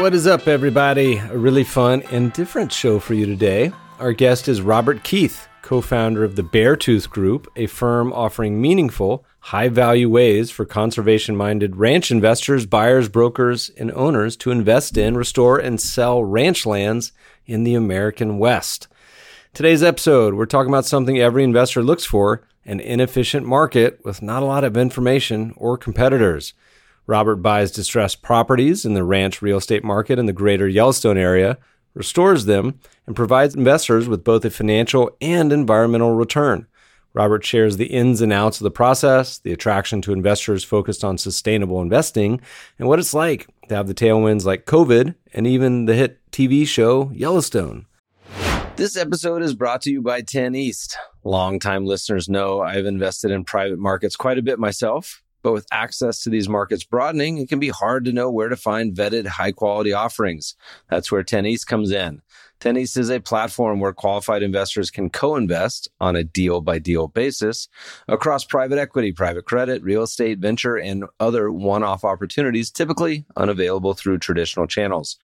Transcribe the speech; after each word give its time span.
What 0.00 0.14
is 0.14 0.26
up, 0.26 0.48
everybody? 0.48 1.18
A 1.18 1.36
really 1.36 1.62
fun 1.62 2.00
and 2.10 2.32
different 2.32 2.72
show 2.72 2.98
for 2.98 3.12
you 3.12 3.26
today. 3.26 3.70
Our 3.98 4.14
guest 4.14 4.48
is 4.48 4.62
Robert 4.62 5.04
Keith, 5.04 5.46
co 5.60 5.82
founder 5.82 6.24
of 6.24 6.36
the 6.36 6.42
Beartooth 6.42 7.10
Group, 7.10 7.46
a 7.54 7.66
firm 7.66 8.10
offering 8.14 8.62
meaningful, 8.62 9.26
high 9.40 9.68
value 9.68 10.08
ways 10.08 10.50
for 10.50 10.64
conservation 10.64 11.36
minded 11.36 11.76
ranch 11.76 12.10
investors, 12.10 12.64
buyers, 12.64 13.10
brokers, 13.10 13.68
and 13.76 13.92
owners 13.92 14.36
to 14.38 14.50
invest 14.50 14.96
in, 14.96 15.18
restore, 15.18 15.58
and 15.58 15.78
sell 15.78 16.24
ranch 16.24 16.64
lands 16.64 17.12
in 17.44 17.64
the 17.64 17.74
American 17.74 18.38
West. 18.38 18.88
Today's 19.52 19.82
episode, 19.82 20.32
we're 20.32 20.46
talking 20.46 20.72
about 20.72 20.86
something 20.86 21.18
every 21.18 21.44
investor 21.44 21.82
looks 21.82 22.06
for 22.06 22.42
an 22.64 22.80
inefficient 22.80 23.46
market 23.46 24.00
with 24.02 24.22
not 24.22 24.42
a 24.42 24.46
lot 24.46 24.64
of 24.64 24.78
information 24.78 25.52
or 25.58 25.76
competitors. 25.76 26.54
Robert 27.10 27.42
buys 27.42 27.72
distressed 27.72 28.22
properties 28.22 28.84
in 28.84 28.94
the 28.94 29.02
ranch 29.02 29.42
real 29.42 29.56
estate 29.56 29.82
market 29.82 30.16
in 30.16 30.26
the 30.26 30.32
greater 30.32 30.68
Yellowstone 30.68 31.18
area, 31.18 31.58
restores 31.92 32.44
them, 32.44 32.78
and 33.04 33.16
provides 33.16 33.56
investors 33.56 34.06
with 34.06 34.22
both 34.22 34.44
a 34.44 34.50
financial 34.50 35.10
and 35.20 35.52
environmental 35.52 36.14
return. 36.14 36.68
Robert 37.12 37.44
shares 37.44 37.78
the 37.78 37.86
ins 37.86 38.20
and 38.20 38.32
outs 38.32 38.60
of 38.60 38.62
the 38.62 38.70
process, 38.70 39.38
the 39.38 39.52
attraction 39.52 40.00
to 40.02 40.12
investors 40.12 40.62
focused 40.62 41.02
on 41.02 41.18
sustainable 41.18 41.82
investing, 41.82 42.40
and 42.78 42.86
what 42.86 43.00
it's 43.00 43.12
like 43.12 43.48
to 43.68 43.74
have 43.74 43.88
the 43.88 43.94
tailwinds 43.94 44.44
like 44.44 44.64
COVID 44.64 45.16
and 45.34 45.48
even 45.48 45.86
the 45.86 45.96
hit 45.96 46.20
TV 46.30 46.64
show 46.64 47.10
Yellowstone. 47.12 47.86
This 48.76 48.96
episode 48.96 49.42
is 49.42 49.56
brought 49.56 49.82
to 49.82 49.90
you 49.90 50.00
by 50.00 50.20
10 50.20 50.54
East. 50.54 50.96
Longtime 51.24 51.86
listeners 51.86 52.28
know 52.28 52.60
I've 52.60 52.86
invested 52.86 53.32
in 53.32 53.42
private 53.42 53.80
markets 53.80 54.14
quite 54.14 54.38
a 54.38 54.42
bit 54.42 54.60
myself, 54.60 55.24
but 55.42 55.52
with 55.52 55.66
access 55.72 56.22
to 56.22 56.30
these 56.30 56.48
markets 56.48 56.84
broadening, 56.84 57.38
it 57.38 57.48
can 57.48 57.58
be 57.58 57.68
hard 57.68 58.04
to 58.04 58.12
know 58.12 58.30
where 58.30 58.48
to 58.48 58.56
find 58.56 58.94
vetted 58.94 59.26
high 59.26 59.52
quality 59.52 59.92
offerings. 59.92 60.54
That's 60.88 61.10
where 61.10 61.22
10 61.22 61.46
East 61.46 61.66
comes 61.66 61.90
in. 61.90 62.22
10 62.60 62.76
East 62.76 62.96
is 62.96 63.10
a 63.10 63.20
platform 63.20 63.80
where 63.80 63.92
qualified 63.92 64.42
investors 64.42 64.90
can 64.90 65.08
co-invest 65.08 65.88
on 65.98 66.14
a 66.14 66.24
deal 66.24 66.60
by 66.60 66.78
deal 66.78 67.08
basis 67.08 67.68
across 68.06 68.44
private 68.44 68.78
equity, 68.78 69.12
private 69.12 69.46
credit, 69.46 69.82
real 69.82 70.02
estate, 70.02 70.38
venture, 70.38 70.76
and 70.76 71.04
other 71.18 71.50
one-off 71.50 72.04
opportunities 72.04 72.70
typically 72.70 73.24
unavailable 73.36 73.94
through 73.94 74.18
traditional 74.18 74.66
channels. 74.66 75.16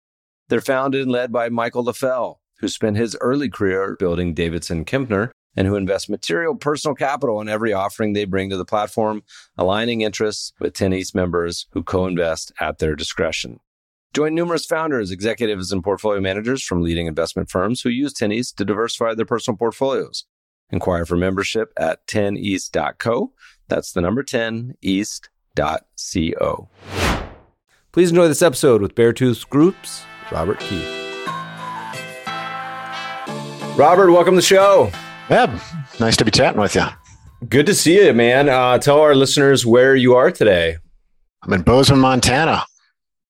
They're 0.48 0.61
founded 0.61 1.03
and 1.03 1.11
led 1.11 1.33
by 1.33 1.48
Michael 1.48 1.85
Leffell, 1.85 2.37
who 2.61 2.69
spent 2.69 2.97
his 2.97 3.17
early 3.20 3.48
career 3.48 3.97
building 3.98 4.33
Davidson 4.33 4.85
Kempner 4.85 5.31
and 5.57 5.67
who 5.67 5.77
invest 5.77 6.11
material 6.11 6.55
personal 6.55 6.95
capital 6.95 7.41
in 7.41 7.49
every 7.49 7.73
offering 7.73 8.13
they 8.13 8.25
bring 8.25 8.51
to 8.51 8.57
the 8.57 8.65
platform, 8.65 9.23
aligning 9.57 10.01
interests 10.01 10.53
with 10.61 10.75
10 10.75 10.93
East 10.93 11.15
members 11.15 11.67
who 11.73 11.83
co-invest 11.83 12.53
at 12.61 12.79
their 12.79 12.95
discretion. 12.97 13.61
Join 14.14 14.35
numerous 14.35 14.64
founders, 14.64 15.11
executives, 15.11 15.73
and 15.73 15.83
portfolio 15.83 16.20
managers 16.20 16.63
from 16.63 16.83
leading 16.83 17.09
investment 17.09 17.51
firms 17.51 17.81
who 17.81 17.89
use 17.91 18.13
10 18.13 18.31
East 18.31 18.57
to 18.59 18.64
diversify 18.64 19.14
their 19.14 19.27
personal 19.27 19.57
portfolios. 19.57 20.25
Inquire 20.70 21.05
for 21.05 21.17
membership 21.17 21.73
at 21.77 22.07
10east.co. 22.07 23.33
That's 23.69 23.93
the 23.93 24.01
number 24.01 24.23
10east.co. 24.23 24.79
Please 27.93 28.11
enjoy 28.11 28.29
this 28.29 28.43
episode 28.43 28.83
with 28.83 28.95
Beartooth 28.95 29.48
Group's 29.48 30.05
Robert 30.31 30.61
Keith. 30.61 31.05
Robert, 33.77 34.13
welcome 34.13 34.35
to 34.35 34.37
the 34.37 34.43
show. 34.43 34.93
Eb, 35.30 35.58
nice 36.01 36.18
to 36.18 36.24
be 36.24 36.30
chatting 36.30 36.61
with 36.61 36.74
you. 36.74 36.85
Good 37.48 37.64
to 37.67 37.74
see 37.74 38.05
you, 38.05 38.12
man. 38.12 38.48
Uh, 38.48 38.77
tell 38.79 39.01
our 39.01 39.14
listeners 39.14 39.64
where 39.64 39.96
you 39.96 40.14
are 40.14 40.30
today. 40.30 40.77
I'm 41.42 41.52
in 41.55 41.62
Bozeman, 41.62 42.01
Montana. 42.01 42.64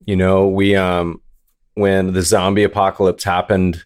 You 0.05 0.17
know, 0.17 0.49
we 0.49 0.75
um 0.75 1.21
when 1.75 2.13
the 2.13 2.23
zombie 2.23 2.65
apocalypse 2.65 3.23
happened, 3.23 3.85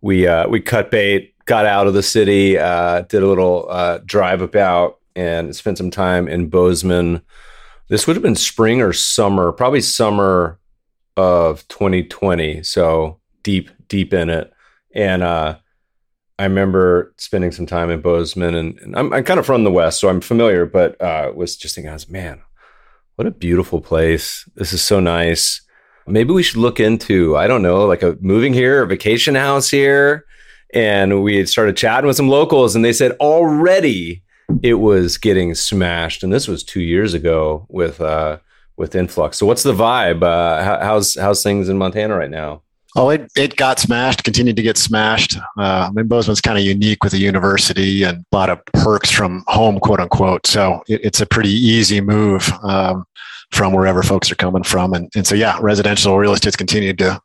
we 0.00 0.26
uh 0.26 0.48
we 0.48 0.60
cut 0.60 0.90
bait, 0.90 1.34
got 1.46 1.66
out 1.66 1.86
of 1.88 1.94
the 1.94 2.02
city, 2.02 2.56
uh 2.58 3.02
did 3.02 3.22
a 3.22 3.26
little 3.26 3.66
uh 3.68 3.98
drive 4.04 4.40
about 4.40 4.98
and 5.16 5.54
spent 5.54 5.78
some 5.78 5.90
time 5.90 6.28
in 6.28 6.48
Bozeman. 6.48 7.22
This 7.88 8.06
would 8.06 8.14
have 8.14 8.22
been 8.22 8.36
spring 8.36 8.82
or 8.82 8.92
summer, 8.92 9.50
probably 9.52 9.80
summer 9.80 10.58
of 11.16 11.66
2020, 11.68 12.62
so 12.62 13.20
deep 13.42 13.68
deep 13.88 14.14
in 14.14 14.30
it. 14.30 14.52
And 14.94 15.22
uh 15.22 15.58
I 16.38 16.44
remember 16.44 17.12
spending 17.16 17.50
some 17.50 17.66
time 17.66 17.90
in 17.90 18.00
Bozeman, 18.00 18.54
and, 18.54 18.78
and 18.78 18.96
I'm, 18.96 19.12
I'm, 19.12 19.24
kind 19.24 19.40
of 19.40 19.46
from 19.46 19.64
the 19.64 19.72
West, 19.72 20.00
so 20.00 20.08
I'm 20.08 20.20
familiar, 20.20 20.66
but 20.66 21.00
uh, 21.00 21.32
was 21.34 21.56
just 21.56 21.74
thinking, 21.74 21.90
I 21.90 21.94
was, 21.94 22.08
man, 22.08 22.42
what 23.16 23.26
a 23.26 23.32
beautiful 23.32 23.80
place. 23.80 24.48
This 24.54 24.72
is 24.72 24.80
so 24.80 25.00
nice. 25.00 25.60
Maybe 26.06 26.32
we 26.32 26.44
should 26.44 26.58
look 26.58 26.78
into, 26.78 27.36
I 27.36 27.48
don't 27.48 27.62
know, 27.62 27.84
like 27.86 28.04
a 28.04 28.16
moving 28.20 28.54
here, 28.54 28.82
a 28.82 28.86
vacation 28.86 29.34
house 29.34 29.68
here. 29.68 30.24
And 30.72 31.22
we 31.24 31.44
started 31.46 31.76
chatting 31.76 32.06
with 32.06 32.16
some 32.16 32.28
locals, 32.28 32.76
and 32.76 32.84
they 32.84 32.92
said 32.92 33.12
already 33.12 34.22
it 34.62 34.74
was 34.74 35.18
getting 35.18 35.54
smashed. 35.54 36.22
And 36.22 36.32
this 36.32 36.46
was 36.46 36.62
two 36.62 36.80
years 36.80 37.14
ago 37.14 37.66
with 37.68 38.00
uh, 38.00 38.38
with 38.76 38.94
influx. 38.94 39.38
So 39.38 39.46
what's 39.46 39.62
the 39.62 39.72
vibe? 39.72 40.22
Uh, 40.22 40.78
how's 40.80 41.16
how's 41.16 41.42
things 41.42 41.68
in 41.68 41.78
Montana 41.78 42.16
right 42.16 42.30
now? 42.30 42.62
Oh, 42.96 43.10
it, 43.10 43.30
it 43.36 43.56
got 43.56 43.78
smashed, 43.78 44.24
continued 44.24 44.56
to 44.56 44.62
get 44.62 44.78
smashed. 44.78 45.36
Uh, 45.58 45.88
I 45.88 45.90
mean, 45.92 46.06
Bozeman's 46.06 46.40
kind 46.40 46.58
of 46.58 46.64
unique 46.64 47.04
with 47.04 47.12
a 47.12 47.18
university 47.18 48.02
and 48.02 48.24
a 48.32 48.36
lot 48.36 48.48
of 48.48 48.64
perks 48.66 49.10
from 49.10 49.44
home, 49.46 49.78
quote 49.78 50.00
unquote. 50.00 50.46
So 50.46 50.82
it, 50.88 51.04
it's 51.04 51.20
a 51.20 51.26
pretty 51.26 51.50
easy 51.50 52.00
move 52.00 52.50
um, 52.62 53.04
from 53.50 53.72
wherever 53.74 54.02
folks 54.02 54.32
are 54.32 54.36
coming 54.36 54.62
from. 54.62 54.94
And, 54.94 55.10
and 55.14 55.26
so, 55.26 55.34
yeah, 55.34 55.58
residential 55.60 56.16
real 56.16 56.32
estate's 56.32 56.56
continued 56.56 56.98
to 56.98 57.20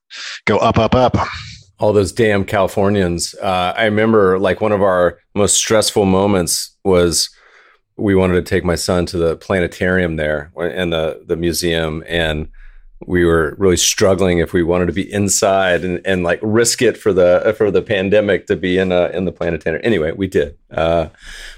go 0.45 0.57
up, 0.57 0.77
up, 0.77 0.95
up. 0.95 1.15
All 1.79 1.93
those 1.93 2.11
damn 2.11 2.43
Californians. 2.43 3.33
Uh, 3.41 3.73
I 3.75 3.85
remember 3.85 4.39
like 4.39 4.59
one 4.59 4.73
of 4.73 4.81
our 4.81 5.19
most 5.33 5.55
stressful 5.55 6.05
moments 6.05 6.77
was 6.83 7.29
we 7.95 8.15
wanted 8.15 8.33
to 8.33 8.41
take 8.41 8.65
my 8.65 8.75
son 8.75 9.05
to 9.07 9.17
the 9.17 9.37
planetarium 9.37 10.17
there 10.17 10.51
and 10.57 10.91
the, 10.91 11.23
the 11.25 11.35
museum. 11.35 12.03
And 12.07 12.49
we 13.07 13.25
were 13.25 13.55
really 13.57 13.77
struggling 13.77 14.39
if 14.39 14.53
we 14.53 14.63
wanted 14.63 14.87
to 14.87 14.93
be 14.93 15.11
inside 15.11 15.83
and, 15.83 16.01
and 16.05 16.23
like 16.23 16.39
risk 16.41 16.81
it 16.81 16.97
for 16.97 17.13
the 17.13 17.53
for 17.57 17.71
the 17.71 17.81
pandemic 17.81 18.47
to 18.47 18.55
be 18.55 18.77
in 18.77 18.91
a, 18.91 19.07
in 19.09 19.25
the 19.25 19.31
planetarium. 19.31 19.81
Anyway, 19.83 20.11
we 20.11 20.27
did. 20.27 20.57
Uh, 20.71 21.07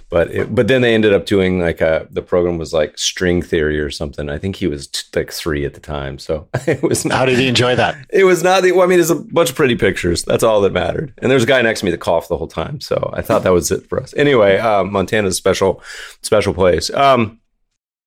but 0.10 0.30
it, 0.32 0.54
but 0.54 0.68
then 0.68 0.82
they 0.82 0.94
ended 0.94 1.14
up 1.14 1.26
doing 1.26 1.60
like 1.60 1.82
a 1.82 2.08
the 2.12 2.22
program 2.22 2.58
was 2.58 2.74
like 2.74 2.98
string 2.98 3.42
theory 3.42 3.80
or 3.80 3.90
something. 3.90 4.30
I 4.30 4.38
think 4.38 4.56
he 4.56 4.68
was 4.68 4.88
t- 4.88 5.02
like 5.16 5.32
three 5.32 5.66
at 5.66 5.74
the 5.74 5.80
time, 5.80 6.20
so 6.20 6.48
it 6.68 6.82
was. 6.84 7.06
Not, 7.06 7.18
How 7.18 7.26
did 7.26 7.40
he 7.40 7.48
enjoy 7.48 7.76
that? 7.76 7.98
It 8.12 8.24
was 8.24 8.44
not. 8.44 8.64
The, 8.64 8.72
well, 8.72 8.84
I 8.84 8.88
mean, 8.88 9.00
it's 9.00 9.10
a 9.10 9.16
bunch 9.16 9.50
of 9.50 9.56
pretty 9.56 9.76
pictures. 9.76 10.24
That's 10.24 10.44
all 10.44 10.62
that 10.62 10.74
mattered. 10.74 11.14
And 11.18 11.32
there's 11.32 11.44
a 11.44 11.48
guy 11.48 11.62
next 11.62 11.80
to 11.80 11.86
me 11.86 11.92
that 11.92 12.00
coughed 12.00 12.30
the 12.30 12.38
whole 12.38 12.48
time, 12.48 12.80
so 12.82 13.12
I 13.14 13.22
thought 13.22 13.44
that 13.44 13.54
was 13.54 13.72
it 13.72 13.88
for 13.90 14.02
us. 14.02 14.14
Anyway, 14.16 14.58
uh, 14.58 14.84
Montana's 14.84 15.34
a 15.34 15.38
special 15.38 15.82
special 16.22 16.54
place. 16.54 16.92
Um, 16.92 17.40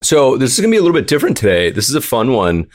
so 0.01 0.37
this 0.37 0.53
is 0.55 0.61
gonna 0.61 0.71
be 0.71 0.77
a 0.77 0.83
little 0.83 0.97
bit 0.97 1.09
different 1.09 1.37
today. 1.37 1.71
This 1.71 1.89
is 1.89 1.95
a 1.97 2.01
fun 2.01 2.33
one 2.33 2.69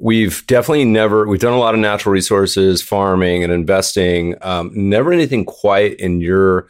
we've 0.00 0.44
definitely 0.46 0.86
never 0.86 1.28
we've 1.28 1.40
done 1.40 1.52
a 1.52 1.58
lot 1.58 1.74
of 1.74 1.80
natural 1.80 2.12
resources 2.12 2.82
farming 2.82 3.44
and 3.44 3.52
investing 3.52 4.34
um, 4.40 4.70
never 4.74 5.12
anything 5.12 5.44
quite 5.44 5.94
in 6.00 6.20
your 6.20 6.68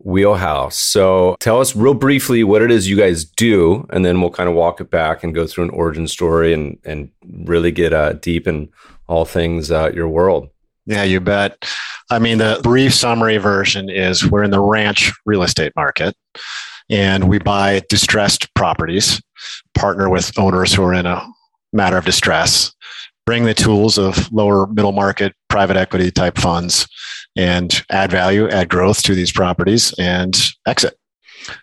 wheelhouse. 0.00 0.76
So 0.76 1.36
tell 1.38 1.60
us 1.60 1.76
real 1.76 1.94
briefly 1.94 2.42
what 2.42 2.60
it 2.60 2.72
is 2.72 2.88
you 2.88 2.96
guys 2.96 3.24
do 3.24 3.86
and 3.90 4.04
then 4.04 4.20
we'll 4.20 4.30
kind 4.30 4.48
of 4.48 4.56
walk 4.56 4.80
it 4.80 4.90
back 4.90 5.22
and 5.22 5.32
go 5.32 5.46
through 5.46 5.64
an 5.64 5.70
origin 5.70 6.08
story 6.08 6.52
and 6.52 6.76
and 6.84 7.08
really 7.44 7.70
get 7.70 7.92
uh, 7.92 8.14
deep 8.14 8.48
in 8.48 8.68
all 9.06 9.24
things 9.24 9.70
uh, 9.70 9.90
your 9.94 10.08
world. 10.08 10.48
Yeah 10.84 11.04
you 11.04 11.20
bet. 11.20 11.64
I 12.10 12.18
mean 12.18 12.38
the 12.38 12.60
brief 12.64 12.92
summary 12.92 13.38
version 13.38 13.88
is 13.88 14.28
we're 14.28 14.42
in 14.42 14.50
the 14.50 14.60
ranch 14.60 15.12
real 15.24 15.44
estate 15.44 15.72
market 15.76 16.16
and 16.90 17.28
we 17.28 17.38
buy 17.38 17.82
distressed 17.88 18.52
properties 18.54 19.22
partner 19.74 20.10
with 20.10 20.36
owners 20.36 20.74
who 20.74 20.82
are 20.82 20.94
in 20.94 21.06
a 21.06 21.24
matter 21.72 21.96
of 21.96 22.04
distress, 22.04 22.72
bring 23.26 23.44
the 23.44 23.54
tools 23.54 23.98
of 23.98 24.30
lower 24.32 24.66
middle 24.66 24.92
market 24.92 25.34
private 25.48 25.76
equity 25.76 26.10
type 26.10 26.38
funds 26.38 26.86
and 27.36 27.84
add 27.90 28.10
value, 28.10 28.48
add 28.48 28.68
growth 28.68 29.02
to 29.02 29.14
these 29.14 29.32
properties 29.32 29.94
and 29.98 30.36
exit. 30.66 30.94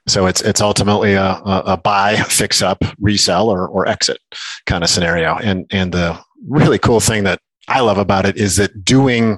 So 0.07 0.25
it's 0.25 0.41
it's 0.41 0.61
ultimately 0.61 1.13
a, 1.13 1.41
a, 1.45 1.77
buy, 1.77 2.15
fix 2.27 2.61
up, 2.61 2.83
resell, 2.99 3.49
or, 3.49 3.67
or 3.67 3.87
exit 3.87 4.19
kind 4.65 4.83
of 4.83 4.89
scenario. 4.89 5.35
And 5.37 5.65
and 5.71 5.91
the 5.91 6.19
really 6.47 6.79
cool 6.79 6.99
thing 6.99 7.23
that 7.23 7.39
I 7.67 7.79
love 7.81 7.97
about 7.97 8.25
it 8.25 8.37
is 8.37 8.55
that 8.57 8.83
doing 8.83 9.37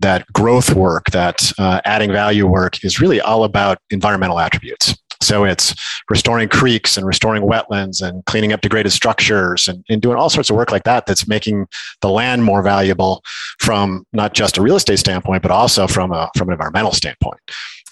that 0.00 0.26
growth 0.32 0.74
work, 0.74 1.06
that 1.12 1.52
uh, 1.58 1.80
adding 1.84 2.10
value 2.12 2.46
work, 2.46 2.84
is 2.84 3.00
really 3.00 3.20
all 3.20 3.44
about 3.44 3.78
environmental 3.90 4.40
attributes. 4.40 4.96
So 5.22 5.44
it's 5.44 5.74
restoring 6.10 6.48
creeks 6.48 6.96
and 6.96 7.06
restoring 7.06 7.42
wetlands 7.42 8.06
and 8.06 8.24
cleaning 8.26 8.52
up 8.52 8.60
degraded 8.60 8.92
structures 8.92 9.68
and, 9.68 9.84
and, 9.88 10.02
doing 10.02 10.16
all 10.16 10.28
sorts 10.28 10.50
of 10.50 10.56
work 10.56 10.72
like 10.72 10.82
that 10.84 11.06
that's 11.06 11.28
making 11.28 11.66
the 12.00 12.08
land 12.08 12.42
more 12.42 12.62
valuable 12.62 13.22
from 13.60 14.04
not 14.12 14.34
just 14.34 14.58
a 14.58 14.62
real 14.62 14.76
estate 14.76 14.98
standpoint, 14.98 15.42
but 15.42 15.50
also 15.50 15.86
from 15.86 16.12
a 16.12 16.28
from 16.36 16.48
an 16.48 16.52
environmental 16.54 16.92
standpoint. 16.92 17.40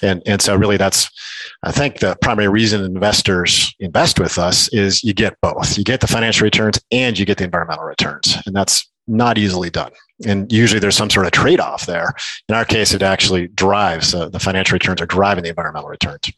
And, 0.03 0.23
and 0.27 0.41
so 0.41 0.57
really 0.57 0.77
that's 0.77 1.11
I 1.63 1.73
think 1.73 1.99
the 1.99 2.17
primary 2.23 2.49
reason 2.49 2.85
investors 2.85 3.75
invest 3.81 4.19
with 4.19 4.39
us 4.39 4.69
is 4.73 5.05
you 5.05 5.13
get 5.13 5.37
both. 5.41 5.77
You 5.77 5.85
get 5.85 6.01
the 6.01 6.07
financial 6.07 6.45
returns 6.45 6.81
and 6.91 7.19
you 7.19 7.27
get 7.27 7.39
the 7.39 7.45
environmental 7.45 7.85
returns. 7.85 8.37
And 8.47 8.57
that's 8.57 8.89
not 9.07 9.39
easily 9.39 9.71
done. 9.71 9.93
And 10.27 10.51
usually 10.53 10.81
there's 10.81 10.97
some 10.97 11.11
sort 11.11 11.27
of 11.27 11.33
trade 11.33 11.61
off 11.61 11.87
there. 11.87 12.15
In 12.49 12.55
our 12.55 12.65
case, 12.65 12.93
it 12.93 13.03
actually 13.03 13.49
drives 13.49 14.15
uh, 14.15 14.29
the 14.29 14.39
financial 14.39 14.75
returns 14.75 15.01
are 15.01 15.07
driving 15.07 15.45
the 15.45 15.51
environmental 15.51 15.89
returns. 15.89 16.31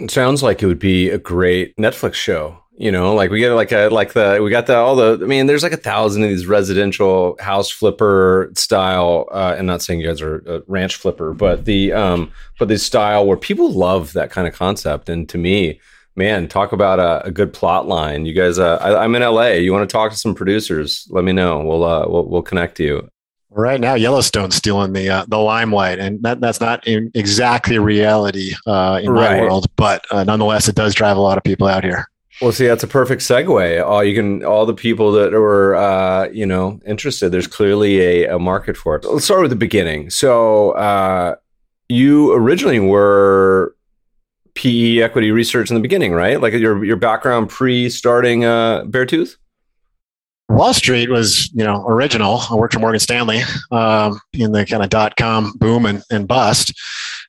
It 0.00 0.10
sounds 0.10 0.42
like 0.42 0.62
it 0.62 0.66
would 0.66 0.78
be 0.78 1.10
a 1.10 1.18
great 1.18 1.76
Netflix 1.76 2.14
show. 2.14 2.56
You 2.78 2.90
know, 2.90 3.14
like 3.14 3.30
we 3.30 3.40
get 3.40 3.52
like 3.52 3.72
a 3.72 3.88
like 3.88 4.14
the 4.14 4.40
we 4.42 4.50
got 4.50 4.66
the 4.66 4.74
all 4.74 4.96
the 4.96 5.18
I 5.22 5.26
mean, 5.26 5.46
there's 5.46 5.62
like 5.62 5.74
a 5.74 5.76
thousand 5.76 6.22
of 6.22 6.30
these 6.30 6.46
residential 6.46 7.36
house 7.38 7.68
flipper 7.68 8.50
style. 8.54 9.28
Uh, 9.30 9.54
I'm 9.58 9.66
not 9.66 9.82
saying 9.82 10.00
you 10.00 10.06
guys 10.06 10.22
are 10.22 10.36
a 10.46 10.62
ranch 10.66 10.96
flipper, 10.96 11.34
but 11.34 11.66
the 11.66 11.92
um, 11.92 12.32
but 12.58 12.68
the 12.68 12.78
style 12.78 13.26
where 13.26 13.36
people 13.36 13.70
love 13.70 14.14
that 14.14 14.30
kind 14.30 14.48
of 14.48 14.54
concept. 14.54 15.10
And 15.10 15.28
to 15.28 15.36
me, 15.36 15.78
man, 16.16 16.48
talk 16.48 16.72
about 16.72 16.98
a, 16.98 17.26
a 17.26 17.30
good 17.30 17.52
plot 17.52 17.86
line. 17.86 18.24
You 18.24 18.32
guys, 18.32 18.58
uh, 18.58 18.76
I, 18.76 19.04
am 19.04 19.14
in 19.14 19.20
LA. 19.20 19.48
You 19.48 19.72
want 19.72 19.86
to 19.86 19.92
talk 19.92 20.10
to 20.12 20.16
some 20.16 20.34
producers? 20.34 21.06
Let 21.10 21.24
me 21.24 21.32
know. 21.32 21.60
We'll 21.62 21.84
uh, 21.84 22.06
we'll, 22.08 22.24
we'll 22.24 22.42
connect 22.42 22.80
you. 22.80 23.10
Right 23.52 23.80
now, 23.80 23.94
Yellowstone's 23.94 24.54
stealing 24.54 24.92
the 24.92 25.08
uh, 25.08 25.24
the 25.26 25.38
limelight, 25.38 25.98
and 25.98 26.22
that, 26.22 26.40
that's 26.40 26.60
not 26.60 26.84
exactly 26.86 27.78
reality 27.78 28.52
uh, 28.64 29.00
in 29.02 29.10
right. 29.10 29.38
my 29.38 29.40
world, 29.42 29.66
but 29.74 30.04
uh, 30.12 30.22
nonetheless, 30.22 30.68
it 30.68 30.76
does 30.76 30.94
drive 30.94 31.16
a 31.16 31.20
lot 31.20 31.36
of 31.36 31.42
people 31.42 31.66
out 31.66 31.82
here. 31.82 32.08
Well, 32.40 32.52
see, 32.52 32.66
that's 32.66 32.84
a 32.84 32.88
perfect 32.88 33.22
segue. 33.22 33.84
All 33.84 34.04
you 34.04 34.14
can, 34.14 34.44
all 34.44 34.64
the 34.66 34.74
people 34.74 35.12
that 35.12 35.32
were, 35.32 35.74
uh, 35.74 36.28
you 36.28 36.46
know, 36.46 36.80
interested. 36.86 37.30
There's 37.30 37.46
clearly 37.46 38.00
a, 38.00 38.36
a, 38.36 38.38
market 38.38 38.76
for 38.76 38.96
it. 38.96 39.04
Let's 39.04 39.26
start 39.26 39.42
with 39.42 39.50
the 39.50 39.56
beginning. 39.56 40.08
So, 40.10 40.70
uh, 40.70 41.34
you 41.90 42.32
originally 42.32 42.78
were 42.78 43.74
PE 44.54 45.00
equity 45.00 45.32
research 45.32 45.70
in 45.70 45.74
the 45.74 45.80
beginning, 45.80 46.12
right? 46.12 46.40
Like 46.40 46.54
your 46.54 46.84
your 46.84 46.96
background 46.96 47.50
pre 47.50 47.90
starting 47.90 48.44
uh, 48.44 48.84
Beartooth. 48.84 49.36
Wall 50.50 50.74
Street 50.74 51.10
was, 51.10 51.50
you 51.52 51.64
know, 51.64 51.86
original. 51.86 52.40
I 52.50 52.54
worked 52.56 52.74
for 52.74 52.80
Morgan 52.80 53.00
Stanley 53.00 53.40
um, 53.70 54.20
in 54.32 54.52
the 54.52 54.66
kind 54.66 54.82
of 54.82 54.90
dot 54.90 55.16
com 55.16 55.52
boom 55.56 55.86
and, 55.86 56.02
and 56.10 56.26
bust, 56.26 56.72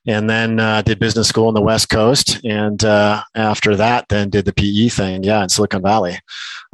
and 0.06 0.28
then 0.28 0.58
uh, 0.58 0.82
did 0.82 0.98
business 0.98 1.28
school 1.28 1.48
in 1.48 1.54
the 1.54 1.62
West 1.62 1.88
Coast. 1.88 2.44
And 2.44 2.84
uh, 2.84 3.22
after 3.34 3.76
that, 3.76 4.08
then 4.08 4.28
did 4.28 4.44
the 4.44 4.52
PE 4.52 4.88
thing, 4.88 5.22
yeah, 5.22 5.42
in 5.42 5.48
Silicon 5.48 5.82
Valley. 5.82 6.18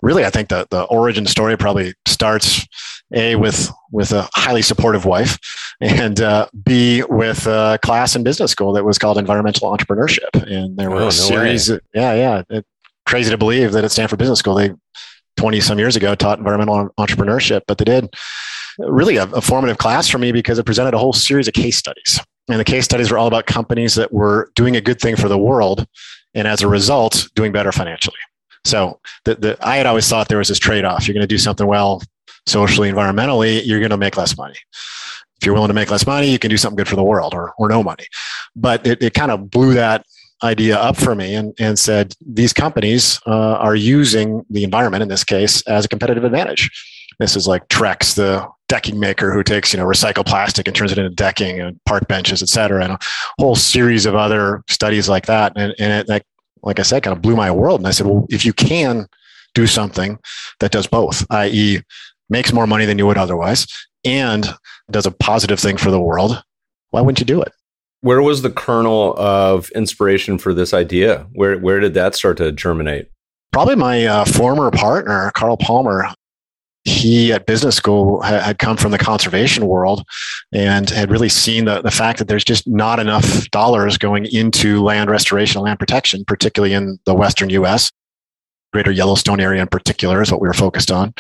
Really, 0.02 0.24
I 0.24 0.30
think 0.30 0.48
the 0.48 0.66
the 0.70 0.84
origin 0.84 1.26
story 1.26 1.56
probably 1.56 1.94
starts 2.06 2.66
a 3.14 3.36
with 3.36 3.70
with 3.92 4.12
a 4.12 4.28
highly 4.34 4.62
supportive 4.62 5.04
wife, 5.04 5.38
and 5.80 6.20
uh, 6.20 6.46
b 6.64 7.02
with 7.08 7.46
a 7.46 7.78
class 7.82 8.16
in 8.16 8.22
business 8.22 8.50
school 8.50 8.72
that 8.72 8.84
was 8.84 8.98
called 8.98 9.18
environmental 9.18 9.70
entrepreneurship. 9.70 10.34
And 10.34 10.76
there 10.76 10.90
were 10.90 11.02
oh, 11.02 11.08
a 11.08 11.12
series, 11.12 11.68
of, 11.68 11.80
yeah, 11.94 12.14
yeah. 12.14 12.42
It, 12.48 12.64
crazy 13.06 13.30
to 13.30 13.38
believe 13.38 13.72
that 13.72 13.84
at 13.84 13.90
Stanford 13.90 14.18
Business 14.18 14.38
School 14.38 14.54
they 14.54 14.70
20 15.38 15.61
some 15.61 15.79
years 15.79 15.96
ago 15.96 16.14
taught 16.14 16.38
environmental 16.38 16.90
entrepreneurship, 16.99 17.62
but 17.67 17.79
they 17.79 17.85
did 17.85 18.14
really 18.79 19.17
a, 19.17 19.25
a, 19.25 19.40
formative 19.40 19.79
class 19.79 20.08
for 20.08 20.19
me 20.19 20.32
because 20.32 20.58
it 20.58 20.67
presented 20.67 20.94
a 20.94 20.99
whole 20.99 21.12
series 21.12 21.49
of 21.49 21.55
case 21.55 21.76
studies. 21.76 22.20
And 22.49 22.61
the 22.61 22.64
case 22.64 22.85
studies 22.85 23.11
were 23.11 23.19
all 23.19 23.26
about 23.26 23.46
companies 23.46 23.94
that 23.94 24.12
were 24.12 24.50
doing 24.55 24.76
a 24.76 24.81
good 24.81 25.00
thing 25.00 25.17
for 25.17 25.29
the 25.29 25.38
world 25.38 25.87
and 26.35 26.46
as 26.46 26.62
a 26.62 26.69
result, 26.69 27.29
doing 27.35 27.52
better 27.52 27.73
financially. 27.73 28.17
So 28.64 29.00
the, 29.25 29.35
the, 29.37 29.58
I 29.61 29.76
had 29.76 29.87
always 29.87 30.08
thought 30.08 30.29
there 30.29 30.38
was 30.38 30.49
this 30.49 30.58
trade 30.58 30.85
off. 30.85 31.06
You're 31.06 31.14
going 31.14 31.23
to 31.23 31.26
do 31.26 31.38
something 31.38 31.67
well 31.67 32.02
socially, 32.46 32.90
environmentally, 32.90 33.64
you're 33.64 33.81
going 33.81 33.90
to 33.90 33.96
make 33.96 34.17
less 34.17 34.37
money. 34.37 34.56
If 35.40 35.46
you're 35.46 35.55
willing 35.55 35.69
to 35.69 35.75
make 35.75 35.90
less 35.90 36.06
money, 36.06 36.31
you 36.31 36.38
can 36.38 36.50
do 36.50 36.56
something 36.56 36.76
good 36.76 36.88
for 36.88 36.96
the 36.96 37.05
world 37.05 37.35
or, 37.35 37.52
or 37.58 37.69
no 37.69 37.82
money. 37.82 38.06
But 38.56 38.87
it, 38.87 39.02
it 39.02 39.14
kind 39.14 39.31
of 39.31 39.50
blew 39.50 39.75
that 39.75 40.05
idea 40.43 40.76
up 40.79 40.96
for 40.96 41.14
me 41.14 41.35
and, 41.35 41.55
and 41.58 41.79
said 41.79 42.14
these 42.25 42.52
companies 42.52 43.20
uh, 43.26 43.55
are 43.55 43.75
using 43.75 44.44
the 44.50 44.64
environment 44.64 45.02
in 45.02 45.08
this 45.08 45.25
case 45.25 45.62
as 45.62 45.85
a 45.85 45.88
competitive 45.88 46.25
advantage. 46.25 46.70
This 47.19 47.35
is 47.37 47.49
like 47.49 47.67
trex 47.69 48.14
the 48.14 48.49
decking 48.69 49.00
maker 49.00 49.32
who 49.32 49.43
takes 49.43 49.73
you 49.73 49.79
know 49.79 49.87
recycled 49.87 50.26
plastic 50.26 50.69
and 50.69 50.76
turns 50.76 50.93
it 50.93 50.99
into 50.99 51.11
decking 51.11 51.58
and 51.58 51.81
park 51.87 52.06
benches 52.06 52.43
et 52.43 52.49
cetera 52.50 52.85
and 52.85 52.93
a 52.93 52.99
whole 53.38 53.56
series 53.56 54.05
of 54.05 54.14
other 54.14 54.62
studies 54.69 55.08
like 55.08 55.26
that. 55.26 55.52
And, 55.56 55.75
and 55.79 55.93
it 55.93 56.06
that, 56.06 56.23
like 56.62 56.79
i 56.79 56.82
said 56.82 57.02
kind 57.02 57.17
of 57.17 57.23
blew 57.23 57.35
my 57.35 57.50
world. 57.50 57.81
And 57.81 57.87
i 57.87 57.90
said 57.90 58.06
well 58.06 58.26
if 58.31 58.44
you 58.44 58.52
can 58.52 59.06
do 59.55 59.67
something 59.67 60.19
that 60.61 60.70
does 60.70 60.87
both 60.87 61.26
i.e 61.31 61.82
makes 62.31 62.52
more 62.52 62.67
money 62.67 62.85
than 62.85 62.99
you 62.99 63.06
would 63.06 63.19
otherwise 63.19 63.67
and 64.05 64.46
does 64.90 65.06
a 65.06 65.11
positive 65.11 65.58
thing 65.58 65.76
for 65.76 65.90
the 65.90 66.00
world 66.00 66.43
why 66.90 67.00
wouldn't 67.00 67.19
you 67.19 67.26
do 67.26 67.40
it 67.40 67.52
where 68.00 68.22
was 68.22 68.42
the 68.42 68.50
kernel 68.50 69.14
of 69.18 69.70
inspiration 69.70 70.38
for 70.38 70.54
this 70.54 70.72
idea? 70.72 71.26
Where 71.32 71.58
where 71.58 71.80
did 71.80 71.94
that 71.94 72.14
start 72.14 72.36
to 72.38 72.52
germinate? 72.52 73.08
Probably 73.52 73.76
my 73.76 74.06
uh, 74.06 74.24
former 74.24 74.70
partner, 74.70 75.30
Carl 75.34 75.56
Palmer. 75.56 76.08
He 76.84 77.32
at 77.32 77.44
business 77.44 77.76
school 77.76 78.22
had 78.22 78.58
come 78.58 78.78
from 78.78 78.92
the 78.92 78.98
conservation 78.98 79.66
world 79.66 80.04
and 80.54 80.88
had 80.88 81.10
really 81.10 81.28
seen 81.28 81.66
the, 81.66 81.82
the 81.82 81.90
fact 81.90 82.18
that 82.18 82.28
there's 82.28 82.44
just 82.44 82.66
not 82.66 82.98
enough 82.98 83.50
dollars 83.50 83.98
going 83.98 84.24
into 84.26 84.82
land 84.82 85.10
restoration, 85.10 85.60
land 85.60 85.78
protection, 85.78 86.24
particularly 86.24 86.72
in 86.72 86.98
the 87.04 87.14
Western 87.14 87.50
US 87.50 87.90
greater 88.72 88.90
Yellowstone 88.90 89.40
area 89.40 89.62
in 89.62 89.68
particular 89.68 90.22
is 90.22 90.30
what 90.30 90.40
we 90.40 90.48
were 90.48 90.54
focused 90.54 90.90
on. 90.90 91.14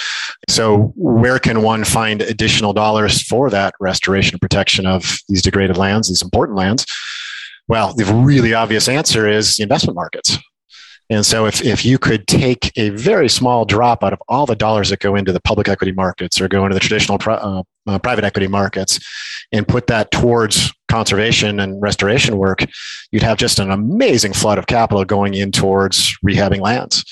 So, 0.48 0.92
where 0.96 1.38
can 1.38 1.62
one 1.62 1.84
find 1.84 2.22
additional 2.22 2.72
dollars 2.72 3.22
for 3.22 3.50
that 3.50 3.74
restoration 3.80 4.34
and 4.34 4.40
protection 4.40 4.86
of 4.86 5.18
these 5.28 5.42
degraded 5.42 5.76
lands, 5.76 6.08
these 6.08 6.22
important 6.22 6.58
lands? 6.58 6.86
Well, 7.68 7.94
the 7.94 8.04
really 8.06 8.54
obvious 8.54 8.88
answer 8.88 9.28
is 9.28 9.56
the 9.56 9.62
investment 9.62 9.96
markets. 9.96 10.38
And 11.10 11.24
so, 11.24 11.46
if, 11.46 11.64
if 11.64 11.84
you 11.84 11.98
could 11.98 12.26
take 12.26 12.72
a 12.76 12.90
very 12.90 13.28
small 13.28 13.64
drop 13.64 14.04
out 14.04 14.12
of 14.12 14.22
all 14.28 14.46
the 14.46 14.56
dollars 14.56 14.90
that 14.90 15.00
go 15.00 15.16
into 15.16 15.32
the 15.32 15.40
public 15.40 15.68
equity 15.68 15.92
markets 15.92 16.40
or 16.40 16.48
go 16.48 16.64
into 16.64 16.74
the 16.74 16.80
traditional 16.80 17.18
uh, 17.26 17.62
uh, 17.86 17.98
private 17.98 18.24
equity 18.24 18.46
markets 18.46 19.00
and 19.50 19.66
put 19.66 19.86
that 19.86 20.10
towards 20.10 20.72
conservation 20.88 21.60
and 21.60 21.80
restoration 21.80 22.36
work, 22.36 22.64
you'd 23.12 23.22
have 23.22 23.38
just 23.38 23.58
an 23.58 23.70
amazing 23.70 24.32
flood 24.32 24.58
of 24.58 24.66
capital 24.66 25.04
going 25.04 25.34
in 25.34 25.52
towards 25.52 26.16
rehabbing 26.26 26.60
lands. 26.60 27.04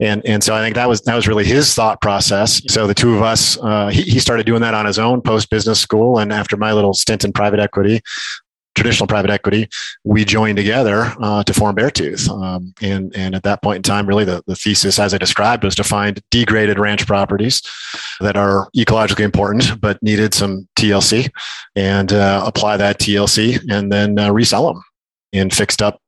And, 0.00 0.24
and 0.24 0.42
so 0.42 0.54
I 0.54 0.62
think 0.62 0.74
that 0.76 0.88
was 0.88 1.00
that 1.02 1.16
was 1.16 1.26
really 1.26 1.44
his 1.44 1.74
thought 1.74 2.00
process. 2.00 2.62
So 2.68 2.86
the 2.86 2.94
two 2.94 3.16
of 3.16 3.22
us, 3.22 3.58
uh, 3.60 3.88
he, 3.88 4.02
he 4.02 4.20
started 4.20 4.46
doing 4.46 4.62
that 4.62 4.74
on 4.74 4.86
his 4.86 4.98
own 4.98 5.22
post 5.22 5.50
business 5.50 5.80
school, 5.80 6.18
and 6.18 6.32
after 6.32 6.56
my 6.56 6.72
little 6.72 6.94
stint 6.94 7.24
in 7.24 7.32
private 7.32 7.60
equity, 7.60 8.00
traditional 8.78 9.06
private 9.06 9.30
equity, 9.30 9.68
we 10.04 10.24
joined 10.24 10.56
together 10.56 11.12
uh, 11.20 11.42
to 11.42 11.52
form 11.52 11.76
Beartooth. 11.76 12.28
Um, 12.30 12.72
and, 12.80 13.14
and 13.16 13.34
at 13.34 13.42
that 13.42 13.62
point 13.62 13.76
in 13.76 13.82
time, 13.82 14.06
really 14.06 14.24
the, 14.24 14.42
the 14.46 14.54
thesis, 14.54 14.98
as 14.98 15.12
I 15.12 15.18
described, 15.18 15.64
was 15.64 15.74
to 15.74 15.84
find 15.84 16.22
degraded 16.30 16.78
ranch 16.78 17.06
properties 17.06 17.62
that 18.20 18.36
are 18.36 18.68
ecologically 18.76 19.24
important 19.24 19.80
but 19.80 20.02
needed 20.02 20.34
some 20.34 20.68
TLC 20.76 21.30
and 21.76 22.12
uh, 22.12 22.42
apply 22.46 22.76
that 22.76 22.98
TLC 22.98 23.60
and 23.70 23.92
then 23.92 24.18
uh, 24.18 24.32
resell 24.32 24.72
them 24.72 24.82
in 25.32 25.50
fixed 25.50 25.82
up 25.82 26.00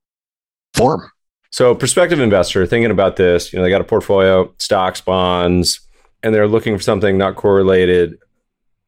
form. 0.75 1.11
So, 1.51 1.75
prospective 1.75 2.21
investor 2.21 2.65
thinking 2.65 2.93
about 2.93 3.17
this, 3.17 3.53
you 3.53 3.59
know, 3.59 3.65
they 3.65 3.71
got 3.71 3.81
a 3.81 3.85
portfolio, 3.85 4.55
stocks, 4.59 5.01
bonds, 5.01 5.81
and 6.23 6.33
they're 6.33 6.47
looking 6.47 6.77
for 6.77 6.83
something 6.83 7.19
not 7.19 7.35
correlated. 7.35 8.19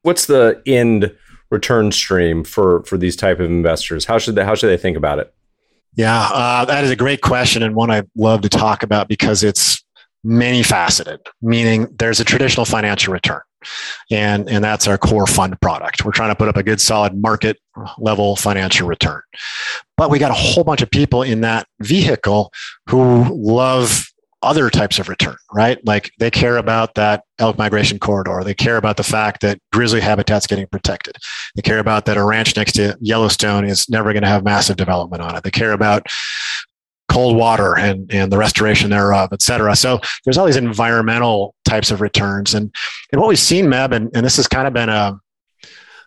What's 0.03 0.27
the 0.27 0.63
end 0.65 1.13
return 1.53 1.93
stream 1.93 2.43
for 2.43 2.83
for 2.85 2.99
these 2.99 3.15
type 3.15 3.39
of 3.39 3.47
investors? 3.47 4.07
How 4.07 4.19
should 4.19 4.35
they 4.35 4.45
how 4.45 4.57
should 4.57 4.69
they 4.69 4.77
think 4.77 4.97
about 4.97 5.21
it? 5.21 5.33
Yeah, 5.95 6.29
uh, 6.33 6.65
that 6.65 6.85
is 6.85 6.91
a 6.91 6.97
great 6.97 7.21
question 7.21 7.63
and 7.63 7.75
one 7.75 7.91
I 7.91 8.03
love 8.17 8.41
to 8.41 8.49
talk 8.49 8.83
about 8.83 9.09
because 9.09 9.45
it's 9.45 9.85
many 10.25 10.63
faceted. 10.63 11.21
Meaning, 11.43 11.95
there's 11.99 12.19
a 12.19 12.25
traditional 12.25 12.65
financial 12.65 13.13
return, 13.13 13.43
and 14.11 14.49
and 14.49 14.65
that's 14.65 14.89
our 14.89 14.97
core 14.97 15.27
fund 15.27 15.61
product. 15.61 16.05
We're 16.05 16.13
trying 16.13 16.31
to 16.31 16.35
put 16.35 16.49
up 16.49 16.57
a 16.57 16.63
good, 16.63 16.81
solid 16.81 17.15
market 17.15 17.59
level 17.99 18.35
financial 18.37 18.89
return, 18.89 19.21
but 19.97 20.11
we 20.11 20.19
got 20.19 20.31
a 20.31 20.35
whole 20.35 20.65
bunch 20.65 20.81
of 20.81 20.91
people 20.91 21.23
in 21.23 21.43
that 21.43 21.67
vehicle 21.81 22.51
who 22.89 23.25
love 23.31 24.12
other 24.43 24.71
types 24.71 24.99
of 24.99 25.09
return, 25.09 25.37
right? 25.53 25.79
Like 25.87 26.11
they 26.19 26.31
care 26.31 26.57
about 26.57 26.95
that 26.95 27.25
elk 27.39 27.59
migration 27.59 27.99
corridor. 27.99 28.43
They 28.45 28.55
care 28.55 28.77
about 28.77 28.97
the 28.97 29.03
fact 29.03 29.41
that 29.43 29.59
grizzly 29.73 30.01
habitat's 30.01 30.47
getting 30.47 30.67
protected. 30.67 31.17
They 31.55 31.63
care 31.63 31.79
about 31.79 32.07
that 32.07 32.17
a 32.17 32.25
ranch 32.25 32.57
next 32.57 32.73
to 32.73 32.97
Yellowstone 33.01 33.65
is 33.65 33.89
never 33.89 34.13
going 34.13 34.23
to 34.23 34.29
have 34.29 34.45
massive 34.45 34.77
development 34.77 35.23
on 35.23 35.37
it. 35.37 35.45
They 35.45 35.51
care 35.51 35.73
about 35.73 36.07
cold 37.09 37.37
water 37.37 37.77
and, 37.77 38.13
and 38.13 38.33
the 38.33 38.39
restoration 38.39 38.91
thereof, 38.91 39.29
et 39.33 39.43
cetera. 39.43 39.77
So 39.77 40.01
there's 40.25 40.39
all 40.39 40.47
these 40.47 40.57
environmental 40.57 41.55
types 41.65 41.91
of 41.91 42.01
returns. 42.01 42.55
And, 42.55 42.75
and 43.13 43.21
what 43.21 43.29
we've 43.29 43.39
seen, 43.39 43.67
Meb, 43.67 43.93
and, 43.93 44.11
and 44.15 44.25
this 44.25 44.37
has 44.37 44.49
kind 44.49 44.67
of 44.67 44.73
been 44.73 44.89
a, 44.89 45.19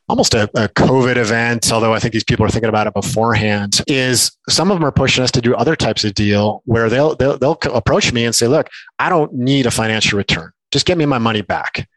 almost 0.08 0.34
a, 0.34 0.44
a, 0.56 0.70
COVID 0.70 1.18
event, 1.18 1.72
although 1.72 1.94
I 1.94 2.00
think 2.00 2.14
these 2.14 2.24
people 2.24 2.46
are 2.46 2.50
thinking 2.50 2.70
about 2.70 2.88
it 2.88 2.94
beforehand, 2.94 3.82
is 3.88 4.32
some 4.48 4.70
of 4.70 4.76
them 4.76 4.86
are 4.86 4.92
pushing 4.92 5.24
us 5.24 5.32
to 5.32 5.42
do 5.42 5.56
other 5.56 5.76
types 5.76 6.04
of 6.04 6.14
deal 6.14 6.62
where 6.66 6.90
they'll, 6.90 7.16
they'll, 7.16 7.38
they'll 7.38 7.58
approach 7.74 8.14
me 8.14 8.26
and 8.26 8.36
say, 8.36 8.48
look, 8.48 8.70
I 9.00 9.10
don't 9.10 9.34
need 9.34 9.66
a 9.66 9.72
financial 9.72 10.18
return. 10.18 10.52
Just 10.72 10.86
get 10.86 10.98
me 10.98 11.06
my 11.06 11.18
money 11.18 11.42
back. 11.42 11.88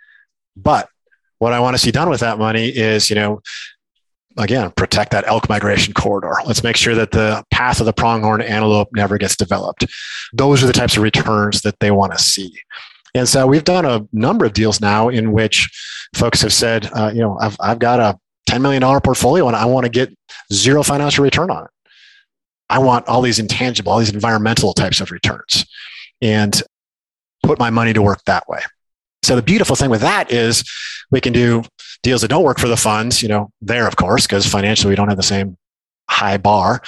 But 0.57 0.88
what 1.38 1.53
I 1.53 1.61
want 1.61 1.75
to 1.75 1.79
see 1.79 1.91
done 1.91 2.09
with 2.09 2.21
that 2.21 2.38
money 2.38 2.69
is, 2.69 3.11
you 3.11 3.17
know, 3.17 3.41
again, 4.37 4.71
protect 4.77 5.11
that 5.12 5.27
elk 5.27 5.49
migration 5.49 5.93
corridor. 5.93 6.35
Let's 6.47 6.62
make 6.62 6.77
sure 6.77 6.95
that 6.95 7.11
the 7.11 7.45
path 7.50 7.81
of 7.81 7.87
the 7.87 7.93
pronghorn 7.93 8.41
antelope 8.41 8.88
never 8.93 9.19
gets 9.19 9.37
developed. 9.37 9.85
Those 10.33 10.62
are 10.62 10.67
the 10.67 10.73
types 10.73 10.97
of 10.97 11.03
returns 11.03 11.62
that 11.62 11.79
they 11.81 11.91
want 11.91 12.12
to 12.12 12.19
see. 12.19 12.53
And 13.15 13.29
so 13.29 13.47
we've 13.47 13.65
done 13.65 13.85
a 13.85 14.07
number 14.12 14.45
of 14.45 14.53
deals 14.53 14.81
now 14.81 15.09
in 15.09 15.33
which 15.33 15.69
folks 16.15 16.43
have 16.43 16.53
said, 16.53 16.88
uh, 16.93 17.11
you 17.12 17.21
know, 17.21 17.38
I've, 17.41 17.57
I've 17.61 17.79
got 17.79 18.00
a 18.00 18.19
$10 18.49 18.61
million 18.61 18.83
portfolio 19.00 19.47
and 19.47 19.57
I 19.57 19.67
want 19.67 19.85
to 19.85 19.91
get 19.91 20.15
zero 20.53 20.83
financial 20.83 21.25
return 21.25 21.50
on 21.50 21.65
it. 21.65 21.71
I 22.71 22.79
want 22.79 23.09
all 23.09 23.23
these 23.23 23.38
intangible, 23.38 23.93
all 23.93 23.99
these 23.99 24.12
environmental 24.12 24.75
types 24.75 25.00
of 25.00 25.11
returns 25.11 25.65
and 26.21 26.62
put 27.43 27.59
my 27.59 27.71
money 27.71 27.93
to 27.93 28.03
work 28.03 28.23
that 28.27 28.49
way. 28.49 28.61
So 29.23 29.37
the 29.37 29.43
beautiful 29.43 29.77
thing 29.77 29.91
with 29.91 30.03
that 30.03 30.31
is 30.31 30.65
we 31.11 31.21
can 31.21 31.33
do 31.33 31.62
deals 32.03 32.21
that 32.23 32.29
don't 32.29 32.45
work 32.45 32.59
for 32.59 32.69
the 32.69 32.77
funds, 32.77 33.23
you 33.23 33.29
know, 33.29 33.50
there, 33.61 33.87
of 33.87 33.97
course, 33.97 34.27
because 34.27 34.47
financially 34.47 34.91
we 34.91 34.97
don't 34.97 35.09
have 35.09 35.17
the 35.17 35.23
same 35.23 35.57
high 36.11 36.37
bar. 36.37 36.83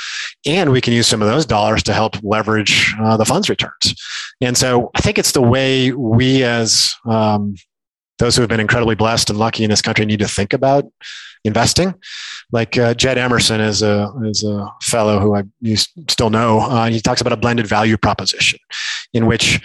And 0.47 0.73
we 0.73 0.81
can 0.81 0.93
use 0.93 1.07
some 1.07 1.23
of 1.23 1.29
those 1.29 1.47
dollars 1.47 1.83
to 1.85 1.93
help 1.93 2.17
leverage 2.23 2.95
uh, 3.01 3.17
the 3.17 3.25
funds 3.25 3.49
returns. 3.49 3.95
And 4.41 4.57
so 4.57 4.91
I 4.95 5.01
think 5.01 5.19
it's 5.19 5.33
the 5.33 5.43
way 5.43 5.93
we, 5.93 6.43
as 6.43 6.95
um, 7.05 7.55
those 8.19 8.37
who 8.37 8.43
have 8.43 8.49
been 8.49 8.61
incredibly 8.61 8.95
blessed 8.95 9.31
and 9.31 9.39
lucky 9.39 9.65
in 9.65 9.71
this 9.71 9.83
country, 9.83 10.05
need 10.05 10.21
to 10.21 10.29
think 10.29 10.53
about 10.53 10.85
investing. 11.45 11.95
Like 12.53 12.77
uh, 12.77 12.95
Jed 12.95 13.17
Emerson 13.17 13.61
is 13.61 13.83
a 13.83 14.13
is 14.25 14.45
a 14.45 14.67
fellow 14.83 15.21
who 15.21 15.37
I 15.37 15.45
you 15.61 15.77
still 15.77 16.31
know. 16.31 16.61
Uh, 16.61 16.91
he 16.91 17.01
talks 17.01 17.21
about 17.21 17.33
a 17.33 17.37
blended 17.37 17.67
value 17.67 17.97
proposition, 17.97 18.59
in 19.13 19.27
which 19.27 19.61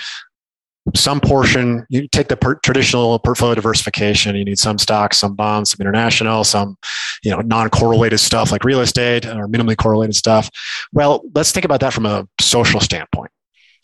some 0.94 1.20
portion 1.20 1.86
you 1.89 2.08
take 2.08 2.27
the 2.27 2.38
per- 2.38 2.56
traditional 2.56 3.18
portfolio 3.20 3.56
diversification 3.56 4.36
you 4.36 4.46
need 4.46 4.60
some 4.60 4.77
stocks 4.77 5.18
some 5.18 5.34
bonds 5.34 5.72
some 5.72 5.82
international 5.82 6.44
some 6.44 6.77
you 7.24 7.32
know 7.32 7.39
non-correlated 7.39 8.20
stuff 8.20 8.51
like 8.51 8.63
real 8.63 8.82
estate 8.82 9.25
or 9.25 9.48
minimally 9.48 9.75
correlated 9.75 10.15
stuff. 10.15 10.50
Well 10.94 11.24
let's 11.34 11.51
think 11.51 11.65
about 11.65 11.80
that 11.80 11.94
from 11.94 12.06
a 12.06 12.27
social 12.39 12.80
standpoint. 12.80 13.32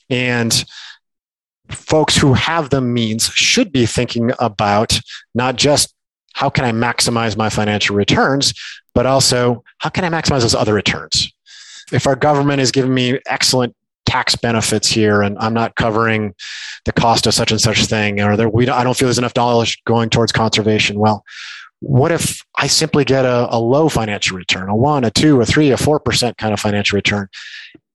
And 0.09 0.63
folks 1.69 2.15
who 2.17 2.33
have 2.33 2.69
the 2.69 2.81
means 2.81 3.27
should 3.29 3.71
be 3.71 3.85
thinking 3.85 4.31
about 4.39 4.99
not 5.33 5.55
just 5.55 5.95
how 6.33 6.49
can 6.49 6.65
i 6.65 6.71
maximize 6.71 7.35
my 7.35 7.49
financial 7.49 7.95
returns 7.95 8.53
but 8.93 9.05
also 9.05 9.63
how 9.79 9.89
can 9.89 10.03
i 10.03 10.09
maximize 10.09 10.41
those 10.41 10.55
other 10.55 10.73
returns? 10.73 11.31
If 11.91 12.07
our 12.07 12.15
government 12.15 12.61
is 12.61 12.71
giving 12.71 12.93
me 12.93 13.19
excellent 13.25 13.75
tax 14.11 14.35
benefits 14.35 14.89
here 14.89 15.21
and 15.21 15.37
I'm 15.39 15.53
not 15.53 15.75
covering 15.75 16.35
the 16.83 16.91
cost 16.91 17.27
of 17.27 17.33
such 17.33 17.51
and 17.51 17.61
such 17.61 17.85
thing 17.85 18.19
or 18.19 18.35
there, 18.35 18.49
we 18.49 18.65
don't, 18.65 18.77
I 18.77 18.83
don't 18.83 18.97
feel 18.97 19.07
there's 19.07 19.17
enough 19.17 19.33
dollars 19.33 19.77
going 19.85 20.09
towards 20.09 20.33
conservation. 20.33 20.99
Well, 20.99 21.23
what 21.79 22.11
if 22.11 22.41
I 22.57 22.67
simply 22.67 23.05
get 23.05 23.23
a, 23.23 23.47
a 23.49 23.57
low 23.57 23.87
financial 23.87 24.35
return, 24.35 24.67
a 24.67 24.75
one, 24.75 25.05
a 25.05 25.11
two, 25.11 25.39
a 25.39 25.45
three, 25.45 25.71
a 25.71 25.77
four 25.77 25.97
percent 25.99 26.37
kind 26.37 26.53
of 26.53 26.59
financial 26.59 26.97
return? 26.97 27.29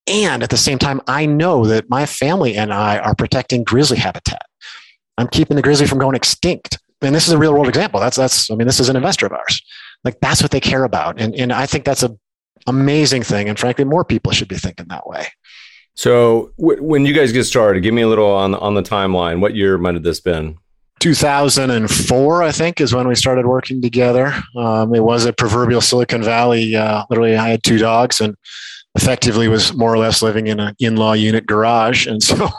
And 0.07 0.43
at 0.43 0.51
the 0.51 0.57
same 0.57 0.79
time, 0.79 1.03
I 1.07 1.27
know 1.27 1.67
that 1.67 1.91
my 1.91 2.07
family 2.07 2.57
and 2.57 2.73
I 2.73 2.99
are 2.99 3.15
protecting 3.15 3.63
grizzly 3.63 3.99
habitat. 3.99 4.43
I'm 5.19 5.29
keeping 5.29 5.57
the 5.57 5.63
grizzly 5.63 5.87
from 5.87 5.99
going 5.99 6.17
extinct. 6.17 6.79
And 7.03 7.15
this 7.15 7.27
is 7.27 7.35
a 7.35 7.39
real 7.39 7.53
world 7.53 7.69
example. 7.69 8.01
That's 8.01 8.17
that's 8.17 8.51
I 8.51 8.55
mean, 8.55 8.67
this 8.67 8.81
is 8.81 8.89
an 8.89 8.97
investor 8.97 9.27
of 9.27 9.33
ours. 9.33 9.63
Like 10.03 10.19
that's 10.21 10.41
what 10.43 10.51
they 10.51 10.61
care 10.61 10.85
about. 10.85 11.21
And 11.21 11.35
and 11.35 11.53
I 11.53 11.67
think 11.67 11.85
that's 11.85 12.03
a 12.03 12.17
amazing 12.67 13.23
thing. 13.23 13.49
And 13.49 13.59
frankly, 13.59 13.85
more 13.85 14.05
people 14.05 14.33
should 14.33 14.49
be 14.49 14.57
thinking 14.57 14.87
that 14.89 15.07
way. 15.07 15.29
So 15.97 16.53
w- 16.59 16.83
when 16.83 17.05
you 17.05 17.13
guys 17.13 17.33
get 17.33 17.45
started, 17.45 17.83
give 17.83 17.95
me 17.95 18.03
a 18.03 18.09
little 18.09 18.31
on 18.31 18.55
on 18.55 18.75
the 18.75 18.83
timeline. 18.83 19.41
What 19.41 19.57
year 19.57 19.77
might 19.79 19.95
have 19.95 20.03
this 20.03 20.21
been? 20.21 20.59
2004, 21.01 22.43
I 22.43 22.53
think, 22.53 22.81
is 22.81 22.95
when 22.95 23.07
we 23.07 23.15
started 23.15 23.47
working 23.47 23.83
together. 23.83 24.33
Um, 24.57 24.95
it 24.95 25.03
was 25.03 25.27
a 25.27 25.33
proverbial 25.33 25.83
Silicon 25.83 26.23
Valley. 26.23 26.75
Uh, 26.75 27.05
literally, 27.11 27.37
I 27.37 27.49
had 27.49 27.63
two 27.63 27.77
dogs 27.79 28.21
and 28.21 28.35
effectively 28.95 29.47
was 29.47 29.75
more 29.75 29.93
or 29.93 29.99
less 29.99 30.23
living 30.23 30.47
in 30.47 30.59
an 30.59 30.75
in-law 30.79 31.13
unit 31.13 31.47
garage, 31.47 32.07
and 32.07 32.23
so 32.23 32.51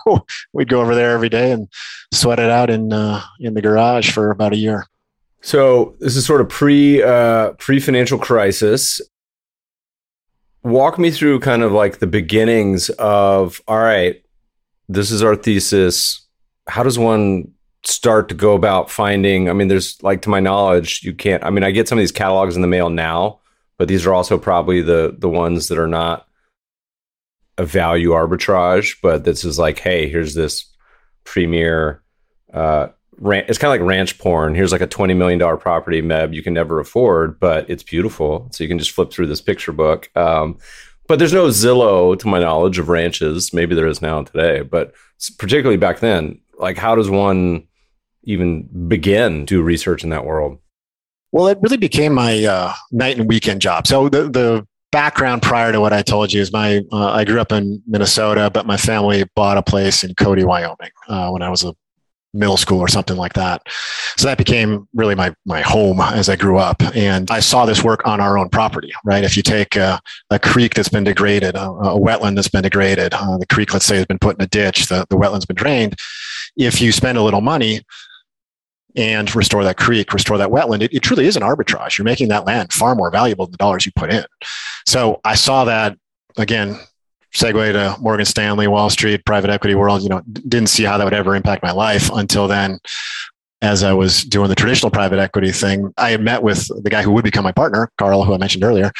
we'd 0.53 0.69
go 0.69 0.81
over 0.81 0.95
there 0.95 1.11
every 1.11 1.29
day 1.29 1.51
and 1.51 1.67
sweat 2.13 2.39
it 2.39 2.49
out 2.49 2.69
in 2.69 2.91
uh, 2.91 3.21
in 3.39 3.53
the 3.53 3.61
garage 3.61 4.11
for 4.11 4.31
about 4.31 4.53
a 4.53 4.57
year. 4.57 4.85
So 5.41 5.95
this 5.99 6.15
is 6.15 6.25
sort 6.25 6.41
of 6.41 6.49
pre 6.49 7.03
uh, 7.03 7.51
pre 7.53 7.79
financial 7.79 8.17
crisis 8.17 8.99
walk 10.67 10.99
me 10.99 11.11
through 11.11 11.39
kind 11.39 11.63
of 11.63 11.71
like 11.71 11.99
the 11.99 12.07
beginnings 12.07 12.89
of 12.91 13.61
all 13.67 13.79
right 13.79 14.23
this 14.89 15.11
is 15.11 15.21
our 15.21 15.35
thesis. 15.35 16.25
How 16.67 16.83
does 16.83 16.97
one 16.97 17.51
start 17.83 18.27
to 18.27 18.35
go 18.35 18.53
about 18.53 18.91
finding 18.91 19.49
i 19.49 19.53
mean 19.53 19.69
there's 19.69 20.01
like 20.03 20.21
to 20.21 20.29
my 20.29 20.41
knowledge 20.41 21.03
you 21.03 21.13
can't 21.13 21.41
i 21.45 21.49
mean 21.49 21.63
i 21.63 21.71
get 21.71 21.87
some 21.87 21.97
of 21.97 22.01
these 22.01 22.11
catalogs 22.11 22.55
in 22.55 22.61
the 22.61 22.67
mail 22.67 22.89
now 22.89 23.39
but 23.77 23.87
these 23.87 24.05
are 24.05 24.13
also 24.13 24.37
probably 24.37 24.81
the 24.81 25.15
the 25.19 25.29
ones 25.29 25.69
that 25.69 25.77
are 25.77 25.87
not 25.87 26.27
a 27.57 27.63
value 27.63 28.09
arbitrage 28.09 28.97
but 29.01 29.23
this 29.23 29.45
is 29.45 29.57
like 29.57 29.79
hey 29.79 30.09
here's 30.09 30.33
this 30.33 30.65
premier 31.23 32.01
uh, 32.53 32.87
it's 33.19 33.57
kind 33.57 33.73
of 33.73 33.79
like 33.79 33.87
ranch 33.87 34.17
porn. 34.17 34.55
Here's 34.55 34.71
like 34.71 34.81
a 34.81 34.87
$20 34.87 35.15
million 35.15 35.39
property, 35.57 36.01
Meb, 36.01 36.33
you 36.33 36.43
can 36.43 36.53
never 36.53 36.79
afford, 36.79 37.39
but 37.39 37.69
it's 37.69 37.83
beautiful. 37.83 38.47
So 38.51 38.63
you 38.63 38.67
can 38.67 38.79
just 38.79 38.91
flip 38.91 39.11
through 39.11 39.27
this 39.27 39.41
picture 39.41 39.71
book. 39.71 40.09
Um, 40.15 40.57
but 41.07 41.19
there's 41.19 41.33
no 41.33 41.47
Zillow, 41.47 42.17
to 42.19 42.27
my 42.27 42.39
knowledge, 42.39 42.79
of 42.79 42.89
ranches. 42.89 43.53
Maybe 43.53 43.75
there 43.75 43.87
is 43.87 44.01
now 44.01 44.23
today, 44.23 44.61
but 44.61 44.93
particularly 45.37 45.77
back 45.77 45.99
then, 45.99 46.39
like 46.59 46.77
how 46.77 46.95
does 46.95 47.09
one 47.09 47.67
even 48.23 48.63
begin 48.87 49.45
to 49.47 49.63
research 49.63 50.03
in 50.03 50.09
that 50.09 50.25
world? 50.25 50.59
Well, 51.31 51.47
it 51.47 51.57
really 51.61 51.77
became 51.77 52.13
my 52.13 52.43
uh, 52.43 52.73
night 52.91 53.17
and 53.17 53.27
weekend 53.27 53.61
job. 53.61 53.87
So 53.87 54.09
the, 54.09 54.29
the 54.29 54.67
background 54.91 55.41
prior 55.41 55.71
to 55.71 55.79
what 55.79 55.93
I 55.93 56.01
told 56.01 56.33
you 56.33 56.41
is 56.41 56.51
my 56.51 56.81
uh, 56.91 57.11
I 57.11 57.23
grew 57.23 57.39
up 57.39 57.51
in 57.51 57.81
Minnesota, 57.87 58.49
but 58.53 58.65
my 58.65 58.77
family 58.77 59.25
bought 59.35 59.57
a 59.57 59.63
place 59.63 60.03
in 60.03 60.13
Cody, 60.15 60.43
Wyoming, 60.43 60.91
uh, 61.07 61.29
when 61.29 61.41
I 61.41 61.49
was 61.49 61.63
a 61.63 61.73
middle 62.37 62.57
school 62.57 62.79
or 62.79 62.87
something 62.87 63.17
like 63.17 63.33
that. 63.33 63.61
So 64.17 64.27
that 64.27 64.37
became 64.37 64.87
really 64.93 65.15
my 65.15 65.33
my 65.45 65.61
home 65.61 65.99
as 65.99 66.29
I 66.29 66.35
grew 66.35 66.57
up, 66.57 66.81
and 66.95 67.29
I 67.31 67.39
saw 67.39 67.65
this 67.65 67.83
work 67.83 68.05
on 68.05 68.19
our 68.19 68.37
own 68.37 68.49
property. 68.49 68.91
Right, 69.03 69.23
if 69.23 69.35
you 69.35 69.43
take 69.43 69.75
a, 69.75 69.99
a 70.29 70.39
creek 70.39 70.73
that's 70.73 70.89
been 70.89 71.03
degraded, 71.03 71.55
a, 71.55 71.69
a 71.69 71.99
wetland 71.99 72.35
that's 72.35 72.49
been 72.49 72.63
degraded, 72.63 73.13
uh, 73.13 73.37
the 73.37 73.47
creek, 73.47 73.73
let's 73.73 73.85
say, 73.85 73.97
has 73.97 74.05
been 74.05 74.19
put 74.19 74.37
in 74.37 74.43
a 74.43 74.47
ditch, 74.47 74.87
the 74.87 75.05
the 75.09 75.17
wetland's 75.17 75.45
been 75.45 75.55
drained. 75.55 75.95
If 76.55 76.81
you 76.81 76.91
spend 76.91 77.17
a 77.17 77.23
little 77.23 77.41
money 77.41 77.81
and 78.95 79.33
restore 79.35 79.63
that 79.63 79.77
creek, 79.77 80.13
restore 80.13 80.37
that 80.39 80.49
wetland, 80.49 80.81
it, 80.81 80.93
it 80.93 81.01
truly 81.01 81.27
is 81.27 81.35
an 81.35 81.43
arbitrage. 81.43 81.97
You're 81.97 82.05
making 82.05 82.29
that 82.29 82.45
land 82.45 82.73
far 82.73 82.95
more 82.95 83.11
valuable 83.11 83.45
than 83.45 83.51
the 83.51 83.57
dollars 83.57 83.85
you 83.85 83.91
put 83.95 84.11
in. 84.11 84.25
So 84.85 85.21
I 85.23 85.35
saw 85.35 85.65
that 85.65 85.97
again 86.37 86.79
segue 87.37 87.71
to 87.73 88.01
Morgan 88.01 88.25
Stanley, 88.25 88.67
Wall 88.67 88.89
Street, 88.89 89.23
private 89.25 89.51
equity 89.51 89.75
world, 89.75 90.01
you 90.01 90.09
know, 90.09 90.21
didn't 90.47 90.67
see 90.67 90.83
how 90.83 90.97
that 90.97 91.03
would 91.03 91.13
ever 91.13 91.35
impact 91.35 91.61
my 91.61 91.71
life 91.71 92.09
until 92.13 92.47
then. 92.47 92.79
As 93.61 93.83
I 93.83 93.93
was 93.93 94.23
doing 94.23 94.49
the 94.49 94.55
traditional 94.55 94.91
private 94.91 95.17
equity 95.17 95.51
thing, 95.51 95.91
I 95.97 96.11
had 96.11 96.21
met 96.21 96.43
with 96.43 96.67
the 96.83 96.89
guy 96.91 97.01
who 97.01 97.11
would 97.11 97.23
become 97.23 97.43
my 97.43 97.51
partner, 97.51 97.91
Carl, 97.97 98.23
who 98.23 98.33
I 98.33 98.37
mentioned 98.37 98.63
earlier, 98.63 98.91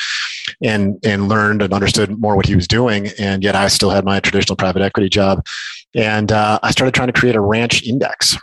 and 0.63 0.97
and 1.03 1.29
learned 1.29 1.61
and 1.61 1.73
understood 1.73 2.19
more 2.19 2.35
what 2.35 2.47
he 2.47 2.55
was 2.55 2.67
doing. 2.67 3.09
And 3.19 3.43
yet, 3.43 3.55
I 3.55 3.67
still 3.67 3.91
had 3.91 4.03
my 4.03 4.19
traditional 4.19 4.55
private 4.55 4.81
equity 4.81 5.09
job, 5.09 5.45
and 5.93 6.31
uh, 6.31 6.59
I 6.63 6.71
started 6.71 6.95
trying 6.95 7.09
to 7.09 7.19
create 7.19 7.35
a 7.35 7.39
ranch 7.39 7.83
index 7.83 8.35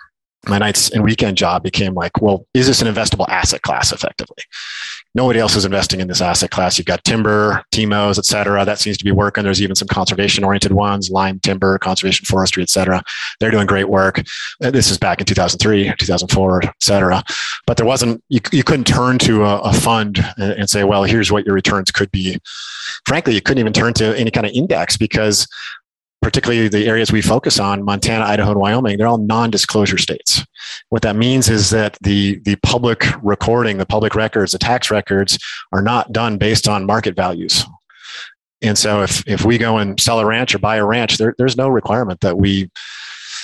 my 0.49 0.59
nights 0.59 0.91
and 0.91 1.03
weekend 1.05 1.37
job 1.37 1.63
became 1.63 1.95
like, 1.95 2.21
well, 2.21 2.47
is 2.55 2.67
this 2.67 2.83
an 2.83 2.93
investable 2.93 3.29
asset 3.29 3.63
class 3.63 3.93
effectively? 3.93 4.43
Nobody 5.15 5.39
else 5.39 5.55
is 5.55 5.65
investing 5.65 6.01
in 6.01 6.09
this 6.09 6.21
asset 6.21 6.51
class. 6.51 6.77
You've 6.77 6.87
got 6.87 7.05
timber, 7.05 7.63
TIMOs, 7.73 8.19
et 8.19 8.25
cetera. 8.25 8.65
That 8.65 8.81
seems 8.81 8.99
to 8.99 9.05
be 9.05 9.13
working. 9.13 9.45
There's 9.45 9.63
even 9.63 9.77
some 9.77 9.87
conservation 9.87 10.43
oriented 10.43 10.73
ones, 10.73 11.11
Lyme 11.11 11.39
timber, 11.41 11.79
conservation 11.79 12.27
forestry, 12.27 12.63
et 12.63 12.69
cetera. 12.69 13.03
They're 13.39 13.53
doing 13.53 13.67
great 13.67 13.89
work. 13.89 14.23
Uh, 14.63 14.71
this 14.73 14.91
is 14.91 14.99
back 14.99 15.21
in 15.21 15.27
2003, 15.27 15.95
2004, 15.99 16.65
et 16.65 16.75
cetera. 16.81 17.23
But 17.67 17.77
there 17.77 17.87
wasn't, 17.87 18.23
you, 18.29 18.41
you 18.51 18.65
couldn't 18.65 18.87
turn 18.87 19.19
to 19.21 19.45
a, 19.45 19.59
a 19.61 19.73
fund 19.73 20.19
and, 20.37 20.53
and 20.53 20.71
say, 20.71 20.83
well, 20.83 21.05
here's 21.05 21.31
what 21.31 21.47
your 21.47 21.55
returns 21.55 21.93
could 21.93 22.11
be. 22.11 22.39
Frankly, 23.07 23.35
you 23.35 23.41
couldn't 23.41 23.61
even 23.61 23.73
turn 23.73 23.95
to 23.95 24.19
any 24.19 24.31
kind 24.31 24.47
of 24.47 24.53
index 24.53 24.97
because 24.97 25.47
particularly 26.25 26.69
the 26.69 26.87
areas 26.87 27.13
we 27.13 27.21
focus 27.21 27.61
on, 27.61 27.85
Montana, 27.85 28.25
Idaho, 28.25 28.53
and 28.53 28.61
Wyoming, 28.61 28.97
they're 28.97 29.07
all 29.07 29.19
non-disclosure 29.19 29.99
states. 29.99 30.43
What 30.89 31.03
that 31.03 31.17
means 31.17 31.51
is 31.51 31.69
that 31.69 31.99
the, 32.01 32.41
the 32.47 32.57
public 32.57 33.05
recording, 33.23 33.77
the 33.77 33.85
public 33.85 34.15
records, 34.15 34.53
the 34.53 34.59
tax 34.59 34.91
records 34.91 35.39
are 35.71 35.83
not 35.83 36.13
done 36.13 36.39
based 36.39 36.67
on 36.67 36.87
market 36.87 37.15
values. 37.15 37.67
And 38.63 38.79
so 38.79 39.03
if, 39.03 39.23
if 39.29 39.45
we 39.45 39.59
go 39.59 39.77
and 39.77 40.01
sell 40.01 40.19
a 40.19 40.25
ranch 40.25 40.55
or 40.55 40.59
buy 40.59 40.77
a 40.77 40.85
ranch, 40.87 41.19
there, 41.19 41.35
there's 41.37 41.59
no 41.59 41.69
requirement 41.69 42.21
that 42.21 42.39
we 42.39 42.71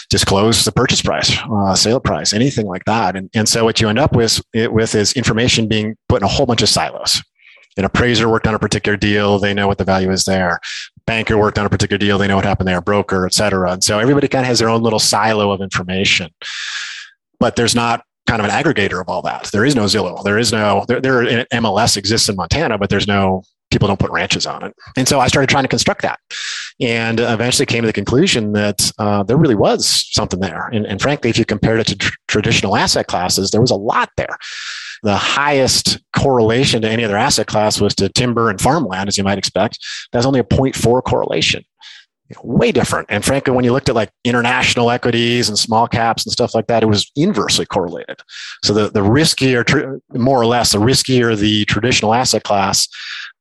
disclose 0.08 0.64
the 0.64 0.72
purchase 0.72 1.02
price, 1.02 1.36
uh, 1.52 1.74
sale 1.74 2.00
price, 2.00 2.32
anything 2.32 2.66
like 2.66 2.86
that. 2.86 3.14
And, 3.14 3.28
and 3.34 3.46
so 3.46 3.62
what 3.62 3.82
you 3.82 3.90
end 3.90 3.98
up 3.98 4.16
with, 4.16 4.40
it, 4.54 4.72
with 4.72 4.94
is 4.94 5.12
information 5.12 5.68
being 5.68 5.96
put 6.08 6.22
in 6.22 6.24
a 6.24 6.28
whole 6.28 6.46
bunch 6.46 6.62
of 6.62 6.70
silos. 6.70 7.22
An 7.76 7.84
appraiser 7.84 8.28
worked 8.28 8.46
on 8.46 8.54
a 8.54 8.58
particular 8.58 8.96
deal, 8.96 9.38
they 9.38 9.54
know 9.54 9.68
what 9.68 9.78
the 9.78 9.84
value 9.84 10.10
is 10.10 10.24
there. 10.24 10.60
Banker 11.10 11.36
worked 11.36 11.58
on 11.58 11.66
a 11.66 11.68
particular 11.68 11.98
deal, 11.98 12.18
they 12.18 12.28
know 12.28 12.36
what 12.36 12.44
happened 12.44 12.68
there, 12.68 12.80
broker, 12.80 13.26
et 13.26 13.34
cetera. 13.34 13.72
And 13.72 13.82
so 13.82 13.98
everybody 13.98 14.28
kind 14.28 14.44
of 14.44 14.46
has 14.46 14.60
their 14.60 14.68
own 14.68 14.80
little 14.80 15.00
silo 15.00 15.50
of 15.50 15.60
information. 15.60 16.30
But 17.40 17.56
there's 17.56 17.74
not 17.74 18.04
kind 18.28 18.40
of 18.40 18.48
an 18.48 18.52
aggregator 18.52 19.00
of 19.00 19.08
all 19.08 19.20
that. 19.22 19.50
There 19.52 19.64
is 19.64 19.74
no 19.74 19.86
Zillow. 19.86 20.22
There 20.22 20.38
is 20.38 20.52
no, 20.52 20.84
there, 20.86 21.00
there 21.00 21.44
MLS 21.46 21.96
exists 21.96 22.28
in 22.28 22.36
Montana, 22.36 22.78
but 22.78 22.90
there's 22.90 23.08
no 23.08 23.42
people 23.72 23.88
don't 23.88 23.98
put 23.98 24.12
ranches 24.12 24.46
on 24.46 24.62
it. 24.62 24.72
And 24.96 25.08
so 25.08 25.18
I 25.18 25.26
started 25.26 25.48
trying 25.48 25.64
to 25.64 25.68
construct 25.68 26.02
that 26.02 26.20
and 26.80 27.18
eventually 27.18 27.66
came 27.66 27.82
to 27.82 27.88
the 27.88 27.92
conclusion 27.92 28.52
that 28.52 28.92
uh, 29.00 29.24
there 29.24 29.36
really 29.36 29.56
was 29.56 30.06
something 30.12 30.38
there. 30.38 30.68
And, 30.72 30.86
and, 30.86 31.02
frankly, 31.02 31.28
if 31.28 31.38
you 31.38 31.44
compared 31.44 31.80
it 31.80 31.88
to 31.88 31.96
tr- 31.96 32.14
traditional 32.28 32.76
asset 32.76 33.08
classes, 33.08 33.50
there 33.50 33.60
was 33.60 33.72
a 33.72 33.76
lot 33.76 34.10
there. 34.16 34.36
The 35.02 35.16
highest 35.16 35.98
correlation 36.16 36.82
to 36.82 36.90
any 36.90 37.04
other 37.04 37.16
asset 37.16 37.46
class 37.46 37.80
was 37.80 37.94
to 37.96 38.08
timber 38.08 38.50
and 38.50 38.60
farmland, 38.60 39.08
as 39.08 39.16
you 39.16 39.24
might 39.24 39.38
expect. 39.38 39.78
That's 40.12 40.26
only 40.26 40.40
a 40.40 40.44
0.4 40.44 41.02
correlation. 41.02 41.64
Way 42.44 42.70
different. 42.70 43.08
And 43.10 43.24
frankly, 43.24 43.52
when 43.52 43.64
you 43.64 43.72
looked 43.72 43.88
at 43.88 43.96
like 43.96 44.10
international 44.22 44.90
equities 44.90 45.48
and 45.48 45.58
small 45.58 45.88
caps 45.88 46.24
and 46.24 46.30
stuff 46.30 46.54
like 46.54 46.68
that, 46.68 46.84
it 46.84 46.86
was 46.86 47.10
inversely 47.16 47.66
correlated. 47.66 48.20
So 48.62 48.72
the, 48.72 48.88
the 48.88 49.00
riskier, 49.00 50.00
more 50.12 50.40
or 50.40 50.46
less, 50.46 50.70
the 50.70 50.78
riskier 50.78 51.36
the 51.36 51.64
traditional 51.64 52.14
asset 52.14 52.44
class, 52.44 52.86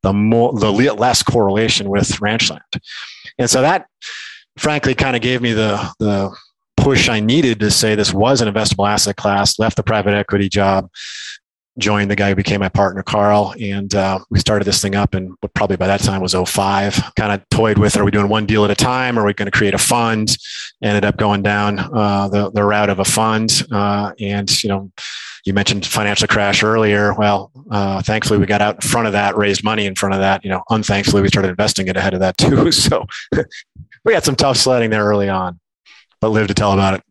the 0.02 0.12
more 0.12 0.54
the 0.58 0.72
less 0.72 1.22
correlation 1.22 1.88
with 1.88 2.20
ranch 2.20 2.50
land. 2.50 2.64
And 3.38 3.48
so 3.48 3.62
that 3.62 3.86
frankly 4.58 4.96
kind 4.96 5.16
of 5.16 5.22
gave 5.22 5.42
me 5.42 5.54
the 5.54 5.94
the 6.00 6.36
push 6.78 7.10
I 7.10 7.20
needed 7.20 7.60
to 7.60 7.72
say 7.72 7.96
this 7.96 8.14
was 8.14 8.42
an 8.42 8.52
investable 8.52 8.90
asset 8.90 9.18
class, 9.18 9.60
left 9.60 9.76
the 9.76 9.84
private 9.84 10.14
equity 10.14 10.50
job, 10.50 10.90
joined 11.80 12.12
the 12.12 12.16
guy 12.16 12.30
who 12.30 12.36
became 12.36 12.60
my 12.60 12.70
partner, 12.70 13.04
Carl, 13.04 13.54
and 13.60 13.94
uh, 13.96 14.20
we 14.30 14.40
started 14.40 14.66
this 14.66 14.82
thing 14.82 14.96
up. 14.96 15.14
And 15.14 15.36
probably 15.54 15.78
by 15.78 15.88
that 15.88 16.02
time 16.02 16.22
was 16.22 16.34
05. 16.34 17.16
Kind 17.16 17.32
of 17.32 17.48
toyed 17.50 17.78
with, 17.78 17.98
are 17.98 18.04
we 18.04 18.12
doing 18.12 18.30
one 18.30 18.46
deal 18.46 18.66
at 18.66 18.72
a 18.72 18.76
time? 18.76 19.18
Are 19.18 19.26
we 19.26 19.34
going 19.34 19.52
to 19.52 19.58
create 19.58 19.74
a 19.74 19.80
fund? 19.80 20.38
Ended 20.84 21.06
up 21.06 21.18
going 21.18 21.42
down 21.42 21.80
uh, 21.80 22.30
the 22.30 22.52
the 22.52 22.64
route 22.64 22.90
of 22.90 23.00
a 23.00 23.06
fund, 23.06 23.64
uh, 23.72 24.14
and 24.20 24.64
you 24.64 24.70
know 24.70 24.92
you 25.46 25.54
mentioned 25.54 25.86
financial 25.86 26.28
crash 26.28 26.64
earlier. 26.64 27.14
Well, 27.14 27.52
uh, 27.72 28.02
thankfully 28.02 28.40
we 28.40 28.46
got 28.46 28.62
out 28.62 28.76
in 28.76 28.90
front 28.90 29.08
of 29.08 29.14
that, 29.14 29.36
raised 29.36 29.64
money 29.64 29.86
in 29.86 29.96
front 29.96 30.16
of 30.16 30.22
that. 30.22 30.44
You 30.44 30.52
know, 30.52 30.64
unthankfully 30.70 31.22
we 31.22 31.28
started 31.28 31.50
investing 31.50 31.88
it 31.88 31.98
ahead 31.98 32.14
of 32.14 32.20
that 32.22 32.38
too. 32.38 32.72
So 32.80 33.06
we 34.06 34.14
had 34.14 34.24
some 34.24 34.36
tough 34.36 34.58
sledding 34.58 34.90
there 34.90 35.04
early 35.04 35.28
on, 35.28 35.60
but 36.22 36.30
live 36.30 36.48
to 36.48 36.54
tell 36.54 36.72
about 36.72 36.94
it. 36.94 37.04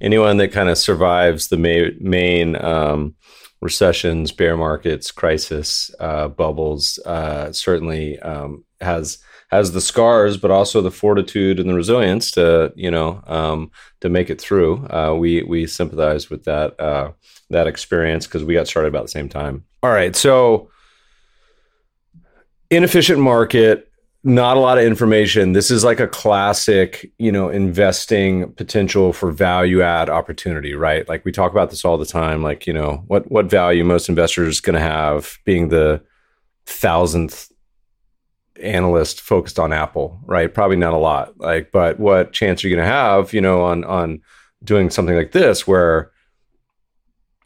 Anyone 0.00 0.38
that 0.38 0.52
kind 0.52 0.68
of 0.68 0.78
survives 0.78 1.48
the 1.48 1.58
main, 1.58 1.96
main 2.00 2.64
um, 2.64 3.14
recessions, 3.62 4.32
bear 4.32 4.56
markets, 4.56 5.10
crisis, 5.12 5.90
uh, 6.00 6.28
bubbles, 6.28 6.98
uh, 7.06 7.52
certainly 7.52 8.18
um, 8.18 8.64
has 8.80 9.18
has 9.50 9.72
the 9.72 9.80
scars, 9.80 10.36
but 10.36 10.50
also 10.50 10.80
the 10.80 10.90
fortitude 10.90 11.60
and 11.60 11.68
the 11.68 11.74
resilience 11.74 12.30
to 12.32 12.72
you 12.74 12.90
know 12.90 13.22
um, 13.26 13.70
to 14.00 14.08
make 14.08 14.28
it 14.28 14.40
through. 14.40 14.86
Uh, 14.88 15.14
we 15.14 15.42
we 15.44 15.66
sympathize 15.66 16.28
with 16.28 16.44
that 16.44 16.78
uh, 16.80 17.12
that 17.50 17.68
experience 17.68 18.26
because 18.26 18.44
we 18.44 18.54
got 18.54 18.66
started 18.66 18.88
about 18.88 19.02
the 19.02 19.08
same 19.08 19.28
time. 19.28 19.64
All 19.82 19.90
right, 19.90 20.16
so 20.16 20.70
inefficient 22.70 23.20
market, 23.20 23.91
not 24.24 24.56
a 24.56 24.60
lot 24.60 24.78
of 24.78 24.84
information. 24.84 25.52
This 25.52 25.70
is 25.70 25.82
like 25.82 25.98
a 25.98 26.06
classic, 26.06 27.10
you 27.18 27.32
know, 27.32 27.48
investing 27.48 28.52
potential 28.52 29.12
for 29.12 29.32
value 29.32 29.82
add 29.82 30.08
opportunity, 30.08 30.74
right? 30.74 31.08
Like 31.08 31.24
we 31.24 31.32
talk 31.32 31.50
about 31.50 31.70
this 31.70 31.84
all 31.84 31.98
the 31.98 32.06
time. 32.06 32.42
Like 32.42 32.66
you 32.66 32.72
know, 32.72 33.02
what 33.08 33.30
what 33.30 33.46
value 33.46 33.84
most 33.84 34.08
investors 34.08 34.60
to 34.74 34.80
have 34.80 35.38
being 35.44 35.68
the 35.68 36.02
thousandth 36.66 37.50
analyst 38.62 39.20
focused 39.20 39.58
on 39.58 39.72
Apple, 39.72 40.20
right? 40.24 40.52
Probably 40.52 40.76
not 40.76 40.92
a 40.92 40.98
lot. 40.98 41.38
Like, 41.38 41.72
but 41.72 41.98
what 41.98 42.32
chance 42.32 42.64
are 42.64 42.68
you 42.68 42.76
to 42.76 42.84
have, 42.84 43.32
you 43.32 43.40
know, 43.40 43.62
on 43.62 43.82
on 43.84 44.20
doing 44.62 44.90
something 44.90 45.16
like 45.16 45.32
this 45.32 45.66
where 45.66 46.12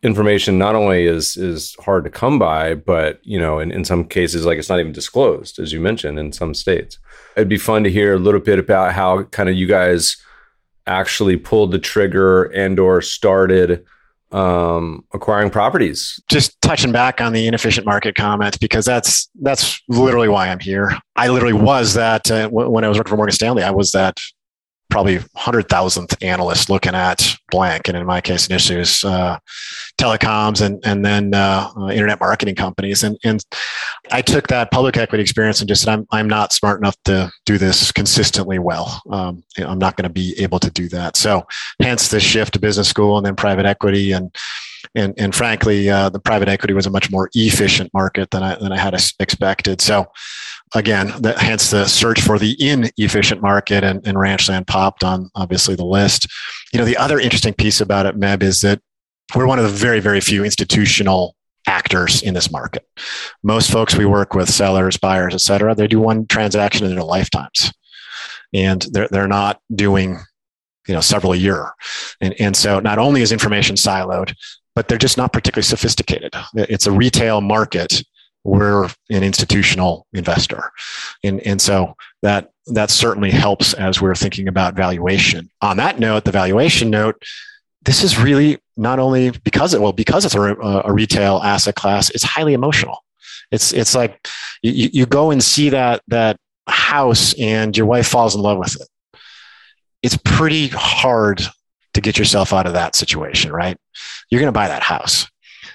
information 0.02 0.58
not 0.58 0.74
only 0.74 1.06
is 1.06 1.36
is 1.36 1.74
hard 1.80 2.04
to 2.04 2.10
come 2.10 2.38
by, 2.38 2.74
but 2.74 3.20
you 3.22 3.38
know, 3.38 3.58
in, 3.58 3.70
in 3.70 3.84
some 3.84 4.04
cases, 4.04 4.44
like 4.44 4.58
it's 4.58 4.68
not 4.68 4.80
even 4.80 4.92
disclosed, 4.92 5.58
as 5.58 5.72
you 5.72 5.80
mentioned, 5.80 6.18
in 6.18 6.32
some 6.32 6.54
states. 6.54 6.98
It'd 7.36 7.48
be 7.48 7.58
fun 7.58 7.84
to 7.84 7.90
hear 7.90 8.14
a 8.14 8.18
little 8.18 8.40
bit 8.40 8.58
about 8.58 8.92
how 8.92 9.24
kind 9.24 9.48
of 9.48 9.56
you 9.56 9.66
guys 9.66 10.16
actually 10.86 11.36
pulled 11.36 11.72
the 11.72 11.78
trigger 11.78 12.44
and 12.44 12.78
or 12.78 13.02
started 13.02 13.84
um, 14.32 15.04
acquiring 15.12 15.50
properties. 15.50 16.20
Just 16.28 16.60
touching 16.60 16.92
back 16.92 17.20
on 17.20 17.32
the 17.32 17.46
inefficient 17.46 17.86
market 17.86 18.14
comment 18.14 18.58
because 18.60 18.84
that's 18.84 19.28
that's 19.40 19.80
literally 19.88 20.28
why 20.28 20.48
I'm 20.48 20.60
here. 20.60 20.96
I 21.14 21.28
literally 21.28 21.54
was 21.54 21.94
that 21.94 22.30
uh, 22.30 22.48
when 22.48 22.84
I 22.84 22.88
was 22.88 22.98
working 22.98 23.10
for 23.10 23.16
Morgan 23.16 23.34
Stanley. 23.34 23.62
I 23.62 23.70
was 23.70 23.92
that 23.92 24.20
probably 24.90 25.18
100,000th 25.18 26.16
analyst 26.22 26.70
looking 26.70 26.94
at 26.94 27.36
blank. 27.50 27.88
And 27.88 27.96
in 27.96 28.06
my 28.06 28.20
case, 28.20 28.46
initially 28.46 28.76
it 28.76 28.80
was 28.80 29.04
uh, 29.04 29.38
telecoms 29.98 30.64
and, 30.64 30.80
and 30.84 31.04
then 31.04 31.34
uh, 31.34 31.70
uh, 31.76 31.88
internet 31.88 32.20
marketing 32.20 32.54
companies. 32.54 33.02
And, 33.02 33.18
and 33.24 33.44
I 34.10 34.22
took 34.22 34.46
that 34.48 34.70
public 34.70 34.96
equity 34.96 35.22
experience 35.22 35.60
and 35.60 35.68
just 35.68 35.82
said, 35.82 35.92
I'm, 35.92 36.06
I'm 36.10 36.28
not 36.28 36.52
smart 36.52 36.80
enough 36.80 36.96
to 37.04 37.32
do 37.44 37.58
this 37.58 37.92
consistently 37.92 38.58
well. 38.58 39.02
Um, 39.10 39.42
I'm 39.58 39.78
not 39.78 39.96
going 39.96 40.04
to 40.04 40.12
be 40.12 40.34
able 40.38 40.60
to 40.60 40.70
do 40.70 40.88
that. 40.90 41.16
So 41.16 41.46
hence 41.80 42.08
the 42.08 42.20
shift 42.20 42.54
to 42.54 42.60
business 42.60 42.88
school 42.88 43.16
and 43.16 43.26
then 43.26 43.36
private 43.36 43.66
equity. 43.66 44.12
And, 44.12 44.34
and, 44.94 45.14
and 45.18 45.34
frankly, 45.34 45.90
uh, 45.90 46.08
the 46.10 46.20
private 46.20 46.48
equity 46.48 46.74
was 46.74 46.86
a 46.86 46.90
much 46.90 47.10
more 47.10 47.28
efficient 47.34 47.92
market 47.92 48.30
than 48.30 48.42
I, 48.42 48.54
than 48.54 48.72
I 48.72 48.78
had 48.78 48.94
expected. 49.18 49.80
So 49.80 50.06
again, 50.74 51.12
the, 51.20 51.34
hence 51.38 51.70
the 51.70 51.86
search 51.86 52.20
for 52.20 52.38
the 52.38 52.56
inefficient 52.58 53.40
market 53.40 53.84
and, 53.84 54.06
and 54.06 54.18
ranchland 54.18 54.66
popped 54.66 55.04
on 55.04 55.30
obviously 55.34 55.74
the 55.74 55.84
list. 55.84 56.26
You 56.72 56.78
know, 56.78 56.84
the 56.84 56.96
other 56.96 57.20
interesting 57.20 57.54
piece 57.54 57.80
about 57.80 58.06
it, 58.06 58.18
Meb, 58.18 58.42
is 58.42 58.60
that 58.62 58.80
we're 59.34 59.46
one 59.46 59.58
of 59.58 59.64
the 59.64 59.70
very, 59.70 60.00
very 60.00 60.20
few 60.20 60.44
institutional 60.44 61.34
actors 61.66 62.22
in 62.22 62.34
this 62.34 62.50
market. 62.50 62.86
Most 63.42 63.70
folks 63.70 63.96
we 63.96 64.06
work 64.06 64.34
with, 64.34 64.48
sellers, 64.48 64.96
buyers, 64.96 65.34
et 65.34 65.40
cetera, 65.40 65.74
they 65.74 65.88
do 65.88 66.00
one 66.00 66.26
transaction 66.26 66.86
in 66.86 66.94
their 66.94 67.04
lifetimes. 67.04 67.72
And 68.54 68.86
they're, 68.92 69.08
they're 69.10 69.26
not 69.26 69.60
doing, 69.74 70.18
you 70.86 70.94
know, 70.94 71.00
several 71.00 71.32
a 71.32 71.36
year. 71.36 71.72
And, 72.20 72.34
and 72.40 72.56
so 72.56 72.78
not 72.78 72.98
only 72.98 73.22
is 73.22 73.32
information 73.32 73.74
siloed, 73.74 74.34
but 74.76 74.86
they're 74.86 74.98
just 74.98 75.16
not 75.16 75.32
particularly 75.32 75.64
sophisticated. 75.64 76.32
It's 76.54 76.86
a 76.86 76.92
retail 76.92 77.40
market 77.40 78.04
we're 78.46 78.84
an 79.10 79.22
institutional 79.24 80.06
investor. 80.12 80.70
And, 81.24 81.40
and 81.40 81.60
so 81.60 81.94
that, 82.22 82.52
that 82.68 82.90
certainly 82.90 83.30
helps 83.30 83.74
as 83.74 84.00
we're 84.00 84.14
thinking 84.14 84.46
about 84.46 84.74
valuation. 84.74 85.50
On 85.60 85.76
that 85.78 85.98
note, 85.98 86.24
the 86.24 86.30
valuation 86.30 86.88
note, 86.88 87.20
this 87.82 88.04
is 88.04 88.18
really 88.18 88.58
not 88.76 88.98
only 88.98 89.30
because 89.30 89.74
it, 89.74 89.80
well, 89.80 89.92
because 89.92 90.24
it's 90.24 90.34
a, 90.34 90.40
a 90.40 90.92
retail 90.92 91.40
asset 91.42 91.74
class, 91.74 92.10
it's 92.10 92.24
highly 92.24 92.54
emotional. 92.54 92.98
It's, 93.50 93.72
it's 93.72 93.94
like 93.94 94.26
you, 94.62 94.90
you 94.92 95.06
go 95.06 95.30
and 95.30 95.42
see 95.42 95.70
that, 95.70 96.02
that 96.08 96.36
house 96.68 97.34
and 97.34 97.76
your 97.76 97.86
wife 97.86 98.06
falls 98.06 98.34
in 98.34 98.42
love 98.42 98.58
with 98.58 98.80
it. 98.80 98.88
It's 100.02 100.18
pretty 100.24 100.68
hard 100.68 101.42
to 101.94 102.00
get 102.00 102.16
yourself 102.16 102.52
out 102.52 102.66
of 102.66 102.74
that 102.74 102.94
situation, 102.94 103.50
right? 103.50 103.76
You're 104.30 104.40
going 104.40 104.48
to 104.48 104.52
buy 104.52 104.68
that 104.68 104.82
house. 104.82 105.28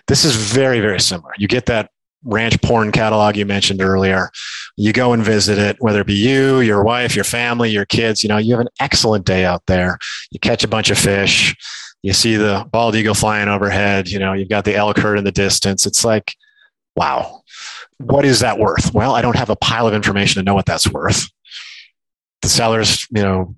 This 0.07 0.23
is 0.23 0.35
very, 0.35 0.79
very 0.79 0.99
similar. 0.99 1.33
You 1.37 1.47
get 1.47 1.65
that 1.65 1.89
ranch 2.23 2.61
porn 2.61 2.91
catalog 2.91 3.35
you 3.35 3.45
mentioned 3.45 3.81
earlier. 3.81 4.31
You 4.77 4.93
go 4.93 5.13
and 5.13 5.23
visit 5.23 5.57
it, 5.57 5.77
whether 5.79 6.01
it 6.01 6.07
be 6.07 6.13
you, 6.13 6.59
your 6.59 6.83
wife, 6.83 7.15
your 7.15 7.23
family, 7.23 7.69
your 7.69 7.85
kids, 7.85 8.23
you 8.23 8.29
know, 8.29 8.37
you 8.37 8.53
have 8.53 8.61
an 8.61 8.69
excellent 8.79 9.25
day 9.25 9.45
out 9.45 9.65
there. 9.67 9.97
You 10.31 10.39
catch 10.39 10.63
a 10.63 10.67
bunch 10.67 10.89
of 10.89 10.97
fish. 10.97 11.55
You 12.03 12.13
see 12.13 12.35
the 12.35 12.67
bald 12.71 12.95
eagle 12.95 13.13
flying 13.13 13.47
overhead. 13.47 14.09
You 14.09 14.19
know, 14.19 14.33
you've 14.33 14.49
got 14.49 14.65
the 14.65 14.75
elk 14.75 14.97
herd 14.97 15.17
in 15.17 15.23
the 15.23 15.31
distance. 15.31 15.85
It's 15.85 16.03
like, 16.03 16.35
wow, 16.95 17.41
what 17.97 18.25
is 18.25 18.39
that 18.39 18.59
worth? 18.59 18.93
Well, 18.93 19.13
I 19.13 19.21
don't 19.21 19.35
have 19.35 19.49
a 19.49 19.55
pile 19.55 19.87
of 19.87 19.93
information 19.93 20.39
to 20.39 20.43
know 20.43 20.55
what 20.55 20.65
that's 20.65 20.91
worth. 20.91 21.29
The 22.41 22.49
seller's, 22.49 23.05
you 23.11 23.21
know, 23.21 23.55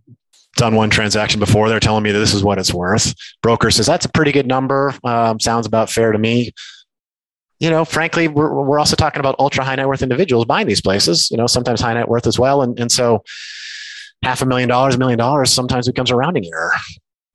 done 0.58 0.76
one 0.76 0.90
transaction 0.90 1.40
before. 1.40 1.70
They're 1.70 1.80
telling 1.80 2.04
me 2.04 2.12
that 2.12 2.20
this 2.20 2.34
is 2.34 2.44
what 2.44 2.60
it's 2.60 2.74
worth. 2.74 3.14
Broker 3.42 3.72
says 3.72 3.86
that's 3.86 4.06
a 4.06 4.12
pretty 4.12 4.32
good 4.32 4.46
number. 4.46 4.94
Um, 5.04 5.40
sounds 5.40 5.66
about 5.66 5.90
fair 5.90 6.12
to 6.12 6.20
me 6.20 6.52
you 7.64 7.70
know, 7.70 7.86
frankly, 7.86 8.28
we're, 8.28 8.54
we're 8.62 8.78
also 8.78 8.98
talking 8.98 9.22
about 9.22 9.38
ultra 9.40 9.64
high 9.64 9.76
net 9.76 9.88
worth 9.88 10.02
individuals 10.02 10.44
buying 10.44 10.68
these 10.68 10.82
places, 10.82 11.32
you 11.32 11.38
know, 11.38 11.48
sometimes 11.48 11.80
high 11.80 11.94
net 11.94 12.10
worth 12.10 12.28
as 12.28 12.38
well. 12.38 12.62
And, 12.62 12.78
and 12.78 12.92
so 12.92 13.24
half 14.22 14.42
a 14.42 14.46
million 14.46 14.68
dollars, 14.68 14.96
a 14.96 14.98
million 14.98 15.18
dollars 15.18 15.50
sometimes 15.50 15.88
becomes 15.88 16.12
a 16.12 16.16
rounding 16.18 16.46
error. 16.46 16.74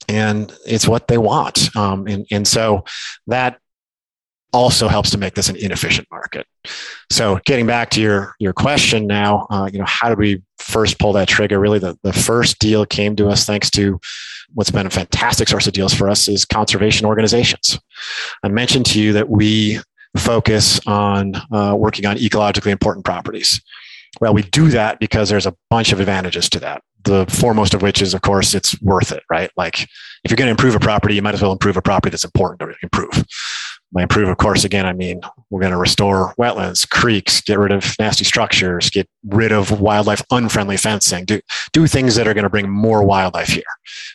And 0.06 0.52
it's 0.66 0.86
what 0.86 1.08
they 1.08 1.16
want. 1.16 1.74
Um, 1.74 2.06
and, 2.06 2.26
and 2.30 2.46
so 2.46 2.84
that 3.26 3.58
also 4.52 4.86
helps 4.86 5.08
to 5.12 5.18
make 5.18 5.32
this 5.32 5.48
an 5.48 5.56
inefficient 5.56 6.06
market. 6.10 6.46
So 7.10 7.40
getting 7.46 7.66
back 7.66 7.88
to 7.90 8.00
your 8.02 8.34
your 8.38 8.52
question 8.52 9.06
now, 9.06 9.46
uh, 9.48 9.70
you 9.72 9.78
know, 9.78 9.86
how 9.86 10.10
did 10.10 10.18
we 10.18 10.42
first 10.58 10.98
pull 10.98 11.14
that 11.14 11.28
trigger? 11.28 11.58
Really, 11.58 11.78
the, 11.78 11.98
the 12.02 12.12
first 12.12 12.58
deal 12.58 12.84
came 12.84 13.16
to 13.16 13.28
us 13.28 13.46
thanks 13.46 13.70
to 13.70 13.98
what's 14.52 14.70
been 14.70 14.86
a 14.86 14.90
fantastic 14.90 15.48
source 15.48 15.66
of 15.66 15.72
deals 15.72 15.94
for 15.94 16.10
us 16.10 16.28
is 16.28 16.44
conservation 16.44 17.06
organizations. 17.06 17.78
I 18.42 18.48
mentioned 18.48 18.84
to 18.86 19.00
you 19.00 19.14
that 19.14 19.30
we 19.30 19.80
focus 20.18 20.80
on 20.86 21.34
uh, 21.52 21.74
working 21.76 22.06
on 22.06 22.16
ecologically 22.16 22.70
important 22.70 23.04
properties. 23.04 23.60
Well, 24.20 24.34
we 24.34 24.42
do 24.42 24.68
that 24.70 24.98
because 24.98 25.28
there's 25.28 25.46
a 25.46 25.54
bunch 25.70 25.92
of 25.92 26.00
advantages 26.00 26.48
to 26.50 26.60
that. 26.60 26.82
The 27.04 27.26
foremost 27.26 27.74
of 27.74 27.82
which 27.82 28.02
is, 28.02 28.14
of 28.14 28.22
course, 28.22 28.54
it's 28.54 28.80
worth 28.82 29.12
it, 29.12 29.22
right? 29.30 29.50
Like 29.56 29.82
if 30.24 30.30
you're 30.30 30.36
going 30.36 30.46
to 30.46 30.52
improve 30.52 30.74
a 30.74 30.80
property, 30.80 31.14
you 31.14 31.22
might 31.22 31.34
as 31.34 31.42
well 31.42 31.52
improve 31.52 31.76
a 31.76 31.82
property 31.82 32.10
that's 32.10 32.24
important 32.24 32.60
to 32.60 32.74
improve. 32.82 33.24
By 33.92 34.02
improve, 34.02 34.28
of 34.28 34.36
course, 34.36 34.64
again, 34.64 34.84
I 34.84 34.92
mean 34.92 35.22
we're 35.48 35.60
going 35.60 35.72
to 35.72 35.78
restore 35.78 36.34
wetlands, 36.38 36.88
creeks, 36.88 37.40
get 37.40 37.58
rid 37.58 37.72
of 37.72 37.94
nasty 37.98 38.24
structures, 38.24 38.90
get 38.90 39.08
rid 39.26 39.52
of 39.52 39.80
wildlife 39.80 40.22
unfriendly 40.30 40.76
fencing, 40.76 41.24
do 41.24 41.40
do 41.72 41.86
things 41.86 42.14
that 42.16 42.28
are 42.28 42.34
going 42.34 42.44
to 42.44 42.50
bring 42.50 42.68
more 42.68 43.02
wildlife 43.02 43.48
here. 43.48 43.62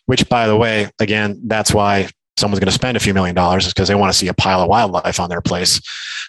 Which, 0.06 0.30
by 0.30 0.48
the 0.48 0.58
way, 0.58 0.92
again, 1.00 1.42
that's 1.46 1.74
why 1.74 2.10
someone's 2.38 2.60
going 2.60 2.68
to 2.68 2.72
spend 2.72 2.98
a 2.98 3.00
few 3.00 3.14
million 3.14 3.36
dollars 3.36 3.66
is 3.66 3.74
because 3.74 3.88
they 3.88 3.96
want 3.96 4.12
to 4.12 4.18
see 4.18 4.28
a 4.28 4.34
pile 4.34 4.62
of 4.62 4.70
wildlife 4.70 5.20
on 5.20 5.30
their 5.30 5.42
place. 5.42 5.80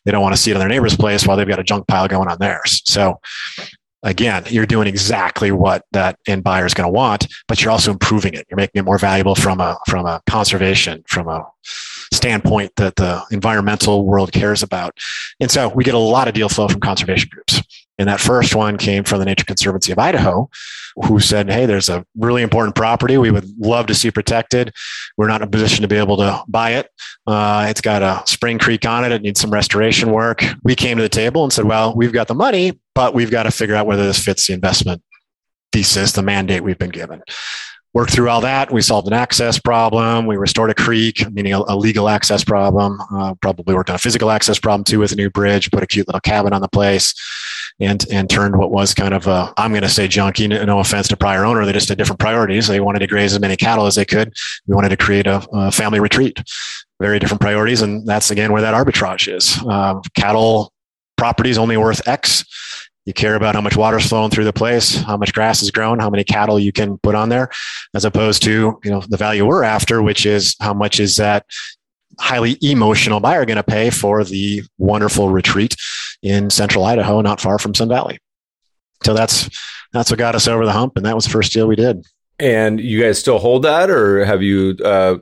They 0.04 0.12
don't 0.12 0.22
want 0.22 0.34
to 0.34 0.40
see 0.40 0.50
it 0.50 0.54
on 0.54 0.60
their 0.60 0.68
neighbor's 0.68 0.96
place 0.96 1.26
while 1.26 1.36
they've 1.36 1.48
got 1.48 1.58
a 1.58 1.64
junk 1.64 1.86
pile 1.88 2.08
going 2.08 2.28
on 2.28 2.38
theirs. 2.38 2.82
So 2.84 3.20
again, 4.02 4.44
you're 4.48 4.66
doing 4.66 4.86
exactly 4.86 5.50
what 5.50 5.84
that 5.92 6.18
end 6.28 6.44
buyer 6.44 6.66
is 6.66 6.74
going 6.74 6.86
to 6.86 6.92
want, 6.92 7.26
but 7.48 7.62
you're 7.62 7.72
also 7.72 7.90
improving 7.90 8.34
it. 8.34 8.46
You're 8.48 8.56
making 8.56 8.80
it 8.80 8.84
more 8.84 8.98
valuable 8.98 9.34
from 9.34 9.60
a 9.60 9.78
from 9.88 10.06
a 10.06 10.20
conservation, 10.28 11.02
from 11.08 11.26
a 11.28 11.44
standpoint 12.12 12.72
that 12.76 12.96
the 12.96 13.22
environmental 13.30 14.06
world 14.06 14.32
cares 14.32 14.62
about. 14.62 14.96
And 15.40 15.50
so 15.50 15.68
we 15.70 15.84
get 15.84 15.94
a 15.94 15.98
lot 15.98 16.28
of 16.28 16.34
deal 16.34 16.48
flow 16.48 16.68
from 16.68 16.80
conservation 16.80 17.30
groups. 17.32 17.62
And 17.98 18.08
that 18.08 18.20
first 18.20 18.54
one 18.54 18.76
came 18.76 19.04
from 19.04 19.20
the 19.20 19.24
Nature 19.24 19.44
Conservancy 19.44 19.92
of 19.92 19.98
Idaho, 19.98 20.50
who 21.04 21.20
said, 21.20 21.50
Hey, 21.50 21.66
there's 21.66 21.88
a 21.88 22.04
really 22.16 22.42
important 22.42 22.74
property 22.74 23.18
we 23.18 23.30
would 23.30 23.46
love 23.58 23.86
to 23.86 23.94
see 23.94 24.10
protected. 24.10 24.72
We're 25.16 25.28
not 25.28 25.42
in 25.42 25.48
a 25.48 25.50
position 25.50 25.82
to 25.82 25.88
be 25.88 25.96
able 25.96 26.16
to 26.16 26.42
buy 26.48 26.72
it. 26.72 26.90
Uh, 27.26 27.66
it's 27.68 27.80
got 27.80 28.02
a 28.02 28.22
spring 28.26 28.58
creek 28.58 28.84
on 28.84 29.04
it. 29.04 29.12
It 29.12 29.22
needs 29.22 29.40
some 29.40 29.50
restoration 29.52 30.10
work. 30.10 30.44
We 30.64 30.74
came 30.74 30.96
to 30.96 31.02
the 31.02 31.08
table 31.08 31.44
and 31.44 31.52
said, 31.52 31.66
Well, 31.66 31.94
we've 31.94 32.12
got 32.12 32.28
the 32.28 32.34
money, 32.34 32.80
but 32.94 33.14
we've 33.14 33.30
got 33.30 33.44
to 33.44 33.50
figure 33.50 33.74
out 33.74 33.86
whether 33.86 34.04
this 34.04 34.22
fits 34.22 34.46
the 34.46 34.54
investment 34.54 35.02
thesis, 35.72 36.12
the 36.12 36.22
mandate 36.22 36.62
we've 36.62 36.78
been 36.78 36.90
given 36.90 37.22
worked 37.94 38.12
through 38.12 38.28
all 38.28 38.40
that. 38.40 38.72
We 38.72 38.82
solved 38.82 39.06
an 39.06 39.12
access 39.12 39.58
problem. 39.58 40.26
We 40.26 40.36
restored 40.36 40.70
a 40.70 40.74
creek, 40.74 41.30
meaning 41.32 41.54
a, 41.54 41.60
a 41.68 41.76
legal 41.76 42.08
access 42.08 42.42
problem. 42.42 43.00
Uh, 43.12 43.34
probably 43.40 43.74
worked 43.74 43.88
on 43.88 43.96
a 43.96 43.98
physical 43.98 44.30
access 44.30 44.58
problem 44.58 44.84
too 44.84 44.98
with 44.98 45.12
a 45.12 45.16
new 45.16 45.30
bridge. 45.30 45.70
Put 45.70 45.82
a 45.82 45.86
cute 45.86 46.08
little 46.08 46.20
cabin 46.20 46.52
on 46.52 46.60
the 46.60 46.68
place, 46.68 47.14
and 47.80 48.04
and 48.10 48.28
turned 48.28 48.56
what 48.56 48.72
was 48.72 48.92
kind 48.92 49.14
of 49.14 49.26
a 49.28 49.54
I'm 49.56 49.70
going 49.70 49.82
to 49.82 49.88
say 49.88 50.08
junky. 50.08 50.48
No 50.66 50.80
offense 50.80 51.08
to 51.08 51.16
prior 51.16 51.44
owner, 51.44 51.64
they 51.64 51.72
just 51.72 51.88
had 51.88 51.96
different 51.96 52.20
priorities. 52.20 52.66
They 52.66 52.80
wanted 52.80 52.98
to 52.98 53.06
graze 53.06 53.32
as 53.32 53.40
many 53.40 53.56
cattle 53.56 53.86
as 53.86 53.94
they 53.94 54.04
could. 54.04 54.34
We 54.66 54.74
wanted 54.74 54.90
to 54.90 54.96
create 54.96 55.26
a, 55.26 55.46
a 55.52 55.70
family 55.70 56.00
retreat. 56.00 56.42
Very 57.00 57.18
different 57.18 57.40
priorities, 57.40 57.82
and 57.82 58.06
that's 58.06 58.30
again 58.30 58.52
where 58.52 58.62
that 58.62 58.74
arbitrage 58.74 59.32
is. 59.32 59.58
Uh, 59.68 60.00
cattle 60.16 60.72
properties 61.16 61.58
only 61.58 61.76
worth 61.76 62.06
X 62.08 62.44
you 63.04 63.12
care 63.12 63.34
about 63.34 63.54
how 63.54 63.60
much 63.60 63.76
water's 63.76 64.06
flowing 64.06 64.30
through 64.30 64.44
the 64.44 64.52
place, 64.52 64.96
how 64.96 65.16
much 65.16 65.34
grass 65.34 65.62
is 65.62 65.70
grown, 65.70 65.98
how 65.98 66.08
many 66.08 66.24
cattle 66.24 66.58
you 66.58 66.72
can 66.72 66.98
put 66.98 67.14
on 67.14 67.28
there, 67.28 67.50
as 67.94 68.04
opposed 68.04 68.42
to 68.44 68.80
you 68.82 68.90
know 68.90 69.02
the 69.08 69.16
value 69.16 69.44
we're 69.44 69.62
after, 69.62 70.02
which 70.02 70.24
is 70.24 70.56
how 70.60 70.72
much 70.72 71.00
is 71.00 71.16
that 71.16 71.44
highly 72.18 72.56
emotional 72.62 73.20
buyer 73.20 73.44
going 73.44 73.56
to 73.56 73.62
pay 73.62 73.90
for 73.90 74.24
the 74.24 74.62
wonderful 74.78 75.28
retreat 75.28 75.76
in 76.22 76.48
central 76.48 76.84
Idaho, 76.84 77.20
not 77.20 77.40
far 77.40 77.58
from 77.58 77.74
Sun 77.74 77.88
Valley. 77.88 78.18
So 79.04 79.12
that's 79.12 79.50
that's 79.92 80.10
what 80.10 80.18
got 80.18 80.34
us 80.34 80.48
over 80.48 80.64
the 80.64 80.72
hump, 80.72 80.96
and 80.96 81.04
that 81.04 81.14
was 81.14 81.24
the 81.24 81.30
first 81.30 81.52
deal 81.52 81.66
we 81.66 81.76
did. 81.76 82.04
And 82.38 82.80
you 82.80 83.00
guys 83.00 83.18
still 83.18 83.38
hold 83.38 83.62
that, 83.64 83.90
or 83.90 84.24
have 84.24 84.42
you 84.42 84.76
uh, 84.82 85.18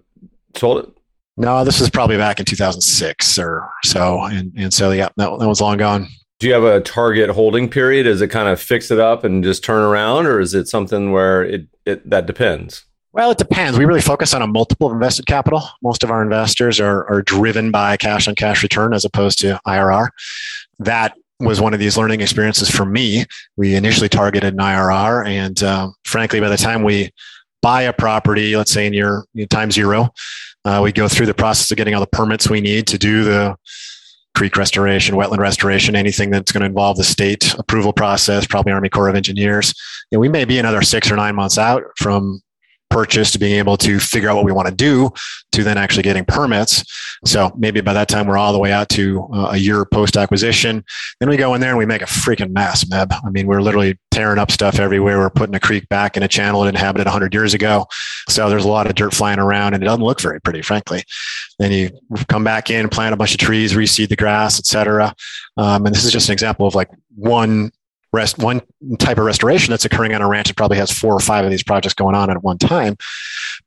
sold 0.57 0.85
it? 0.85 0.91
No, 1.37 1.65
this 1.65 1.81
is 1.81 1.91
probably 1.91 2.17
back 2.17 2.39
in 2.39 2.45
2006 2.47 3.39
or 3.41 3.69
so, 3.83 4.23
and 4.23 4.53
and 4.57 4.73
so 4.73 4.93
yeah, 4.93 5.09
that, 5.17 5.39
that 5.41 5.49
was 5.49 5.61
long 5.61 5.79
gone 5.79 6.07
do 6.43 6.49
you 6.49 6.55
have 6.55 6.65
a 6.65 6.81
target 6.81 7.31
holding 7.31 7.69
period? 7.69 8.05
Is 8.05 8.21
it 8.21 8.27
kind 8.27 8.49
of 8.49 8.61
fix 8.61 8.91
it 8.91 8.99
up 8.99 9.23
and 9.23 9.45
just 9.45 9.63
turn 9.63 9.81
around, 9.81 10.27
or 10.27 10.41
is 10.41 10.55
it 10.55 10.67
something 10.67 11.13
where 11.13 11.45
it, 11.45 11.69
it 11.87 12.11
that 12.11 12.27
depends? 12.27 12.85
Well, 13.13 13.31
it 13.31 13.39
depends. 13.39 13.79
We 13.79 13.85
really 13.85 14.01
focus 14.01 14.35
on 14.35 14.43
a 14.43 14.49
multiple 14.49 14.89
of 14.89 14.93
invested 14.93 15.27
capital. 15.27 15.63
Most 15.85 16.03
of 16.03 16.11
our 16.11 16.21
investors 16.21 16.81
are, 16.81 17.09
are 17.09 17.23
driven 17.23 17.71
by 17.71 17.97
cash 17.97 18.27
on 18.27 18.35
cash 18.35 18.65
return 18.65 18.93
as 18.93 19.05
opposed 19.05 19.39
to 19.39 19.61
IRR. 19.69 20.09
That 20.81 21.17
was 21.39 21.61
one 21.61 21.75
of 21.75 21.79
these 21.79 21.97
learning 21.97 22.23
experiences 22.23 22.69
for 22.69 22.87
me. 22.87 23.25
We 23.57 23.77
initially 23.77 24.09
targeted 24.09 24.53
an 24.53 24.59
IRR, 24.59 25.25
and 25.25 25.63
uh, 25.63 25.91
frankly, 26.05 26.41
by 26.41 26.49
the 26.49 26.57
time 26.57 26.83
we 26.83 27.13
buy 27.61 27.83
a 27.83 27.93
property, 27.93 28.57
let's 28.57 28.73
say 28.73 28.89
in 28.89 28.95
your, 28.95 29.27
time 29.49 29.71
zero, 29.71 30.09
uh, 30.65 30.81
we 30.83 30.91
go 30.91 31.07
through 31.07 31.27
the 31.27 31.35
process 31.35 31.71
of 31.71 31.77
getting 31.77 31.95
all 31.95 32.01
the 32.01 32.09
permits 32.09 32.51
we 32.51 32.61
need 32.61 32.89
to 32.89 32.99
do 32.99 33.23
the 33.23 33.57
creek 34.35 34.57
restoration, 34.57 35.15
wetland 35.15 35.39
restoration, 35.39 35.95
anything 35.95 36.31
that's 36.31 36.53
going 36.53 36.63
to 36.63 36.67
involve 36.67 36.97
the 36.97 37.05
state 37.05 37.55
approval 37.59 37.93
process, 37.93 38.47
probably 38.47 38.73
Army 38.73 38.89
Corps 38.89 39.09
of 39.09 39.15
Engineers. 39.15 39.75
You 40.11 40.17
know, 40.17 40.21
we 40.21 40.29
may 40.29 40.45
be 40.45 40.59
another 40.59 40.83
six 40.83 41.11
or 41.11 41.17
nine 41.17 41.35
months 41.35 41.59
out 41.59 41.83
from 41.97 42.43
purchase 42.93 43.31
to 43.33 43.39
being 43.39 43.57
able 43.57 43.77
to 43.79 43.99
figure 43.99 44.29
out 44.29 44.37
what 44.37 44.45
we 44.45 44.53
want 44.53 44.69
to 44.69 44.75
do 44.75 45.11
to 45.53 45.65
then 45.65 45.79
actually 45.79 46.03
getting 46.03 46.25
permits. 46.25 46.85
So 47.25 47.53
maybe 47.57 47.81
by 47.81 47.93
that 47.93 48.09
time 48.09 48.27
we're 48.27 48.37
all 48.37 48.53
the 48.53 48.59
way 48.59 48.73
out 48.73 48.89
to 48.91 49.29
uh, 49.33 49.51
a 49.53 49.57
year 49.57 49.85
post 49.85 50.17
acquisition. 50.17 50.85
Then 51.21 51.29
we 51.29 51.37
go 51.37 51.55
in 51.55 51.61
there 51.61 51.71
and 51.71 51.79
we 51.79 51.87
make 51.87 52.03
a 52.03 52.07
freaking 52.07 52.53
mess, 52.53 52.85
Meb. 52.85 53.13
I 53.13 53.31
mean, 53.31 53.47
we're 53.47 53.63
literally 53.63 53.99
tearing 54.11 54.39
up 54.39 54.51
stuff 54.51 54.79
everywhere. 54.79 55.19
We're 55.19 55.31
putting 55.31 55.55
a 55.55 55.61
creek 55.61 55.89
back 55.89 56.17
in 56.17 56.23
a 56.23 56.29
channel 56.29 56.65
it 56.65 56.69
inhabited 56.69 57.07
100 57.07 57.33
years 57.33 57.55
ago. 57.55 57.87
So 58.29 58.49
there's 58.49 58.65
a 58.65 58.69
lot 58.69 58.87
of 58.87 58.95
dirt 58.95 59.15
flying 59.15 59.39
around 59.39 59.75
and 59.75 59.83
it 59.83 59.87
doesn't 59.87 60.05
look 60.05 60.21
very 60.21 60.41
pretty, 60.41 60.63
frankly. 60.63 61.03
Then 61.59 61.73
you 61.73 61.91
come 62.29 62.45
back 62.45 62.71
in, 62.71 62.89
plant 62.89 63.15
a 63.15 63.17
bunch 63.17 63.33
of 63.33 63.39
trees, 63.39 63.73
reseed 63.73 64.09
the 64.09 64.17
grass, 64.17 64.59
etc. 64.59 65.15
Um, 65.57 65.87
and 65.87 65.95
this 65.95 66.05
is 66.05 66.13
just 66.13 66.29
an 66.29 66.33
example 66.33 66.67
of 66.67 66.75
like 66.75 66.89
one 67.15 67.73
rest 68.13 68.39
one 68.39 68.61
type 68.99 69.19
of 69.19 69.25
restoration 69.25 69.71
that's 69.71 69.85
occurring 69.85 70.15
on 70.15 70.21
a 70.21 70.29
ranch 70.29 70.49
that 70.49 70.57
probably 70.57 70.77
has 70.77 70.91
four 70.91 71.15
or 71.15 71.21
five 71.21 71.45
of 71.45 71.51
these 71.51 71.63
projects 71.63 71.95
going 71.95 72.15
on 72.15 72.31
at 72.31 72.43
one 72.43 72.59
time. 72.59 72.97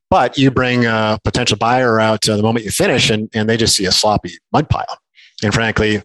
But 0.08 0.38
you 0.38 0.50
bring 0.50 0.86
a 0.86 1.18
potential 1.24 1.56
buyer 1.56 1.98
out 1.98 2.28
uh, 2.28 2.36
the 2.36 2.42
moment 2.42 2.64
you 2.64 2.70
finish, 2.70 3.10
and, 3.10 3.28
and 3.34 3.48
they 3.48 3.56
just 3.56 3.74
see 3.74 3.86
a 3.86 3.92
sloppy 3.92 4.38
mud 4.52 4.68
pile. 4.68 4.98
And 5.42 5.52
frankly, 5.52 6.02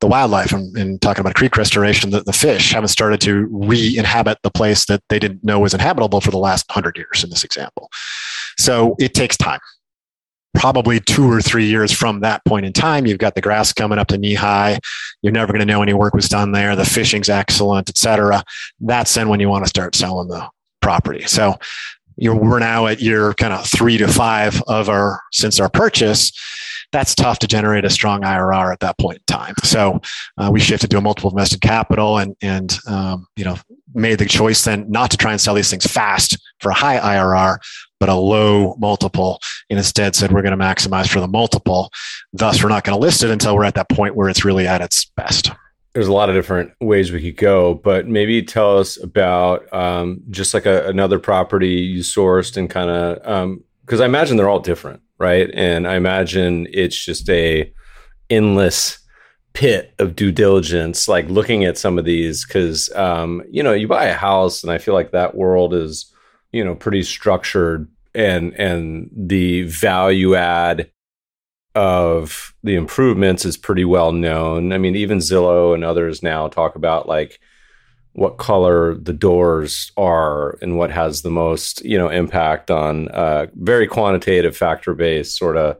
the 0.00 0.06
wildlife 0.06 0.52
and, 0.52 0.76
and 0.76 1.02
talking 1.02 1.20
about 1.20 1.34
creek 1.34 1.56
restoration, 1.56 2.10
the, 2.10 2.22
the 2.22 2.32
fish 2.32 2.72
haven't 2.72 2.88
started 2.88 3.20
to 3.22 3.48
re-inhabit 3.50 4.38
the 4.42 4.50
place 4.50 4.86
that 4.86 5.02
they 5.08 5.18
didn't 5.18 5.44
know 5.44 5.60
was 5.60 5.74
inhabitable 5.74 6.20
for 6.20 6.30
the 6.30 6.38
last 6.38 6.70
hundred 6.70 6.96
years 6.96 7.22
in 7.22 7.30
this 7.30 7.44
example. 7.44 7.90
So 8.56 8.94
it 8.98 9.14
takes 9.14 9.36
time 9.36 9.60
probably 10.54 11.00
two 11.00 11.30
or 11.30 11.40
three 11.40 11.66
years 11.66 11.92
from 11.92 12.20
that 12.20 12.44
point 12.44 12.66
in 12.66 12.72
time, 12.72 13.06
you've 13.06 13.18
got 13.18 13.34
the 13.34 13.40
grass 13.40 13.72
coming 13.72 13.98
up 13.98 14.08
to 14.08 14.18
knee 14.18 14.34
high. 14.34 14.78
You're 15.22 15.32
never 15.32 15.52
going 15.52 15.66
to 15.66 15.72
know 15.72 15.82
any 15.82 15.94
work 15.94 16.14
was 16.14 16.28
done 16.28 16.52
there. 16.52 16.74
The 16.76 16.84
fishing's 16.84 17.28
excellent, 17.28 17.88
et 17.88 17.96
cetera. 17.96 18.42
That's 18.80 19.14
then 19.14 19.28
when 19.28 19.40
you 19.40 19.48
want 19.48 19.64
to 19.64 19.68
start 19.68 19.94
selling 19.94 20.28
the 20.28 20.48
property. 20.80 21.24
So 21.26 21.56
you're, 22.16 22.34
we're 22.34 22.58
now 22.58 22.86
at 22.86 23.00
year 23.00 23.32
kind 23.34 23.52
of 23.52 23.66
three 23.66 23.96
to 23.98 24.08
five 24.08 24.60
of 24.66 24.88
our, 24.88 25.20
since 25.32 25.60
our 25.60 25.68
purchase. 25.68 26.32
That's 26.92 27.14
tough 27.14 27.38
to 27.40 27.46
generate 27.46 27.84
a 27.84 27.90
strong 27.90 28.22
IRR 28.22 28.72
at 28.72 28.80
that 28.80 28.98
point 28.98 29.18
in 29.18 29.24
time. 29.34 29.54
So 29.62 30.00
uh, 30.38 30.50
we 30.52 30.58
shifted 30.58 30.90
to 30.90 30.98
a 30.98 31.00
multiple 31.00 31.30
invested 31.30 31.60
capital 31.60 32.18
and, 32.18 32.34
and 32.42 32.76
um, 32.88 33.26
you 33.36 33.44
know, 33.44 33.56
made 33.94 34.18
the 34.18 34.26
choice 34.26 34.64
then 34.64 34.90
not 34.90 35.10
to 35.10 35.16
try 35.16 35.32
and 35.32 35.40
sell 35.40 35.54
these 35.54 35.70
things 35.70 35.86
fast 35.86 36.38
for 36.60 36.70
a 36.70 36.74
high 36.74 36.98
IRR, 36.98 37.58
but 37.98 38.08
a 38.08 38.14
low 38.14 38.74
multiple 38.78 39.38
and 39.68 39.78
instead 39.78 40.14
said 40.14 40.32
we're 40.32 40.42
going 40.42 40.56
to 40.56 40.64
maximize 40.64 41.08
for 41.08 41.20
the 41.20 41.28
multiple. 41.28 41.90
Thus, 42.32 42.62
we're 42.62 42.68
not 42.68 42.84
going 42.84 42.96
to 42.96 43.00
list 43.00 43.22
it 43.22 43.30
until 43.30 43.56
we're 43.56 43.64
at 43.64 43.74
that 43.74 43.88
point 43.88 44.16
where 44.16 44.28
it's 44.28 44.44
really 44.44 44.66
at 44.66 44.80
its 44.80 45.04
best. 45.16 45.50
There's 45.92 46.08
a 46.08 46.12
lot 46.12 46.28
of 46.28 46.36
different 46.36 46.72
ways 46.80 47.10
we 47.10 47.20
could 47.20 47.36
go, 47.36 47.74
but 47.74 48.06
maybe 48.06 48.42
tell 48.42 48.78
us 48.78 49.02
about 49.02 49.72
um, 49.72 50.22
just 50.30 50.54
like 50.54 50.64
a, 50.64 50.86
another 50.86 51.18
property 51.18 51.70
you 51.70 52.00
sourced 52.00 52.56
and 52.56 52.70
kind 52.70 52.90
of 52.90 53.58
because 53.90 54.00
I 54.00 54.04
imagine 54.04 54.36
they're 54.36 54.48
all 54.48 54.60
different, 54.60 55.02
right? 55.18 55.50
And 55.52 55.84
I 55.84 55.96
imagine 55.96 56.68
it's 56.72 56.96
just 56.96 57.28
a 57.28 57.72
endless 58.30 59.00
pit 59.52 59.94
of 59.98 60.14
due 60.14 60.30
diligence, 60.30 61.08
like 61.08 61.28
looking 61.28 61.64
at 61.64 61.76
some 61.76 61.98
of 61.98 62.04
these 62.04 62.46
because 62.46 62.88
um, 62.94 63.42
you 63.50 63.64
know 63.64 63.72
you 63.72 63.88
buy 63.88 64.04
a 64.04 64.14
house, 64.14 64.62
and 64.62 64.70
I 64.70 64.78
feel 64.78 64.94
like 64.94 65.10
that 65.10 65.34
world 65.34 65.74
is 65.74 66.14
you 66.52 66.64
know 66.64 66.76
pretty 66.76 67.02
structured 67.02 67.88
and 68.14 68.52
and 68.52 69.10
the 69.12 69.62
value 69.62 70.36
add 70.36 70.88
of 71.74 72.54
the 72.62 72.76
improvements 72.76 73.44
is 73.44 73.56
pretty 73.56 73.84
well 73.84 74.12
known. 74.12 74.72
I 74.72 74.78
mean, 74.78 74.94
even 74.94 75.18
Zillow 75.18 75.74
and 75.74 75.82
others 75.82 76.22
now 76.22 76.46
talk 76.46 76.76
about 76.76 77.08
like 77.08 77.40
what 78.12 78.38
color 78.38 78.94
the 78.94 79.12
doors 79.12 79.92
are 79.96 80.58
and 80.60 80.76
what 80.76 80.90
has 80.90 81.22
the 81.22 81.30
most 81.30 81.84
you 81.84 81.96
know 81.96 82.08
impact 82.08 82.70
on 82.70 83.08
uh, 83.08 83.46
very 83.54 83.86
quantitative 83.86 84.56
factor 84.56 84.94
based 84.94 85.36
sort 85.36 85.56
of 85.56 85.76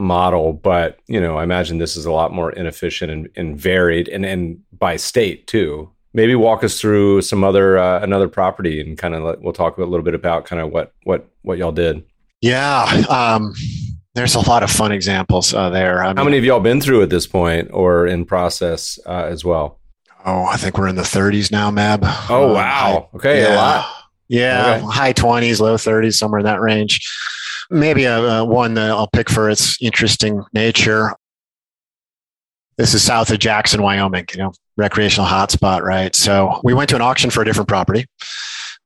model, 0.00 0.52
but 0.52 0.98
you 1.06 1.20
know, 1.20 1.36
I 1.36 1.44
imagine 1.44 1.78
this 1.78 1.96
is 1.96 2.06
a 2.06 2.12
lot 2.12 2.32
more 2.32 2.50
inefficient 2.50 3.12
and, 3.12 3.28
and 3.36 3.58
varied, 3.58 4.08
and 4.08 4.24
and 4.24 4.60
by 4.76 4.96
state 4.96 5.46
too. 5.46 5.90
Maybe 6.12 6.34
walk 6.34 6.64
us 6.64 6.80
through 6.80 7.22
some 7.22 7.44
other 7.44 7.78
uh, 7.78 8.00
another 8.00 8.28
property, 8.28 8.80
and 8.80 8.98
kind 8.98 9.14
of 9.14 9.40
we'll 9.40 9.52
talk 9.52 9.78
a 9.78 9.84
little 9.84 10.04
bit 10.04 10.14
about 10.14 10.44
kind 10.46 10.60
of 10.60 10.72
what 10.72 10.92
what 11.04 11.28
what 11.42 11.58
y'all 11.58 11.72
did. 11.72 12.02
Yeah, 12.40 13.04
um, 13.08 13.54
there's 14.14 14.34
a 14.34 14.40
lot 14.40 14.62
of 14.62 14.70
fun 14.70 14.92
examples 14.92 15.54
uh, 15.54 15.70
there. 15.70 16.02
I 16.02 16.08
mean, 16.08 16.16
How 16.16 16.24
many 16.24 16.38
of 16.38 16.44
y'all 16.44 16.60
been 16.60 16.80
through 16.80 17.02
at 17.02 17.10
this 17.10 17.26
point, 17.26 17.68
or 17.72 18.06
in 18.06 18.24
process 18.24 18.98
uh, 19.06 19.26
as 19.28 19.44
well? 19.44 19.78
Oh, 20.24 20.44
I 20.44 20.56
think 20.56 20.76
we're 20.76 20.88
in 20.88 20.96
the 20.96 21.02
30s 21.02 21.50
now, 21.50 21.70
Meb. 21.70 22.00
Oh 22.28 22.48
um, 22.48 22.54
wow, 22.54 23.08
okay, 23.14 23.42
yeah. 23.42 23.54
a 23.54 23.56
lot. 23.56 23.96
Yeah, 24.28 24.74
okay. 24.76 24.86
high 24.86 25.12
20s, 25.12 25.60
low 25.60 25.76
30s, 25.76 26.14
somewhere 26.14 26.40
in 26.40 26.46
that 26.46 26.60
range 26.60 27.00
maybe 27.70 28.04
a, 28.04 28.18
a 28.18 28.44
one 28.44 28.74
that 28.74 28.90
I'll 28.90 29.08
pick 29.08 29.30
for 29.30 29.48
its 29.48 29.80
interesting 29.80 30.44
nature. 30.52 31.14
This 32.76 32.94
is 32.94 33.02
south 33.02 33.30
of 33.30 33.38
Jackson, 33.38 33.82
Wyoming, 33.82 34.26
you 34.32 34.38
know, 34.38 34.52
recreational 34.76 35.28
hotspot, 35.28 35.82
right? 35.82 36.14
So 36.16 36.60
we 36.64 36.74
went 36.74 36.90
to 36.90 36.96
an 36.96 37.02
auction 37.02 37.30
for 37.30 37.42
a 37.42 37.44
different 37.44 37.68
property. 37.68 38.06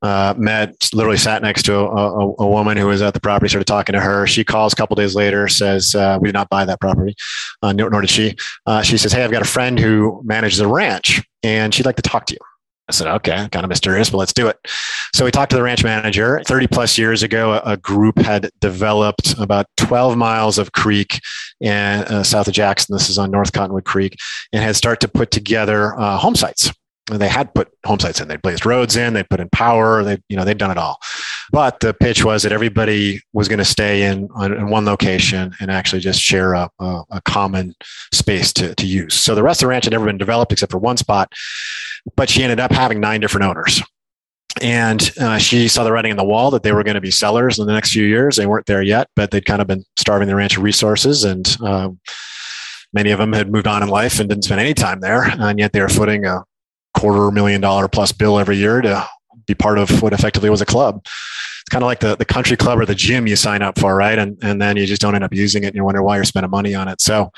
Uh, 0.02 0.34
met, 0.36 0.74
literally 0.92 1.16
sat 1.16 1.40
next 1.40 1.62
to 1.62 1.74
a, 1.74 1.86
a, 1.86 2.34
a, 2.40 2.46
woman 2.46 2.76
who 2.76 2.86
was 2.88 3.00
at 3.00 3.14
the 3.14 3.20
property, 3.20 3.48
started 3.48 3.66
talking 3.66 3.94
to 3.94 4.00
her. 4.00 4.26
She 4.26 4.44
calls 4.44 4.74
a 4.74 4.76
couple 4.76 4.94
days 4.96 5.14
later, 5.14 5.48
says, 5.48 5.94
uh, 5.94 6.18
We 6.20 6.28
did 6.28 6.34
not 6.34 6.50
buy 6.50 6.66
that 6.66 6.78
property, 6.78 7.14
uh, 7.62 7.72
nor, 7.72 7.88
nor, 7.88 8.02
did 8.02 8.10
she. 8.10 8.36
Uh, 8.66 8.82
she 8.82 8.98
says, 8.98 9.12
Hey, 9.12 9.24
I've 9.24 9.30
got 9.30 9.40
a 9.40 9.46
friend 9.46 9.78
who 9.78 10.20
manages 10.22 10.60
a 10.60 10.68
ranch 10.68 11.22
and 11.42 11.72
she'd 11.72 11.86
like 11.86 11.96
to 11.96 12.02
talk 12.02 12.26
to 12.26 12.34
you. 12.34 12.38
I 12.88 12.92
said, 12.92 13.06
okay, 13.06 13.48
kind 13.50 13.64
of 13.64 13.70
mysterious, 13.70 14.10
but 14.10 14.18
let's 14.18 14.34
do 14.34 14.46
it. 14.46 14.58
So 15.14 15.24
we 15.24 15.30
talked 15.30 15.50
to 15.50 15.56
the 15.56 15.62
ranch 15.62 15.82
manager. 15.82 16.42
30 16.46 16.66
plus 16.66 16.98
years 16.98 17.22
ago, 17.22 17.60
a 17.64 17.78
group 17.78 18.18
had 18.18 18.50
developed 18.60 19.34
about 19.38 19.66
12 19.78 20.18
miles 20.18 20.58
of 20.58 20.72
creek 20.72 21.18
in 21.60 21.72
uh, 21.72 22.22
south 22.22 22.46
of 22.46 22.52
Jackson. 22.52 22.94
This 22.94 23.08
is 23.08 23.16
on 23.16 23.30
North 23.30 23.52
Cottonwood 23.52 23.84
Creek, 23.84 24.16
and 24.52 24.62
had 24.62 24.76
started 24.76 25.00
to 25.00 25.08
put 25.08 25.30
together 25.30 25.98
uh, 25.98 26.18
home 26.18 26.36
sites. 26.36 26.72
They 27.10 27.28
had 27.28 27.54
put 27.54 27.68
home 27.84 28.00
sites 28.00 28.20
in. 28.20 28.28
They 28.28 28.36
blazed 28.36 28.64
roads 28.64 28.96
in. 28.96 29.12
They 29.12 29.24
put 29.24 29.40
in 29.40 29.50
power. 29.50 30.02
They, 30.02 30.18
you 30.28 30.36
know, 30.36 30.44
they'd 30.44 30.56
done 30.56 30.70
it 30.70 30.78
all. 30.78 30.98
But 31.52 31.80
the 31.80 31.92
pitch 31.92 32.24
was 32.24 32.42
that 32.42 32.52
everybody 32.52 33.20
was 33.34 33.46
going 33.46 33.58
to 33.58 33.64
stay 33.64 34.04
in, 34.04 34.28
in 34.40 34.68
one 34.70 34.86
location 34.86 35.54
and 35.60 35.70
actually 35.70 36.00
just 36.00 36.20
share 36.20 36.54
a, 36.54 36.70
a, 36.78 37.02
a 37.10 37.20
common 37.26 37.74
space 38.12 38.54
to, 38.54 38.74
to 38.74 38.86
use. 38.86 39.14
So 39.14 39.34
the 39.34 39.42
rest 39.42 39.60
of 39.60 39.66
the 39.66 39.70
ranch 39.70 39.84
had 39.84 39.92
never 39.92 40.06
been 40.06 40.16
developed 40.16 40.52
except 40.52 40.72
for 40.72 40.78
one 40.78 40.96
spot 40.96 41.30
but 42.16 42.28
she 42.28 42.42
ended 42.42 42.60
up 42.60 42.72
having 42.72 43.00
nine 43.00 43.20
different 43.20 43.46
owners. 43.46 43.82
And 44.62 45.10
uh, 45.18 45.38
she 45.38 45.66
saw 45.66 45.82
the 45.82 45.90
writing 45.90 46.12
on 46.12 46.16
the 46.16 46.24
wall 46.24 46.50
that 46.52 46.62
they 46.62 46.72
were 46.72 46.84
going 46.84 46.94
to 46.94 47.00
be 47.00 47.10
sellers 47.10 47.58
in 47.58 47.66
the 47.66 47.72
next 47.72 47.92
few 47.92 48.04
years. 48.04 48.36
They 48.36 48.46
weren't 48.46 48.66
there 48.66 48.82
yet, 48.82 49.08
but 49.16 49.30
they'd 49.30 49.46
kind 49.46 49.60
of 49.60 49.66
been 49.66 49.84
starving 49.96 50.28
the 50.28 50.36
ranch 50.36 50.56
of 50.56 50.62
resources. 50.62 51.24
And 51.24 51.56
uh, 51.60 51.90
many 52.92 53.10
of 53.10 53.18
them 53.18 53.32
had 53.32 53.50
moved 53.50 53.66
on 53.66 53.82
in 53.82 53.88
life 53.88 54.20
and 54.20 54.28
didn't 54.28 54.44
spend 54.44 54.60
any 54.60 54.74
time 54.74 55.00
there. 55.00 55.24
And 55.24 55.58
yet 55.58 55.72
they 55.72 55.80
were 55.80 55.88
footing 55.88 56.24
a 56.24 56.44
quarter 56.94 57.30
million 57.30 57.60
dollar 57.60 57.88
plus 57.88 58.12
bill 58.12 58.38
every 58.38 58.56
year 58.56 58.80
to 58.80 59.06
be 59.46 59.54
part 59.54 59.78
of 59.78 60.02
what 60.02 60.12
effectively 60.12 60.50
was 60.50 60.60
a 60.60 60.66
club. 60.66 61.00
It's 61.04 61.70
kind 61.70 61.82
of 61.82 61.86
like 61.86 62.00
the, 62.00 62.16
the 62.16 62.24
country 62.24 62.56
club 62.56 62.78
or 62.78 62.86
the 62.86 62.94
gym 62.94 63.26
you 63.26 63.36
sign 63.36 63.62
up 63.62 63.78
for, 63.78 63.96
right? 63.96 64.18
And, 64.18 64.38
and 64.42 64.60
then 64.60 64.76
you 64.76 64.86
just 64.86 65.00
don't 65.00 65.14
end 65.14 65.24
up 65.24 65.32
using 65.32 65.64
it 65.64 65.68
and 65.68 65.76
you 65.76 65.84
wonder 65.84 66.02
why 66.02 66.16
you're 66.16 66.24
spending 66.24 66.50
money 66.50 66.74
on 66.74 66.88
it. 66.88 67.00
So 67.00 67.32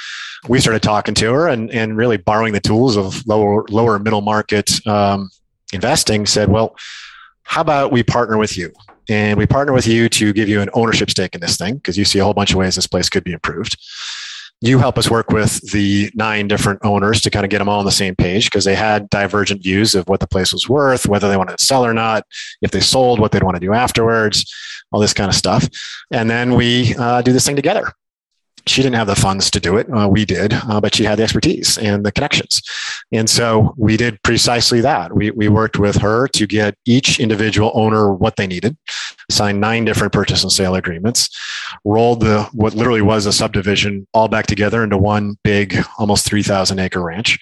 we 0.48 0.60
started 0.60 0.82
talking 0.82 1.14
to 1.14 1.32
her 1.32 1.48
and, 1.48 1.70
and 1.70 1.96
really 1.96 2.16
borrowing 2.16 2.52
the 2.52 2.60
tools 2.60 2.96
of 2.96 3.26
lower, 3.26 3.64
lower 3.70 3.98
middle 3.98 4.20
market 4.20 4.84
um, 4.86 5.30
investing 5.72 6.26
said, 6.26 6.48
well, 6.48 6.76
how 7.44 7.60
about 7.60 7.92
we 7.92 8.02
partner 8.02 8.36
with 8.36 8.56
you? 8.56 8.72
And 9.08 9.38
we 9.38 9.46
partner 9.46 9.72
with 9.72 9.86
you 9.86 10.08
to 10.08 10.32
give 10.32 10.48
you 10.48 10.60
an 10.60 10.70
ownership 10.74 11.10
stake 11.10 11.36
in 11.36 11.40
this 11.40 11.56
thing 11.56 11.76
because 11.76 11.96
you 11.96 12.04
see 12.04 12.18
a 12.18 12.24
whole 12.24 12.34
bunch 12.34 12.50
of 12.50 12.56
ways 12.56 12.74
this 12.74 12.88
place 12.88 13.08
could 13.08 13.22
be 13.22 13.32
improved 13.32 13.76
you 14.60 14.78
help 14.78 14.96
us 14.96 15.10
work 15.10 15.30
with 15.30 15.60
the 15.72 16.10
nine 16.14 16.48
different 16.48 16.80
owners 16.82 17.20
to 17.20 17.30
kind 17.30 17.44
of 17.44 17.50
get 17.50 17.58
them 17.58 17.68
all 17.68 17.80
on 17.80 17.84
the 17.84 17.90
same 17.90 18.16
page 18.16 18.46
because 18.46 18.64
they 18.64 18.74
had 18.74 19.08
divergent 19.10 19.62
views 19.62 19.94
of 19.94 20.08
what 20.08 20.20
the 20.20 20.26
place 20.26 20.52
was 20.52 20.68
worth, 20.68 21.06
whether 21.06 21.28
they 21.28 21.36
wanted 21.36 21.58
to 21.58 21.64
sell 21.64 21.84
or 21.84 21.92
not, 21.92 22.24
if 22.62 22.70
they 22.70 22.80
sold, 22.80 23.20
what 23.20 23.32
they'd 23.32 23.42
want 23.42 23.56
to 23.56 23.60
do 23.60 23.74
afterwards, 23.74 24.50
all 24.92 25.00
this 25.00 25.12
kind 25.12 25.28
of 25.28 25.34
stuff. 25.34 25.68
And 26.10 26.30
then 26.30 26.54
we 26.54 26.94
uh, 26.96 27.20
do 27.22 27.32
this 27.32 27.44
thing 27.44 27.56
together 27.56 27.92
she 28.66 28.82
didn't 28.82 28.96
have 28.96 29.06
the 29.06 29.16
funds 29.16 29.50
to 29.50 29.60
do 29.60 29.76
it. 29.76 29.86
Uh, 29.92 30.08
we 30.08 30.24
did, 30.24 30.52
uh, 30.52 30.80
but 30.80 30.94
she 30.94 31.04
had 31.04 31.18
the 31.18 31.22
expertise 31.22 31.78
and 31.78 32.04
the 32.04 32.12
connections. 32.12 32.62
And 33.12 33.30
so 33.30 33.74
we 33.76 33.96
did 33.96 34.20
precisely 34.22 34.80
that. 34.80 35.14
We, 35.14 35.30
we 35.30 35.48
worked 35.48 35.78
with 35.78 35.96
her 35.96 36.26
to 36.28 36.46
get 36.46 36.76
each 36.84 37.20
individual 37.20 37.70
owner 37.74 38.12
what 38.12 38.36
they 38.36 38.46
needed, 38.46 38.76
signed 39.30 39.60
nine 39.60 39.84
different 39.84 40.12
purchase 40.12 40.42
and 40.42 40.50
sale 40.50 40.74
agreements, 40.74 41.30
rolled 41.84 42.20
the 42.20 42.42
what 42.52 42.74
literally 42.74 43.02
was 43.02 43.26
a 43.26 43.32
subdivision 43.32 44.06
all 44.12 44.28
back 44.28 44.46
together 44.46 44.82
into 44.82 44.98
one 44.98 45.36
big, 45.44 45.76
almost 45.98 46.26
3,000 46.26 46.78
acre 46.78 47.02
ranch. 47.02 47.38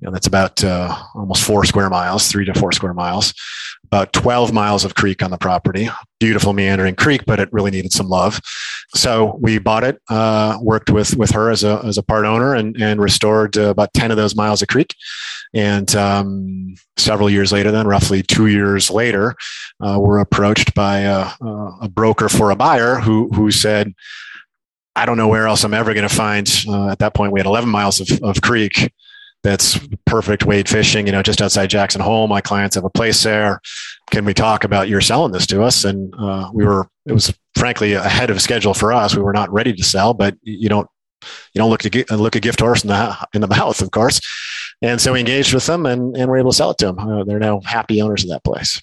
You 0.00 0.06
know, 0.06 0.12
that's 0.12 0.26
about 0.26 0.64
uh, 0.64 0.96
almost 1.14 1.44
four 1.44 1.64
square 1.64 1.90
miles, 1.90 2.28
three 2.28 2.46
to 2.46 2.54
four 2.54 2.72
square 2.72 2.94
miles 2.94 3.34
about 3.92 4.14
12 4.14 4.54
miles 4.54 4.86
of 4.86 4.94
creek 4.94 5.22
on 5.22 5.30
the 5.30 5.36
property. 5.36 5.86
Beautiful 6.18 6.54
meandering 6.54 6.94
creek, 6.94 7.24
but 7.26 7.38
it 7.38 7.52
really 7.52 7.70
needed 7.70 7.92
some 7.92 8.08
love. 8.08 8.40
So 8.94 9.38
we 9.38 9.58
bought 9.58 9.84
it, 9.84 10.00
uh, 10.08 10.56
worked 10.62 10.88
with 10.88 11.14
with 11.18 11.30
her 11.32 11.50
as 11.50 11.62
a 11.62 11.82
as 11.84 11.98
a 11.98 12.02
part 12.02 12.24
owner, 12.24 12.54
and 12.54 12.74
and 12.80 13.02
restored 13.02 13.58
uh, 13.58 13.68
about 13.68 13.92
10 13.92 14.10
of 14.10 14.16
those 14.16 14.34
miles 14.34 14.62
of 14.62 14.68
creek. 14.68 14.94
And 15.52 15.94
um, 15.94 16.74
several 16.96 17.28
years 17.28 17.52
later, 17.52 17.70
then 17.70 17.86
roughly 17.86 18.22
two 18.22 18.46
years 18.46 18.90
later, 18.90 19.34
uh, 19.80 19.98
we're 20.00 20.20
approached 20.20 20.74
by 20.74 21.00
a, 21.00 21.28
a, 21.82 21.88
broker 21.90 22.30
for 22.30 22.50
a 22.50 22.56
buyer 22.56 22.96
who 22.96 23.28
who 23.34 23.50
said. 23.50 23.92
I 24.94 25.06
don't 25.06 25.16
know 25.16 25.28
where 25.28 25.46
else 25.46 25.64
I'm 25.64 25.72
ever 25.72 25.94
going 25.94 26.06
to 26.06 26.14
find. 26.14 26.46
Uh, 26.68 26.88
at 26.88 26.98
that 26.98 27.14
point, 27.14 27.32
we 27.32 27.40
had 27.40 27.46
11 27.46 27.66
miles 27.70 27.98
of, 27.98 28.22
of 28.22 28.42
creek 28.42 28.92
that's 29.42 29.78
perfect 30.06 30.44
wade 30.44 30.68
fishing, 30.68 31.06
you 31.06 31.12
know, 31.12 31.22
just 31.22 31.42
outside 31.42 31.68
Jackson 31.68 32.00
Hole. 32.00 32.28
My 32.28 32.40
clients 32.40 32.76
have 32.76 32.84
a 32.84 32.90
place 32.90 33.22
there. 33.22 33.60
Can 34.10 34.24
we 34.24 34.34
talk 34.34 34.64
about 34.64 34.88
your 34.88 35.00
selling 35.00 35.32
this 35.32 35.46
to 35.48 35.62
us? 35.62 35.84
And 35.84 36.14
uh, 36.16 36.50
we 36.52 36.64
were, 36.64 36.88
it 37.06 37.12
was 37.12 37.34
frankly 37.56 37.94
ahead 37.94 38.30
of 38.30 38.40
schedule 38.40 38.74
for 38.74 38.92
us. 38.92 39.16
We 39.16 39.22
were 39.22 39.32
not 39.32 39.52
ready 39.52 39.72
to 39.72 39.82
sell, 39.82 40.14
but 40.14 40.36
you 40.42 40.68
don't, 40.68 40.88
you 41.54 41.60
don't 41.60 41.70
look 41.70 41.82
to 41.82 42.16
look 42.16 42.34
a 42.34 42.40
gift 42.40 42.60
horse 42.60 42.82
in 42.82 42.88
the 42.88 43.28
in 43.32 43.40
the 43.40 43.46
mouth, 43.56 43.80
of 43.80 43.90
course. 43.92 44.20
And 44.80 45.00
so 45.00 45.12
we 45.12 45.20
engaged 45.20 45.54
with 45.54 45.66
them, 45.66 45.86
and, 45.86 46.16
and 46.16 46.28
we're 46.28 46.38
able 46.38 46.50
to 46.50 46.56
sell 46.56 46.72
it 46.72 46.78
to 46.78 46.86
them. 46.86 46.98
Uh, 46.98 47.22
they're 47.22 47.38
now 47.38 47.60
happy 47.64 48.02
owners 48.02 48.24
of 48.24 48.30
that 48.30 48.42
place 48.42 48.80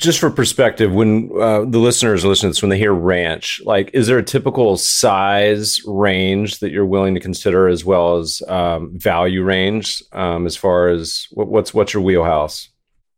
just 0.00 0.18
for 0.18 0.30
perspective, 0.30 0.92
when 0.92 1.30
uh, 1.38 1.64
the 1.66 1.78
listeners 1.78 2.24
listen 2.24 2.48
to 2.48 2.50
this, 2.52 2.62
when 2.62 2.70
they 2.70 2.78
hear 2.78 2.92
ranch, 2.92 3.60
like, 3.66 3.90
is 3.92 4.06
there 4.06 4.16
a 4.16 4.22
typical 4.22 4.78
size 4.78 5.80
range 5.86 6.58
that 6.60 6.72
you're 6.72 6.86
willing 6.86 7.14
to 7.14 7.20
consider, 7.20 7.68
as 7.68 7.84
well 7.84 8.16
as 8.16 8.42
um, 8.48 8.98
value 8.98 9.44
range, 9.44 10.02
um, 10.12 10.46
as 10.46 10.56
far 10.56 10.88
as 10.88 11.26
what, 11.32 11.48
what's 11.48 11.74
what's 11.74 11.92
your 11.92 12.02
wheelhouse? 12.02 12.70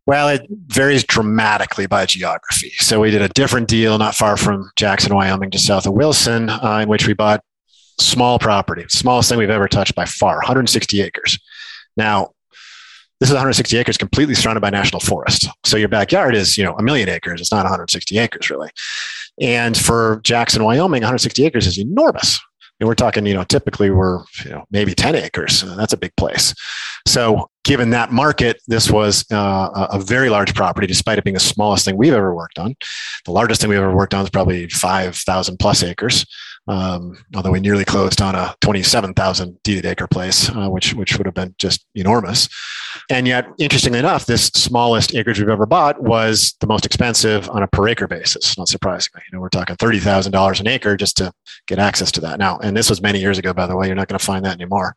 Well, 0.07 0.29
it 0.29 0.45
varies 0.67 1.05
dramatically 1.05 1.87
by 1.87 2.05
geography. 2.07 2.73
So 2.79 3.01
we 3.01 3.13
did 3.13 3.23
a 3.23 3.29
different 3.29 3.69
deal 3.69 3.97
not 3.99 4.17
far 4.17 4.37
from 4.37 4.69
Jackson, 4.75 5.15
Wyoming, 5.15 5.53
just 5.53 5.67
south 5.67 5.87
of 5.87 5.93
Wilson, 5.93 6.51
uh, 6.51 6.81
in 6.83 6.89
which 6.89 7.07
we 7.07 7.15
bought 7.15 7.45
small 8.01 8.41
property, 8.41 8.85
smallest 8.89 9.29
thing 9.29 9.39
we've 9.39 9.51
ever 9.51 9.69
touched 9.69 9.95
by 9.95 10.05
far, 10.05 10.37
160 10.39 11.01
acres. 11.01 11.39
Now, 11.97 12.33
this 13.23 13.29
is 13.29 13.35
160 13.35 13.77
acres 13.77 13.97
completely 13.97 14.35
surrounded 14.35 14.63
by 14.63 14.71
national 14.71 14.99
forest. 14.99 15.49
So 15.63 15.77
your 15.77 15.89
backyard 15.89 16.35
is, 16.35 16.59
you 16.59 16.65
know, 16.65 16.75
a 16.75 16.83
million 16.83 17.09
acres. 17.09 17.41
It's 17.41 17.53
not 17.53 17.63
160 17.63 18.19
acres 18.19 18.51
really. 18.51 18.69
And 19.41 19.77
for 19.77 20.21
Jackson, 20.25 20.65
Wyoming, 20.65 21.03
160 21.03 21.47
acres 21.47 21.69
is 21.69 21.79
enormous. 21.79 22.41
And 22.81 22.89
we're 22.89 22.97
talking, 22.97 23.25
you 23.25 23.35
know, 23.35 23.45
typically 23.45 23.91
we're, 23.91 24.25
you 24.45 24.51
know, 24.51 24.65
maybe 24.73 24.93
10 24.93 25.15
acres. 25.15 25.63
That's 25.77 25.93
a 25.93 25.97
big 25.97 26.11
place. 26.17 26.53
So 27.07 27.49
given 27.63 27.91
that 27.91 28.11
market, 28.11 28.61
this 28.67 28.91
was 28.91 29.25
uh, 29.31 29.87
a 29.93 30.01
very 30.01 30.29
large 30.29 30.53
property, 30.53 30.89
despite 30.89 31.17
it 31.17 31.23
being 31.23 31.35
the 31.35 31.41
smallest 31.41 31.85
thing 31.85 31.97
we've 31.97 32.13
ever 32.13 32.35
worked 32.35 32.59
on. 32.59 32.75
The 33.25 33.31
largest 33.31 33.61
thing 33.61 33.71
we've 33.71 33.79
ever 33.79 33.95
worked 33.95 34.15
on 34.15 34.25
is 34.25 34.31
probably 34.31 34.69
5,000 34.69 35.59
plus 35.59 35.85
acres 35.85 36.27
um, 36.69 37.17
although 37.35 37.51
we 37.51 37.61
nearly 37.61 37.85
closed 37.85 38.23
on 38.23 38.35
a 38.35 38.55
27,000 38.61 39.63
deeded 39.63 39.85
acre 39.85 40.07
place, 40.07 40.49
uh, 40.51 40.69
which 40.69 40.95
which 40.95 41.17
would 41.19 41.27
have 41.27 41.35
been 41.35 41.55
just 41.59 41.85
enormous. 41.95 42.49
And 43.11 43.27
yet, 43.27 43.47
interestingly 43.59 43.99
enough, 43.99 44.27
this 44.27 44.47
smallest 44.47 45.15
acreage 45.15 45.41
we've 45.41 45.49
ever 45.49 45.67
bought 45.67 46.03
was 46.03 46.55
the 46.61 46.67
most 46.67 46.87
expensive 46.87 47.49
on 47.51 47.63
a 47.63 47.67
per 47.67 47.89
acre 47.89 48.07
basis. 48.07 48.57
Not 48.57 48.69
surprisingly, 48.69 49.23
you 49.27 49.37
know, 49.37 49.41
we're 49.41 49.49
talking 49.49 49.77
thirty 49.77 49.99
thousand 49.99 50.33
dollars 50.33 50.61
an 50.61 50.69
acre 50.69 50.97
just 50.97 51.17
to 51.17 51.33
get 51.67 51.79
access 51.79 52.13
to 52.13 52.21
that. 52.21 52.39
Now, 52.39 52.59
and 52.59 52.77
this 52.77 52.89
was 52.89 53.03
many 53.03 53.19
years 53.19 53.39
ago, 53.39 53.53
by 53.53 53.67
the 53.67 53.77
way. 53.77 53.87
You're 53.87 53.97
not 53.97 54.09
going 54.09 54.19
to 54.19 54.25
find 54.25 54.45
that 54.45 54.55
anymore. 54.55 54.95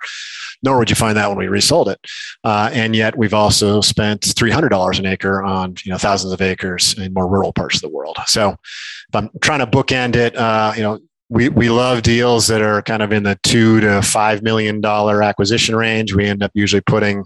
Nor 0.61 0.77
would 0.77 0.89
you 0.89 0.95
find 0.95 1.17
that 1.17 1.29
when 1.29 1.37
we 1.37 1.47
resold 1.47 1.89
it. 1.89 1.99
Uh, 2.43 2.69
and 2.73 2.95
yet, 2.95 3.17
we've 3.17 3.33
also 3.33 3.81
spent 3.81 4.23
three 4.37 4.51
hundred 4.51 4.69
dollars 4.69 4.99
an 4.99 5.07
acre 5.07 5.41
on 5.41 5.75
you 5.83 5.91
know 5.91 5.97
thousands 5.97 6.31
of 6.31 6.41
acres 6.41 6.95
in 6.99 7.13
more 7.13 7.27
rural 7.27 7.53
parts 7.53 7.75
of 7.75 7.81
the 7.81 7.89
world. 7.89 8.17
So, 8.27 8.51
if 8.51 9.15
I'm 9.15 9.29
trying 9.41 9.59
to 9.59 9.67
bookend 9.67 10.15
it, 10.15 10.35
uh, 10.35 10.73
you 10.75 10.83
know 10.83 10.99
we 11.29 11.49
we 11.49 11.69
love 11.69 12.01
deals 12.01 12.47
that 12.47 12.61
are 12.61 12.81
kind 12.81 13.01
of 13.01 13.11
in 13.11 13.23
the 13.23 13.37
two 13.43 13.81
to 13.81 14.01
five 14.01 14.43
million 14.43 14.81
dollar 14.81 15.23
acquisition 15.23 15.75
range. 15.75 16.13
We 16.13 16.25
end 16.25 16.43
up 16.43 16.51
usually 16.53 16.81
putting 16.81 17.25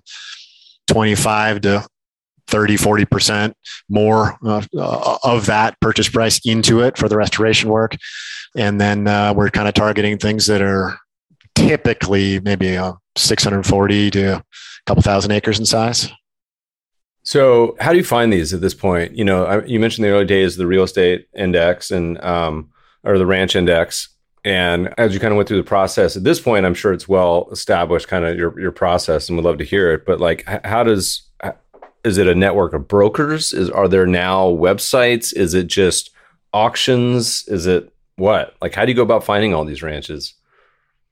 twenty 0.87 1.15
five 1.15 1.61
to 1.61 1.85
30, 2.49 2.77
40% 2.77 3.53
more 3.89 4.35
uh, 4.43 5.17
of 5.23 5.45
that 5.45 5.79
purchase 5.79 6.09
price 6.09 6.39
into 6.45 6.81
it 6.81 6.97
for 6.97 7.07
the 7.07 7.15
restoration 7.15 7.69
work. 7.69 7.95
And 8.55 8.81
then 8.81 9.07
uh, 9.07 9.33
we're 9.35 9.51
kind 9.51 9.67
of 9.67 9.75
targeting 9.75 10.17
things 10.17 10.47
that 10.47 10.61
are 10.61 10.97
typically 11.55 12.39
maybe 12.39 12.75
uh, 12.75 12.93
640 13.15 14.11
to 14.11 14.37
a 14.37 14.43
couple 14.87 15.03
thousand 15.03 15.31
acres 15.31 15.59
in 15.59 15.65
size. 15.65 16.09
So, 17.21 17.75
how 17.79 17.91
do 17.91 17.97
you 17.97 18.03
find 18.03 18.33
these 18.33 18.53
at 18.53 18.61
this 18.61 18.73
point? 18.73 19.15
You 19.15 19.25
know, 19.25 19.45
I, 19.45 19.63
you 19.65 19.79
mentioned 19.79 20.05
the 20.05 20.09
early 20.09 20.25
days, 20.25 20.53
of 20.53 20.59
the 20.59 20.67
real 20.67 20.83
estate 20.83 21.27
index 21.35 21.91
and 21.91 22.19
um, 22.23 22.71
or 23.03 23.17
the 23.17 23.25
ranch 23.25 23.55
index, 23.55 24.09
and 24.45 24.93
as 24.97 25.13
you 25.13 25.19
kind 25.19 25.31
of 25.31 25.37
went 25.37 25.47
through 25.47 25.57
the 25.57 25.63
process, 25.63 26.15
at 26.15 26.23
this 26.23 26.39
point, 26.39 26.65
I'm 26.65 26.73
sure 26.73 26.93
it's 26.93 27.07
well 27.07 27.49
established, 27.51 28.07
kind 28.07 28.25
of 28.25 28.37
your 28.37 28.59
your 28.59 28.71
process, 28.71 29.27
and 29.29 29.37
would 29.37 29.45
love 29.45 29.57
to 29.57 29.65
hear 29.65 29.91
it. 29.91 30.05
But 30.05 30.19
like, 30.19 30.45
how 30.65 30.83
does 30.83 31.23
is 32.03 32.17
it 32.17 32.27
a 32.27 32.35
network 32.35 32.73
of 32.73 32.87
brokers? 32.87 33.53
Is 33.53 33.69
are 33.69 33.87
there 33.87 34.05
now 34.05 34.47
websites? 34.47 35.35
Is 35.35 35.53
it 35.53 35.67
just 35.67 36.11
auctions? 36.53 37.43
Is 37.47 37.67
it 37.67 37.93
what? 38.15 38.55
Like, 38.61 38.73
how 38.73 38.85
do 38.85 38.91
you 38.91 38.95
go 38.95 39.03
about 39.03 39.23
finding 39.23 39.53
all 39.53 39.65
these 39.65 39.83
ranches? 39.83 40.33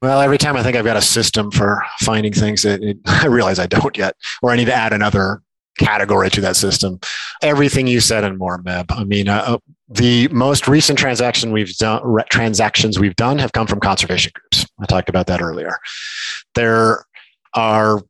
Well, 0.01 0.21
every 0.21 0.37
time 0.37 0.55
I 0.55 0.63
think 0.63 0.77
I've 0.77 0.85
got 0.85 0.97
a 0.97 1.01
system 1.01 1.49
for 1.51 1.83
finding 1.99 2.31
things, 2.31 2.63
it, 2.65 2.97
I 3.05 3.27
realize 3.27 3.59
I 3.59 3.67
don't 3.67 3.97
yet, 3.97 4.15
or 4.41 4.51
I 4.51 4.55
need 4.55 4.65
to 4.65 4.73
add 4.73 4.93
another 4.93 5.41
category 5.77 6.29
to 6.29 6.41
that 6.41 6.55
system. 6.55 6.99
Everything 7.41 7.87
you 7.87 7.99
said 7.99 8.23
and 8.23 8.37
more, 8.37 8.61
Meb. 8.61 8.85
I 8.89 9.03
mean, 9.03 9.29
uh, 9.29 9.43
uh, 9.45 9.57
the 9.89 10.27
most 10.29 10.67
recent 10.67 10.99
transaction 10.99 11.51
we've 11.51 11.75
done, 11.77 12.01
re- 12.03 12.23
transactions 12.29 12.99
we've 12.99 13.15
done 13.15 13.37
have 13.39 13.53
come 13.53 13.67
from 13.67 13.79
conservation 13.79 14.31
groups. 14.35 14.65
I 14.79 14.85
talked 14.85 15.09
about 15.09 15.27
that 15.27 15.41
earlier. 15.41 15.77
There 16.55 17.05
are 17.53 18.03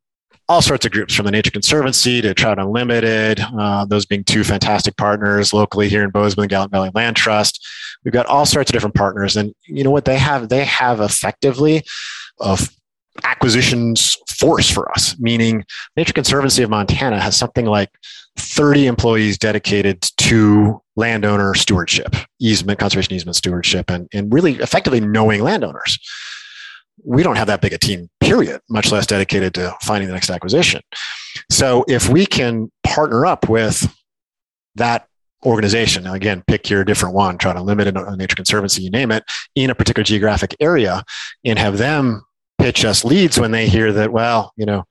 all 0.49 0.61
sorts 0.61 0.85
of 0.85 0.91
groups 0.91 1.13
from 1.13 1.25
the 1.25 1.31
Nature 1.31 1.51
Conservancy 1.51 2.21
to 2.21 2.33
Trout 2.33 2.57
Unlimited, 2.57 3.41
uh, 3.59 3.85
those 3.85 4.05
being 4.05 4.23
two 4.23 4.43
fantastic 4.43 4.95
partners 4.95 5.53
locally 5.53 5.89
here 5.89 6.03
in 6.03 6.09
Bozeman, 6.09 6.47
Gallatin 6.47 6.71
Valley 6.71 6.91
Land 6.95 7.17
Trust. 7.17 7.65
We've 8.03 8.13
got 8.13 8.25
all 8.27 8.45
sorts 8.45 8.71
of 8.71 8.73
different 8.73 8.95
partners, 8.95 9.35
and 9.35 9.53
you 9.65 9.83
know 9.83 9.91
what 9.91 10.05
they 10.05 10.17
have? 10.17 10.47
They 10.47 10.63
have 10.63 11.01
effectively 11.01 11.83
a 12.39 12.57
acquisitions 13.23 14.15
force 14.37 14.69
for 14.69 14.91
us, 14.91 15.17
meaning 15.19 15.65
Nature 15.95 16.13
Conservancy 16.13 16.63
of 16.63 16.69
Montana 16.69 17.19
has 17.19 17.35
something 17.35 17.65
like 17.65 17.89
30 18.37 18.87
employees 18.87 19.37
dedicated 19.37 20.01
to 20.17 20.81
landowner 20.95 21.53
stewardship, 21.55 22.15
easement, 22.39 22.79
conservation 22.79 23.13
easement 23.13 23.35
stewardship, 23.35 23.89
and, 23.89 24.07
and 24.13 24.31
really 24.31 24.55
effectively 24.55 24.99
knowing 24.99 25.41
landowners. 25.41 25.97
We 27.03 27.23
don't 27.23 27.37
have 27.37 27.47
that 27.47 27.61
big 27.61 27.73
a 27.73 27.77
team, 27.77 28.09
period, 28.19 28.61
much 28.69 28.91
less 28.91 29.05
dedicated 29.05 29.53
to 29.55 29.75
finding 29.81 30.07
the 30.07 30.13
next 30.13 30.29
acquisition. 30.29 30.81
So 31.51 31.85
if 31.87 32.09
we 32.09 32.25
can 32.25 32.71
partner 32.83 33.25
up 33.25 33.49
with 33.49 33.91
that 34.75 35.07
organization, 35.45 36.03
now 36.03 36.13
again, 36.13 36.43
pick 36.47 36.69
your 36.69 36.83
different 36.83 37.15
one, 37.15 37.37
Trout 37.37 37.57
Unlimited 37.57 37.95
a 37.95 38.15
nature 38.17 38.35
conservancy, 38.35 38.83
you 38.83 38.89
name 38.89 39.11
it, 39.11 39.23
in 39.55 39.69
a 39.69 39.75
particular 39.75 40.03
geographic 40.03 40.55
area, 40.59 41.03
and 41.45 41.57
have 41.59 41.77
them 41.77 42.23
pitch 42.67 42.83
us 42.83 43.05
leads 43.05 43.39
when 43.39 43.51
they 43.51 43.65
hear 43.65 43.93
that, 43.93 44.11
well, 44.11 44.51
you 44.57 44.65
know, 44.65 44.83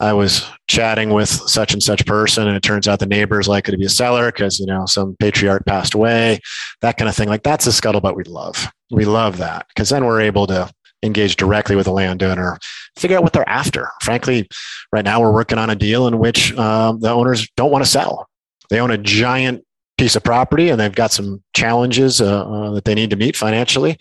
I 0.00 0.14
was 0.14 0.48
chatting 0.68 1.10
with 1.10 1.28
such 1.28 1.74
and 1.74 1.82
such 1.82 2.06
person, 2.06 2.48
and 2.48 2.56
it 2.56 2.62
turns 2.62 2.88
out 2.88 2.98
the 2.98 3.04
neighbor 3.04 3.38
is 3.38 3.46
likely 3.46 3.72
to 3.72 3.78
be 3.78 3.84
a 3.84 3.90
seller 3.90 4.32
because 4.32 4.58
you 4.58 4.64
know 4.64 4.86
some 4.86 5.14
patriarch 5.20 5.66
passed 5.66 5.92
away, 5.92 6.40
that 6.80 6.96
kind 6.96 7.10
of 7.10 7.14
thing. 7.14 7.28
Like 7.28 7.42
that's 7.42 7.66
a 7.66 7.70
scuttlebutt 7.70 8.16
we 8.16 8.24
love. 8.24 8.72
We 8.90 9.04
love 9.04 9.36
that 9.36 9.66
because 9.68 9.90
then 9.90 10.06
we're 10.06 10.22
able 10.22 10.46
to 10.46 10.72
engage 11.02 11.36
directly 11.36 11.76
with 11.76 11.84
the 11.84 11.92
landowner, 11.92 12.58
figure 12.96 13.18
out 13.18 13.22
what 13.22 13.34
they're 13.34 13.48
after. 13.48 13.90
Frankly, 14.00 14.48
right 14.90 15.04
now 15.04 15.20
we're 15.20 15.30
working 15.30 15.58
on 15.58 15.68
a 15.68 15.76
deal 15.76 16.06
in 16.06 16.18
which 16.18 16.56
um, 16.56 17.00
the 17.00 17.10
owners 17.10 17.46
don't 17.54 17.70
want 17.70 17.84
to 17.84 17.90
sell. 17.90 18.26
They 18.70 18.80
own 18.80 18.90
a 18.90 18.98
giant 18.98 19.62
piece 19.96 20.16
of 20.16 20.24
property 20.24 20.70
and 20.70 20.80
they've 20.80 20.94
got 20.94 21.12
some 21.12 21.42
challenges 21.54 22.20
uh, 22.20 22.44
uh, 22.44 22.70
that 22.72 22.84
they 22.84 22.94
need 22.94 23.10
to 23.10 23.16
meet 23.16 23.36
financially. 23.36 23.96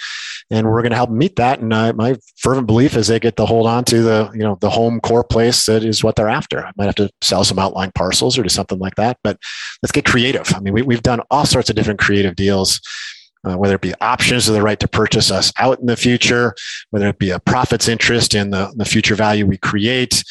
And 0.50 0.68
we're 0.68 0.82
going 0.82 0.92
to 0.92 0.96
help 0.96 1.10
meet 1.10 1.36
that. 1.38 1.60
And 1.60 1.72
uh, 1.72 1.94
my 1.94 2.16
fervent 2.38 2.68
belief 2.68 2.96
is 2.96 3.08
they 3.08 3.20
get 3.20 3.38
to 3.38 3.46
hold 3.46 3.68
on 3.68 3.84
to 3.86 4.02
the 4.02 4.32
you 4.34 4.42
know 4.42 4.58
the 4.62 4.70
home 4.70 5.00
core 5.00 5.24
place 5.24 5.66
that 5.66 5.84
is 5.84 6.04
what 6.04 6.16
they're 6.16 6.30
after. 6.30 6.66
I 6.66 6.72
might 6.78 6.86
have 6.86 6.96
to 6.96 7.10
sell 7.22 7.44
some 7.44 7.60
outlying 7.60 7.92
parcels 7.94 8.38
or 8.38 8.44
do 8.44 8.50
something 8.50 8.80
like 8.80 8.96
that 8.96 9.18
but 9.24 9.38
let's 9.82 9.92
get 9.92 10.06
creative. 10.06 10.54
I 10.54 10.60
mean 10.60 10.74
we, 10.74 10.82
we've 10.82 11.04
done 11.04 11.22
all 11.32 11.46
sorts 11.46 11.70
of 11.70 11.76
different 11.76 12.00
creative 12.00 12.36
deals 12.36 12.82
uh, 13.46 13.58
whether 13.58 13.76
it 13.76 13.82
be 13.82 13.94
options 14.02 14.50
or 14.50 14.54
the 14.54 14.62
right 14.62 14.80
to 14.80 14.88
purchase 14.88 15.30
us 15.32 15.52
out 15.60 15.80
in 15.80 15.86
the 15.86 15.98
future, 15.98 16.56
whether 16.92 17.10
it 17.10 17.20
be 17.20 17.30
a 17.30 17.40
profits 17.40 17.88
interest 17.88 18.36
in 18.36 18.52
the, 18.52 18.74
the 18.78 18.86
future 18.86 19.16
value 19.16 19.46
we 19.46 19.58
create, 19.58 20.24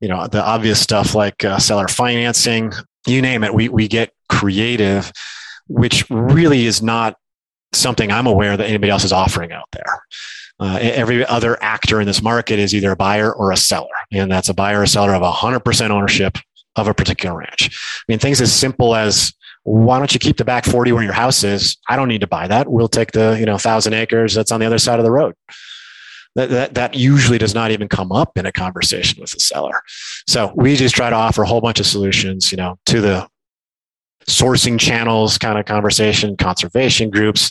you 0.00 0.08
know, 0.08 0.26
the 0.28 0.42
obvious 0.42 0.80
stuff 0.80 1.14
like 1.14 1.44
uh, 1.44 1.58
seller 1.58 1.88
financing, 1.88 2.72
you 3.06 3.22
name 3.22 3.44
it, 3.44 3.52
we, 3.52 3.68
we 3.68 3.88
get 3.88 4.12
creative, 4.30 5.12
which 5.68 6.08
really 6.08 6.64
is 6.64 6.82
not 6.82 7.16
something 7.72 8.10
I'm 8.10 8.26
aware 8.26 8.56
that 8.56 8.66
anybody 8.66 8.90
else 8.90 9.04
is 9.04 9.12
offering 9.12 9.52
out 9.52 9.68
there. 9.72 10.02
Uh, 10.58 10.78
every 10.80 11.24
other 11.24 11.56
actor 11.62 12.00
in 12.00 12.06
this 12.06 12.22
market 12.22 12.58
is 12.58 12.74
either 12.74 12.92
a 12.92 12.96
buyer 12.96 13.32
or 13.32 13.50
a 13.50 13.56
seller, 13.56 13.88
and 14.12 14.30
that's 14.30 14.48
a 14.48 14.54
buyer 14.54 14.82
or 14.82 14.86
seller 14.86 15.14
of 15.14 15.22
100% 15.22 15.90
ownership 15.90 16.38
of 16.76 16.86
a 16.86 16.94
particular 16.94 17.36
ranch. 17.36 17.68
I 17.68 18.12
mean, 18.12 18.18
things 18.18 18.40
as 18.40 18.52
simple 18.52 18.94
as 18.94 19.32
why 19.62 19.98
don't 19.98 20.12
you 20.12 20.20
keep 20.20 20.36
the 20.36 20.44
back 20.44 20.64
40 20.64 20.92
where 20.92 21.02
your 21.02 21.12
house 21.12 21.44
is? 21.44 21.76
I 21.88 21.96
don't 21.96 22.08
need 22.08 22.20
to 22.22 22.26
buy 22.26 22.48
that. 22.48 22.68
We'll 22.68 22.88
take 22.88 23.12
the, 23.12 23.36
you 23.38 23.46
know, 23.46 23.58
thousand 23.58 23.94
acres 23.94 24.34
that's 24.34 24.52
on 24.52 24.60
the 24.60 24.66
other 24.66 24.78
side 24.78 24.98
of 24.98 25.04
the 25.04 25.10
road. 25.10 25.34
That, 26.36 26.50
that, 26.50 26.74
that 26.74 26.94
usually 26.94 27.38
does 27.38 27.54
not 27.54 27.70
even 27.70 27.88
come 27.88 28.12
up 28.12 28.38
in 28.38 28.46
a 28.46 28.52
conversation 28.52 29.20
with 29.20 29.32
the 29.32 29.40
seller. 29.40 29.80
So 30.28 30.52
we 30.54 30.76
just 30.76 30.94
try 30.94 31.10
to 31.10 31.16
offer 31.16 31.42
a 31.42 31.46
whole 31.46 31.60
bunch 31.60 31.80
of 31.80 31.86
solutions, 31.86 32.52
you 32.52 32.56
know, 32.56 32.78
to 32.86 33.00
the 33.00 33.28
sourcing 34.28 34.78
channels 34.78 35.38
kind 35.38 35.58
of 35.58 35.64
conversation, 35.64 36.36
conservation 36.36 37.10
groups, 37.10 37.50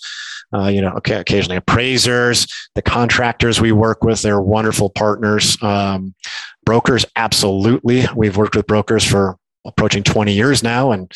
uh, 0.53 0.67
you 0.67 0.81
know, 0.81 0.91
okay, 0.97 1.15
occasionally 1.15 1.57
appraisers, 1.57 2.47
the 2.75 2.81
contractors 2.81 3.61
we 3.61 3.71
work 3.71 4.03
with, 4.03 4.21
they're 4.21 4.41
wonderful 4.41 4.89
partners. 4.89 5.61
Um, 5.61 6.15
brokers, 6.65 7.05
absolutely. 7.15 8.05
We've 8.15 8.37
worked 8.37 8.55
with 8.55 8.67
brokers 8.67 9.03
for 9.03 9.37
approaching 9.65 10.03
20 10.03 10.33
years 10.33 10.63
now 10.63 10.91
and 10.91 11.11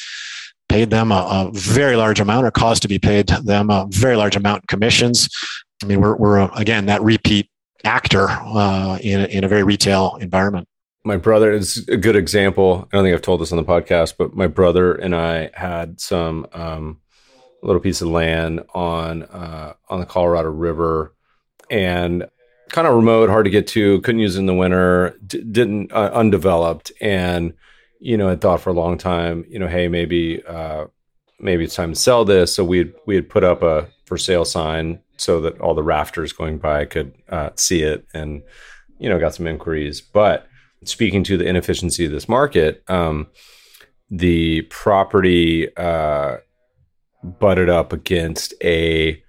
paid 0.69 0.89
them 0.89 1.11
a, 1.11 1.15
a, 1.15 1.51
very 1.53 1.95
large 1.95 2.19
amount 2.19 2.45
or 2.45 2.51
caused 2.51 2.81
to 2.81 2.87
be 2.87 2.99
paid 2.99 3.27
them 3.27 3.69
a 3.69 3.87
very 3.89 4.15
large 4.15 4.35
amount 4.35 4.63
in 4.63 4.67
commissions. 4.67 5.29
I 5.81 5.85
mean, 5.85 6.01
we're, 6.01 6.15
we're 6.15 6.49
again, 6.55 6.85
that 6.87 7.01
repeat 7.01 7.49
actor 7.83 8.27
uh, 8.29 8.97
in, 9.01 9.25
in 9.25 9.43
a 9.43 9.47
very 9.47 9.63
retail 9.63 10.17
environment. 10.21 10.67
My 11.05 11.17
brother 11.17 11.51
is 11.51 11.85
a 11.89 11.97
good 11.97 12.15
example. 12.15 12.87
I 12.91 12.95
don't 12.95 13.03
think 13.03 13.13
I've 13.13 13.21
told 13.21 13.41
this 13.41 13.51
on 13.51 13.57
the 13.57 13.63
podcast, 13.63 14.13
but 14.17 14.35
my 14.35 14.47
brother 14.47 14.95
and 14.95 15.13
I 15.13 15.49
had 15.53 15.99
some 15.99 16.47
um, 16.53 17.01
little 17.61 17.81
piece 17.81 18.01
of 18.01 18.07
land 18.07 18.63
on 18.73 19.23
uh, 19.23 19.73
on 19.89 19.99
the 19.99 20.05
Colorado 20.05 20.49
River, 20.49 21.13
and 21.69 22.25
kind 22.69 22.87
of 22.87 22.95
remote, 22.95 23.29
hard 23.29 23.45
to 23.45 23.51
get 23.51 23.67
to. 23.67 23.99
Couldn't 24.01 24.21
use 24.21 24.37
in 24.37 24.45
the 24.45 24.53
winter. 24.53 25.17
D- 25.25 25.43
didn't 25.43 25.91
uh, 25.91 26.11
undeveloped, 26.13 26.93
and 27.01 27.53
you 27.99 28.15
know, 28.17 28.29
had 28.29 28.39
thought 28.39 28.61
for 28.61 28.69
a 28.69 28.73
long 28.73 28.97
time, 28.97 29.45
you 29.49 29.59
know, 29.59 29.67
hey, 29.67 29.89
maybe 29.89 30.41
uh, 30.45 30.85
maybe 31.39 31.65
it's 31.65 31.75
time 31.75 31.93
to 31.93 31.99
sell 31.99 32.23
this. 32.23 32.55
So 32.55 32.63
we 32.63 32.93
we 33.05 33.15
had 33.15 33.29
put 33.29 33.43
up 33.43 33.61
a 33.61 33.89
for 34.05 34.17
sale 34.17 34.45
sign 34.45 34.99
so 35.17 35.41
that 35.41 35.59
all 35.59 35.73
the 35.73 35.83
rafters 35.83 36.31
going 36.31 36.59
by 36.59 36.85
could 36.85 37.13
uh, 37.27 37.49
see 37.55 37.81
it, 37.83 38.07
and 38.13 38.41
you 38.99 39.09
know, 39.09 39.19
got 39.19 39.35
some 39.35 39.47
inquiries. 39.47 39.99
But 39.99 40.47
speaking 40.85 41.23
to 41.25 41.37
the 41.37 41.45
inefficiency 41.45 42.05
of 42.05 42.11
this 42.11 42.29
market, 42.29 42.83
um, 42.87 43.27
the 44.09 44.61
property 44.63 45.75
uh, 45.77 46.37
butted 47.23 47.69
up 47.69 47.93
against 47.93 48.53
a 48.63 49.21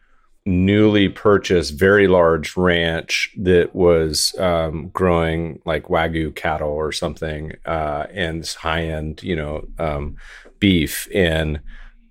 newly 0.47 1.09
purchased 1.09 1.79
very 1.79 2.07
large 2.07 2.55
ranch 2.57 3.35
that 3.39 3.75
was 3.75 4.35
um, 4.39 4.89
growing 4.89 5.59
like 5.65 5.85
wagyu 5.85 6.35
cattle 6.35 6.69
or 6.69 6.93
something 6.93 7.53
uh, 7.65 8.07
and 8.13 8.47
high 8.61 8.83
end 8.83 9.23
you 9.23 9.35
know 9.35 9.67
um, 9.79 10.17
beef 10.59 11.09
and 11.15 11.61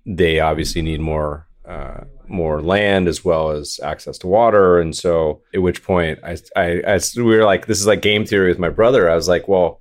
they 0.04 0.40
obviously 0.40 0.82
need 0.82 1.00
more 1.00 1.46
uh, 1.68 2.00
more 2.28 2.62
land 2.62 3.08
as 3.08 3.24
well 3.24 3.50
as 3.50 3.78
access 3.82 4.18
to 4.18 4.26
water 4.26 4.80
and 4.80 4.96
so 4.96 5.42
at 5.52 5.62
which 5.62 5.82
point 5.82 6.18
I, 6.24 6.36
I, 6.56 6.82
I 6.86 7.00
we 7.16 7.22
were 7.22 7.44
like 7.44 7.66
this 7.66 7.80
is 7.80 7.86
like 7.86 8.02
game 8.02 8.24
theory 8.24 8.48
with 8.48 8.58
my 8.58 8.70
brother 8.70 9.10
i 9.10 9.14
was 9.14 9.28
like 9.28 9.46
well 9.46 9.80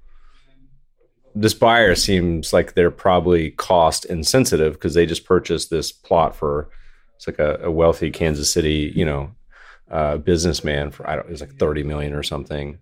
this 1.36 1.54
buyer 1.54 1.96
seems 1.96 2.54
like 2.54 2.74
they're 2.74 2.92
probably 2.92 3.52
cost 3.52 4.06
insensitive 4.06 4.74
because 4.74 4.94
they 4.94 5.06
just 5.06 5.26
purchased 5.26 5.70
this 5.70 5.92
plot 5.92 6.36
for 6.36 6.70
it's 7.16 7.28
like 7.28 7.40
a, 7.40 7.66
a 7.66 7.72
wealthy 7.72 8.12
Kansas 8.12 8.52
City, 8.52 8.92
you 8.96 9.06
know, 9.06 9.32
uh, 9.90 10.18
businessman 10.18 10.92
for 10.92 11.10
I 11.10 11.16
don't 11.16 11.26
it 11.26 11.32
was 11.32 11.42
like 11.42 11.56
30 11.58 11.84
million 11.84 12.14
or 12.14 12.24
something. 12.24 12.80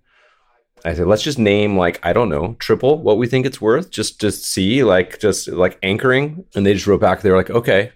I 0.83 0.95
said, 0.95 1.05
let's 1.05 1.21
just 1.21 1.37
name 1.37 1.77
like, 1.77 1.99
I 2.03 2.11
don't 2.11 2.29
know, 2.29 2.55
triple 2.57 2.97
what 3.03 3.17
we 3.17 3.27
think 3.27 3.45
it's 3.45 3.61
worth, 3.61 3.91
just 3.91 4.19
to 4.21 4.31
see, 4.31 4.83
like 4.83 5.19
just 5.19 5.47
like 5.47 5.77
anchoring. 5.83 6.43
And 6.55 6.65
they 6.65 6.73
just 6.73 6.87
wrote 6.87 7.01
back, 7.01 7.21
they 7.21 7.29
were 7.29 7.37
like, 7.37 7.51
okay. 7.51 7.91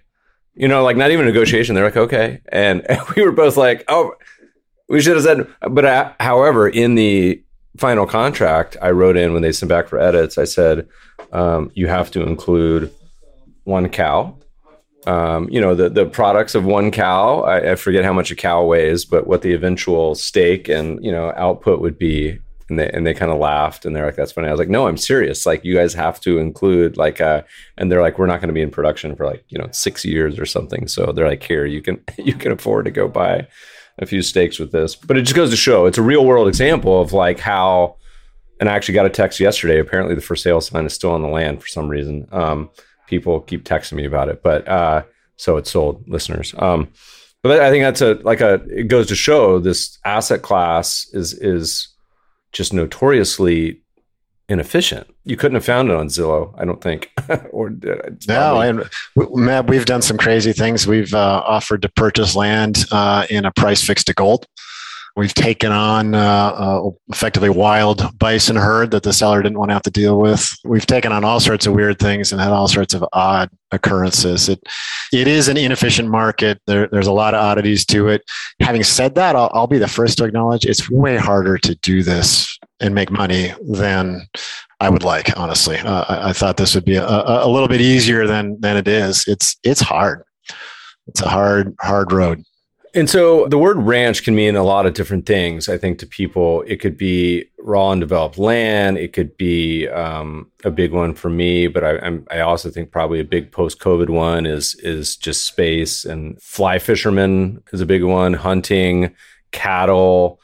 You 0.56 0.68
know, 0.68 0.82
like 0.82 0.96
not 0.96 1.10
even 1.10 1.26
negotiation. 1.26 1.74
They're 1.74 1.84
like, 1.84 1.96
okay. 1.96 2.40
And, 2.48 2.88
and 2.90 3.00
we 3.16 3.22
were 3.22 3.32
both 3.32 3.56
like, 3.56 3.84
oh, 3.88 4.14
we 4.88 5.00
should 5.00 5.16
have 5.16 5.24
said, 5.24 5.46
but 5.68 5.84
uh, 5.84 6.12
however, 6.20 6.68
in 6.68 6.94
the 6.94 7.42
final 7.76 8.06
contract, 8.06 8.76
I 8.80 8.90
wrote 8.90 9.16
in 9.16 9.32
when 9.32 9.42
they 9.42 9.52
sent 9.52 9.68
back 9.68 9.88
for 9.88 9.98
edits. 9.98 10.38
I 10.38 10.44
said, 10.44 10.88
um, 11.32 11.70
you 11.74 11.88
have 11.88 12.10
to 12.12 12.22
include 12.22 12.92
one 13.64 13.88
cow. 13.88 14.36
Um, 15.06 15.48
you 15.50 15.60
know, 15.60 15.74
the, 15.74 15.88
the 15.88 16.06
products 16.06 16.54
of 16.54 16.64
one 16.64 16.90
cow. 16.90 17.40
I, 17.42 17.72
I, 17.72 17.74
forget 17.76 18.04
how 18.04 18.12
much 18.12 18.32
a 18.32 18.36
cow 18.36 18.64
weighs, 18.64 19.04
but 19.04 19.26
what 19.26 19.42
the 19.42 19.52
eventual 19.52 20.16
steak 20.16 20.68
and, 20.68 21.04
you 21.04 21.12
know, 21.12 21.32
output 21.36 21.80
would 21.80 21.96
be. 21.96 22.40
And 22.68 22.78
they, 22.78 22.90
and 22.90 23.06
they 23.06 23.14
kind 23.14 23.30
of 23.30 23.38
laughed 23.38 23.84
and 23.84 23.94
they're 23.94 24.06
like, 24.06 24.16
that's 24.16 24.32
funny. 24.32 24.48
I 24.48 24.50
was 24.50 24.58
like, 24.58 24.68
no, 24.68 24.88
I'm 24.88 24.96
serious. 24.96 25.46
Like, 25.46 25.64
you 25.64 25.74
guys 25.74 25.94
have 25.94 26.18
to 26.20 26.38
include 26.38 26.96
like, 26.96 27.20
uh, 27.20 27.42
and 27.78 27.90
they're 27.90 28.02
like, 28.02 28.18
we're 28.18 28.26
not 28.26 28.40
going 28.40 28.48
to 28.48 28.54
be 28.54 28.62
in 28.62 28.70
production 28.70 29.14
for 29.14 29.24
like, 29.24 29.44
you 29.48 29.58
know, 29.58 29.68
six 29.70 30.04
years 30.04 30.38
or 30.38 30.46
something. 30.46 30.88
So 30.88 31.12
they're 31.12 31.28
like, 31.28 31.44
here, 31.44 31.64
you 31.64 31.80
can, 31.80 32.02
you 32.18 32.34
can 32.34 32.52
afford 32.52 32.86
to 32.86 32.90
go 32.90 33.06
buy 33.06 33.46
a 33.98 34.06
few 34.06 34.22
steaks 34.22 34.58
with 34.58 34.72
this. 34.72 34.96
But 34.96 35.16
it 35.16 35.22
just 35.22 35.36
goes 35.36 35.50
to 35.50 35.56
show 35.56 35.86
it's 35.86 35.98
a 35.98 36.02
real 36.02 36.24
world 36.24 36.48
example 36.48 37.00
of 37.00 37.12
like 37.12 37.38
how, 37.38 37.96
and 38.58 38.68
I 38.68 38.74
actually 38.74 38.94
got 38.94 39.06
a 39.06 39.10
text 39.10 39.38
yesterday. 39.38 39.78
Apparently, 39.78 40.14
the 40.14 40.20
for 40.20 40.36
sale 40.36 40.60
sign 40.60 40.86
is 40.86 40.94
still 40.94 41.12
on 41.12 41.22
the 41.22 41.28
land 41.28 41.60
for 41.60 41.68
some 41.68 41.88
reason. 41.88 42.26
Um, 42.32 42.70
people 43.06 43.40
keep 43.40 43.64
texting 43.64 43.94
me 43.94 44.06
about 44.06 44.28
it, 44.28 44.42
but 44.42 44.66
uh, 44.66 45.02
so 45.36 45.56
it's 45.56 45.70
sold, 45.70 46.08
listeners. 46.08 46.54
Um, 46.58 46.88
but 47.42 47.60
I 47.60 47.70
think 47.70 47.82
that's 47.82 48.00
a 48.00 48.14
like 48.24 48.40
a 48.40 48.54
it 48.68 48.88
goes 48.88 49.06
to 49.08 49.14
show 49.14 49.58
this 49.58 49.98
asset 50.04 50.42
class 50.42 51.06
is 51.12 51.32
is 51.34 51.88
just 52.52 52.72
notoriously 52.72 53.80
inefficient. 54.48 55.08
You 55.24 55.36
couldn't 55.36 55.56
have 55.56 55.64
found 55.64 55.90
it 55.90 55.96
on 55.96 56.08
Zillow, 56.08 56.54
I 56.56 56.64
don't 56.64 56.80
think. 56.80 57.10
or 57.50 57.68
uh, 57.68 58.10
no, 58.28 58.60
and 58.60 58.88
Matt, 59.34 59.68
we've 59.68 59.86
done 59.86 60.02
some 60.02 60.16
crazy 60.16 60.52
things. 60.52 60.86
We've 60.86 61.12
uh, 61.12 61.42
offered 61.44 61.82
to 61.82 61.88
purchase 61.88 62.36
land 62.36 62.84
uh, 62.92 63.26
in 63.28 63.44
a 63.44 63.52
price 63.52 63.82
fixed 63.82 64.06
to 64.06 64.14
gold. 64.14 64.46
We've 65.16 65.32
taken 65.32 65.72
on 65.72 66.14
uh, 66.14 66.18
uh, 66.18 66.90
effectively 67.08 67.48
wild 67.48 68.18
bison 68.18 68.54
herd 68.54 68.90
that 68.90 69.02
the 69.02 69.14
seller 69.14 69.42
didn't 69.42 69.58
want 69.58 69.70
to 69.70 69.74
have 69.74 69.82
to 69.84 69.90
deal 69.90 70.20
with. 70.20 70.46
We've 70.62 70.84
taken 70.84 71.10
on 71.10 71.24
all 71.24 71.40
sorts 71.40 71.66
of 71.66 71.72
weird 71.72 71.98
things 71.98 72.32
and 72.32 72.40
had 72.40 72.52
all 72.52 72.68
sorts 72.68 72.92
of 72.92 73.02
odd 73.14 73.48
occurrences. 73.72 74.50
It 74.50 74.62
it 75.14 75.26
is 75.26 75.48
an 75.48 75.56
inefficient 75.56 76.10
market. 76.10 76.60
There, 76.66 76.86
there's 76.88 77.06
a 77.06 77.12
lot 77.12 77.32
of 77.32 77.40
oddities 77.40 77.86
to 77.86 78.08
it. 78.08 78.22
Having 78.60 78.84
said 78.84 79.14
that, 79.14 79.34
I'll, 79.34 79.50
I'll 79.54 79.66
be 79.66 79.78
the 79.78 79.88
first 79.88 80.18
to 80.18 80.24
acknowledge 80.24 80.66
it's 80.66 80.90
way 80.90 81.16
harder 81.16 81.56
to 81.58 81.74
do 81.76 82.02
this 82.02 82.58
and 82.80 82.94
make 82.94 83.10
money 83.10 83.54
than 83.70 84.20
I 84.80 84.90
would 84.90 85.02
like. 85.02 85.34
Honestly, 85.38 85.78
uh, 85.78 86.04
I, 86.08 86.28
I, 86.28 86.32
thought 86.34 86.58
this 86.58 86.74
would 86.74 86.84
be 86.84 86.96
a, 86.96 87.06
a 87.06 87.48
little 87.48 87.68
bit 87.68 87.80
easier 87.80 88.26
than 88.26 88.60
than 88.60 88.76
it 88.76 88.86
is. 88.86 89.24
It's 89.26 89.56
it's 89.62 89.80
hard. 89.80 90.24
It's 91.06 91.22
a 91.22 91.28
hard 91.28 91.74
hard 91.80 92.12
road. 92.12 92.44
And 92.96 93.10
so 93.10 93.46
the 93.46 93.58
word 93.58 93.76
ranch 93.76 94.24
can 94.24 94.34
mean 94.34 94.56
a 94.56 94.62
lot 94.62 94.86
of 94.86 94.94
different 94.94 95.26
things. 95.26 95.68
I 95.68 95.76
think 95.76 95.98
to 95.98 96.06
people, 96.06 96.62
it 96.66 96.80
could 96.80 96.96
be 96.96 97.44
raw 97.58 97.92
and 97.92 98.00
developed 98.00 98.38
land. 98.38 98.96
It 98.96 99.12
could 99.12 99.36
be 99.36 99.86
um, 99.88 100.50
a 100.64 100.70
big 100.70 100.92
one 100.92 101.14
for 101.14 101.28
me, 101.28 101.66
but 101.66 101.84
I, 101.84 101.98
I'm, 101.98 102.26
I 102.30 102.40
also 102.40 102.70
think 102.70 102.90
probably 102.90 103.20
a 103.20 103.24
big 103.24 103.52
post-COVID 103.52 104.08
one 104.08 104.46
is 104.46 104.74
is 104.76 105.14
just 105.14 105.42
space 105.42 106.06
and 106.06 106.40
fly 106.40 106.78
fishermen 106.78 107.62
is 107.70 107.82
a 107.82 107.86
big 107.86 108.02
one. 108.02 108.32
Hunting, 108.32 109.14
cattle, 109.52 110.40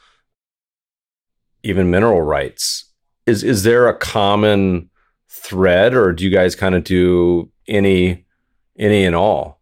even 1.63 1.89
mineral 1.89 2.21
rights. 2.21 2.85
Is 3.25 3.43
is 3.43 3.63
there 3.63 3.87
a 3.87 3.97
common 3.97 4.91
thread, 5.27 5.95
or 5.95 6.13
do 6.13 6.23
you 6.23 6.29
guys 6.29 6.55
kind 6.55 6.75
of 6.75 6.83
do 6.83 7.49
any 7.67 8.25
any 8.77 9.05
and 9.05 9.15
all? 9.15 9.59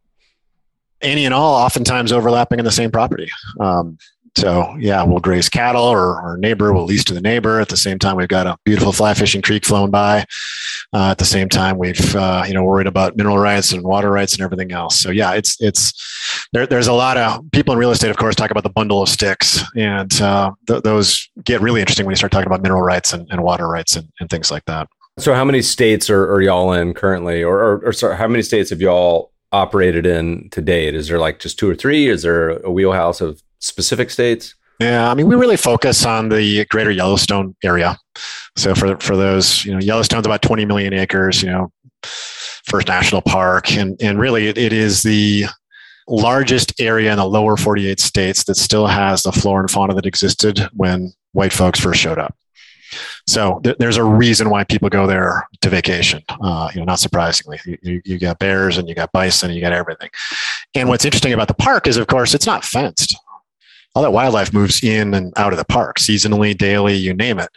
Any 1.01 1.25
and 1.25 1.33
all 1.33 1.55
oftentimes 1.55 2.11
overlapping 2.11 2.59
in 2.59 2.65
the 2.65 2.71
same 2.71 2.91
property. 2.91 3.29
Um, 3.59 3.97
so 4.37 4.75
yeah, 4.79 5.03
we'll 5.03 5.19
graze 5.19 5.49
cattle 5.49 5.83
or 5.83 6.21
our 6.21 6.37
neighbor 6.37 6.71
will 6.71 6.85
lease 6.85 7.03
to 7.05 7.13
the 7.13 7.21
neighbor. 7.21 7.59
At 7.59 7.67
the 7.67 7.77
same 7.77 7.99
time, 7.99 8.15
we've 8.15 8.29
got 8.29 8.47
a 8.47 8.57
beautiful 8.63 8.93
fly 8.93 9.13
fishing 9.13 9.41
creek 9.41 9.65
flowing 9.65 9.91
by. 9.91 10.25
Uh, 10.93 11.11
at 11.11 11.17
the 11.17 11.25
same 11.25 11.49
time, 11.49 11.77
we've 11.77 12.15
uh, 12.15 12.43
you 12.47 12.53
know 12.53 12.63
worried 12.63 12.87
about 12.87 13.17
mineral 13.17 13.37
rights 13.37 13.73
and 13.73 13.83
water 13.83 14.09
rights 14.09 14.33
and 14.33 14.41
everything 14.41 14.71
else. 14.71 14.99
So 14.99 15.11
yeah, 15.11 15.33
it's 15.33 15.61
it's 15.61 15.93
there, 16.53 16.65
there's 16.65 16.87
a 16.87 16.93
lot 16.93 17.17
of 17.17 17.49
people 17.51 17.73
in 17.73 17.79
real 17.79 17.91
estate, 17.91 18.09
of 18.09 18.17
course, 18.17 18.35
talk 18.35 18.51
about 18.51 18.63
the 18.63 18.69
bundle 18.69 19.01
of 19.01 19.09
sticks, 19.09 19.63
and 19.75 20.13
uh, 20.21 20.51
th- 20.67 20.83
those 20.83 21.29
get 21.43 21.61
really 21.61 21.81
interesting 21.81 22.05
when 22.05 22.13
you 22.13 22.17
start 22.17 22.31
talking 22.31 22.47
about 22.47 22.61
mineral 22.61 22.81
rights 22.81 23.13
and, 23.13 23.27
and 23.31 23.43
water 23.43 23.67
rights 23.67 23.95
and, 23.95 24.07
and, 24.19 24.29
things 24.29 24.49
like 24.51 24.63
that. 24.65 24.87
So 25.17 25.33
how 25.33 25.43
many 25.43 25.61
states 25.61 26.09
are, 26.09 26.33
are 26.33 26.41
y'all 26.41 26.71
in 26.73 26.93
currently, 26.93 27.43
or, 27.43 27.57
or, 27.57 27.85
or 27.85 27.93
sorry, 27.93 28.15
how 28.15 28.27
many 28.27 28.43
states 28.43 28.69
have 28.69 28.81
y'all 28.81 29.30
operated 29.51 30.05
in 30.05 30.49
to 30.51 30.61
date? 30.61 30.95
Is 30.95 31.07
there 31.07 31.19
like 31.19 31.39
just 31.39 31.59
two 31.59 31.69
or 31.69 31.75
three? 31.75 32.07
Is 32.07 32.23
there 32.23 32.49
a 32.49 32.71
wheelhouse 32.71 33.21
of 33.21 33.41
specific 33.59 34.09
states? 34.09 34.55
Yeah, 34.79 35.11
I 35.11 35.13
mean, 35.13 35.27
we 35.27 35.35
really 35.35 35.57
focus 35.57 36.05
on 36.05 36.29
the 36.29 36.65
greater 36.65 36.89
Yellowstone 36.89 37.55
area. 37.63 37.97
So 38.57 38.73
for 38.73 38.97
for 38.97 39.15
those, 39.15 39.63
you 39.63 39.73
know, 39.73 39.79
Yellowstone's 39.79 40.25
about 40.25 40.41
20 40.41 40.65
million 40.65 40.93
acres, 40.93 41.43
you 41.43 41.49
know, 41.49 41.71
first 42.65 42.87
national 42.87 43.21
park. 43.21 43.71
And, 43.73 44.01
and 44.01 44.19
really, 44.19 44.47
it, 44.47 44.57
it 44.57 44.73
is 44.73 45.03
the 45.03 45.45
largest 46.07 46.79
area 46.79 47.11
in 47.11 47.17
the 47.17 47.25
lower 47.25 47.57
48 47.57 47.99
states 47.99 48.43
that 48.45 48.55
still 48.55 48.87
has 48.87 49.23
the 49.23 49.31
flora 49.31 49.61
and 49.61 49.71
fauna 49.71 49.93
that 49.93 50.05
existed 50.05 50.67
when 50.73 51.13
white 51.33 51.53
folks 51.53 51.79
first 51.79 51.99
showed 51.99 52.19
up. 52.19 52.35
So 53.27 53.59
th- 53.63 53.77
there's 53.77 53.97
a 53.97 54.03
reason 54.03 54.49
why 54.49 54.63
people 54.63 54.89
go 54.89 55.07
there 55.07 55.47
to 55.61 55.69
vacation. 55.69 56.23
Uh, 56.29 56.69
you 56.73 56.79
know, 56.79 56.85
not 56.85 56.99
surprisingly, 56.99 57.59
you, 57.65 57.77
you, 57.81 58.01
you 58.05 58.19
got 58.19 58.39
bears 58.39 58.77
and 58.77 58.87
you 58.87 58.95
got 58.95 59.11
bison 59.11 59.49
and 59.49 59.55
you 59.55 59.61
got 59.61 59.73
everything. 59.73 60.09
And 60.75 60.89
what's 60.89 61.05
interesting 61.05 61.33
about 61.33 61.47
the 61.47 61.53
park 61.53 61.87
is, 61.87 61.97
of 61.97 62.07
course, 62.07 62.33
it's 62.33 62.45
not 62.45 62.63
fenced 62.63 63.15
all 63.93 64.03
that 64.03 64.11
wildlife 64.11 64.53
moves 64.53 64.83
in 64.83 65.13
and 65.13 65.33
out 65.37 65.51
of 65.51 65.57
the 65.57 65.65
park 65.65 65.97
seasonally, 65.97 66.57
daily, 66.57 66.95
you 66.95 67.13
name 67.13 67.39
it. 67.39 67.49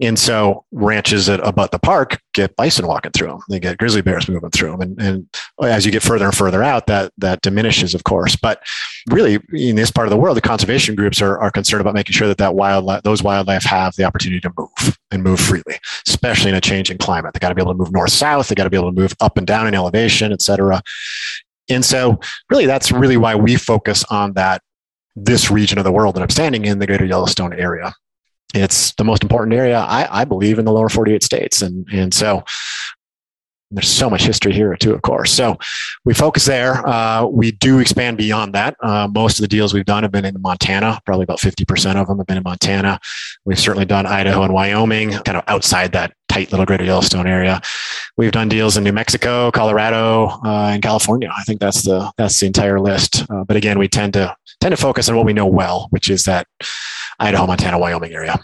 And 0.00 0.18
so 0.18 0.64
ranches 0.72 1.26
that 1.26 1.40
abut 1.40 1.70
the 1.70 1.78
park 1.78 2.18
get 2.32 2.56
bison 2.56 2.86
walking 2.86 3.12
through 3.12 3.28
them. 3.28 3.40
They 3.50 3.60
get 3.60 3.76
grizzly 3.76 4.00
bears 4.00 4.26
moving 4.26 4.50
through 4.50 4.70
them. 4.70 4.80
And, 4.80 5.00
and 5.00 5.28
as 5.62 5.84
you 5.84 5.92
get 5.92 6.02
further 6.02 6.24
and 6.24 6.34
further 6.34 6.62
out, 6.62 6.86
that, 6.86 7.12
that 7.18 7.42
diminishes, 7.42 7.94
of 7.94 8.04
course. 8.04 8.36
But 8.36 8.62
really, 9.10 9.38
in 9.52 9.76
this 9.76 9.90
part 9.90 10.06
of 10.06 10.10
the 10.10 10.16
world, 10.16 10.36
the 10.36 10.40
conservation 10.40 10.94
groups 10.94 11.20
are, 11.20 11.38
are 11.38 11.50
concerned 11.50 11.82
about 11.82 11.94
making 11.94 12.14
sure 12.14 12.28
that, 12.28 12.38
that 12.38 12.54
wildlife, 12.54 13.02
those 13.02 13.22
wildlife 13.22 13.64
have 13.64 13.94
the 13.96 14.04
opportunity 14.04 14.40
to 14.40 14.52
move 14.56 14.98
and 15.10 15.22
move 15.22 15.40
freely, 15.40 15.78
especially 16.08 16.50
in 16.50 16.56
a 16.56 16.60
changing 16.60 16.96
climate. 16.98 17.34
They 17.34 17.40
got 17.40 17.50
to 17.50 17.54
be 17.54 17.60
able 17.60 17.74
to 17.74 17.78
move 17.78 17.92
north 17.92 18.12
south. 18.12 18.48
They 18.48 18.54
got 18.54 18.64
to 18.64 18.70
be 18.70 18.78
able 18.78 18.92
to 18.92 18.98
move 18.98 19.14
up 19.20 19.36
and 19.36 19.46
down 19.46 19.66
in 19.66 19.74
elevation, 19.74 20.32
et 20.32 20.40
cetera. 20.40 20.82
And 21.68 21.84
so, 21.84 22.18
really, 22.50 22.66
that's 22.66 22.90
really 22.90 23.18
why 23.18 23.34
we 23.34 23.56
focus 23.56 24.04
on 24.10 24.32
that 24.34 24.62
this 25.16 25.50
region 25.50 25.78
of 25.78 25.84
the 25.84 25.92
world 25.92 26.16
that 26.16 26.22
I'm 26.22 26.30
standing 26.30 26.64
in, 26.64 26.78
the 26.78 26.86
greater 26.86 27.04
Yellowstone 27.04 27.52
area. 27.52 27.92
It's 28.54 28.92
the 28.94 29.04
most 29.04 29.22
important 29.22 29.54
area, 29.54 29.78
I, 29.78 30.22
I 30.22 30.24
believe, 30.24 30.58
in 30.58 30.64
the 30.64 30.72
lower 30.72 30.88
48 30.88 31.22
states. 31.22 31.62
And, 31.62 31.86
and 31.92 32.12
so 32.12 32.44
there's 33.72 33.88
so 33.88 34.10
much 34.10 34.22
history 34.24 34.52
here 34.52 34.74
too, 34.76 34.94
of 34.94 35.02
course. 35.02 35.32
So 35.32 35.56
we 36.04 36.14
focus 36.14 36.44
there. 36.44 36.86
Uh, 36.86 37.26
we 37.26 37.52
do 37.52 37.78
expand 37.78 38.18
beyond 38.18 38.54
that. 38.54 38.76
Uh, 38.82 39.08
most 39.08 39.38
of 39.38 39.42
the 39.42 39.48
deals 39.48 39.72
we've 39.72 39.84
done 39.84 40.02
have 40.02 40.12
been 40.12 40.24
in 40.24 40.40
Montana. 40.40 41.00
Probably 41.06 41.24
about 41.24 41.38
50% 41.38 41.96
of 41.96 42.06
them 42.06 42.18
have 42.18 42.26
been 42.26 42.36
in 42.36 42.42
Montana. 42.42 43.00
We've 43.44 43.58
certainly 43.58 43.86
done 43.86 44.06
Idaho 44.06 44.42
and 44.42 44.52
Wyoming, 44.52 45.10
kind 45.10 45.38
of 45.38 45.44
outside 45.46 45.92
that 45.92 46.12
tight 46.28 46.50
little 46.50 46.66
greater 46.66 46.84
Yellowstone 46.84 47.26
area. 47.26 47.60
We've 48.16 48.32
done 48.32 48.48
deals 48.48 48.76
in 48.76 48.84
New 48.84 48.92
Mexico, 48.92 49.50
Colorado, 49.50 50.28
uh, 50.44 50.70
and 50.72 50.82
California. 50.82 51.30
I 51.36 51.42
think 51.42 51.60
that's 51.60 51.82
the 51.82 52.10
that's 52.16 52.40
the 52.40 52.46
entire 52.46 52.80
list. 52.80 53.24
Uh, 53.30 53.44
but 53.44 53.56
again, 53.56 53.78
we 53.78 53.88
tend 53.88 54.14
to 54.14 54.34
tend 54.60 54.72
to 54.72 54.80
focus 54.80 55.08
on 55.08 55.16
what 55.16 55.26
we 55.26 55.32
know 55.32 55.46
well, 55.46 55.88
which 55.90 56.08
is 56.10 56.24
that 56.24 56.46
Idaho, 57.18 57.46
Montana, 57.46 57.78
Wyoming 57.78 58.12
area. 58.12 58.42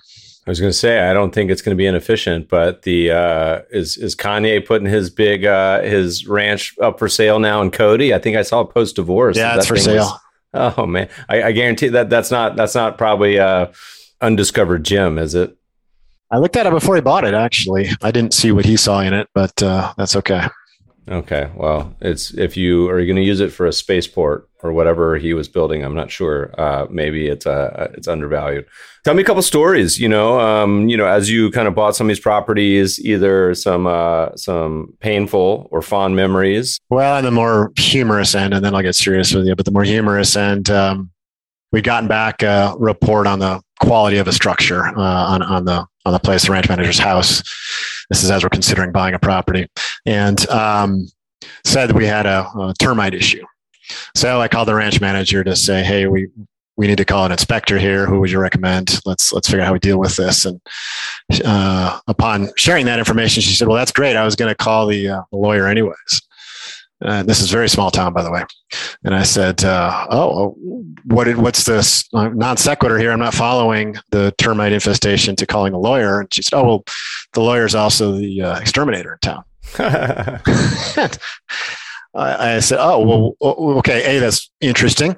I 0.48 0.50
was 0.50 0.60
going 0.60 0.70
to 0.70 0.78
say 0.78 1.00
I 1.00 1.12
don't 1.12 1.34
think 1.34 1.50
it's 1.50 1.60
going 1.60 1.76
to 1.76 1.78
be 1.78 1.84
inefficient, 1.84 2.48
but 2.48 2.80
the 2.80 3.10
uh, 3.10 3.60
is 3.70 3.98
is 3.98 4.16
Kanye 4.16 4.64
putting 4.64 4.88
his 4.88 5.10
big 5.10 5.44
uh, 5.44 5.82
his 5.82 6.26
ranch 6.26 6.74
up 6.80 6.98
for 6.98 7.06
sale 7.06 7.38
now 7.38 7.60
in 7.60 7.70
Cody? 7.70 8.14
I 8.14 8.18
think 8.18 8.34
I 8.34 8.40
saw 8.40 8.60
a 8.60 8.64
post 8.64 8.96
divorce. 8.96 9.36
Yeah, 9.36 9.56
it's 9.56 9.66
for 9.66 9.76
sale. 9.76 10.18
Was, 10.54 10.74
oh 10.78 10.86
man, 10.86 11.10
I, 11.28 11.42
I, 11.42 11.52
guarantee 11.52 11.88
that 11.88 12.08
that's 12.08 12.30
not 12.30 12.56
that's 12.56 12.74
not 12.74 12.96
probably 12.96 13.38
uh, 13.38 13.66
undiscovered 14.22 14.84
gem, 14.84 15.18
is 15.18 15.34
it? 15.34 15.54
I 16.30 16.38
looked 16.38 16.56
at 16.56 16.64
it 16.64 16.72
before 16.72 16.94
he 16.94 17.02
bought 17.02 17.24
it. 17.24 17.34
Actually, 17.34 17.90
I 18.00 18.10
didn't 18.10 18.32
see 18.32 18.50
what 18.50 18.64
he 18.64 18.78
saw 18.78 19.00
in 19.00 19.12
it, 19.12 19.28
but 19.34 19.62
uh, 19.62 19.92
that's 19.98 20.16
okay. 20.16 20.46
Okay, 21.10 21.50
well, 21.54 21.94
it's 22.00 22.34
if 22.34 22.56
you 22.56 22.88
are 22.90 23.04
going 23.04 23.16
to 23.16 23.22
use 23.22 23.40
it 23.40 23.50
for 23.50 23.66
a 23.66 23.72
spaceport 23.72 24.48
or 24.62 24.72
whatever 24.72 25.16
he 25.16 25.32
was 25.32 25.48
building, 25.48 25.82
I'm 25.82 25.94
not 25.94 26.10
sure. 26.10 26.54
Uh, 26.58 26.86
maybe 26.90 27.28
it's 27.28 27.46
uh, 27.46 27.90
it's 27.94 28.06
undervalued. 28.06 28.66
Tell 29.04 29.14
me 29.14 29.22
a 29.22 29.24
couple 29.24 29.40
stories. 29.42 29.98
You 29.98 30.08
know, 30.08 30.38
um, 30.38 30.88
you 30.88 30.96
know, 30.96 31.06
as 31.06 31.30
you 31.30 31.50
kind 31.50 31.66
of 31.66 31.74
bought 31.74 31.96
some 31.96 32.06
of 32.06 32.08
these 32.08 32.20
properties, 32.20 33.00
either 33.00 33.54
some 33.54 33.86
uh, 33.86 34.36
some 34.36 34.94
painful 35.00 35.68
or 35.70 35.80
fond 35.80 36.14
memories. 36.14 36.78
Well, 36.90 37.16
on 37.16 37.24
the 37.24 37.30
more 37.30 37.72
humorous 37.78 38.34
end, 38.34 38.52
and 38.52 38.62
then 38.62 38.74
I'll 38.74 38.82
get 38.82 38.94
serious 38.94 39.32
with 39.32 39.46
you. 39.46 39.56
But 39.56 39.64
the 39.64 39.72
more 39.72 39.84
humorous 39.84 40.36
end, 40.36 40.68
um, 40.68 41.10
we'd 41.72 41.84
gotten 41.84 42.08
back 42.08 42.42
a 42.42 42.74
report 42.78 43.26
on 43.26 43.38
the 43.38 43.62
quality 43.80 44.18
of 44.18 44.28
a 44.28 44.32
structure 44.32 44.84
uh, 44.84 45.00
on 45.00 45.42
on 45.42 45.64
the 45.64 45.86
on 46.04 46.12
the 46.12 46.18
place, 46.18 46.44
the 46.44 46.52
ranch 46.52 46.68
manager's 46.68 46.98
house. 46.98 47.42
This 48.08 48.22
is 48.22 48.30
as 48.30 48.42
we're 48.42 48.50
considering 48.50 48.92
buying 48.92 49.14
a 49.14 49.18
property, 49.18 49.68
and 50.06 50.48
um, 50.48 51.06
said 51.64 51.88
that 51.88 51.96
we 51.96 52.06
had 52.06 52.26
a, 52.26 52.48
a 52.58 52.74
termite 52.80 53.14
issue. 53.14 53.44
So 54.14 54.40
I 54.40 54.48
called 54.48 54.68
the 54.68 54.74
ranch 54.74 55.00
manager 55.00 55.44
to 55.44 55.56
say, 55.56 55.82
"Hey, 55.82 56.06
we 56.06 56.28
we 56.78 56.86
need 56.86 56.98
to 56.98 57.04
call 57.04 57.26
an 57.26 57.32
inspector 57.32 57.76
here. 57.78 58.06
Who 58.06 58.20
would 58.20 58.30
you 58.30 58.38
recommend? 58.38 59.00
Let's 59.04 59.32
let's 59.32 59.48
figure 59.48 59.62
out 59.62 59.66
how 59.66 59.72
we 59.72 59.80
deal 59.80 59.98
with 59.98 60.16
this. 60.16 60.44
And 60.44 60.60
uh, 61.44 61.98
upon 62.06 62.50
sharing 62.56 62.86
that 62.86 63.00
information, 63.00 63.42
she 63.42 63.54
said, 63.54 63.66
"Well, 63.68 63.76
that's 63.76 63.92
great. 63.92 64.16
I 64.16 64.24
was 64.24 64.36
going 64.36 64.48
to 64.48 64.54
call 64.54 64.86
the, 64.86 65.08
uh, 65.08 65.22
the 65.30 65.38
lawyer 65.38 65.66
anyways." 65.66 66.22
Uh, 67.04 67.22
this 67.22 67.40
is 67.40 67.50
very 67.50 67.68
small 67.68 67.90
town, 67.90 68.12
by 68.12 68.22
the 68.22 68.30
way. 68.30 68.44
And 69.04 69.14
I 69.14 69.22
said, 69.22 69.64
uh, 69.64 70.06
"Oh, 70.10 70.56
what 71.04 71.24
did, 71.24 71.36
what's 71.36 71.64
this 71.64 72.08
non 72.12 72.56
sequitur 72.56 72.98
here? 72.98 73.12
I'm 73.12 73.20
not 73.20 73.34
following 73.34 73.96
the 74.10 74.34
termite 74.38 74.72
infestation 74.72 75.36
to 75.36 75.46
calling 75.46 75.74
a 75.74 75.78
lawyer." 75.78 76.20
And 76.20 76.34
she 76.34 76.42
said, 76.42 76.56
"Oh, 76.56 76.64
well, 76.64 76.84
the 77.34 77.40
lawyer 77.40 77.66
is 77.66 77.74
also 77.74 78.12
the 78.12 78.42
uh, 78.42 78.58
exterminator 78.58 79.12
in 79.12 79.18
town." 79.20 79.44
I, 82.14 82.56
I 82.56 82.60
said, 82.60 82.78
"Oh, 82.80 83.36
well, 83.40 83.78
okay. 83.78 84.16
A, 84.16 84.20
that's 84.20 84.50
interesting. 84.60 85.16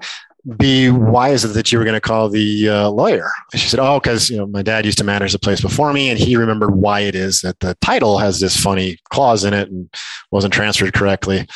B, 0.57 0.91
why 0.91 1.31
is 1.31 1.45
it 1.45 1.49
that 1.49 1.71
you 1.71 1.79
were 1.79 1.85
going 1.85 1.95
to 1.95 2.01
call 2.01 2.29
the 2.29 2.69
uh, 2.69 2.89
lawyer? 2.89 3.31
And 3.53 3.61
she 3.61 3.69
said, 3.69 3.81
oh, 3.81 4.01
because 4.01 4.31
you 4.31 4.39
know 4.39 4.47
my 4.47 4.63
dad 4.63 4.85
used 4.85 4.99
to 4.99 5.05
manage 5.05 5.33
the 5.33 5.39
place 5.39 5.61
before 5.61 5.93
me, 5.93 6.11
and 6.11 6.19
he 6.19 6.37
remembered 6.37 6.75
why 6.75 7.01
it 7.01 7.15
is 7.15 7.41
that 7.43 7.61
the 7.61 7.77
title 7.81 8.19
has 8.19 8.41
this 8.41 8.57
funny 8.57 8.99
clause 9.11 9.45
in 9.45 9.53
it 9.53 9.71
and 9.71 9.93
wasn't 10.31 10.55
transferred 10.55 10.95
correctly. 10.95 11.47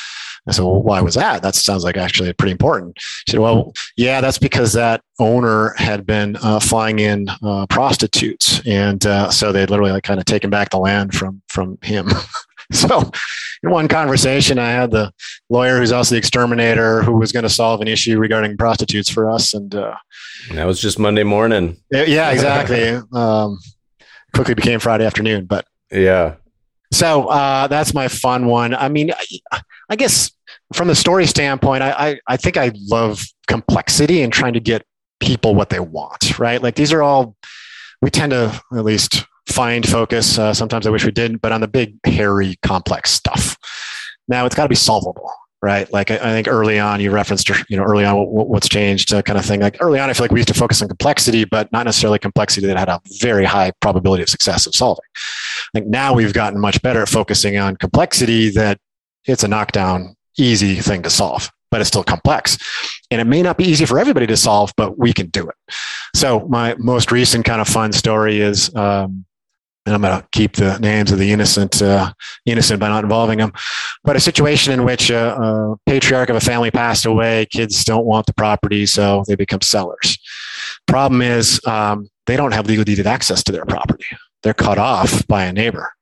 I 0.46 0.52
said, 0.52 0.64
well, 0.64 0.82
why 0.82 1.00
was 1.00 1.14
that? 1.14 1.42
That 1.42 1.54
sounds 1.54 1.84
like 1.84 1.96
actually 1.96 2.30
pretty 2.34 2.52
important. 2.52 2.98
She 2.98 3.32
said, 3.32 3.40
well, 3.40 3.72
yeah, 3.96 4.20
that's 4.20 4.38
because 4.38 4.74
that 4.74 5.02
owner 5.18 5.72
had 5.78 6.04
been 6.04 6.36
uh, 6.42 6.60
flying 6.60 6.98
in 6.98 7.28
uh, 7.42 7.66
prostitutes, 7.68 8.60
and 8.66 9.04
uh, 9.06 9.30
so 9.30 9.52
they'd 9.52 9.70
literally 9.70 9.92
like 9.92 10.04
kind 10.04 10.20
of 10.20 10.26
taken 10.26 10.50
back 10.50 10.70
the 10.70 10.78
land 10.78 11.14
from 11.14 11.40
from 11.48 11.78
him. 11.82 12.10
so 12.72 13.10
in 13.62 13.70
one 13.70 13.88
conversation, 13.88 14.58
I 14.58 14.70
had 14.70 14.90
the 14.90 15.12
lawyer 15.50 15.78
who's 15.78 15.92
also 15.92 16.14
the 16.14 16.18
exterminator 16.18 17.02
who 17.02 17.16
was 17.16 17.32
going 17.32 17.42
to 17.42 17.48
solve 17.48 17.80
an 17.80 17.88
issue 17.88 18.18
regarding 18.18 18.56
prostitutes 18.56 19.08
for 19.08 19.30
us. 19.30 19.54
And 19.54 19.74
uh, 19.74 19.96
that 20.52 20.66
was 20.66 20.80
just 20.80 20.98
Monday 20.98 21.24
morning. 21.24 21.76
Yeah, 21.90 22.30
exactly. 22.32 23.00
um, 23.12 23.58
quickly 24.34 24.54
became 24.54 24.80
Friday 24.80 25.06
afternoon, 25.06 25.46
but 25.46 25.66
yeah. 25.90 26.34
So 26.92 27.26
uh, 27.26 27.66
that's 27.66 27.94
my 27.94 28.08
fun 28.08 28.46
one. 28.46 28.74
I 28.74 28.88
mean, 28.88 29.12
I, 29.50 29.60
I 29.90 29.96
guess 29.96 30.30
from 30.72 30.88
the 30.88 30.94
story 30.94 31.26
standpoint, 31.26 31.82
I, 31.82 31.90
I, 31.90 32.20
I 32.28 32.36
think 32.36 32.56
I 32.56 32.72
love 32.74 33.24
complexity 33.48 34.22
and 34.22 34.32
trying 34.32 34.52
to 34.52 34.60
get 34.60 34.84
people 35.20 35.54
what 35.54 35.70
they 35.70 35.80
want, 35.80 36.38
right? 36.38 36.62
Like 36.62 36.74
these 36.74 36.92
are 36.92 37.02
all, 37.02 37.36
we 38.04 38.10
tend 38.10 38.32
to 38.32 38.60
at 38.76 38.84
least 38.84 39.24
find 39.48 39.88
focus. 39.88 40.38
Uh, 40.38 40.52
sometimes 40.52 40.86
I 40.86 40.90
wish 40.90 41.06
we 41.06 41.10
didn't, 41.10 41.38
but 41.38 41.52
on 41.52 41.62
the 41.62 41.68
big, 41.68 41.96
hairy, 42.04 42.56
complex 42.60 43.10
stuff. 43.10 43.56
Now 44.28 44.44
it's 44.44 44.54
got 44.54 44.64
to 44.64 44.68
be 44.68 44.74
solvable, 44.74 45.30
right? 45.62 45.90
Like 45.90 46.10
I, 46.10 46.16
I, 46.16 46.18
think 46.18 46.46
early 46.46 46.78
on, 46.78 47.00
you 47.00 47.10
referenced, 47.10 47.48
you 47.70 47.78
know, 47.78 47.82
early 47.82 48.04
on 48.04 48.26
what, 48.26 48.50
what's 48.50 48.68
changed, 48.68 49.14
uh, 49.14 49.22
kind 49.22 49.38
of 49.38 49.46
thing. 49.46 49.60
Like 49.60 49.78
early 49.80 49.98
on, 50.00 50.10
I 50.10 50.12
feel 50.12 50.24
like 50.24 50.32
we 50.32 50.40
used 50.40 50.48
to 50.48 50.54
focus 50.54 50.82
on 50.82 50.88
complexity, 50.88 51.46
but 51.46 51.72
not 51.72 51.86
necessarily 51.86 52.18
complexity 52.18 52.66
that 52.66 52.76
had 52.76 52.90
a 52.90 53.00
very 53.22 53.46
high 53.46 53.72
probability 53.80 54.22
of 54.22 54.28
success 54.28 54.66
of 54.66 54.74
solving. 54.74 55.04
I 55.14 55.78
think 55.78 55.86
now 55.86 56.12
we've 56.12 56.34
gotten 56.34 56.60
much 56.60 56.82
better 56.82 57.00
at 57.00 57.08
focusing 57.08 57.56
on 57.56 57.76
complexity 57.76 58.50
that 58.50 58.78
it's 59.24 59.44
a 59.44 59.48
knockdown, 59.48 60.14
easy 60.36 60.74
thing 60.74 61.02
to 61.04 61.10
solve 61.10 61.50
but 61.74 61.80
it's 61.80 61.88
still 61.88 62.04
complex. 62.04 62.56
And 63.10 63.20
it 63.20 63.24
may 63.24 63.42
not 63.42 63.58
be 63.58 63.64
easy 63.64 63.84
for 63.84 63.98
everybody 63.98 64.28
to 64.28 64.36
solve, 64.36 64.72
but 64.76 64.96
we 64.96 65.12
can 65.12 65.26
do 65.30 65.48
it. 65.48 65.56
So 66.14 66.46
my 66.48 66.76
most 66.78 67.10
recent 67.10 67.44
kind 67.44 67.60
of 67.60 67.66
fun 67.66 67.92
story 67.92 68.40
is 68.40 68.72
um, 68.76 69.24
and 69.84 69.92
I'm 69.92 70.00
going 70.00 70.20
to 70.20 70.24
keep 70.30 70.52
the 70.52 70.78
names 70.78 71.10
of 71.10 71.18
the 71.18 71.32
innocent 71.32 71.82
uh, 71.82 72.12
innocent 72.46 72.78
by 72.78 72.86
not 72.88 73.02
involving 73.02 73.38
them. 73.38 73.52
But 74.04 74.14
a 74.14 74.20
situation 74.20 74.72
in 74.72 74.84
which 74.84 75.10
a, 75.10 75.36
a, 75.36 75.76
patriarch 75.84 76.28
of 76.28 76.36
a 76.36 76.40
family 76.40 76.70
passed 76.70 77.06
away, 77.06 77.46
kids 77.46 77.84
don't 77.84 78.06
want 78.06 78.26
the 78.26 78.34
property, 78.34 78.86
so 78.86 79.24
they 79.26 79.34
become 79.34 79.60
sellers. 79.60 80.16
Problem 80.86 81.22
is, 81.22 81.60
um, 81.66 82.08
they 82.26 82.36
don't 82.36 82.52
have 82.52 82.68
legal 82.68 82.84
deeded 82.84 83.08
access 83.08 83.42
to 83.42 83.52
their 83.52 83.64
property. 83.64 84.06
They're 84.44 84.54
cut 84.54 84.78
off 84.78 85.26
by 85.26 85.42
a 85.44 85.52
neighbor. 85.52 85.92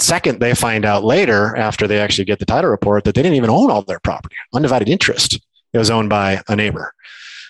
Second, 0.00 0.40
they 0.40 0.54
find 0.54 0.84
out 0.84 1.04
later, 1.04 1.56
after 1.56 1.86
they 1.86 2.00
actually 2.00 2.24
get 2.24 2.38
the 2.38 2.46
title 2.46 2.70
report, 2.70 3.04
that 3.04 3.14
they 3.14 3.22
didn't 3.22 3.36
even 3.36 3.50
own 3.50 3.70
all 3.70 3.82
their 3.82 4.00
property. 4.00 4.36
Undivided 4.54 4.88
interest. 4.88 5.38
It 5.72 5.78
was 5.78 5.90
owned 5.90 6.08
by 6.08 6.42
a 6.48 6.56
neighbor. 6.56 6.92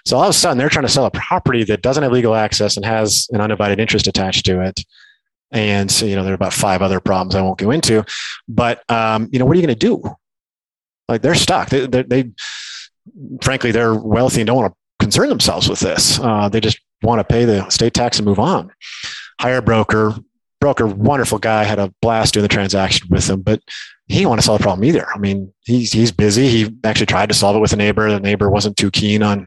So 0.07 0.17
all 0.17 0.25
of 0.25 0.31
a 0.31 0.33
sudden, 0.33 0.59
they're 0.59 0.69
trying 0.69 0.87
to 0.87 0.93
sell 0.93 1.07
a 1.07 1.11
property 1.11 1.65
that 1.65 1.83
doesn't 1.83 2.03
have 2.03 2.13
legal 2.13 2.35
access 2.35 2.77
and 2.77 2.85
has 2.85 3.29
an 3.31 3.41
undivided 3.41 3.79
interest 3.79 4.07
attached 4.07 4.45
to 4.47 4.61
it 4.61 4.81
and 5.53 5.91
so, 5.91 6.07
you 6.07 6.15
know 6.15 6.23
there 6.23 6.33
are 6.33 6.35
about 6.35 6.53
five 6.53 6.83
other 6.83 7.01
problems 7.01 7.35
i 7.35 7.43
won't 7.43 7.59
go 7.59 7.71
into 7.71 8.05
but 8.49 8.89
um, 8.91 9.29
you 9.33 9.39
know 9.39 9.45
what 9.45 9.57
are 9.57 9.61
you 9.61 9.67
going 9.67 9.77
to 9.77 9.87
do 9.87 10.03
like 11.09 11.23
they're 11.23 11.35
stuck 11.35 11.69
they, 11.71 11.87
they, 11.87 12.03
they, 12.03 12.31
frankly 13.43 13.71
they're 13.71 13.95
wealthy 13.95 14.41
and 14.41 14.47
don't 14.47 14.57
want 14.57 14.73
to 14.73 15.05
concern 15.05 15.29
themselves 15.29 15.69
with 15.69 15.81
this 15.81 16.19
uh, 16.21 16.49
they 16.49 16.61
just 16.61 16.81
want 17.03 17.19
to 17.19 17.25
pay 17.25 17.45
the 17.45 17.69
state 17.71 17.95
tax 17.95 18.19
and 18.19 18.27
move 18.27 18.39
on 18.39 18.71
hire 19.41 19.59
a 19.59 19.63
broker 19.63 20.15
broker 20.61 20.87
wonderful 20.87 21.39
guy 21.39 21.65
had 21.65 21.79
a 21.79 21.93
blast 22.03 22.35
doing 22.35 22.43
the 22.43 22.49
transaction 22.49 23.09
with 23.11 23.29
him, 23.29 23.41
but 23.41 23.61
he 24.09 24.17
didn't 24.17 24.29
want 24.29 24.41
to 24.41 24.45
solve 24.45 24.59
the 24.59 24.63
problem 24.63 24.85
either 24.85 25.07
i 25.15 25.19
mean 25.19 25.53
he's, 25.65 25.93
he's 25.93 26.11
busy 26.11 26.49
he 26.49 26.77
actually 26.85 27.07
tried 27.07 27.29
to 27.29 27.35
solve 27.35 27.57
it 27.57 27.61
with 27.61 27.73
a 27.73 27.77
neighbor 27.77 28.11
the 28.11 28.19
neighbor 28.19 28.51
wasn't 28.51 28.77
too 28.77 28.91
keen 28.91 29.23
on 29.23 29.47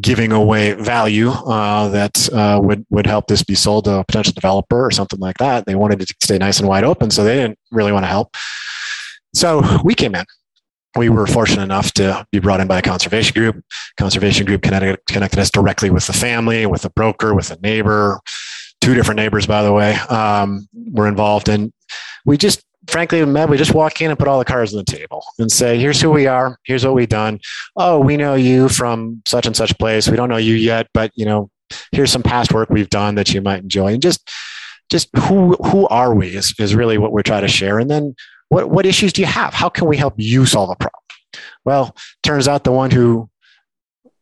giving 0.00 0.32
away 0.32 0.72
value 0.72 1.30
uh, 1.30 1.88
that 1.88 2.32
uh, 2.32 2.58
would 2.62 2.86
would 2.90 3.06
help 3.06 3.26
this 3.26 3.42
be 3.42 3.54
sold 3.54 3.84
to 3.84 3.98
a 3.98 4.04
potential 4.04 4.32
developer 4.32 4.84
or 4.84 4.90
something 4.90 5.20
like 5.20 5.38
that. 5.38 5.66
They 5.66 5.74
wanted 5.74 6.02
it 6.02 6.08
to 6.08 6.14
stay 6.22 6.38
nice 6.38 6.58
and 6.58 6.68
wide 6.68 6.84
open, 6.84 7.10
so 7.10 7.24
they 7.24 7.36
didn't 7.36 7.58
really 7.70 7.92
want 7.92 8.04
to 8.04 8.08
help. 8.08 8.34
So 9.34 9.62
we 9.84 9.94
came 9.94 10.14
in. 10.14 10.24
We 10.96 11.08
were 11.08 11.26
fortunate 11.26 11.62
enough 11.62 11.92
to 11.94 12.26
be 12.32 12.38
brought 12.38 12.60
in 12.60 12.68
by 12.68 12.78
a 12.78 12.82
conservation 12.82 13.32
group. 13.32 13.64
Conservation 13.96 14.44
group 14.44 14.60
connected, 14.60 14.98
connected 15.08 15.38
us 15.38 15.50
directly 15.50 15.88
with 15.88 16.06
the 16.06 16.12
family, 16.12 16.66
with 16.66 16.82
the 16.82 16.90
broker, 16.90 17.34
with 17.34 17.50
a 17.50 17.58
neighbor. 17.62 18.20
Two 18.82 18.94
different 18.94 19.16
neighbors, 19.16 19.46
by 19.46 19.62
the 19.62 19.72
way, 19.72 19.94
um, 19.94 20.68
were 20.74 21.06
involved, 21.06 21.48
and 21.48 21.72
we 22.26 22.36
just 22.36 22.62
frankly, 22.88 23.24
we 23.24 23.56
just 23.56 23.74
walk 23.74 24.00
in 24.00 24.10
and 24.10 24.18
put 24.18 24.28
all 24.28 24.38
the 24.38 24.44
cards 24.44 24.74
on 24.74 24.78
the 24.78 24.92
table 24.92 25.24
and 25.38 25.50
say, 25.50 25.78
here's 25.78 26.00
who 26.00 26.10
we 26.10 26.26
are. 26.26 26.58
Here's 26.64 26.84
what 26.84 26.94
we've 26.94 27.08
done. 27.08 27.40
Oh, 27.76 28.00
we 28.00 28.16
know 28.16 28.34
you 28.34 28.68
from 28.68 29.22
such 29.26 29.46
and 29.46 29.56
such 29.56 29.78
place. 29.78 30.08
We 30.08 30.16
don't 30.16 30.28
know 30.28 30.36
you 30.36 30.54
yet, 30.54 30.88
but 30.92 31.12
you 31.14 31.24
know, 31.24 31.50
here's 31.92 32.10
some 32.10 32.22
past 32.22 32.52
work 32.52 32.70
we've 32.70 32.90
done 32.90 33.14
that 33.14 33.32
you 33.32 33.40
might 33.40 33.62
enjoy. 33.62 33.92
And 33.92 34.02
just, 34.02 34.28
just 34.90 35.08
who, 35.16 35.54
who 35.56 35.86
are 35.88 36.14
we 36.14 36.34
is, 36.34 36.54
is 36.58 36.74
really 36.74 36.98
what 36.98 37.12
we're 37.12 37.22
trying 37.22 37.42
to 37.42 37.48
share. 37.48 37.78
And 37.78 37.90
then 37.90 38.14
what, 38.48 38.70
what 38.70 38.86
issues 38.86 39.12
do 39.12 39.22
you 39.22 39.26
have? 39.26 39.54
How 39.54 39.68
can 39.68 39.86
we 39.86 39.96
help 39.96 40.14
you 40.16 40.44
solve 40.44 40.70
a 40.70 40.76
problem? 40.76 41.02
Well, 41.64 41.96
turns 42.22 42.48
out 42.48 42.64
the 42.64 42.72
one 42.72 42.90
who 42.90 43.30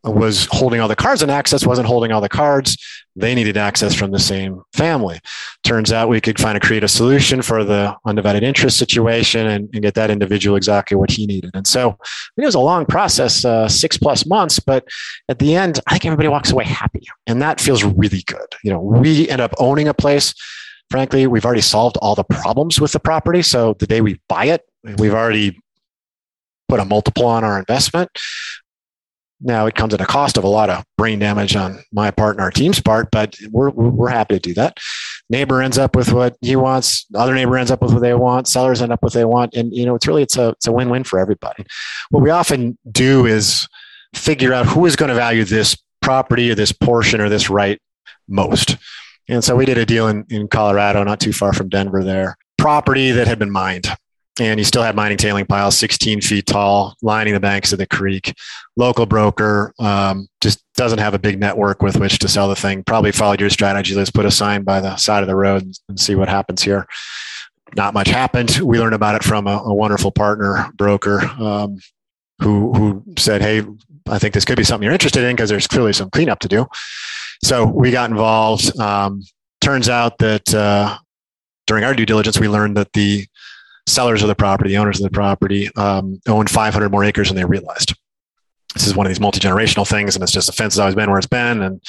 was 0.03 0.48
holding 0.51 0.80
all 0.80 0.88
the 0.88 0.96
cards 0.96 1.22
and 1.22 1.30
access 1.30 1.66
wasn't 1.66 1.86
holding 1.86 2.11
all 2.11 2.20
the 2.20 2.28
cards. 2.28 2.76
They 3.16 3.34
needed 3.34 3.57
access 3.57 3.94
from 3.94 4.12
the 4.12 4.18
same 4.18 4.62
family. 4.72 5.20
Turns 5.62 5.92
out 5.92 6.09
we 6.09 6.20
could 6.20 6.40
find 6.40 6.57
a 6.57 6.61
creative 6.61 6.90
solution 6.90 7.42
for 7.42 7.64
the 7.64 7.94
undivided 8.07 8.42
interest 8.42 8.78
situation 8.78 9.46
and, 9.46 9.68
and 9.74 9.82
get 9.82 9.94
that 9.94 10.11
individual 10.11 10.57
exactly 10.57 10.96
what 10.96 11.11
he 11.11 11.26
needed. 11.26 11.51
And 11.55 11.66
so 11.66 11.98
it 12.36 12.44
was 12.44 12.55
a 12.55 12.61
long 12.61 12.86
process, 12.86 13.44
uh, 13.44 13.68
six 13.68 13.98
plus 13.98 14.24
months, 14.24 14.59
but 14.59 14.86
at 15.28 15.38
the 15.38 15.55
end, 15.55 15.80
I 15.86 15.92
think 15.92 16.07
everybody 16.07 16.28
walks 16.28 16.51
away 16.51 16.64
happy. 16.64 17.07
And 17.26 17.42
that 17.42 17.61
feels 17.61 17.84
really 17.84 18.22
good. 18.26 18.55
You 18.64 18.72
know, 18.72 18.80
we 18.80 19.28
end 19.28 19.42
up 19.42 19.53
owning 19.59 19.88
a 19.88 19.94
place. 19.94 20.34
Frankly, 20.90 21.26
we've 21.26 21.44
already 21.44 21.61
solved 21.61 21.98
all 21.98 22.14
the 22.14 22.24
problems 22.24 22.80
with 22.80 22.92
the 22.92 23.01
property. 23.01 23.42
So 23.42 23.74
the 23.78 23.86
day 23.86 24.01
we 24.01 24.20
buy 24.28 24.46
it, 24.46 24.62
we've 24.98 25.14
already 25.14 25.61
put 26.68 26.80
a 26.80 26.84
multiple 26.84 27.26
on 27.26 27.44
our 27.44 27.59
investment. 27.59 28.09
Now 29.41 29.66
it 29.66 29.74
comes 29.74 29.95
at 29.95 30.01
a 30.01 30.07
cost 30.07 30.36
of 30.36 30.45
a 30.45 30.49
lot 30.49 30.70
of 30.70 30.84
brain 30.99 31.18
damage 31.18 31.57
on 31.57 31.82
my 31.93 32.11
part 32.11 32.36
and 32.36 32.43
our 32.43 32.51
team's 32.51 32.80
part, 32.80 33.09
but 33.11 33.36
we're 33.51 33.70
we're 33.70 34.09
happy 34.09 34.34
to 34.34 34.41
do 34.41 34.55
that. 34.55 34.78
Neighbor 35.28 35.62
ends 35.62 35.78
up 35.78 35.97
with 35.97 36.12
what 36.12 36.36
he 36.41 36.57
wants. 36.57 37.07
Other 37.14 37.34
neighbor 37.34 37.57
ends 37.57 37.70
up 37.70 37.82
with 37.82 37.93
what 37.93 38.03
they 38.03 38.14
want. 38.14 38.49
Sellers 38.49 38.82
end 38.82 38.93
up 38.93 39.03
with 39.03 39.14
what 39.14 39.20
they 39.20 39.24
want, 39.24 39.55
and 39.55 39.72
you 39.74 39.86
know 39.86 39.95
it's 39.95 40.07
really 40.07 40.22
it's 40.22 40.36
a 40.36 40.51
it's 40.51 40.66
a 40.66 40.72
win 40.72 40.91
win 40.91 41.05
for 41.05 41.18
everybody. 41.18 41.64
What 42.11 42.22
we 42.22 42.30
often 42.30 42.76
do 42.91 43.26
is 43.26 43.66
figure 44.14 44.53
out 44.53 44.66
who 44.66 44.86
is 44.86 44.97
going 44.97 45.09
to 45.09 45.14
value 45.14 45.45
this 45.45 45.76
property 46.03 46.51
or 46.51 46.55
this 46.55 46.72
portion 46.72 47.20
or 47.20 47.28
this 47.28 47.49
right 47.49 47.80
most. 48.28 48.76
And 49.28 49.45
so 49.45 49.55
we 49.55 49.64
did 49.64 49.78
a 49.78 49.86
deal 49.86 50.09
in, 50.09 50.26
in 50.28 50.49
Colorado, 50.49 51.05
not 51.05 51.20
too 51.20 51.32
far 51.32 51.53
from 51.53 51.68
Denver 51.68 52.03
there, 52.03 52.36
property 52.59 53.12
that 53.12 53.28
had 53.28 53.38
been 53.38 53.51
mined 53.51 53.88
and 54.41 54.59
you 54.59 54.64
still 54.64 54.82
had 54.82 54.97
mining 54.97 55.18
tailing 55.18 55.45
piles 55.45 55.76
16 55.76 56.22
feet 56.22 56.47
tall 56.47 56.97
lining 57.03 57.34
the 57.34 57.41
banks 57.41 57.72
of 57.72 57.78
the 57.78 57.86
creek. 57.86 58.34
Local 58.74 59.05
broker 59.05 59.74
um, 59.78 60.28
just 60.41 60.64
doesn't 60.76 60.99
have 60.99 61.12
a 61.12 61.18
big 61.18 61.38
network 61.38 61.82
with 61.82 61.99
which 61.99 62.18
to 62.20 62.28
sell 62.28 62.49
the 62.49 62.57
thing. 62.57 62.82
Probably 62.82 63.12
followed 63.12 63.38
your 63.38 63.51
strategy. 63.51 63.95
Let's 63.95 64.11
put 64.11 64.24
a 64.24 64.30
sign 64.30 64.62
by 64.62 64.80
the 64.80 64.97
side 64.97 65.22
of 65.22 65.26
the 65.26 65.36
road 65.36 65.62
and, 65.88 66.01
see 66.01 66.14
what 66.14 66.30
happens 66.30 66.62
here. 66.62 66.86
Not 67.76 67.93
much 67.93 68.09
happened. 68.09 68.59
We 68.64 68.78
learned 68.78 68.95
about 68.95 69.14
it 69.14 69.22
from 69.22 69.47
a, 69.47 69.59
a 69.59 69.74
wonderful 69.74 70.11
partner 70.11 70.70
broker 70.74 71.20
um, 71.38 71.78
who 72.41 72.72
who 72.72 73.05
said 73.18 73.43
hey 73.43 73.62
i 74.09 74.18
think 74.18 74.32
this 74.32 74.47
could 74.47 74.57
be 74.57 74.64
something 74.64 74.84
you're 74.84 74.95
interested 74.95 75.22
in 75.22 75.36
because 75.36 75.51
there's 75.51 75.66
clearly 75.66 75.93
some 75.93 76.09
cleanup 76.09 76.38
to 76.41 76.49
do. 76.49 76.66
So 77.45 77.66
we 77.66 77.91
got 77.91 78.11
involved. 78.11 78.78
Um, 78.80 79.22
turns 79.61 79.91
out 79.91 80.16
that 80.18 80.55
uh, 80.55 80.97
during 81.66 81.84
our 81.84 81.95
due 81.95 82.07
diligence 82.07 82.41
we 82.41 82.49
learned 82.49 82.78
that 82.78 82.93
the 82.95 83.26
sellers 83.86 84.22
of 84.22 84.28
the 84.28 84.34
property, 84.34 84.70
the 84.70 84.78
owners 84.78 85.00
of 85.00 85.04
the 85.04 85.14
property, 85.14 85.70
um, 85.76 86.20
owned 86.28 86.50
500 86.50 86.90
more 86.90 87.04
acres 87.04 87.28
than 87.28 87.36
they 87.36 87.44
realized. 87.44 87.94
this 88.74 88.86
is 88.86 88.94
one 88.94 89.06
of 89.06 89.10
these 89.10 89.20
multi 89.20 89.40
generational 89.40 89.88
things, 89.88 90.14
and 90.14 90.22
it's 90.22 90.32
just 90.32 90.46
the 90.46 90.52
fence 90.52 90.74
has 90.74 90.78
always 90.78 90.94
been 90.94 91.10
where 91.10 91.18
it's 91.18 91.26
been, 91.26 91.62
and 91.62 91.82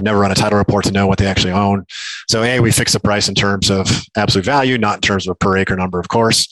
never 0.00 0.18
run 0.18 0.30
a 0.30 0.34
title 0.34 0.58
report 0.58 0.84
to 0.84 0.92
know 0.92 1.06
what 1.06 1.18
they 1.18 1.26
actually 1.26 1.52
own. 1.52 1.84
So, 2.28 2.42
a 2.42 2.60
we 2.60 2.70
fix 2.70 2.92
the 2.92 3.00
price 3.00 3.28
in 3.28 3.34
terms 3.34 3.70
of 3.70 3.88
absolute 4.16 4.44
value, 4.44 4.78
not 4.78 4.96
in 4.96 5.00
terms 5.00 5.26
of 5.26 5.32
a 5.32 5.34
per 5.34 5.56
acre 5.56 5.76
number, 5.76 5.98
of 5.98 6.08
course. 6.08 6.48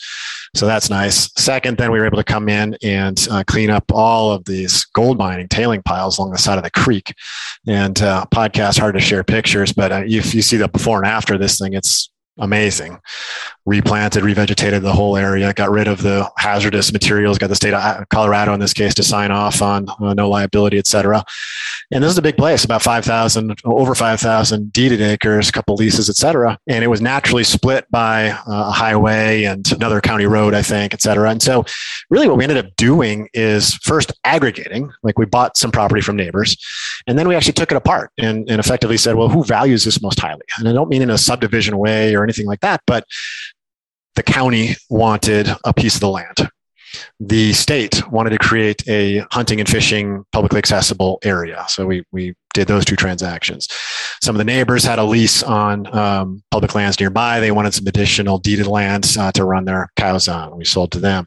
So 0.54 0.66
that's 0.66 0.90
nice. 0.90 1.30
Second, 1.38 1.78
then 1.78 1.92
we 1.92 2.00
were 2.00 2.06
able 2.06 2.16
to 2.16 2.24
come 2.24 2.48
in 2.48 2.76
and 2.82 3.26
uh, 3.30 3.44
clean 3.46 3.70
up 3.70 3.84
all 3.92 4.32
of 4.32 4.44
these 4.44 4.84
gold 4.86 5.16
mining 5.16 5.48
tailing 5.48 5.82
piles 5.82 6.18
along 6.18 6.32
the 6.32 6.38
side 6.38 6.58
of 6.58 6.64
the 6.64 6.70
creek. 6.70 7.14
And 7.68 8.00
uh, 8.02 8.24
podcast 8.34 8.78
hard 8.78 8.94
to 8.94 9.00
share 9.00 9.22
pictures, 9.22 9.72
but 9.72 9.92
uh, 9.92 10.02
if 10.04 10.34
you 10.34 10.42
see 10.42 10.56
the 10.56 10.66
before 10.66 10.98
and 10.98 11.06
after 11.06 11.38
this 11.38 11.58
thing, 11.58 11.74
it's 11.74 12.10
amazing. 12.40 12.98
Replanted, 13.66 14.22
revegetated 14.22 14.82
the 14.82 14.92
whole 14.92 15.16
area, 15.16 15.52
got 15.52 15.70
rid 15.70 15.86
of 15.86 16.02
the 16.02 16.28
hazardous 16.38 16.92
materials, 16.92 17.38
got 17.38 17.48
the 17.48 17.54
state 17.54 17.74
of 17.74 18.08
Colorado 18.08 18.52
in 18.54 18.60
this 18.60 18.72
case 18.72 18.94
to 18.94 19.02
sign 19.02 19.30
off 19.30 19.62
on 19.62 19.86
uh, 20.00 20.14
no 20.14 20.28
liability, 20.28 20.78
et 20.78 20.86
cetera. 20.86 21.24
And 21.92 22.04
this 22.04 22.12
is 22.12 22.18
a 22.18 22.22
big 22.22 22.36
place, 22.36 22.64
about 22.64 22.82
5,000, 22.82 23.60
over 23.64 23.94
5,000 23.94 24.72
deeded 24.72 25.00
acres, 25.00 25.48
a 25.48 25.52
couple 25.52 25.74
leases, 25.74 26.08
et 26.08 26.16
cetera. 26.16 26.56
And 26.68 26.84
it 26.84 26.88
was 26.88 27.00
naturally 27.00 27.42
split 27.42 27.84
by 27.90 28.30
uh, 28.30 28.38
a 28.46 28.70
highway 28.70 29.44
and 29.44 29.70
another 29.72 30.00
county 30.00 30.26
road, 30.26 30.54
I 30.54 30.62
think, 30.62 30.94
et 30.94 31.02
cetera. 31.02 31.30
And 31.30 31.42
so 31.42 31.64
really 32.08 32.28
what 32.28 32.38
we 32.38 32.44
ended 32.44 32.64
up 32.64 32.74
doing 32.76 33.28
is 33.34 33.74
first 33.82 34.12
aggregating, 34.24 34.90
like 35.02 35.18
we 35.18 35.26
bought 35.26 35.56
some 35.56 35.72
property 35.72 36.00
from 36.00 36.16
neighbors, 36.16 36.56
and 37.06 37.18
then 37.18 37.26
we 37.26 37.34
actually 37.34 37.54
took 37.54 37.72
it 37.72 37.76
apart 37.76 38.12
and, 38.18 38.48
and 38.48 38.60
effectively 38.60 38.96
said, 38.96 39.16
well, 39.16 39.28
who 39.28 39.42
values 39.42 39.84
this 39.84 40.00
most 40.00 40.20
highly? 40.20 40.42
And 40.58 40.68
I 40.68 40.72
don't 40.72 40.88
mean 40.88 41.02
in 41.02 41.10
a 41.10 41.18
subdivision 41.18 41.76
way 41.76 42.14
or 42.14 42.24
anything 42.30 42.46
like 42.46 42.60
that, 42.60 42.82
but 42.86 43.04
the 44.16 44.22
county 44.22 44.74
wanted 44.88 45.48
a 45.64 45.72
piece 45.72 45.94
of 45.94 46.00
the 46.00 46.08
land. 46.08 46.50
The 47.20 47.52
state 47.52 48.06
wanted 48.10 48.30
to 48.30 48.38
create 48.38 48.82
a 48.88 49.24
hunting 49.30 49.60
and 49.60 49.68
fishing 49.68 50.24
publicly 50.32 50.58
accessible 50.58 51.20
area. 51.22 51.64
So 51.68 51.86
we, 51.86 52.04
we 52.10 52.34
did 52.52 52.66
those 52.66 52.84
two 52.84 52.96
transactions. 52.96 53.68
Some 54.22 54.34
of 54.34 54.38
the 54.38 54.44
neighbors 54.44 54.84
had 54.84 54.98
a 54.98 55.04
lease 55.04 55.42
on 55.42 55.86
um, 55.96 56.42
public 56.50 56.74
lands 56.74 56.98
nearby. 56.98 57.38
They 57.38 57.52
wanted 57.52 57.74
some 57.74 57.86
additional 57.86 58.38
deeded 58.38 58.66
lands 58.66 59.16
uh, 59.16 59.30
to 59.32 59.44
run 59.44 59.64
their 59.64 59.88
cows 59.96 60.26
on. 60.28 60.56
We 60.56 60.64
sold 60.64 60.90
to 60.92 60.98
them. 60.98 61.18
And 61.20 61.26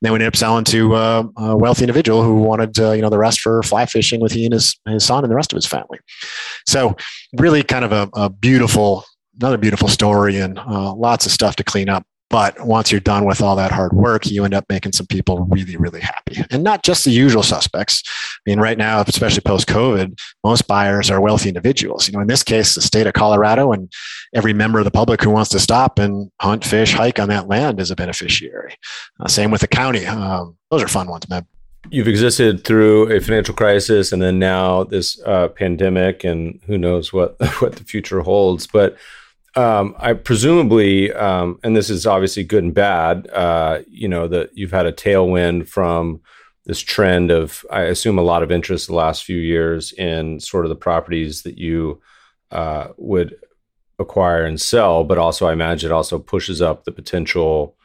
then 0.00 0.12
we 0.12 0.16
ended 0.16 0.28
up 0.28 0.36
selling 0.36 0.64
to 0.64 0.94
uh, 0.94 1.24
a 1.36 1.56
wealthy 1.56 1.84
individual 1.84 2.22
who 2.22 2.36
wanted 2.36 2.78
uh, 2.80 2.92
you 2.92 3.02
know 3.02 3.10
the 3.10 3.18
rest 3.18 3.40
for 3.40 3.62
fly 3.62 3.86
fishing 3.86 4.20
with 4.20 4.32
he 4.32 4.46
and 4.46 4.54
his, 4.54 4.78
his 4.86 5.04
son 5.04 5.24
and 5.24 5.30
the 5.30 5.36
rest 5.36 5.52
of 5.52 5.56
his 5.56 5.66
family. 5.66 5.98
So 6.66 6.96
really 7.38 7.62
kind 7.62 7.84
of 7.84 7.92
a, 7.92 8.08
a 8.14 8.30
beautiful 8.30 9.04
another 9.40 9.58
beautiful 9.58 9.88
story 9.88 10.38
and 10.38 10.58
uh, 10.58 10.94
lots 10.94 11.26
of 11.26 11.32
stuff 11.32 11.56
to 11.56 11.64
clean 11.64 11.88
up. 11.88 12.04
But 12.32 12.64
once 12.64 12.90
you're 12.90 13.00
done 13.00 13.26
with 13.26 13.42
all 13.42 13.56
that 13.56 13.72
hard 13.72 13.92
work, 13.92 14.26
you 14.26 14.42
end 14.46 14.54
up 14.54 14.64
making 14.70 14.92
some 14.92 15.04
people 15.06 15.40
really, 15.50 15.76
really 15.76 16.00
happy. 16.00 16.42
And 16.50 16.64
not 16.64 16.82
just 16.82 17.04
the 17.04 17.10
usual 17.10 17.42
suspects. 17.42 18.02
I 18.06 18.50
mean, 18.50 18.58
right 18.58 18.78
now, 18.78 19.02
especially 19.02 19.42
post 19.42 19.68
COVID, 19.68 20.18
most 20.42 20.66
buyers 20.66 21.10
are 21.10 21.20
wealthy 21.20 21.50
individuals. 21.50 22.08
You 22.08 22.14
know, 22.14 22.20
in 22.20 22.28
this 22.28 22.42
case, 22.42 22.74
the 22.74 22.80
state 22.80 23.06
of 23.06 23.12
Colorado 23.12 23.72
and 23.72 23.92
every 24.34 24.54
member 24.54 24.78
of 24.78 24.86
the 24.86 24.90
public 24.90 25.22
who 25.22 25.28
wants 25.28 25.50
to 25.50 25.60
stop 25.60 25.98
and 25.98 26.30
hunt, 26.40 26.64
fish, 26.64 26.94
hike 26.94 27.18
on 27.18 27.28
that 27.28 27.48
land 27.48 27.78
is 27.78 27.90
a 27.90 27.96
beneficiary. 27.96 28.76
Uh, 29.20 29.28
same 29.28 29.50
with 29.50 29.60
the 29.60 29.68
county. 29.68 30.06
Um, 30.06 30.56
those 30.70 30.82
are 30.82 30.88
fun 30.88 31.08
ones, 31.08 31.28
man 31.28 31.46
you've 31.90 32.08
existed 32.08 32.64
through 32.64 33.10
a 33.10 33.20
financial 33.20 33.54
crisis 33.54 34.12
and 34.12 34.22
then 34.22 34.38
now 34.38 34.84
this 34.84 35.20
uh, 35.26 35.48
pandemic 35.48 36.22
and 36.22 36.60
who 36.66 36.78
knows 36.78 37.12
what 37.12 37.34
what 37.60 37.74
the 37.74 37.84
future 37.84 38.20
holds 38.20 38.66
but 38.66 38.96
um, 39.54 39.94
I 39.98 40.14
presumably, 40.14 41.12
um, 41.12 41.58
and 41.62 41.76
this 41.76 41.90
is 41.90 42.06
obviously 42.06 42.44
good 42.44 42.64
and 42.64 42.74
bad. 42.74 43.28
Uh, 43.30 43.80
you 43.88 44.08
know 44.08 44.26
that 44.28 44.50
you've 44.56 44.70
had 44.70 44.86
a 44.86 44.92
tailwind 44.92 45.68
from 45.68 46.20
this 46.64 46.80
trend 46.80 47.30
of, 47.30 47.64
I 47.70 47.82
assume, 47.82 48.18
a 48.18 48.22
lot 48.22 48.42
of 48.42 48.52
interest 48.52 48.86
the 48.86 48.94
last 48.94 49.24
few 49.24 49.36
years 49.36 49.92
in 49.92 50.40
sort 50.40 50.64
of 50.64 50.68
the 50.68 50.76
properties 50.76 51.42
that 51.42 51.58
you 51.58 52.00
uh, 52.50 52.88
would 52.96 53.36
acquire 53.98 54.44
and 54.44 54.60
sell. 54.60 55.04
But 55.04 55.18
also, 55.18 55.46
I 55.46 55.52
imagine 55.52 55.90
it 55.90 55.94
also 55.94 56.18
pushes 56.18 56.62
up 56.62 56.84
the 56.84 56.92
potential 56.92 57.76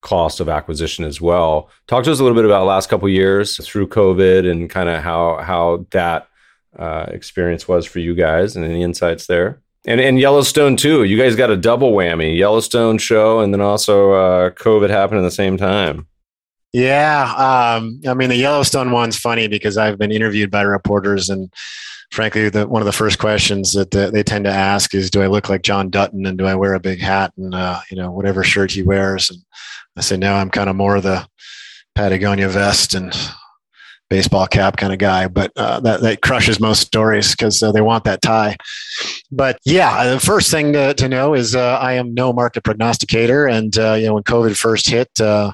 cost 0.00 0.38
of 0.40 0.48
acquisition 0.48 1.04
as 1.04 1.20
well. 1.20 1.70
Talk 1.88 2.04
to 2.04 2.12
us 2.12 2.20
a 2.20 2.22
little 2.22 2.36
bit 2.36 2.44
about 2.44 2.66
last 2.66 2.88
couple 2.88 3.08
years 3.08 3.56
through 3.64 3.88
COVID 3.88 4.48
and 4.48 4.70
kind 4.70 4.88
of 4.88 5.02
how 5.02 5.38
how 5.38 5.86
that 5.90 6.28
uh, 6.78 7.06
experience 7.08 7.66
was 7.66 7.86
for 7.86 7.98
you 7.98 8.14
guys 8.14 8.54
and 8.54 8.64
any 8.64 8.82
insights 8.82 9.26
there. 9.26 9.60
And 9.88 10.02
and 10.02 10.20
Yellowstone 10.20 10.76
too. 10.76 11.04
You 11.04 11.16
guys 11.16 11.34
got 11.34 11.48
a 11.48 11.56
double 11.56 11.92
whammy: 11.92 12.36
Yellowstone 12.36 12.98
show, 12.98 13.40
and 13.40 13.54
then 13.54 13.62
also 13.62 14.12
uh, 14.12 14.50
COVID 14.50 14.90
happened 14.90 15.20
at 15.20 15.22
the 15.22 15.30
same 15.30 15.56
time. 15.56 16.06
Yeah, 16.74 17.22
um, 17.22 17.98
I 18.06 18.12
mean 18.12 18.28
the 18.28 18.36
Yellowstone 18.36 18.90
one's 18.90 19.16
funny 19.16 19.48
because 19.48 19.78
I've 19.78 19.96
been 19.98 20.12
interviewed 20.12 20.50
by 20.50 20.60
reporters, 20.60 21.30
and 21.30 21.50
frankly, 22.12 22.50
the, 22.50 22.68
one 22.68 22.82
of 22.82 22.86
the 22.86 22.92
first 22.92 23.18
questions 23.18 23.72
that 23.72 23.90
the, 23.90 24.10
they 24.10 24.22
tend 24.22 24.44
to 24.44 24.50
ask 24.50 24.94
is, 24.94 25.10
"Do 25.10 25.22
I 25.22 25.26
look 25.26 25.48
like 25.48 25.62
John 25.62 25.88
Dutton, 25.88 26.26
and 26.26 26.36
do 26.36 26.44
I 26.44 26.54
wear 26.54 26.74
a 26.74 26.80
big 26.80 27.00
hat 27.00 27.32
and 27.38 27.54
uh, 27.54 27.80
you 27.90 27.96
know 27.96 28.10
whatever 28.10 28.44
shirt 28.44 28.72
he 28.72 28.82
wears?" 28.82 29.30
And 29.30 29.40
I 29.96 30.02
say, 30.02 30.18
"No, 30.18 30.34
I'm 30.34 30.50
kind 30.50 30.68
of 30.68 30.76
more 30.76 31.00
the 31.00 31.26
Patagonia 31.94 32.50
vest 32.50 32.92
and 32.92 33.10
baseball 34.10 34.46
cap 34.46 34.76
kind 34.76 34.92
of 34.92 34.98
guy, 34.98 35.28
but 35.28 35.52
uh, 35.56 35.80
that, 35.80 36.00
that 36.00 36.22
crushes 36.22 36.60
most 36.60 36.80
stories 36.80 37.32
because 37.32 37.62
uh, 37.62 37.72
they 37.72 37.80
want 37.80 38.04
that 38.04 38.22
tie. 38.22 38.56
But 39.30 39.58
yeah, 39.64 39.92
uh, 39.92 40.14
the 40.14 40.20
first 40.20 40.50
thing 40.50 40.72
to, 40.72 40.94
to 40.94 41.08
know 41.08 41.34
is 41.34 41.54
uh, 41.54 41.78
I 41.78 41.94
am 41.94 42.14
no 42.14 42.32
market 42.32 42.64
prognosticator. 42.64 43.46
And, 43.46 43.76
uh, 43.78 43.94
you 43.94 44.06
know, 44.06 44.14
when 44.14 44.22
COVID 44.22 44.56
first 44.56 44.88
hit, 44.88 45.10
uh, 45.20 45.52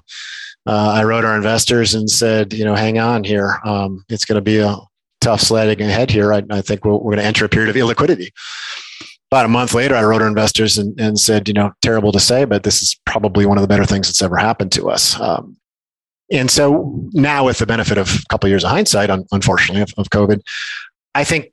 I 0.67 1.05
wrote 1.05 1.25
our 1.25 1.37
investors 1.37 1.95
and 1.95 2.09
said, 2.09 2.53
you 2.53 2.65
know, 2.65 2.75
hang 2.75 2.99
on 2.99 3.25
here. 3.25 3.61
Um, 3.65 4.05
it's 4.09 4.25
going 4.25 4.37
to 4.37 4.43
be 4.43 4.59
a 4.59 4.77
tough 5.21 5.41
sledding 5.41 5.81
ahead 5.81 6.11
here. 6.11 6.33
I, 6.33 6.43
I 6.51 6.63
think 6.63 6.85
we're, 6.85 6.93
we're 6.93 7.13
going 7.13 7.19
to 7.19 7.25
enter 7.25 7.45
a 7.45 7.49
period 7.49 7.69
of 7.69 7.77
illiquidity. 7.77 8.29
About 9.31 9.47
a 9.47 9.49
month 9.49 9.75
later, 9.75 9.97
I 9.97 10.05
wrote 10.05 10.23
our 10.23 10.29
investors 10.29 10.79
and, 10.79 10.99
and 11.01 11.19
said, 11.19 11.49
you 11.49 11.55
know, 11.55 11.73
terrible 11.83 12.13
to 12.13 12.21
say, 12.21 12.45
but 12.45 12.63
this 12.63 12.81
is 12.83 12.97
probably 13.05 13.47
one 13.47 13.59
of 13.59 13.63
the 13.63 13.69
better 13.69 13.85
things 13.85 14.07
that's 14.07 14.23
ever 14.23 14.37
happened 14.37 14.71
to 14.73 14.89
us. 14.89 15.19
Um, 15.21 15.57
and 16.31 16.51
so 16.51 17.09
now, 17.13 17.45
with 17.45 17.59
the 17.59 17.67
benefit 17.67 17.99
of 17.99 18.09
a 18.09 18.27
couple 18.29 18.47
of 18.47 18.51
years 18.51 18.65
of 18.65 18.71
hindsight, 18.71 19.11
unfortunately, 19.33 19.83
of, 19.83 19.93
of 19.99 20.09
COVID, 20.11 20.41
I 21.15 21.25
think 21.25 21.53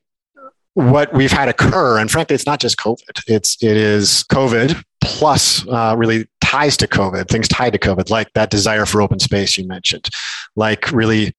what 0.74 1.14
we've 1.14 1.32
had 1.32 1.50
occur, 1.50 2.00
and 2.00 2.10
frankly, 2.10 2.34
it's 2.34 2.46
not 2.46 2.60
just 2.60 2.78
COVID. 2.78 3.22
It's 3.28 3.62
it 3.62 3.76
is 3.76 4.24
COVID 4.32 4.82
plus 5.02 5.68
uh, 5.68 5.96
really 5.98 6.28
ties 6.40 6.78
to 6.78 6.88
COVID, 6.88 7.28
things 7.28 7.48
tied 7.48 7.74
to 7.74 7.80
COVID, 7.80 8.10
like 8.10 8.32
that 8.34 8.50
desire 8.50 8.86
for 8.86 9.02
open 9.02 9.20
space 9.20 9.58
you 9.58 9.68
mentioned, 9.68 10.10
like 10.56 10.92
really 10.92 11.34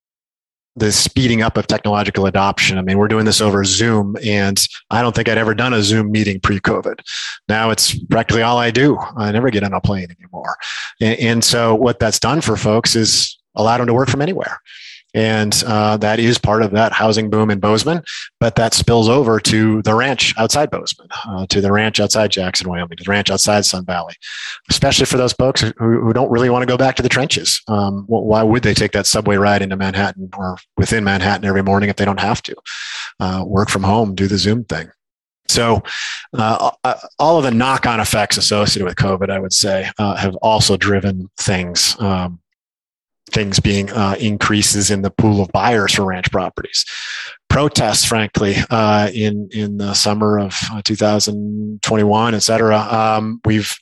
the 0.77 0.91
speeding 0.91 1.43
up 1.43 1.57
of 1.57 1.67
technological 1.67 2.27
adoption. 2.27 2.79
I 2.79 2.83
mean, 2.83 2.99
we're 2.99 3.09
doing 3.09 3.25
this 3.25 3.41
over 3.41 3.63
Zoom, 3.65 4.17
and 4.25 4.59
I 4.91 5.03
don't 5.03 5.15
think 5.15 5.29
I'd 5.29 5.39
ever 5.39 5.55
done 5.55 5.75
a 5.75 5.83
Zoom 5.83 6.11
meeting 6.11 6.41
pre-COVID. 6.41 7.01
Now 7.49 7.71
it's 7.71 7.99
practically 8.07 8.43
all 8.43 8.59
I 8.59 8.71
do. 8.71 8.99
I 9.17 9.33
never 9.33 9.51
get 9.51 9.65
on 9.65 9.75
a 9.75 9.81
plane 9.81 10.09
anymore, 10.19 10.57
and, 11.01 11.19
and 11.19 11.45
so 11.45 11.75
what 11.75 11.99
that's 11.99 12.19
done 12.19 12.41
for 12.41 12.57
folks 12.57 12.97
is 12.97 13.39
allowed 13.55 13.79
them 13.79 13.87
to 13.89 13.95
work 13.95 14.09
from 14.09 14.23
anywhere. 14.23 14.61
And 15.15 15.63
uh, 15.67 15.97
that 15.99 16.19
is 16.19 16.39
part 16.39 16.63
of 16.63 16.71
that 16.73 16.93
housing 16.93 17.29
boom 17.29 17.51
in 17.51 17.61
Bozeman, 17.61 18.03
but 18.41 18.57
that 18.57 18.73
spills 18.73 19.09
over 19.09 19.39
to 19.41 19.83
the 19.83 19.95
ranch 19.95 20.35
outside 20.39 20.71
Bozeman, 20.71 21.09
uh, 21.27 21.47
to 21.49 21.61
the 21.61 21.71
ranch 21.71 22.01
outside 22.01 22.31
Jackson, 22.31 22.69
Wyoming, 22.69 22.97
to 22.97 23.05
the 23.05 23.11
ranch 23.11 23.31
outside 23.31 23.65
Sun 23.65 23.85
Valley, 23.85 24.15
especially 24.71 25.07
for 25.07 25.19
those 25.19 25.35
folks 25.35 25.61
who, 25.61 25.73
who 25.79 26.13
don't 26.13 26.31
really 26.31 26.51
want 26.51 26.63
to 26.63 26.67
go 26.67 26.79
back 26.79 26.97
to 26.97 27.03
the 27.03 27.09
trenches. 27.09 27.61
Um, 27.69 28.05
why 28.07 28.43
would 28.43 28.63
they 28.63 28.75
take 28.75 28.93
that 28.93 29.07
subway 29.07 29.37
ride 29.37 29.63
into 29.63 29.77
Manhattan 29.77 30.31
or 30.37 30.57
within 30.77 31.05
Manhattan 31.05 31.45
every 31.45 31.63
morning 31.63 31.91
if 31.91 31.97
they 31.97 32.05
don't 32.05 32.21
have 32.21 32.43
to? 32.43 32.57
Uh, 33.21 33.45
work 33.47 33.69
from 33.69 33.83
home, 33.83 34.15
do 34.15 34.27
the 34.27 34.39
Zoom 34.39 34.65
thing. 34.65 34.91
So, 35.49 35.83
uh 36.33 36.71
all 37.19 37.37
of 37.37 37.45
the 37.45 37.51
knock 37.51 37.85
on 37.85 38.01
effects 38.01 38.39
associated 38.39 38.87
with 38.87 38.97
COVID, 38.97 39.29
I 39.29 39.39
would 39.39 39.53
say, 39.53 39.91
uh, 39.99 40.17
have 40.17 40.35
also 40.37 40.79
driven 40.79 41.29
things. 41.37 41.95
Um, 42.01 42.41
things 43.33 43.61
being 43.61 43.91
uh, 43.91 44.17
increases 44.21 44.91
in 44.91 45.03
the 45.03 45.11
pool 45.11 45.41
of 45.43 45.51
buyers 45.53 45.95
for 45.95 46.05
ranch 46.05 46.31
properties. 46.31 46.85
Protests, 47.49 48.05
frankly, 48.05 48.57
uh, 48.71 49.11
in 49.13 49.49
in 49.53 49.77
the 49.79 49.95
summer 49.95 50.39
of 50.39 50.59
uh, 50.73 50.81
2021, 50.85 52.35
et 52.35 52.39
cetera. 52.39 52.79
Um, 52.79 53.41
we've 53.45 53.75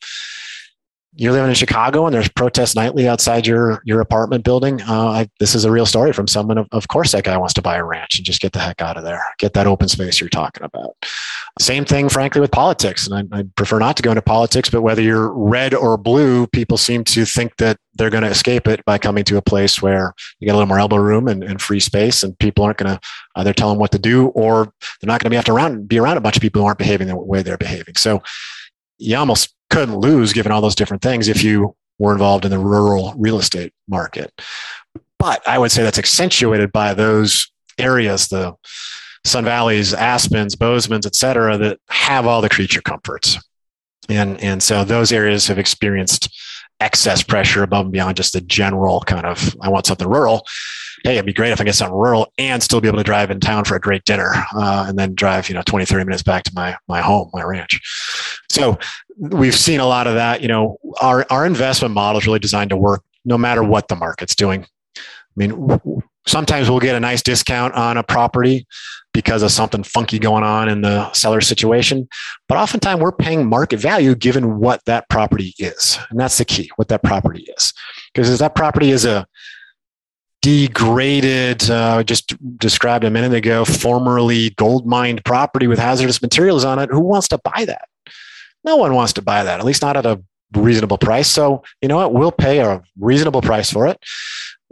you're 1.14 1.32
living 1.32 1.48
in 1.48 1.54
Chicago 1.54 2.06
and 2.06 2.14
there's 2.14 2.28
protests 2.28 2.76
nightly 2.76 3.08
outside 3.08 3.46
your 3.46 3.82
your 3.84 4.00
apartment 4.00 4.44
building. 4.44 4.80
Uh, 4.82 5.08
I, 5.08 5.30
this 5.40 5.54
is 5.54 5.64
a 5.64 5.70
real 5.70 5.86
story 5.86 6.12
from 6.12 6.28
someone. 6.28 6.56
Of, 6.56 6.68
of 6.70 6.86
course, 6.88 7.12
that 7.12 7.24
guy 7.24 7.36
wants 7.36 7.54
to 7.54 7.62
buy 7.62 7.76
a 7.76 7.84
ranch 7.84 8.16
and 8.16 8.24
just 8.24 8.40
get 8.40 8.52
the 8.52 8.60
heck 8.60 8.80
out 8.80 8.96
of 8.96 9.02
there, 9.02 9.22
get 9.38 9.52
that 9.54 9.66
open 9.66 9.88
space 9.88 10.20
you're 10.20 10.28
talking 10.30 10.62
about. 10.62 10.96
Same 11.58 11.84
thing, 11.84 12.08
frankly, 12.08 12.40
with 12.40 12.52
politics. 12.52 13.08
And 13.08 13.32
I, 13.32 13.40
I 13.40 13.44
prefer 13.56 13.80
not 13.80 13.96
to 13.96 14.02
go 14.02 14.12
into 14.12 14.22
politics, 14.22 14.70
but 14.70 14.82
whether 14.82 15.02
you're 15.02 15.32
red 15.32 15.74
or 15.74 15.96
blue, 15.96 16.46
people 16.46 16.76
seem 16.76 17.02
to 17.04 17.24
think 17.24 17.56
that 17.56 17.76
they're 17.94 18.08
going 18.08 18.22
to 18.22 18.30
escape 18.30 18.68
it 18.68 18.84
by 18.84 18.96
coming 18.96 19.24
to 19.24 19.36
a 19.36 19.42
place 19.42 19.82
where 19.82 20.14
you 20.38 20.46
get 20.46 20.52
a 20.52 20.56
little 20.56 20.68
more 20.68 20.78
elbow 20.78 20.96
room 20.96 21.26
and, 21.26 21.42
and 21.42 21.60
free 21.60 21.80
space, 21.80 22.22
and 22.22 22.38
people 22.38 22.64
aren't 22.64 22.78
going 22.78 22.94
to 22.94 23.00
either 23.34 23.52
tell 23.52 23.68
them 23.68 23.78
what 23.78 23.90
to 23.90 23.98
do 23.98 24.28
or 24.28 24.72
they're 25.00 25.08
not 25.08 25.20
going 25.20 25.26
to 25.26 25.30
be 25.30 25.36
have 25.36 25.44
to 25.46 25.52
around, 25.52 25.88
be 25.88 25.98
around 25.98 26.16
a 26.16 26.20
bunch 26.20 26.36
of 26.36 26.42
people 26.42 26.62
who 26.62 26.66
aren't 26.66 26.78
behaving 26.78 27.08
the 27.08 27.16
way 27.16 27.42
they're 27.42 27.58
behaving. 27.58 27.96
So 27.96 28.22
you 28.98 29.16
almost 29.16 29.54
couldn't 29.70 29.96
lose 29.96 30.32
given 30.32 30.52
all 30.52 30.60
those 30.60 30.74
different 30.74 31.02
things 31.02 31.28
if 31.28 31.42
you 31.42 31.74
were 31.98 32.12
involved 32.12 32.44
in 32.44 32.50
the 32.50 32.58
rural 32.58 33.14
real 33.16 33.38
estate 33.38 33.72
market. 33.88 34.32
but 35.20 35.46
I 35.46 35.58
would 35.58 35.70
say 35.70 35.82
that's 35.82 35.98
accentuated 35.98 36.72
by 36.72 36.94
those 36.94 37.52
areas, 37.78 38.28
the 38.28 38.54
Sun 39.24 39.44
Valleys, 39.44 39.92
Aspens, 39.92 40.56
Bozeman's, 40.56 41.06
et 41.06 41.14
cetera, 41.14 41.58
that 41.58 41.78
have 41.90 42.26
all 42.26 42.40
the 42.40 42.48
creature 42.48 42.80
comforts. 42.80 43.38
And, 44.08 44.40
and 44.42 44.62
so 44.62 44.82
those 44.82 45.12
areas 45.12 45.46
have 45.46 45.58
experienced 45.58 46.34
excess 46.80 47.22
pressure 47.22 47.62
above 47.62 47.84
and 47.84 47.92
beyond 47.92 48.16
just 48.16 48.32
the 48.32 48.40
general 48.40 49.00
kind 49.00 49.26
of, 49.26 49.54
I 49.60 49.68
want 49.68 49.86
something 49.86 50.08
rural. 50.08 50.46
Hey, 51.02 51.14
it'd 51.14 51.26
be 51.26 51.32
great 51.32 51.52
if 51.52 51.60
I 51.60 51.64
get 51.64 51.74
something 51.74 51.96
rural 51.96 52.32
and 52.38 52.62
still 52.62 52.80
be 52.80 52.88
able 52.88 52.98
to 52.98 53.04
drive 53.04 53.30
in 53.30 53.40
town 53.40 53.64
for 53.64 53.74
a 53.74 53.80
great 53.80 54.04
dinner 54.04 54.32
uh, 54.54 54.86
and 54.88 54.98
then 54.98 55.14
drive, 55.14 55.48
you 55.48 55.54
know, 55.54 55.62
20, 55.62 55.84
30 55.86 56.04
minutes 56.04 56.22
back 56.22 56.42
to 56.44 56.52
my, 56.54 56.76
my 56.88 57.00
home, 57.00 57.30
my 57.32 57.42
ranch. 57.42 57.80
So 58.50 58.78
we've 59.18 59.54
seen 59.54 59.80
a 59.80 59.86
lot 59.86 60.06
of 60.06 60.14
that. 60.14 60.42
You 60.42 60.48
know, 60.48 60.76
our, 61.00 61.26
our 61.30 61.46
investment 61.46 61.94
model 61.94 62.20
is 62.20 62.26
really 62.26 62.38
designed 62.38 62.70
to 62.70 62.76
work 62.76 63.02
no 63.24 63.38
matter 63.38 63.62
what 63.62 63.88
the 63.88 63.96
market's 63.96 64.34
doing. 64.34 64.66
I 64.96 65.00
mean, 65.36 65.78
sometimes 66.26 66.68
we'll 66.68 66.80
get 66.80 66.96
a 66.96 67.00
nice 67.00 67.22
discount 67.22 67.74
on 67.74 67.96
a 67.96 68.02
property 68.02 68.66
because 69.12 69.42
of 69.42 69.50
something 69.50 69.82
funky 69.82 70.18
going 70.18 70.44
on 70.44 70.68
in 70.68 70.82
the 70.82 71.12
seller 71.12 71.40
situation. 71.40 72.08
But 72.48 72.58
oftentimes 72.58 73.00
we're 73.00 73.12
paying 73.12 73.48
market 73.48 73.78
value 73.78 74.14
given 74.14 74.58
what 74.58 74.84
that 74.84 75.08
property 75.08 75.54
is. 75.58 75.98
And 76.10 76.20
that's 76.20 76.38
the 76.38 76.44
key, 76.44 76.70
what 76.76 76.88
that 76.88 77.02
property 77.02 77.46
is. 77.56 77.72
Because 78.12 78.30
if 78.30 78.38
that 78.38 78.54
property 78.54 78.90
is 78.90 79.04
a 79.04 79.26
degraded, 80.42 81.70
uh, 81.70 82.02
just 82.02 82.34
described 82.58 83.04
a 83.04 83.10
minute 83.10 83.34
ago, 83.34 83.64
formerly 83.64 84.50
gold 84.50 84.86
mined 84.86 85.24
property 85.24 85.66
with 85.66 85.78
hazardous 85.78 86.22
materials 86.22 86.64
on 86.64 86.78
it, 86.78 86.90
who 86.90 87.00
wants 87.00 87.28
to 87.28 87.38
buy 87.38 87.64
that? 87.64 87.88
No 88.64 88.76
one 88.76 88.94
wants 88.94 89.12
to 89.14 89.22
buy 89.22 89.44
that, 89.44 89.60
at 89.60 89.66
least 89.66 89.82
not 89.82 89.96
at 89.96 90.06
a 90.06 90.22
reasonable 90.54 90.98
price. 90.98 91.28
So, 91.28 91.62
you 91.80 91.88
know 91.88 91.96
what? 91.96 92.12
We'll 92.12 92.32
pay 92.32 92.58
a 92.58 92.82
reasonable 92.98 93.42
price 93.42 93.70
for 93.70 93.86
it 93.86 93.98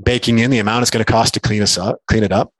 baking 0.02 0.38
in 0.38 0.50
the 0.50 0.58
amount 0.58 0.82
it's 0.82 0.90
going 0.90 1.04
to 1.04 1.12
cost 1.12 1.34
to 1.34 1.40
clean 1.40 1.62
us 1.62 1.76
up, 1.76 2.00
clean 2.06 2.22
it 2.22 2.32
up. 2.32 2.52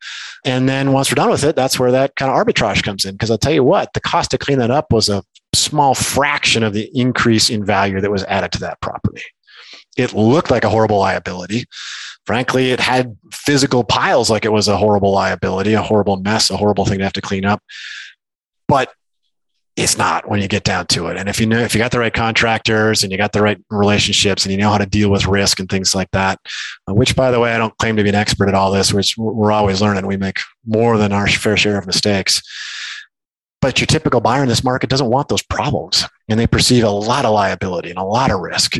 And 0.45 0.69
then 0.69 0.93
once 0.93 1.11
we're 1.11 1.17
done 1.17 1.31
with 1.31 1.45
it, 1.45 1.57
that's 1.57 1.79
where 1.79 1.93
that 1.93 2.17
kind 2.17 2.31
of 2.31 2.37
arbitrage 2.37 2.83
comes 2.83 3.05
in. 3.05 3.15
Because 3.15 3.31
I'll 3.31 3.39
tell 3.39 3.53
you 3.53 3.65
what, 3.65 3.93
the 3.93 4.01
cost 4.01 4.31
to 4.33 4.39
clean 4.39 4.59
that 4.59 4.71
up 4.71 4.93
was 4.93 5.09
a 5.09 5.23
small 5.55 5.95
fraction 5.95 6.63
of 6.63 6.73
the 6.73 6.91
increase 6.95 7.51
in 7.51 7.65
value 7.65 8.01
that 8.01 8.11
was 8.11 8.25
added 8.25 8.53
to 8.53 8.61
that 8.61 8.81
property. 8.81 9.23
It 9.97 10.15
looked 10.15 10.51
like 10.51 10.65
a 10.65 10.69
horrible 10.69 10.99
liability. 10.99 11.67
Frankly, 12.29 12.73
it 12.73 12.79
had 12.79 13.17
physical 13.33 13.83
piles 13.83 14.29
like 14.29 14.45
it 14.45 14.53
was 14.53 14.69
a 14.69 14.77
horrible 14.77 15.13
liability, 15.13 15.73
a 15.73 15.81
horrible 15.81 16.19
mess, 16.19 16.51
a 16.51 16.59
horrible 16.59 16.85
thing 16.85 16.99
to 16.99 17.05
have 17.05 17.15
to 17.15 17.23
clean 17.23 17.47
up. 17.47 17.63
But 18.69 18.93
it's 19.77 19.97
not 19.97 20.29
when 20.29 20.43
you 20.43 20.47
get 20.47 20.63
down 20.63 20.89
to 20.89 21.07
it. 21.07 21.17
And 21.17 21.27
if 21.31 21.41
you 21.41 21.47
know 21.47 21.59
if 21.59 21.75
you 21.75 21.79
got 21.79 21.91
the 21.91 22.01
right 22.01 22.13
contractors 22.13 23.03
and 23.03 23.11
you 23.11 23.17
got 23.17 23.33
the 23.33 23.41
right 23.41 23.59
relationships 23.71 24.45
and 24.45 24.53
you 24.53 24.59
know 24.59 24.69
how 24.69 24.77
to 24.77 24.85
deal 24.85 25.11
with 25.11 25.25
risk 25.25 25.59
and 25.59 25.71
things 25.71 25.95
like 25.95 26.11
that, 26.11 26.39
uh, 26.87 26.93
which 26.93 27.17
by 27.17 27.31
the 27.31 27.41
way, 27.41 27.55
I 27.55 27.57
don't 27.57 27.75
claim 27.79 27.97
to 27.97 28.03
be 28.03 28.11
an 28.11 28.15
expert 28.15 28.49
at 28.49 28.55
all 28.55 28.73
this, 28.73 28.93
which 28.93 29.17
we're 29.17 29.51
always 29.51 29.81
learning. 29.81 30.07
We 30.07 30.19
make 30.19 30.41
more 30.67 30.99
than 30.99 31.15
our 31.15 31.29
fair 31.29 31.57
share 31.57 31.79
of 31.79 31.87
mistakes. 31.87 32.43
But 33.63 33.81
your 33.81 33.87
typical 33.87 34.21
buyer 34.21 34.43
in 34.43 34.51
this 34.51 34.63
market 34.63 34.91
doesn't 34.91 35.09
want 35.09 35.29
those 35.29 35.43
problems 35.43 36.05
and 36.29 36.39
they 36.39 36.47
perceive 36.47 36.85
a 36.85 36.91
lot 36.91 37.25
of 37.25 37.33
liability 37.33 37.91
and 37.91 37.99
a 37.99 38.05
lot 38.05 38.31
of 38.31 38.41
risk. 38.41 38.77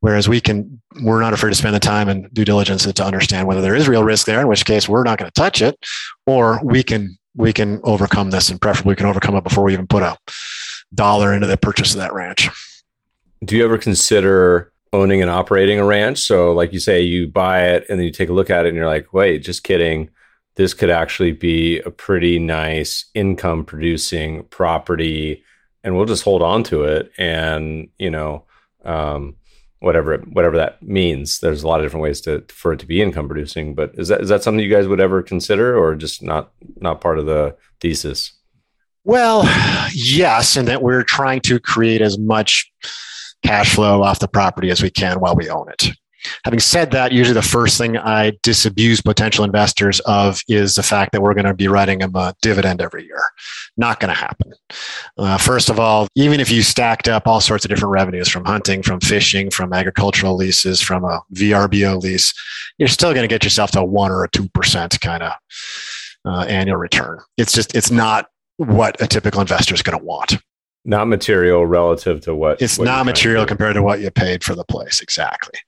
Whereas 0.00 0.28
we 0.28 0.40
can, 0.40 0.80
we're 1.02 1.20
not 1.20 1.32
afraid 1.32 1.50
to 1.50 1.56
spend 1.56 1.74
the 1.74 1.80
time 1.80 2.08
and 2.08 2.32
due 2.32 2.44
diligence 2.44 2.90
to 2.90 3.04
understand 3.04 3.46
whether 3.46 3.60
there 3.60 3.74
is 3.74 3.88
real 3.88 4.04
risk 4.04 4.26
there, 4.26 4.40
in 4.40 4.48
which 4.48 4.64
case 4.64 4.88
we're 4.88 5.04
not 5.04 5.18
going 5.18 5.30
to 5.30 5.40
touch 5.40 5.62
it, 5.62 5.78
or 6.26 6.60
we 6.64 6.82
can 6.82 7.16
we 7.36 7.52
can 7.52 7.80
overcome 7.84 8.30
this 8.30 8.48
and 8.48 8.60
preferably 8.60 8.90
we 8.90 8.96
can 8.96 9.06
overcome 9.06 9.36
it 9.36 9.44
before 9.44 9.62
we 9.62 9.72
even 9.72 9.86
put 9.86 10.02
a 10.02 10.16
dollar 10.92 11.32
into 11.32 11.46
the 11.46 11.56
purchase 11.56 11.92
of 11.92 11.98
that 11.98 12.12
ranch. 12.12 12.48
Do 13.44 13.56
you 13.56 13.64
ever 13.64 13.78
consider 13.78 14.72
owning 14.92 15.22
and 15.22 15.30
operating 15.30 15.78
a 15.78 15.84
ranch? 15.84 16.18
So, 16.18 16.52
like 16.52 16.72
you 16.72 16.80
say, 16.80 17.00
you 17.00 17.28
buy 17.28 17.68
it 17.68 17.86
and 17.88 17.98
then 17.98 18.04
you 18.04 18.12
take 18.12 18.28
a 18.28 18.34
look 18.34 18.50
at 18.50 18.66
it 18.66 18.70
and 18.70 18.76
you're 18.76 18.86
like, 18.86 19.12
wait, 19.12 19.38
just 19.38 19.62
kidding. 19.62 20.10
This 20.56 20.74
could 20.74 20.90
actually 20.90 21.32
be 21.32 21.78
a 21.80 21.90
pretty 21.90 22.38
nice 22.38 23.06
income 23.14 23.64
producing 23.64 24.42
property 24.44 25.44
and 25.82 25.96
we'll 25.96 26.06
just 26.06 26.24
hold 26.24 26.42
on 26.42 26.62
to 26.64 26.84
it 26.84 27.10
and, 27.18 27.88
you 27.98 28.10
know, 28.10 28.44
um, 28.84 29.36
whatever 29.80 30.18
whatever 30.18 30.56
that 30.58 30.82
means. 30.82 31.40
There's 31.40 31.62
a 31.62 31.66
lot 31.66 31.80
of 31.80 31.86
different 31.86 32.02
ways 32.02 32.20
to 32.22 32.44
for 32.48 32.72
it 32.72 32.80
to 32.80 32.86
be 32.86 33.02
income 33.02 33.26
producing. 33.26 33.74
But 33.74 33.92
is 33.94 34.08
that 34.08 34.20
is 34.20 34.28
that 34.28 34.42
something 34.42 34.64
you 34.64 34.74
guys 34.74 34.86
would 34.86 35.00
ever 35.00 35.22
consider, 35.22 35.76
or 35.76 35.94
just 35.94 36.22
not 36.22 36.52
not 36.76 37.00
part 37.00 37.18
of 37.18 37.26
the 37.26 37.56
thesis? 37.80 38.32
Well, 39.04 39.42
yes, 39.92 40.56
and 40.56 40.68
that 40.68 40.82
we're 40.82 41.02
trying 41.02 41.40
to 41.42 41.58
create 41.58 42.02
as 42.02 42.18
much 42.18 42.70
cash 43.42 43.74
flow 43.74 44.02
off 44.02 44.20
the 44.20 44.28
property 44.28 44.70
as 44.70 44.82
we 44.82 44.90
can 44.90 45.18
while 45.18 45.34
we 45.34 45.48
own 45.48 45.68
it. 45.70 45.96
Having 46.44 46.60
said 46.60 46.90
that, 46.92 47.12
usually 47.12 47.34
the 47.34 47.42
first 47.42 47.78
thing 47.78 47.96
I 47.96 48.32
disabuse 48.42 49.00
potential 49.00 49.44
investors 49.44 50.00
of 50.00 50.40
is 50.48 50.74
the 50.74 50.82
fact 50.82 51.12
that 51.12 51.22
we're 51.22 51.34
going 51.34 51.46
to 51.46 51.54
be 51.54 51.68
writing 51.68 52.00
them 52.00 52.14
a 52.14 52.34
dividend 52.42 52.80
every 52.80 53.04
year. 53.04 53.20
Not 53.76 54.00
going 54.00 54.12
to 54.12 54.20
happen. 54.20 54.52
Uh, 55.16 55.38
first 55.38 55.70
of 55.70 55.78
all, 55.78 56.08
even 56.14 56.40
if 56.40 56.50
you 56.50 56.62
stacked 56.62 57.08
up 57.08 57.26
all 57.26 57.40
sorts 57.40 57.64
of 57.64 57.68
different 57.68 57.92
revenues 57.92 58.28
from 58.28 58.44
hunting, 58.44 58.82
from 58.82 59.00
fishing, 59.00 59.50
from 59.50 59.72
agricultural 59.72 60.36
leases, 60.36 60.80
from 60.80 61.04
a 61.04 61.22
VRBO 61.34 62.00
lease, 62.00 62.34
you're 62.78 62.88
still 62.88 63.12
going 63.12 63.24
to 63.24 63.32
get 63.32 63.44
yourself 63.44 63.70
to 63.72 63.80
a 63.80 63.84
one 63.84 64.10
or 64.10 64.24
a 64.24 64.30
two 64.30 64.48
percent 64.50 65.00
kind 65.00 65.22
of 65.22 65.32
uh, 66.24 66.44
annual 66.48 66.76
return. 66.76 67.18
It's 67.36 67.52
just 67.52 67.74
it's 67.74 67.90
not 67.90 68.26
what 68.56 69.00
a 69.00 69.06
typical 69.06 69.40
investor 69.40 69.74
is 69.74 69.82
going 69.82 69.98
to 69.98 70.04
want 70.04 70.36
not 70.84 71.08
material 71.08 71.66
relative 71.66 72.20
to 72.22 72.34
what 72.34 72.60
it's 72.62 72.78
what 72.78 72.86
not 72.86 73.04
material 73.04 73.44
compared 73.44 73.74
to 73.74 73.82
what 73.82 74.00
you 74.00 74.10
paid 74.10 74.42
for 74.42 74.54
the 74.54 74.64
place 74.64 75.00
exactly. 75.00 75.58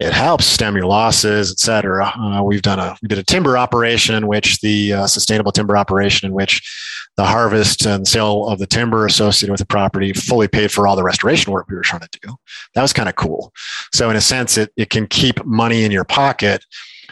It 0.00 0.12
helps 0.12 0.44
stem 0.44 0.76
your 0.76 0.86
losses 0.86 1.50
etc 1.50 2.12
uh, 2.18 2.42
we've 2.42 2.62
done 2.62 2.78
a 2.78 2.96
we 3.00 3.08
did 3.08 3.18
a 3.18 3.22
timber 3.22 3.56
operation 3.56 4.14
in 4.14 4.26
which 4.26 4.60
the 4.60 4.92
uh, 4.92 5.06
sustainable 5.06 5.52
timber 5.52 5.76
operation 5.76 6.26
in 6.26 6.34
which 6.34 6.62
the 7.16 7.24
harvest 7.24 7.86
and 7.86 8.06
sale 8.06 8.46
of 8.46 8.58
the 8.58 8.66
timber 8.66 9.06
associated 9.06 9.52
with 9.52 9.60
the 9.60 9.66
property 9.66 10.12
fully 10.12 10.48
paid 10.48 10.70
for 10.70 10.86
all 10.86 10.96
the 10.96 11.04
restoration 11.04 11.52
work 11.52 11.68
we 11.68 11.76
were 11.76 11.82
trying 11.82 12.00
to 12.00 12.18
do. 12.22 12.34
That 12.74 12.82
was 12.82 12.92
kind 12.92 13.08
of 13.08 13.14
cool. 13.14 13.52
So 13.92 14.10
in 14.10 14.16
a 14.16 14.20
sense 14.20 14.58
it, 14.58 14.72
it 14.76 14.90
can 14.90 15.06
keep 15.06 15.44
money 15.44 15.84
in 15.84 15.92
your 15.92 16.04
pocket 16.04 16.64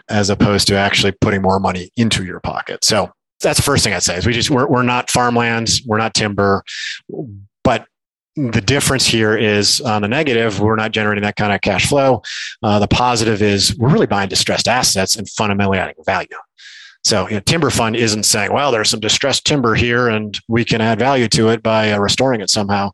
as 0.08 0.28
opposed 0.28 0.66
to 0.68 0.76
actually 0.76 1.12
putting 1.12 1.40
more 1.40 1.60
money 1.60 1.90
into 1.96 2.24
your 2.24 2.40
pocket. 2.40 2.84
So 2.84 3.12
that's 3.42 3.58
the 3.58 3.62
first 3.62 3.84
thing 3.84 3.92
I'd 3.92 4.02
say 4.02 4.16
is 4.16 4.26
we 4.26 4.32
just 4.32 4.50
we're, 4.50 4.66
we're 4.66 4.82
not 4.82 5.10
farmlands, 5.10 5.82
we're 5.86 5.98
not 5.98 6.14
timber, 6.14 6.62
but 7.64 7.86
the 8.36 8.60
difference 8.60 9.06
here 9.06 9.36
is 9.36 9.80
on 9.80 10.02
the 10.02 10.08
negative, 10.08 10.58
we're 10.60 10.76
not 10.76 10.92
generating 10.92 11.22
that 11.22 11.36
kind 11.36 11.52
of 11.52 11.60
cash 11.60 11.86
flow. 11.86 12.22
Uh, 12.62 12.78
the 12.78 12.88
positive 12.88 13.42
is 13.42 13.76
we're 13.76 13.90
really 13.90 14.06
buying 14.06 14.28
distressed 14.28 14.68
assets 14.68 15.16
and 15.16 15.28
fundamentally 15.28 15.78
adding 15.78 15.94
value. 16.06 16.28
So, 17.04 17.28
you 17.28 17.34
know, 17.34 17.40
timber 17.40 17.70
fund 17.70 17.96
isn't 17.96 18.22
saying, 18.22 18.52
well, 18.52 18.70
there's 18.70 18.88
some 18.88 19.00
distressed 19.00 19.44
timber 19.44 19.74
here 19.74 20.08
and 20.08 20.38
we 20.48 20.64
can 20.64 20.80
add 20.80 20.98
value 20.98 21.28
to 21.28 21.48
it 21.48 21.62
by 21.62 21.90
uh, 21.90 21.98
restoring 21.98 22.40
it 22.40 22.48
somehow 22.48 22.92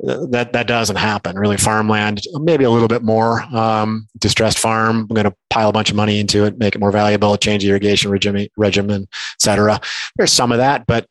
that 0.00 0.52
that 0.52 0.66
doesn't 0.66 0.96
happen. 0.96 1.38
Really, 1.38 1.56
farmland, 1.56 2.22
maybe 2.34 2.64
a 2.64 2.70
little 2.70 2.88
bit 2.88 3.02
more 3.02 3.42
um, 3.54 4.06
distressed 4.18 4.58
farm. 4.58 5.06
I'm 5.10 5.14
going 5.14 5.24
to 5.24 5.34
pile 5.50 5.68
a 5.68 5.72
bunch 5.72 5.90
of 5.90 5.96
money 5.96 6.20
into 6.20 6.44
it, 6.44 6.58
make 6.58 6.74
it 6.74 6.78
more 6.78 6.92
valuable, 6.92 7.36
change 7.36 7.64
the 7.64 7.70
irrigation 7.70 8.10
regimen, 8.10 8.48
regimen 8.56 9.02
et 9.02 9.40
cetera. 9.40 9.80
There's 10.16 10.32
some 10.32 10.52
of 10.52 10.58
that, 10.58 10.86
but 10.86 11.08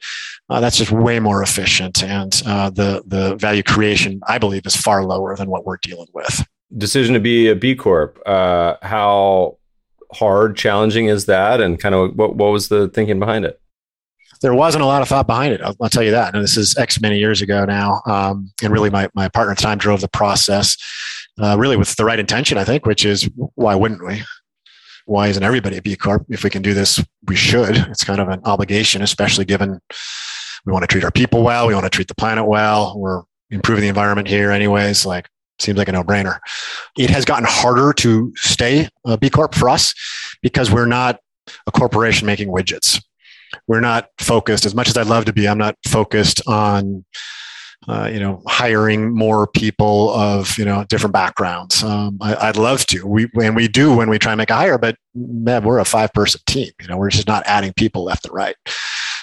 uh, 0.50 0.62
that's 0.62 0.78
just 0.78 0.92
way 0.92 1.20
more 1.20 1.44
efficient, 1.44 2.02
and 2.04 2.42
uh, 2.46 2.70
the 2.70 3.04
the 3.06 3.36
value 3.36 3.64
creation, 3.64 4.22
I 4.28 4.38
believe, 4.38 4.66
is 4.66 4.76
far 4.76 5.04
lower 5.04 5.36
than 5.36 5.50
what 5.50 5.66
we're 5.66 5.78
dealing 5.82 6.08
with. 6.14 6.46
Decision 6.78 7.14
to 7.14 7.20
be 7.20 7.50
a 7.50 7.56
B 7.56 7.76
Corp. 7.76 8.20
Uh, 8.26 8.76
how 8.82 9.58
hard, 10.14 10.56
challenging 10.56 11.08
is 11.08 11.26
that, 11.26 11.60
and 11.60 11.78
kind 11.80 11.94
of 11.94 12.16
what 12.16 12.36
what 12.36 12.52
was 12.52 12.70
the 12.70 12.88
thinking 12.88 13.20
behind 13.20 13.44
it? 13.44 13.60
There 14.42 14.54
wasn't 14.54 14.84
a 14.84 14.88
lot 14.88 15.02
of 15.02 15.08
thought 15.08 15.28
behind 15.28 15.54
it. 15.54 15.62
I'll, 15.62 15.76
I'll 15.82 15.90
tell 15.90 16.04
you 16.04 16.12
that. 16.12 16.34
And 16.34 16.44
this 16.44 16.58
is 16.58 16.78
X 16.78 17.02
many 17.02 17.20
years 17.20 17.42
ago 17.42 17.66
now. 17.66 18.02
Um, 18.06 18.52
and 18.64 18.72
really, 18.72 18.90
my, 18.90 19.10
my 19.14 19.28
partner 19.30 19.52
at 19.52 19.58
the 19.58 19.64
time 19.64 19.78
drove 19.78 20.02
the 20.02 20.08
process, 20.08 20.78
uh, 21.42 21.58
really 21.58 21.78
with 21.78 21.96
the 21.96 22.06
right 22.06 22.20
intention, 22.20 22.58
I 22.58 22.64
think, 22.64 22.86
which 22.86 23.06
is 23.06 23.30
why 23.56 23.76
wouldn't 23.76 24.06
we? 24.06 24.24
Why 25.06 25.28
isn't 25.28 25.44
everybody 25.44 25.78
a 25.78 25.82
B 25.82 25.96
Corp? 25.96 26.26
If 26.30 26.44
we 26.44 26.50
can 26.50 26.62
do 26.62 26.74
this, 26.74 27.04
we 27.28 27.36
should. 27.36 27.78
It's 27.78 28.04
kind 28.04 28.20
of 28.20 28.28
an 28.28 28.42
obligation, 28.44 29.02
especially 29.02 29.46
given 29.46 29.80
we 30.66 30.74
want 30.74 30.84
to 30.84 30.88
treat 30.88 31.06
our 31.06 31.12
people 31.12 31.44
well, 31.44 31.68
we 31.68 31.74
want 31.74 31.86
to 31.86 31.90
treat 31.90 32.10
the 32.10 32.16
planet 32.16 32.46
well, 32.46 33.00
we're 33.00 33.24
improving 33.50 33.84
the 33.84 33.88
environment 33.88 34.28
here, 34.28 34.52
anyways. 34.52 35.06
Like, 35.06 35.30
seems 35.60 35.78
like 35.78 35.88
a 35.88 35.94
no 35.94 36.04
brainer. 36.04 36.40
It 36.98 37.10
has 37.10 37.24
gotten 37.24 37.46
harder 37.48 37.94
to 37.94 38.34
stay 38.36 38.90
a 39.06 39.18
B 39.18 39.30
Corp 39.30 39.56
for 39.56 39.70
us 39.70 39.94
because 40.42 40.72
we're 40.72 40.86
not 40.86 41.20
a 41.66 41.72
corporation 41.72 42.26
making 42.26 42.50
widgets 42.50 43.02
we're 43.68 43.80
not 43.80 44.10
focused 44.20 44.66
as 44.66 44.76
much 44.76 44.90
as 44.90 44.98
I'd 44.98 45.08
love 45.08 45.26
to 45.26 45.34
be. 45.34 45.48
I'm 45.48 45.58
not 45.58 45.76
focused 45.86 46.42
on 46.48 47.06
uh, 47.88 48.10
you 48.12 48.20
know 48.20 48.42
hiring 48.48 49.14
more 49.14 49.48
people 49.48 50.10
of 50.12 50.58
you 50.58 50.66
know 50.66 50.84
different 50.86 51.14
backgrounds. 51.14 51.84
Um, 51.84 52.18
I, 52.22 52.48
would 52.48 52.58
love 52.58 52.86
to. 52.88 53.06
We 53.06 53.28
and 53.42 53.56
we 53.56 53.68
do 53.68 53.96
when 53.96 54.10
we 54.10 54.20
try 54.20 54.34
and 54.34 54.38
make 54.38 54.50
a 54.50 54.56
hire, 54.56 54.78
but 54.78 54.98
man, 55.16 55.64
we're 55.64 55.80
a 55.80 55.86
five 55.86 56.14
person 56.14 56.42
team. 56.46 56.72
You 56.82 56.88
know, 56.88 56.98
we're 56.98 57.10
just 57.10 57.28
not 57.28 57.44
adding 57.46 57.74
people 57.74 58.04
left 58.04 58.26
and 58.26 58.34
right. 58.34 58.56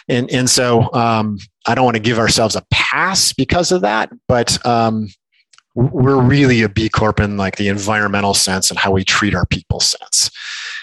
And 0.09 0.31
and 0.31 0.49
so 0.49 0.93
um, 0.95 1.39
I 1.67 1.75
don't 1.75 1.85
want 1.85 1.97
to 1.97 2.03
give 2.03 2.19
ourselves 2.19 2.57
a 2.57 2.65
pass 2.71 3.33
because 3.33 3.73
of 3.73 3.83
that, 3.83 4.11
but 4.29 4.65
um, 4.67 5.09
we're 5.75 6.21
really 6.21 6.63
a 6.63 6.69
B 6.69 6.89
Corp 6.89 7.21
in 7.21 7.37
like 7.37 7.57
the 7.57 7.69
environmental 7.69 8.35
sense 8.35 8.71
and 8.71 8.79
how 8.79 8.93
we 8.93 9.05
treat 9.05 9.35
our 9.35 9.47
people 9.47 9.81
sense. 9.81 10.31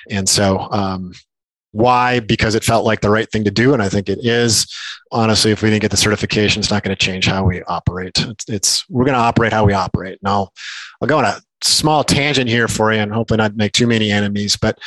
And 0.10 0.28
so, 0.28 0.68
um, 0.72 1.14
why? 1.72 2.20
Because 2.20 2.56
it 2.56 2.64
felt 2.64 2.86
like 2.86 3.02
the 3.02 3.10
right 3.10 3.30
thing 3.32 3.44
to 3.46 3.52
do. 3.52 3.74
And 3.74 3.82
I 3.82 3.90
think 3.90 4.10
it 4.10 4.20
is. 4.26 4.68
Honestly, 5.12 5.52
if 5.52 5.62
we 5.62 5.70
didn't 5.70 5.82
get 5.82 5.92
the 5.92 5.98
certification, 5.98 6.60
it's 6.60 6.72
not 6.72 6.84
going 6.84 6.96
to 6.96 7.06
change 7.06 7.26
how 7.26 7.44
we 7.46 7.64
operate. 7.64 8.18
It's, 8.18 8.50
it's 8.50 8.90
we're 8.90 9.06
going 9.06 9.16
to 9.16 9.22
operate 9.22 9.54
how 9.54 9.66
we 9.66 9.74
operate. 9.74 10.20
Now, 10.22 10.50
I'll 11.02 11.08
go 11.08 11.18
on 11.18 11.26
a 11.26 11.42
small 11.64 12.04
tangent 12.04 12.50
here 12.50 12.68
for 12.68 12.92
you 12.92 13.00
and 13.00 13.14
hopefully 13.14 13.38
not 13.38 13.56
make 13.56 13.72
too 13.72 13.88
many 13.88 14.12
enemies, 14.12 14.58
but 14.58 14.80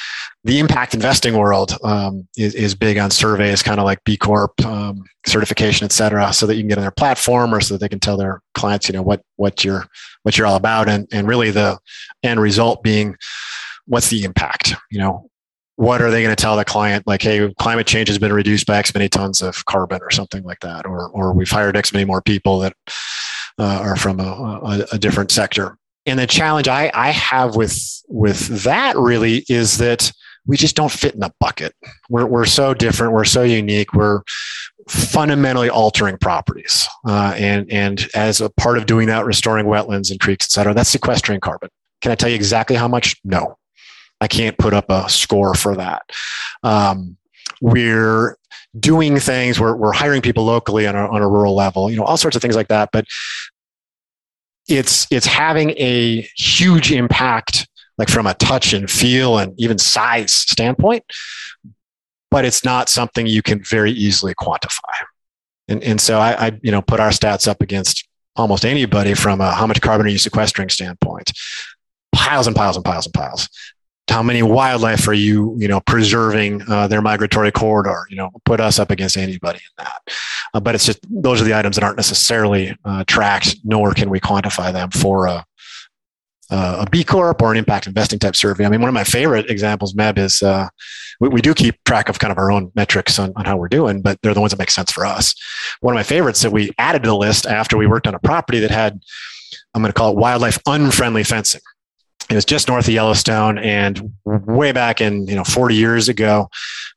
the 0.43 0.59
impact 0.59 0.93
investing 0.95 1.37
world 1.37 1.77
um, 1.85 2.27
is, 2.37 2.55
is, 2.55 2.75
big 2.75 2.99
on 2.99 3.11
surveys, 3.11 3.63
kind 3.63 3.79
of 3.79 3.85
like 3.85 4.03
B 4.05 4.17
Corp 4.17 4.53
um, 4.65 5.05
certification, 5.25 5.85
et 5.85 5.93
cetera, 5.93 6.33
so 6.33 6.47
that 6.47 6.57
you 6.57 6.63
can 6.63 6.69
get 6.69 6.79
on 6.79 6.83
their 6.83 6.91
platform 6.91 7.55
or 7.55 7.61
so 7.61 7.75
that 7.75 7.81
they 7.81 7.89
can 7.89 8.01
tell 8.01 8.17
their 8.17 8.43
clients, 8.55 8.89
you 8.89 8.93
know, 8.93 9.03
what, 9.03 9.23
what 9.37 9.65
you're, 9.65 9.87
what 10.23 10.37
you're 10.37 10.47
all 10.47 10.57
about. 10.57 10.89
And, 10.89 11.07
and 11.13 11.29
really 11.29 11.51
the 11.51 11.79
end 12.25 12.41
result 12.41 12.83
being 12.83 13.17
what's 13.87 14.11
the 14.11 14.25
impact, 14.25 14.75
you 14.91 14.99
know, 14.99 15.31
what 15.77 16.01
are 16.01 16.11
they 16.11 16.23
going 16.23 16.35
to 16.35 16.41
tell 16.41 16.57
the 16.57 16.65
client? 16.65 17.07
Like 17.07 17.23
hey 17.23 17.53
climate 17.59 17.87
change 17.87 18.09
has 18.09 18.19
been 18.19 18.33
reduced 18.33 18.67
by 18.67 18.79
x 18.79 18.95
many 18.95 19.09
tons 19.09 19.43
of 19.43 19.65
carbon 19.65 20.01
or 20.03 20.11
something 20.11 20.45
like 20.45 20.61
that 20.61 20.87
or 20.87 21.09
or 21.09 21.33
we've 21.33 21.51
hired 21.51 21.77
x 21.77 21.93
many 21.93 22.05
more 22.05 22.23
people 22.23 22.61
that 22.61 22.75
uh, 23.59 23.81
are 23.83 23.97
from 23.97 24.21
a, 24.21 24.25
a, 24.25 24.87
a, 24.93 24.99
different 24.99 25.31
sector. 25.31 25.79
And 26.07 26.19
the 26.19 26.27
challenge 26.27 26.67
I, 26.67 26.91
I 26.93 27.11
have 27.11 27.57
with 27.57 27.79
with 28.09 28.65
that 28.65 28.97
really 28.97 29.45
is 29.49 29.79
that 29.79 30.13
we 30.47 30.57
just 30.57 30.77
don't 30.77 30.91
fit 30.91 31.15
in 31.15 31.21
the 31.21 31.33
bucket. 31.41 31.73
We're, 32.11 32.27
we're 32.27 32.45
so 32.45 32.75
different 32.75 33.13
we're 33.13 33.25
so 33.25 33.43
unique 33.43 33.95
we're 33.95 34.23
fundamentally 34.89 35.71
altering 35.71 36.19
properties 36.19 36.87
uh, 37.09 37.35
and 37.39 37.71
and 37.73 38.07
as 38.15 38.41
a 38.41 38.51
part 38.51 38.77
of 38.77 38.87
doing 38.87 39.07
that 39.09 39.25
restoring 39.25 39.67
wetlands 39.67 40.11
and 40.11 40.21
creeks 40.21 40.47
et 40.47 40.51
cetera 40.51 40.75
that's 40.75 40.91
sequestering 40.91 41.41
carbon. 41.41 41.71
Can 42.01 42.13
i 42.13 42.15
tell 42.15 42.29
you 42.29 42.37
exactly 42.37 42.77
how 42.77 42.87
much? 42.87 43.17
No 43.25 43.57
I 44.21 44.29
can't 44.29 44.57
put 44.59 44.75
up 44.75 44.87
a 44.89 45.09
score 45.09 45.55
for 45.55 45.77
that. 45.77 46.03
Um, 46.63 47.17
we're 47.61 48.37
doing 48.79 49.19
things, 49.19 49.61
we're, 49.61 49.77
we're 49.77 49.93
hiring 49.93 50.23
people 50.23 50.45
locally 50.45 50.87
on 50.87 50.97
a, 50.97 51.07
on 51.09 51.23
a 51.23 51.29
rural 51.29 51.55
level, 51.55 51.91
you 51.91 51.97
know, 51.97 52.05
all 52.05 52.17
sorts 52.17 52.37
of 52.37 52.43
things 52.43 52.57
like 52.57 52.69
that. 52.69 52.91
But 52.93 53.07
it's, 54.69 55.07
it's 55.11 55.27
having 55.27 55.71
a 55.71 56.29
huge 56.37 56.91
impact, 56.91 57.69
like 57.99 58.09
from 58.09 58.27
a 58.27 58.35
touch 58.35 58.73
and 58.73 58.91
feel 58.91 59.39
and 59.39 59.59
even 59.59 59.79
size 59.79 60.33
standpoint, 60.33 61.05
but 62.31 62.45
it's 62.45 62.65
not 62.65 62.89
something 62.89 63.27
you 63.27 63.43
can 63.43 63.63
very 63.63 63.93
easily 63.93 64.35
quantify. 64.35 65.05
And, 65.69 65.83
and 65.83 66.01
so 66.01 66.19
I, 66.19 66.47
I, 66.47 66.59
you 66.63 66.73
know, 66.73 66.83
put 66.83 67.01
our 67.01 67.11
stats 67.11 67.47
up 67.47 67.63
against 67.63 68.09
almost 68.37 68.65
anybody 68.65 69.15
from 69.15 69.41
a 69.41 69.53
how 69.53 69.67
much 69.67 69.81
carbon 69.81 70.07
are 70.07 70.11
you 70.11 70.19
sequestering 70.19 70.69
standpoint 70.69 71.33
piles 72.13 72.47
and 72.47 72.57
piles 72.57 72.77
and 72.77 72.85
piles 72.85 73.07
and 73.07 73.15
piles 73.15 73.49
how 74.09 74.23
many 74.23 74.43
wildlife 74.43 75.09
are 75.09 75.15
you 75.15 75.57
you 75.59 75.69
know 75.69 75.81
preserving 75.81 76.63
uh, 76.69 76.87
their 76.87 77.03
migratory 77.03 77.51
corridor 77.51 78.07
you 78.11 78.17
know 78.17 78.31
put 78.45 78.61
us 78.61 78.79
up 78.79 78.91
against 78.91 79.17
anybody 79.17 79.59
in 79.59 79.85
that 79.85 80.03
uh, 80.53 80.61
but 80.61 80.75
it's 80.75 80.87
just 80.87 81.01
those 81.11 81.41
are 81.41 81.45
the 81.45 81.55
items 81.55 81.77
that 81.77 81.85
aren't 81.85 81.97
necessarily 81.97 82.77
uh, 82.85 83.05
tracked 83.07 83.57
nor 83.65 83.93
can 83.95 84.11
we 84.11 84.21
quantify 84.21 84.73
them 84.73 84.91
for 84.91 85.27
a, 85.27 85.45
a 86.51 86.87
B 86.91 87.05
Corp 87.05 87.41
or 87.43 87.51
an 87.51 87.57
impact 87.57 87.87
investing 87.87 88.19
type 88.19 88.37
survey. 88.37 88.65
I 88.65 88.69
mean, 88.69 88.81
one 88.81 88.89
of 88.89 88.95
my 88.95 89.03
favorite 89.03 89.51
examples, 89.51 89.95
Meb, 89.95 90.19
is 90.19 90.43
uh, 90.43 90.69
we, 91.19 91.29
we, 91.29 91.41
do 91.41 91.55
keep 91.55 91.83
track 91.85 92.09
of 92.09 92.19
kind 92.19 92.31
of 92.31 92.39
our 92.39 92.51
own 92.51 92.71
metrics 92.75 93.19
on, 93.19 93.33
on 93.35 93.45
how 93.45 93.57
we're 93.57 93.69
doing, 93.69 94.03
but 94.03 94.21
they're 94.23 94.35
the 94.35 94.41
ones 94.41 94.53
that 94.53 94.59
make 94.59 94.71
sense 94.71 94.93
for 94.93 95.05
us. 95.05 95.35
One 95.81 95.95
of 95.95 95.97
my 95.97 96.03
favorites 96.03 96.43
that 96.43 96.53
we 96.53 96.71
added 96.79 97.03
to 97.03 97.09
the 97.09 97.17
list 97.17 97.47
after 97.47 97.77
we 97.77 97.87
worked 97.87 98.07
on 98.07 98.15
a 98.15 98.21
property 98.21 98.61
that 98.61 98.71
had, 98.71 99.01
I'm 99.75 99.83
going 99.83 99.93
to 99.93 99.99
call 99.99 100.13
it 100.13 100.17
wildlife 100.17 100.59
unfriendly 100.67 101.25
fencing 101.25 101.63
it 102.31 102.35
was 102.35 102.45
just 102.45 102.69
north 102.69 102.89
of 102.89 102.95
Yellowstone. 102.95 103.59
And 103.59 104.13
way 104.25 104.73
back 104.73 105.01
in, 105.01 105.27
you 105.27 105.35
know, 105.35 105.45
40 105.45 105.75
years 105.75 106.09
ago, 106.09 106.49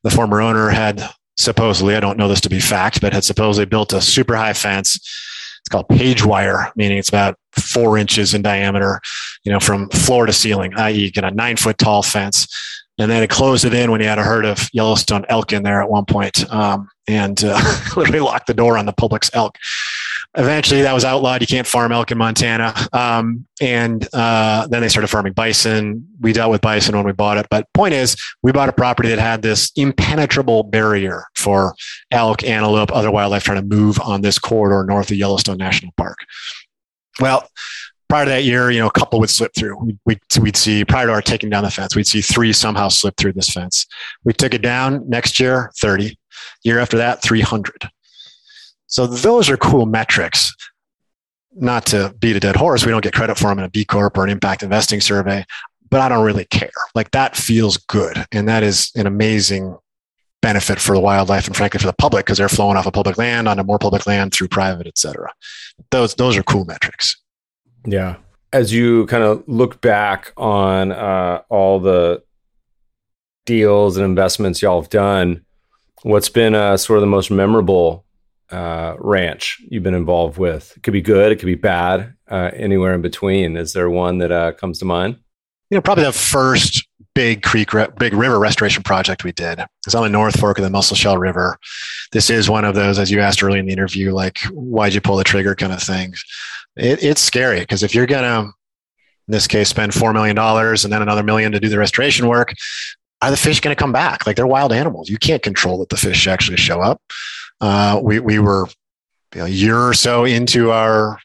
the 0.04 0.10
former 0.10 0.42
owner 0.42 0.70
had 0.70 1.04
supposedly, 1.38 1.96
I 1.96 2.00
don't 2.00 2.18
know 2.18 2.28
this 2.28 2.42
to 2.42 2.50
be 2.50 2.60
fact, 2.60 3.02
but 3.02 3.14
had 3.14 3.24
supposedly 3.24 3.66
built 3.66 3.94
a 3.94 4.02
super 4.02 4.36
high 4.36 4.54
fence. 4.54 4.96
It's 4.96 5.70
called 5.70 5.90
page 5.90 6.24
wire, 6.24 6.72
meaning 6.76 6.98
it's 6.98 7.10
about 7.10 7.38
four 7.52 7.98
inches 7.98 8.34
in 8.34 8.42
diameter, 8.42 9.02
you 9.44 9.52
know, 9.52 9.60
from 9.60 9.90
floor 9.90 10.26
to 10.26 10.34
ceiling, 10.34 10.74
i.e., 10.76 11.12
get 11.12 11.24
a 11.24 11.32
nine 11.32 11.58
foot 11.58 11.78
tall 11.78 12.04
fence. 12.04 12.48
And 13.00 13.12
then 13.12 13.22
it 13.22 13.30
closed 13.30 13.66
it 13.66 13.74
in 13.74 13.92
when 13.92 14.02
he 14.02 14.08
had 14.08 14.18
a 14.18 14.24
herd 14.24 14.46
of 14.46 14.70
Yellowstone 14.74 15.26
elk 15.30 15.54
in 15.54 15.62
there 15.62 15.82
at 15.82 15.90
one 15.90 16.06
point, 16.06 16.52
um, 16.52 16.90
and 17.08 17.44
uh, 17.44 17.60
literally 17.96 18.22
locked 18.22 18.48
the 18.48 18.56
door 18.56 18.76
on 18.76 18.88
the 18.88 18.94
public's 18.94 19.30
elk 19.34 19.56
eventually 20.36 20.82
that 20.82 20.94
was 20.94 21.06
outlawed. 21.06 21.42
You 21.42 21.48
can't 21.48 21.68
farm 21.68 21.92
elk 21.92 22.12
in 22.12 22.18
Montana. 22.18 22.74
Um, 22.94 23.46
and 23.62 24.08
uh, 24.14 24.68
then 24.68 24.82
they 24.82 24.90
started 24.90 25.08
farming 25.08 25.34
bison. 25.34 26.08
We 26.20 26.34
dealt 26.34 26.52
with 26.52 26.62
bison 26.62 26.96
when 26.96 27.06
we 27.06 27.12
bought 27.12 27.38
it. 27.38 27.48
But 27.50 27.72
point 27.74 27.94
is, 27.94 28.16
we 28.44 28.52
bought 28.52 28.70
a 28.70 28.74
property 28.74 29.10
that 29.10 29.20
had 29.20 29.42
this 29.42 29.72
impenetrable 29.76 30.64
barrier 30.64 31.26
for 31.36 31.76
elk, 32.12 32.44
antelope, 32.44 32.92
other 32.92 33.12
wildlife 33.12 33.44
trying 33.44 33.62
to 33.62 33.76
move 33.76 34.00
on 34.00 34.22
this 34.22 34.38
corridor 34.40 34.86
north 34.88 35.12
of 35.12 35.18
Yellowstone 35.18 35.58
National 35.58 35.92
Park. 35.98 36.20
Well, 37.20 37.50
prior 38.10 38.26
to 38.26 38.30
that 38.30 38.44
year, 38.44 38.72
you 38.72 38.80
know, 38.80 38.88
a 38.88 38.92
couple 38.92 39.20
would 39.20 39.30
slip 39.30 39.52
through. 39.58 39.78
We'd, 39.78 40.00
we'd, 40.06 40.20
we'd, 40.40 40.58
see, 40.58 40.86
prior 40.86 41.08
to 41.08 41.14
our 41.14 41.22
taking 41.22 41.50
down 41.50 41.64
the 41.64 41.72
fence, 41.72 41.96
we'd 41.96 42.08
see 42.08 42.22
three 42.22 42.54
somehow 42.54 42.90
slip 42.90 43.18
through 43.18 43.34
this 43.34 43.50
fence. 43.50 43.86
We 44.24 44.34
took 44.34 44.54
it 44.54 44.62
down 44.62 45.08
next 45.10 45.40
year, 45.40 45.72
30. 45.80 46.18
Year 46.64 46.80
after 46.80 46.98
that, 46.98 47.22
300. 47.22 47.90
So 48.88 49.06
those 49.06 49.50
are 49.50 49.58
cool 49.58 49.86
metrics. 49.86 50.56
Not 51.60 51.86
to 51.88 52.14
beat 52.20 52.36
a 52.36 52.40
dead 52.40 52.56
horse, 52.56 52.86
we 52.86 52.92
don't 52.92 53.04
get 53.04 53.14
credit 53.14 53.38
for 53.38 53.48
them 53.48 53.60
in 53.60 53.66
a 53.66 53.70
B 53.70 53.84
Corp 53.84 54.18
or 54.18 54.24
an 54.24 54.30
impact 54.30 54.64
investing 54.64 55.02
survey, 55.02 55.46
but 55.90 56.02
I 56.02 56.10
don't 56.10 56.26
really 56.26 56.46
care. 56.46 56.70
Like 56.94 57.12
that 57.12 57.36
feels 57.36 57.78
good. 57.78 58.26
And 58.32 58.48
that 58.48 58.64
is 58.64 58.92
an 58.96 59.08
amazing 59.08 59.78
benefit 60.42 60.80
for 60.80 60.94
the 60.94 61.02
wildlife 61.02 61.48
and 61.48 61.56
frankly 61.56 61.80
for 61.80 61.88
the 61.88 61.94
public 61.94 62.26
because 62.26 62.38
they're 62.38 62.48
flowing 62.48 62.78
off 62.78 62.86
of 62.86 62.94
public 62.94 63.18
land 63.18 63.48
onto 63.48 63.64
more 63.64 63.80
public 63.80 64.06
land 64.06 64.34
through 64.34 64.50
private, 64.50 64.86
et 64.86 64.98
cetera. 64.98 65.32
Those, 65.90 66.14
those 66.14 66.38
are 66.38 66.44
cool 66.44 66.64
metrics. 66.66 67.18
Yeah. 67.86 68.18
As 68.54 68.72
you 68.72 69.08
kind 69.08 69.24
of 69.24 69.44
look 69.48 69.82
back 69.82 70.32
on 70.38 70.92
uh, 70.92 71.42
all 71.50 71.80
the 71.80 72.22
deals 73.46 73.98
and 73.98 74.06
investments 74.06 74.62
y'all 74.62 74.80
have 74.82 74.92
done, 74.92 75.44
what's 76.04 76.30
been 76.30 76.54
uh, 76.54 76.78
sort 76.78 76.98
of 76.98 77.02
the 77.02 77.08
most 77.08 77.32
memorable 77.32 78.06
uh, 78.52 78.96
ranch 79.00 79.58
you've 79.70 79.84
been 79.84 79.94
involved 79.94 80.38
with? 80.38 80.74
It 80.76 80.84
could 80.84 80.94
be 80.94 81.02
good, 81.02 81.32
it 81.32 81.38
could 81.38 81.46
be 81.46 81.56
bad, 81.56 82.14
uh, 82.30 82.52
anywhere 82.54 82.94
in 82.94 83.02
between. 83.02 83.58
Is 83.58 83.74
there 83.74 83.90
one 83.90 84.20
that 84.20 84.32
uh, 84.32 84.52
comes 84.54 84.80
to 84.80 84.86
mind? 84.86 85.18
You 85.70 85.78
know, 85.78 85.82
probably 85.82 86.06
the 86.06 86.14
first 86.14 86.88
big 87.14 87.42
creek, 87.42 87.72
big 87.98 88.14
river 88.14 88.40
restoration 88.40 88.84
project 88.84 89.24
we 89.24 89.32
did 89.32 89.60
is 89.86 89.96
on 89.96 90.04
the 90.04 90.10
North 90.10 90.40
Fork 90.40 90.60
of 90.60 90.64
the 90.64 90.70
Musselshell 90.70 91.18
River. 91.18 91.58
This 92.12 92.30
is 92.30 92.50
one 92.50 92.64
of 92.64 92.76
those, 92.76 93.00
as 93.00 93.12
you 93.12 93.20
asked 93.20 93.44
early 93.44 93.60
in 93.60 93.66
the 93.66 93.74
interview, 93.74 94.14
like 94.14 94.38
why'd 94.52 94.94
you 94.94 95.02
pull 95.02 95.18
the 95.18 95.24
trigger 95.24 95.56
kind 95.56 95.74
of 95.74 95.82
things. 95.82 96.24
It, 96.76 97.04
it's 97.04 97.22
scary 97.22 97.60
because 97.60 97.84
if 97.84 97.96
you're 97.96 98.06
gonna, 98.06 98.42
in 98.42 98.52
this 99.28 99.48
case, 99.48 99.68
spend 99.68 99.94
four 99.94 100.14
million 100.14 100.36
dollars 100.36 100.84
and 100.86 100.94
then 100.94 101.02
another 101.02 101.24
million 101.24 101.52
to 101.52 101.60
do 101.60 101.70
the 101.70 101.80
restoration 101.80 102.28
work, 102.28 102.54
are 103.22 103.32
the 103.32 103.38
fish 103.38 103.60
going 103.60 103.76
to 103.76 103.80
come 103.80 103.92
back? 103.92 104.28
Like 104.28 104.36
they're 104.36 104.48
wild 104.48 104.72
animals. 104.72 105.10
You 105.10 105.18
can't 105.18 105.42
control 105.42 105.80
that 105.80 105.90
the 105.90 105.98
fish 105.98 106.28
actually 106.28 106.58
show 106.58 106.82
up. 106.82 107.02
Uh, 107.60 108.00
we 108.02 108.20
we 108.20 108.40
were 108.40 108.68
a 109.36 109.48
year 109.48 109.80
or 109.80 109.94
so 109.94 110.26
into 110.26 110.72
our 110.72 111.20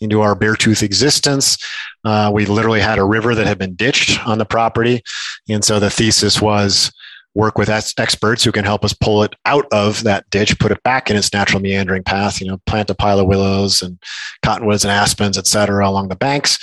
into 0.00 0.20
our 0.20 0.36
Beartooth 0.36 0.82
existence. 0.82 1.58
Uh, 2.04 2.30
we 2.32 2.46
literally 2.46 2.80
had 2.80 2.98
a 2.98 3.04
river 3.04 3.34
that 3.34 3.46
had 3.46 3.58
been 3.58 3.74
ditched 3.74 4.26
on 4.26 4.38
the 4.38 4.44
property, 4.44 5.02
and 5.48 5.64
so 5.64 5.80
the 5.80 5.90
thesis 5.90 6.40
was 6.40 6.92
work 7.34 7.58
with 7.58 7.68
experts 7.68 8.42
who 8.42 8.50
can 8.50 8.64
help 8.64 8.84
us 8.84 8.92
pull 8.92 9.22
it 9.22 9.34
out 9.44 9.66
of 9.70 10.02
that 10.02 10.28
ditch, 10.30 10.58
put 10.58 10.72
it 10.72 10.82
back 10.82 11.08
in 11.10 11.16
its 11.16 11.32
natural 11.32 11.60
meandering 11.60 12.02
path. 12.02 12.40
You 12.40 12.48
know, 12.48 12.58
plant 12.66 12.90
a 12.90 12.94
pile 12.94 13.20
of 13.20 13.26
willows 13.26 13.82
and 13.82 13.98
cottonwoods 14.42 14.84
and 14.84 14.90
aspens, 14.90 15.38
et 15.38 15.46
cetera, 15.46 15.88
along 15.88 16.08
the 16.08 16.16
banks. 16.16 16.58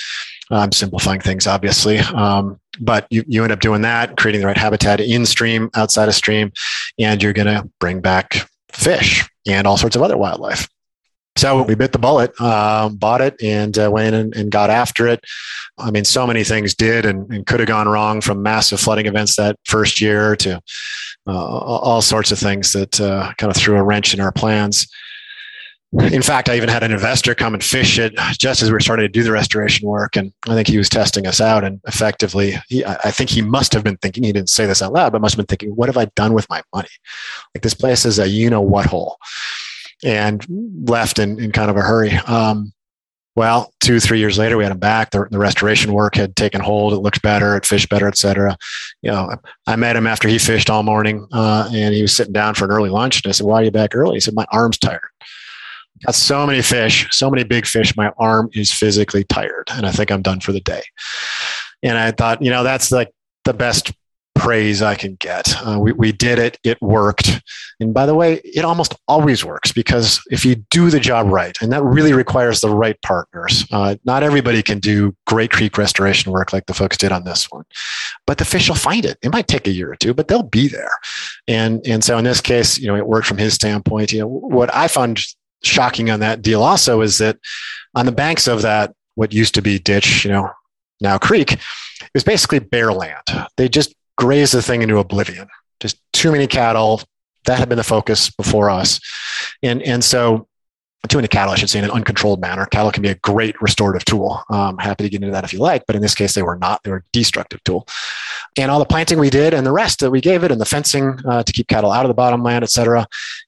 I'm 0.51 0.71
simplifying 0.71 1.21
things, 1.21 1.47
obviously, 1.47 1.97
um, 1.99 2.59
but 2.79 3.07
you, 3.09 3.23
you 3.27 3.43
end 3.43 3.51
up 3.51 3.61
doing 3.61 3.81
that, 3.81 4.15
creating 4.15 4.41
the 4.41 4.47
right 4.47 4.57
habitat 4.57 4.99
in 4.99 5.25
stream, 5.25 5.71
outside 5.73 6.07
of 6.07 6.13
stream, 6.13 6.51
and 6.99 7.21
you're 7.21 7.33
going 7.33 7.47
to 7.47 7.67
bring 7.79 7.99
back 7.99 8.47
fish 8.75 9.27
and 9.47 9.67
all 9.67 9.77
sorts 9.77 9.95
of 9.95 10.01
other 10.01 10.17
wildlife. 10.17 10.67
So 11.37 11.63
we 11.63 11.75
bit 11.75 11.91
the 11.91 11.99
bullet, 11.99 12.39
um, 12.39 12.95
bought 12.95 13.19
it, 13.19 13.35
and 13.43 13.77
uh, 13.77 13.89
went 13.91 14.15
and, 14.15 14.33
and, 14.35 14.49
got 14.49 14.69
after 14.69 15.05
it. 15.05 15.21
I 15.77 15.91
mean, 15.91 16.05
so 16.05 16.25
many 16.25 16.45
things 16.45 16.73
did 16.73 17.05
and, 17.05 17.29
and, 17.29 17.45
could 17.45 17.59
have 17.59 17.67
gone 17.67 17.89
wrong 17.89 18.21
from 18.21 18.41
massive 18.41 18.79
flooding 18.79 19.05
events 19.05 19.35
that 19.35 19.57
first 19.65 19.99
year 19.99 20.37
to 20.37 20.61
uh, 21.27 21.31
all 21.31 22.01
sorts 22.01 22.31
of 22.31 22.39
things 22.39 22.71
that 22.71 23.01
uh, 23.01 23.33
kind 23.37 23.51
of 23.51 23.57
threw 23.57 23.77
a 23.77 23.83
wrench 23.83 24.13
in 24.13 24.21
our 24.21 24.31
plans. 24.31 24.87
In 26.01 26.21
fact, 26.21 26.49
I 26.49 26.55
even 26.55 26.69
had 26.69 26.83
an 26.83 26.91
investor 26.91 27.33
come 27.35 27.53
and 27.53 27.63
fish 27.63 27.97
it 27.99 28.13
just 28.37 28.61
as 28.61 28.69
we 28.69 28.73
were 28.73 28.79
starting 28.79 29.05
to 29.05 29.11
do 29.11 29.23
the 29.23 29.31
restoration 29.31 29.87
work. 29.87 30.15
And 30.15 30.33
I 30.47 30.53
think 30.53 30.67
he 30.67 30.77
was 30.77 30.89
testing 30.89 31.25
us 31.25 31.39
out. 31.39 31.63
And 31.63 31.79
effectively, 31.87 32.55
he, 32.67 32.83
I 32.85 33.11
think 33.11 33.29
he 33.29 33.41
must 33.41 33.73
have 33.73 33.83
been 33.83 33.97
thinking, 33.97 34.23
he 34.23 34.33
didn't 34.33 34.49
say 34.49 34.65
this 34.65 34.81
out 34.81 34.93
loud, 34.93 35.11
but 35.11 35.21
must 35.21 35.33
have 35.35 35.45
been 35.45 35.47
thinking, 35.47 35.69
what 35.75 35.89
have 35.89 35.97
I 35.97 36.05
done 36.15 36.33
with 36.33 36.49
my 36.49 36.61
money? 36.73 36.89
Like 37.53 37.63
this 37.63 37.73
place 37.73 38.05
is 38.05 38.19
a 38.19 38.27
you 38.27 38.49
know 38.49 38.61
what 38.61 38.85
hole. 38.85 39.17
And 40.03 40.45
left 40.83 41.19
in, 41.19 41.39
in 41.39 41.51
kind 41.51 41.69
of 41.69 41.77
a 41.77 41.81
hurry. 41.81 42.11
Um, 42.27 42.73
Well, 43.37 43.73
two, 43.81 43.99
three 43.99 44.19
years 44.19 44.37
later, 44.37 44.55
we 44.55 44.63
had 44.63 44.71
him 44.71 44.79
back. 44.79 45.11
The, 45.11 45.27
the 45.29 45.37
restoration 45.39 45.91
work 45.91 46.15
had 46.15 46.35
taken 46.35 46.61
hold. 46.61 46.93
It 46.93 46.99
looked 46.99 47.21
better. 47.21 47.57
It 47.57 47.65
fished 47.65 47.89
better, 47.89 48.07
et 48.07 48.17
cetera. 48.17 48.57
You 49.01 49.11
know, 49.11 49.35
I 49.67 49.75
met 49.75 49.97
him 49.97 50.07
after 50.07 50.27
he 50.27 50.37
fished 50.39 50.69
all 50.69 50.83
morning 50.83 51.27
uh, 51.33 51.69
and 51.73 51.93
he 51.93 52.01
was 52.01 52.15
sitting 52.15 52.33
down 52.33 52.55
for 52.55 52.65
an 52.65 52.71
early 52.71 52.89
lunch. 52.89 53.23
And 53.23 53.29
I 53.29 53.33
said, 53.33 53.45
why 53.45 53.61
are 53.61 53.63
you 53.65 53.71
back 53.71 53.93
early? 53.93 54.15
He 54.15 54.19
said, 54.21 54.35
my 54.35 54.45
arm's 54.51 54.77
tired. 54.77 55.01
Got 56.03 56.15
so 56.15 56.45
many 56.45 56.61
fish, 56.61 57.07
so 57.11 57.29
many 57.29 57.43
big 57.43 57.65
fish. 57.65 57.95
My 57.95 58.11
arm 58.17 58.49
is 58.53 58.71
physically 58.71 59.23
tired 59.23 59.69
and 59.71 59.85
I 59.85 59.91
think 59.91 60.11
I'm 60.11 60.21
done 60.21 60.41
for 60.41 60.51
the 60.51 60.59
day. 60.59 60.83
And 61.83 61.97
I 61.97 62.11
thought, 62.11 62.41
you 62.41 62.49
know, 62.49 62.63
that's 62.63 62.91
like 62.91 63.11
the 63.45 63.53
best 63.53 63.93
praise 64.35 64.81
I 64.81 64.95
can 64.95 65.15
get. 65.15 65.55
Uh, 65.65 65.79
we, 65.79 65.93
we 65.93 66.11
did 66.11 66.37
it, 66.37 66.59
it 66.63 66.79
worked. 66.81 67.41
And 67.79 67.93
by 67.93 68.05
the 68.05 68.13
way, 68.13 68.41
it 68.43 68.65
almost 68.65 68.93
always 69.07 69.43
works 69.43 69.71
because 69.71 70.21
if 70.29 70.45
you 70.45 70.55
do 70.69 70.89
the 70.89 70.99
job 70.99 71.27
right, 71.27 71.57
and 71.61 71.71
that 71.71 71.83
really 71.83 72.13
requires 72.13 72.61
the 72.61 72.69
right 72.69 73.01
partners, 73.01 73.65
uh, 73.71 73.95
not 74.03 74.23
everybody 74.23 74.61
can 74.61 74.79
do 74.79 75.15
great 75.25 75.51
creek 75.51 75.77
restoration 75.77 76.31
work 76.31 76.51
like 76.51 76.65
the 76.65 76.73
folks 76.73 76.97
did 76.97 77.11
on 77.11 77.23
this 77.23 77.49
one. 77.49 77.63
But 78.27 78.37
the 78.37 78.45
fish 78.45 78.67
will 78.67 78.75
find 78.75 79.05
it. 79.05 79.17
It 79.21 79.31
might 79.31 79.47
take 79.47 79.67
a 79.67 79.71
year 79.71 79.91
or 79.91 79.95
two, 79.95 80.13
but 80.13 80.27
they'll 80.27 80.43
be 80.43 80.67
there. 80.67 80.91
And, 81.47 81.85
and 81.87 82.03
so 82.03 82.17
in 82.17 82.25
this 82.25 82.41
case, 82.41 82.77
you 82.77 82.87
know, 82.87 82.95
it 82.95 83.07
worked 83.07 83.27
from 83.27 83.37
his 83.37 83.53
standpoint. 83.53 84.11
You 84.11 84.19
know, 84.19 84.27
what 84.27 84.73
I 84.75 84.89
found 84.89 85.23
shocking 85.65 86.09
on 86.09 86.19
that 86.21 86.41
deal 86.41 86.63
also 86.63 87.01
is 87.01 87.17
that 87.17 87.37
on 87.93 88.05
the 88.05 88.11
banks 88.11 88.47
of 88.47 88.61
that, 88.61 88.93
what 89.15 89.33
used 89.33 89.55
to 89.55 89.61
be 89.61 89.79
ditch, 89.79 90.25
you 90.25 90.31
know, 90.31 90.49
now 91.01 91.17
creek, 91.17 91.53
it 91.53 92.11
was 92.13 92.23
basically 92.23 92.59
bare 92.59 92.91
land. 92.91 93.23
They 93.57 93.69
just 93.69 93.95
graze 94.17 94.51
the 94.51 94.61
thing 94.61 94.81
into 94.81 94.97
oblivion. 94.97 95.47
Just 95.79 95.99
too 96.13 96.31
many 96.31 96.47
cattle. 96.47 97.01
That 97.45 97.59
had 97.59 97.69
been 97.69 97.77
the 97.77 97.83
focus 97.83 98.29
before 98.31 98.69
us. 98.69 98.99
And, 99.61 99.81
and 99.83 100.03
so 100.03 100.47
too 101.07 101.17
many 101.17 101.27
cattle, 101.27 101.53
I 101.53 101.55
should 101.55 101.69
say, 101.69 101.79
in 101.79 101.85
an 101.85 101.91
uncontrolled 101.91 102.41
manner. 102.41 102.65
Cattle 102.65 102.91
can 102.91 103.01
be 103.01 103.09
a 103.09 103.15
great 103.15 103.59
restorative 103.61 104.05
tool. 104.05 104.43
I'm 104.49 104.77
happy 104.77 105.03
to 105.03 105.09
get 105.09 105.21
into 105.21 105.31
that 105.31 105.43
if 105.43 105.53
you 105.53 105.59
like, 105.59 105.85
but 105.85 105.95
in 105.95 106.01
this 106.01 106.15
case, 106.15 106.33
they 106.33 106.43
were 106.43 106.57
not. 106.57 106.83
They 106.83 106.91
were 106.91 106.97
a 106.97 107.03
destructive 107.11 107.63
tool. 107.63 107.87
And 108.57 108.71
all 108.71 108.79
the 108.79 108.85
planting 108.85 109.19
we 109.19 109.29
did 109.29 109.53
and 109.53 109.65
the 109.65 109.71
rest 109.71 109.99
that 109.99 110.11
we 110.11 110.21
gave 110.21 110.43
it 110.43 110.51
and 110.51 110.61
the 110.61 110.65
fencing 110.65 111.19
uh, 111.27 111.43
to 111.43 111.51
keep 111.51 111.67
cattle 111.67 111.91
out 111.91 112.05
of 112.05 112.09
the 112.09 112.13
bottomland, 112.13 112.63
et 112.63 112.69
cetera. 112.69 113.05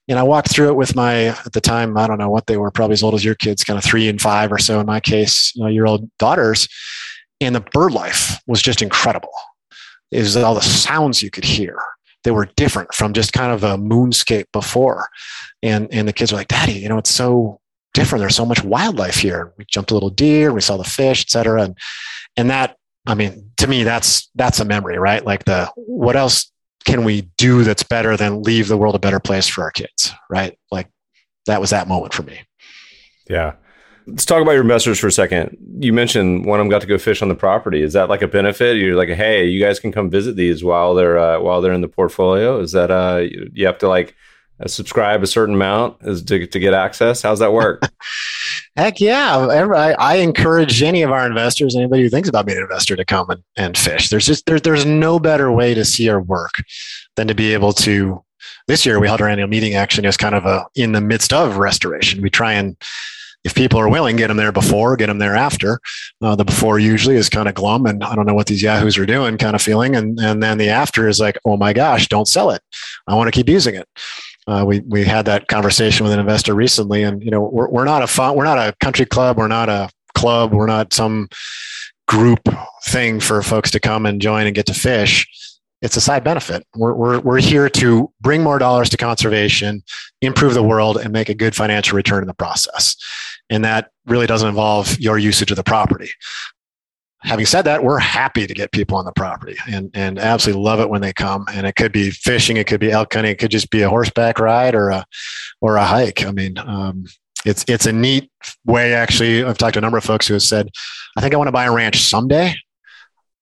And 0.08 0.18
I 0.18 0.22
walked 0.22 0.50
through 0.50 0.68
it 0.68 0.76
with 0.76 0.94
my, 0.94 1.26
at 1.26 1.52
the 1.52 1.60
time, 1.60 1.96
I 1.96 2.06
don't 2.06 2.18
know 2.18 2.30
what 2.30 2.46
they 2.46 2.56
were, 2.56 2.70
probably 2.70 2.94
as 2.94 3.02
old 3.02 3.14
as 3.14 3.24
your 3.24 3.34
kids, 3.34 3.64
kind 3.64 3.78
of 3.78 3.84
three 3.84 4.08
and 4.08 4.20
five 4.20 4.52
or 4.52 4.58
so 4.58 4.80
in 4.80 4.86
my 4.86 5.00
case, 5.00 5.52
you 5.54 5.62
know, 5.62 5.68
year 5.68 5.86
old 5.86 6.10
daughters. 6.18 6.68
And 7.40 7.54
the 7.54 7.60
bird 7.60 7.92
life 7.92 8.40
was 8.46 8.60
just 8.60 8.82
incredible 8.82 9.32
is 10.10 10.36
all 10.36 10.54
the 10.54 10.62
sounds 10.62 11.22
you 11.22 11.30
could 11.30 11.44
hear. 11.44 11.78
They 12.28 12.32
were 12.32 12.50
different 12.56 12.92
from 12.92 13.14
just 13.14 13.32
kind 13.32 13.52
of 13.52 13.64
a 13.64 13.78
moonscape 13.78 14.52
before. 14.52 15.08
And, 15.62 15.88
and 15.90 16.06
the 16.06 16.12
kids 16.12 16.30
were 16.30 16.36
like, 16.36 16.48
Daddy, 16.48 16.74
you 16.74 16.86
know, 16.86 16.98
it's 16.98 17.08
so 17.08 17.58
different. 17.94 18.20
There's 18.20 18.36
so 18.36 18.44
much 18.44 18.62
wildlife 18.62 19.16
here. 19.16 19.54
We 19.56 19.64
jumped 19.64 19.92
a 19.92 19.94
little 19.94 20.10
deer, 20.10 20.52
we 20.52 20.60
saw 20.60 20.76
the 20.76 20.84
fish, 20.84 21.22
et 21.22 21.30
cetera. 21.30 21.62
And, 21.62 21.78
and 22.36 22.50
that, 22.50 22.76
I 23.06 23.14
mean, 23.14 23.52
to 23.56 23.66
me, 23.66 23.82
that's, 23.82 24.28
that's 24.34 24.60
a 24.60 24.66
memory, 24.66 24.98
right? 24.98 25.24
Like 25.24 25.46
the, 25.46 25.72
what 25.76 26.16
else 26.16 26.52
can 26.84 27.02
we 27.02 27.30
do 27.38 27.64
that's 27.64 27.82
better 27.82 28.14
than 28.14 28.42
leave 28.42 28.68
the 28.68 28.76
world 28.76 28.94
a 28.94 28.98
better 28.98 29.20
place 29.20 29.48
for 29.48 29.64
our 29.64 29.70
kids, 29.70 30.12
right? 30.28 30.58
Like 30.70 30.90
that 31.46 31.62
was 31.62 31.70
that 31.70 31.88
moment 31.88 32.12
for 32.12 32.24
me. 32.24 32.42
Yeah. 33.30 33.54
Let's 34.08 34.24
talk 34.24 34.40
about 34.40 34.52
your 34.52 34.62
investors 34.62 34.98
for 34.98 35.06
a 35.06 35.12
second. 35.12 35.56
You 35.80 35.92
mentioned 35.92 36.46
one 36.46 36.58
of 36.58 36.64
them 36.64 36.70
got 36.70 36.80
to 36.80 36.86
go 36.86 36.98
fish 36.98 37.20
on 37.20 37.28
the 37.28 37.34
property. 37.34 37.82
Is 37.82 37.92
that 37.92 38.08
like 38.08 38.22
a 38.22 38.28
benefit? 38.28 38.76
You're 38.76 38.96
like, 38.96 39.10
hey, 39.10 39.46
you 39.46 39.62
guys 39.62 39.78
can 39.78 39.92
come 39.92 40.08
visit 40.08 40.34
these 40.34 40.64
while 40.64 40.94
they're 40.94 41.18
uh, 41.18 41.40
while 41.40 41.60
they're 41.60 41.72
in 41.72 41.82
the 41.82 41.88
portfolio. 41.88 42.60
Is 42.60 42.72
that 42.72 42.90
uh, 42.90 43.24
you 43.52 43.66
have 43.66 43.78
to 43.78 43.88
like 43.88 44.14
uh, 44.60 44.66
subscribe 44.66 45.22
a 45.22 45.26
certain 45.26 45.54
amount 45.54 45.98
is 46.02 46.22
to 46.24 46.46
to 46.46 46.58
get 46.58 46.74
access? 46.74 47.22
How's 47.22 47.40
that 47.40 47.52
work? 47.52 47.82
Heck 48.76 49.00
yeah! 49.00 49.36
I, 49.98 50.16
encourage 50.18 50.82
any 50.84 51.02
of 51.02 51.10
our 51.10 51.26
investors, 51.26 51.74
anybody 51.74 52.02
who 52.02 52.08
thinks 52.08 52.28
about 52.28 52.46
being 52.46 52.58
an 52.58 52.64
investor, 52.64 52.94
to 52.94 53.04
come 53.04 53.28
and, 53.28 53.42
and 53.56 53.76
fish. 53.76 54.08
There's 54.08 54.24
just 54.24 54.46
there, 54.46 54.60
there's 54.60 54.86
no 54.86 55.18
better 55.18 55.50
way 55.50 55.74
to 55.74 55.84
see 55.84 56.08
our 56.08 56.20
work 56.20 56.52
than 57.16 57.26
to 57.26 57.34
be 57.34 57.52
able 57.54 57.72
to. 57.72 58.22
This 58.68 58.86
year 58.86 59.00
we 59.00 59.08
held 59.08 59.20
our 59.20 59.28
annual 59.28 59.48
meeting. 59.48 59.74
Actually, 59.74 60.06
as 60.06 60.16
kind 60.16 60.34
of 60.34 60.46
a 60.46 60.64
in 60.76 60.92
the 60.92 61.00
midst 61.00 61.32
of 61.32 61.56
restoration. 61.56 62.22
We 62.22 62.30
try 62.30 62.52
and 62.52 62.76
if 63.44 63.54
people 63.54 63.78
are 63.78 63.88
willing, 63.88 64.16
get 64.16 64.28
them 64.28 64.36
there 64.36 64.52
before, 64.52 64.96
get 64.96 65.06
them 65.06 65.18
there 65.18 65.36
after. 65.36 65.78
Uh, 66.20 66.34
the 66.34 66.44
before 66.44 66.78
usually 66.78 67.16
is 67.16 67.28
kind 67.28 67.48
of 67.48 67.54
glum 67.54 67.86
and 67.86 68.02
I 68.02 68.14
don't 68.14 68.26
know 68.26 68.34
what 68.34 68.46
these 68.46 68.62
yahoos 68.62 68.98
are 68.98 69.06
doing 69.06 69.38
kind 69.38 69.54
of 69.54 69.62
feeling. 69.62 69.94
And, 69.94 70.18
and 70.18 70.42
then 70.42 70.58
the 70.58 70.68
after 70.68 71.08
is 71.08 71.20
like, 71.20 71.38
oh 71.44 71.56
my 71.56 71.72
gosh, 71.72 72.08
don't 72.08 72.28
sell 72.28 72.50
it. 72.50 72.62
I 73.06 73.14
want 73.14 73.28
to 73.28 73.36
keep 73.36 73.48
using 73.48 73.74
it. 73.74 73.88
Uh, 74.46 74.64
we, 74.66 74.80
we 74.80 75.04
had 75.04 75.26
that 75.26 75.46
conversation 75.48 76.04
with 76.04 76.12
an 76.12 76.20
investor 76.20 76.54
recently 76.54 77.02
and, 77.02 77.22
you 77.22 77.30
know, 77.30 77.42
we're, 77.42 77.68
we're 77.68 77.84
not 77.84 78.02
a 78.02 78.06
fun, 78.06 78.34
we're 78.34 78.44
not 78.44 78.58
a 78.58 78.74
country 78.80 79.06
club. 79.06 79.36
We're 79.38 79.48
not 79.48 79.68
a 79.68 79.90
club. 80.14 80.52
We're 80.52 80.66
not 80.66 80.92
some 80.92 81.28
group 82.08 82.40
thing 82.86 83.20
for 83.20 83.42
folks 83.42 83.70
to 83.70 83.78
come 83.78 84.06
and 84.06 84.20
join 84.20 84.46
and 84.46 84.54
get 84.54 84.66
to 84.66 84.74
fish 84.74 85.26
it's 85.80 85.96
a 85.96 86.00
side 86.00 86.24
benefit. 86.24 86.66
We're, 86.74 86.94
we're, 86.94 87.20
we're 87.20 87.40
here 87.40 87.68
to 87.70 88.12
bring 88.20 88.42
more 88.42 88.58
dollars 88.58 88.88
to 88.90 88.96
conservation, 88.96 89.82
improve 90.20 90.54
the 90.54 90.62
world, 90.62 90.96
and 90.96 91.12
make 91.12 91.28
a 91.28 91.34
good 91.34 91.54
financial 91.54 91.96
return 91.96 92.22
in 92.22 92.26
the 92.26 92.34
process. 92.34 92.96
And 93.48 93.64
that 93.64 93.90
really 94.06 94.26
doesn't 94.26 94.48
involve 94.48 94.98
your 94.98 95.18
usage 95.18 95.50
of 95.50 95.56
the 95.56 95.62
property. 95.62 96.10
Having 97.22 97.46
said 97.46 97.62
that, 97.62 97.82
we're 97.82 97.98
happy 97.98 98.46
to 98.46 98.54
get 98.54 98.70
people 98.72 98.96
on 98.96 99.04
the 99.04 99.12
property 99.12 99.56
and, 99.68 99.90
and 99.94 100.18
absolutely 100.18 100.62
love 100.62 100.80
it 100.80 100.88
when 100.88 101.00
they 101.00 101.12
come. 101.12 101.46
And 101.52 101.66
it 101.66 101.74
could 101.74 101.92
be 101.92 102.10
fishing, 102.10 102.56
it 102.56 102.66
could 102.66 102.80
be 102.80 102.92
elk 102.92 103.14
hunting, 103.14 103.32
it 103.32 103.38
could 103.38 103.50
just 103.50 103.70
be 103.70 103.82
a 103.82 103.88
horseback 103.88 104.38
ride 104.38 104.74
or 104.74 104.90
a 104.90 105.04
or 105.60 105.76
a 105.76 105.84
hike. 105.84 106.24
I 106.24 106.30
mean, 106.30 106.58
um, 106.58 107.06
it's 107.44 107.64
it's 107.68 107.86
a 107.86 107.92
neat 107.92 108.30
way. 108.64 108.94
Actually, 108.94 109.44
I've 109.44 109.58
talked 109.58 109.74
to 109.74 109.78
a 109.78 109.82
number 109.82 109.98
of 109.98 110.04
folks 110.04 110.28
who 110.28 110.34
have 110.34 110.42
said, 110.42 110.68
"I 111.16 111.20
think 111.20 111.34
I 111.34 111.36
want 111.36 111.48
to 111.48 111.52
buy 111.52 111.64
a 111.64 111.72
ranch 111.72 112.02
someday." 112.02 112.54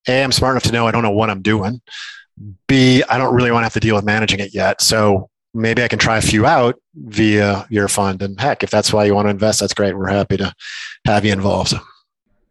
A, 0.08 0.22
I'm 0.22 0.32
smart 0.32 0.52
enough 0.52 0.62
to 0.64 0.72
know 0.72 0.86
I 0.86 0.90
don't 0.90 1.02
know 1.02 1.10
what 1.10 1.30
I'm 1.30 1.42
doing. 1.42 1.80
B, 2.68 3.02
I 3.08 3.18
don't 3.18 3.34
really 3.34 3.50
want 3.50 3.62
to 3.62 3.66
have 3.66 3.74
to 3.74 3.80
deal 3.80 3.94
with 3.94 4.04
managing 4.04 4.40
it 4.40 4.54
yet. 4.54 4.80
So 4.80 5.30
maybe 5.54 5.82
I 5.82 5.88
can 5.88 5.98
try 5.98 6.18
a 6.18 6.22
few 6.22 6.46
out 6.46 6.76
via 6.94 7.66
your 7.70 7.88
fund. 7.88 8.22
And 8.22 8.38
heck, 8.38 8.62
if 8.62 8.70
that's 8.70 8.92
why 8.92 9.04
you 9.04 9.14
want 9.14 9.26
to 9.26 9.30
invest, 9.30 9.60
that's 9.60 9.74
great. 9.74 9.96
We're 9.96 10.08
happy 10.08 10.36
to 10.36 10.52
have 11.06 11.24
you 11.24 11.32
involved. 11.32 11.74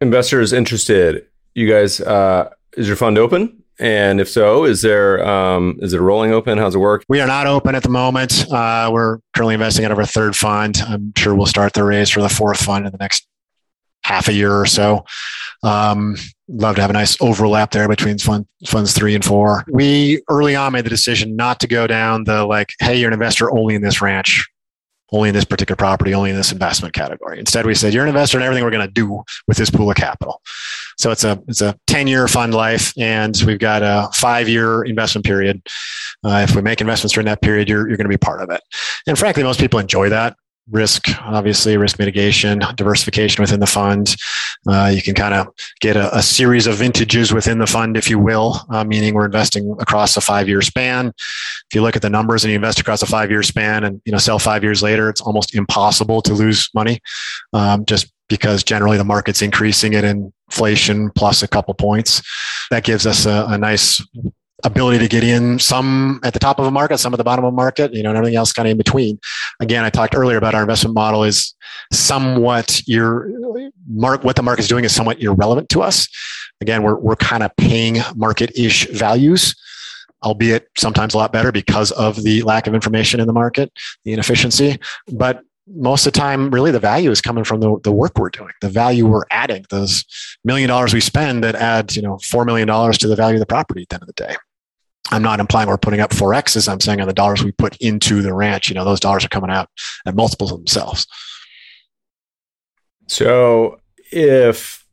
Investors 0.00 0.52
interested, 0.52 1.26
you 1.54 1.68
guys, 1.68 2.00
uh, 2.00 2.50
is 2.76 2.86
your 2.86 2.96
fund 2.96 3.16
open? 3.16 3.62
And 3.78 4.20
if 4.20 4.28
so, 4.28 4.64
is 4.64 4.80
there 4.80 5.26
um, 5.26 5.78
is 5.82 5.92
it 5.92 6.00
rolling 6.00 6.32
open? 6.32 6.56
How's 6.56 6.74
it 6.74 6.78
work? 6.78 7.04
We 7.10 7.20
are 7.20 7.26
not 7.26 7.46
open 7.46 7.74
at 7.74 7.82
the 7.82 7.90
moment. 7.90 8.50
Uh, 8.50 8.88
we're 8.90 9.18
currently 9.34 9.54
investing 9.54 9.84
out 9.84 9.90
of 9.90 9.98
our 9.98 10.06
third 10.06 10.34
fund. 10.34 10.78
I'm 10.86 11.12
sure 11.16 11.34
we'll 11.34 11.46
start 11.46 11.74
the 11.74 11.84
raise 11.84 12.08
for 12.08 12.22
the 12.22 12.28
fourth 12.30 12.58
fund 12.58 12.86
in 12.86 12.92
the 12.92 12.98
next 12.98 13.28
half 14.06 14.28
a 14.28 14.32
year 14.32 14.54
or 14.54 14.66
so. 14.66 15.04
Um, 15.64 16.16
love 16.48 16.76
to 16.76 16.80
have 16.80 16.90
a 16.90 16.92
nice 16.92 17.20
overlap 17.20 17.72
there 17.72 17.88
between 17.88 18.18
fund, 18.18 18.46
funds 18.66 18.92
three 18.92 19.16
and 19.16 19.24
four. 19.24 19.64
We 19.68 20.22
early 20.28 20.54
on 20.54 20.72
made 20.72 20.84
the 20.84 20.90
decision 20.90 21.34
not 21.34 21.58
to 21.60 21.66
go 21.66 21.88
down 21.88 22.24
the 22.24 22.44
like, 22.44 22.68
hey, 22.78 22.96
you're 22.98 23.08
an 23.08 23.14
investor 23.14 23.50
only 23.50 23.74
in 23.74 23.82
this 23.82 24.00
ranch, 24.00 24.48
only 25.10 25.30
in 25.30 25.34
this 25.34 25.44
particular 25.44 25.76
property, 25.76 26.14
only 26.14 26.30
in 26.30 26.36
this 26.36 26.52
investment 26.52 26.94
category. 26.94 27.40
Instead, 27.40 27.66
we 27.66 27.74
said 27.74 27.92
you're 27.92 28.04
an 28.04 28.08
investor 28.08 28.38
in 28.38 28.44
everything 28.44 28.62
we're 28.62 28.70
going 28.70 28.86
to 28.86 28.92
do 28.92 29.24
with 29.48 29.56
this 29.56 29.70
pool 29.70 29.90
of 29.90 29.96
capital. 29.96 30.40
So 30.98 31.10
it's 31.10 31.24
a 31.24 31.42
it's 31.48 31.60
a 31.60 31.76
ten 31.88 32.06
year 32.06 32.28
fund 32.28 32.54
life, 32.54 32.92
and 32.96 33.36
we've 33.44 33.58
got 33.58 33.82
a 33.82 34.08
five 34.14 34.48
year 34.48 34.84
investment 34.84 35.26
period. 35.26 35.60
Uh, 36.24 36.46
if 36.48 36.54
we 36.54 36.62
make 36.62 36.80
investments 36.80 37.14
during 37.14 37.26
that 37.26 37.42
period, 37.42 37.68
you're 37.68 37.88
you're 37.88 37.96
going 37.96 38.10
to 38.10 38.16
be 38.16 38.16
part 38.16 38.40
of 38.40 38.50
it. 38.50 38.60
And 39.08 39.18
frankly, 39.18 39.42
most 39.42 39.58
people 39.58 39.80
enjoy 39.80 40.10
that 40.10 40.36
risk, 40.70 41.08
obviously, 41.22 41.76
risk 41.76 41.98
mitigation, 41.98 42.60
diversification 42.74 43.42
within 43.42 43.60
the 43.60 43.66
fund. 43.66 44.16
Uh, 44.68 44.90
you 44.92 45.02
can 45.02 45.14
kind 45.14 45.34
of 45.34 45.46
get 45.80 45.96
a, 45.96 46.14
a, 46.16 46.22
series 46.22 46.66
of 46.66 46.76
vintages 46.76 47.32
within 47.32 47.58
the 47.58 47.66
fund, 47.66 47.96
if 47.96 48.10
you 48.10 48.18
will, 48.18 48.60
uh, 48.70 48.82
meaning 48.82 49.14
we're 49.14 49.26
investing 49.26 49.76
across 49.80 50.16
a 50.16 50.20
five 50.20 50.48
year 50.48 50.60
span. 50.60 51.08
If 51.08 51.74
you 51.74 51.82
look 51.82 51.94
at 51.94 52.02
the 52.02 52.10
numbers 52.10 52.42
and 52.44 52.50
you 52.50 52.56
invest 52.56 52.80
across 52.80 53.02
a 53.02 53.06
five 53.06 53.30
year 53.30 53.42
span 53.42 53.84
and 53.84 54.00
you 54.04 54.12
know 54.12 54.18
sell 54.18 54.38
five 54.38 54.64
years 54.64 54.82
later, 54.82 55.08
it's 55.08 55.20
almost 55.20 55.54
impossible 55.54 56.20
to 56.22 56.34
lose 56.34 56.68
money 56.74 57.00
um, 57.52 57.84
just 57.84 58.12
because 58.28 58.64
generally 58.64 58.96
the 58.96 59.04
market's 59.04 59.42
increasing 59.42 59.94
at 59.94 60.04
inflation 60.04 61.10
plus 61.10 61.42
a 61.42 61.48
couple 61.48 61.74
points. 61.74 62.22
That 62.70 62.82
gives 62.82 63.06
us 63.06 63.26
a, 63.26 63.46
a 63.48 63.58
nice 63.58 64.04
ability 64.66 64.98
to 64.98 65.08
get 65.08 65.22
in 65.22 65.58
some 65.58 66.20
at 66.24 66.32
the 66.32 66.38
top 66.38 66.58
of 66.58 66.66
a 66.66 66.70
market, 66.70 66.98
some 66.98 67.14
at 67.14 67.16
the 67.16 67.24
bottom 67.24 67.44
of 67.44 67.52
a 67.52 67.56
market, 67.56 67.94
you 67.94 68.02
know, 68.02 68.10
and 68.10 68.18
everything 68.18 68.36
else 68.36 68.52
kind 68.52 68.66
of 68.66 68.72
in 68.72 68.76
between. 68.76 69.18
Again, 69.60 69.84
I 69.84 69.90
talked 69.90 70.14
earlier 70.14 70.36
about 70.36 70.54
our 70.54 70.62
investment 70.62 70.94
model 70.94 71.22
is 71.24 71.54
somewhat 71.92 72.82
your 72.86 73.30
mark, 73.88 74.24
what 74.24 74.36
the 74.36 74.42
market 74.42 74.62
is 74.62 74.68
doing 74.68 74.84
is 74.84 74.94
somewhat 74.94 75.20
irrelevant 75.22 75.68
to 75.70 75.82
us. 75.82 76.08
Again, 76.60 76.82
we're, 76.82 76.96
we're 76.96 77.16
kind 77.16 77.42
of 77.42 77.54
paying 77.56 77.98
market-ish 78.16 78.88
values, 78.90 79.54
albeit 80.24 80.68
sometimes 80.76 81.14
a 81.14 81.18
lot 81.18 81.32
better 81.32 81.52
because 81.52 81.92
of 81.92 82.22
the 82.24 82.42
lack 82.42 82.66
of 82.66 82.74
information 82.74 83.20
in 83.20 83.26
the 83.28 83.32
market, 83.32 83.72
the 84.04 84.12
inefficiency. 84.12 84.78
But 85.12 85.42
most 85.68 86.06
of 86.06 86.12
the 86.12 86.18
time, 86.18 86.50
really 86.50 86.70
the 86.70 86.80
value 86.80 87.10
is 87.10 87.20
coming 87.20 87.44
from 87.44 87.60
the, 87.60 87.78
the 87.84 87.92
work 87.92 88.18
we're 88.18 88.30
doing, 88.30 88.52
the 88.60 88.68
value 88.68 89.06
we're 89.06 89.24
adding, 89.30 89.64
those 89.70 90.04
million 90.44 90.68
dollars 90.68 90.92
we 90.92 91.00
spend 91.00 91.44
that 91.44 91.54
add, 91.54 91.94
you 91.94 92.02
know, 92.02 92.16
$4 92.16 92.44
million 92.46 92.66
to 92.68 93.08
the 93.08 93.16
value 93.16 93.36
of 93.36 93.40
the 93.40 93.46
property 93.46 93.82
at 93.82 93.88
the 93.88 93.94
end 93.96 94.02
of 94.02 94.06
the 94.06 94.12
day. 94.12 94.36
I'm 95.10 95.22
not 95.22 95.40
implying 95.40 95.68
we're 95.68 95.78
putting 95.78 96.00
up 96.00 96.10
4Xs. 96.10 96.68
I'm 96.68 96.80
saying 96.80 97.00
on 97.00 97.06
the 97.06 97.14
dollars 97.14 97.44
we 97.44 97.52
put 97.52 97.76
into 97.78 98.22
the 98.22 98.34
ranch, 98.34 98.68
you 98.68 98.74
know, 98.74 98.84
those 98.84 99.00
dollars 99.00 99.24
are 99.24 99.28
coming 99.28 99.50
out 99.50 99.68
at 100.04 100.14
multiples 100.14 100.52
of 100.52 100.58
themselves. 100.58 101.06
So 103.06 103.80
if 104.10 104.84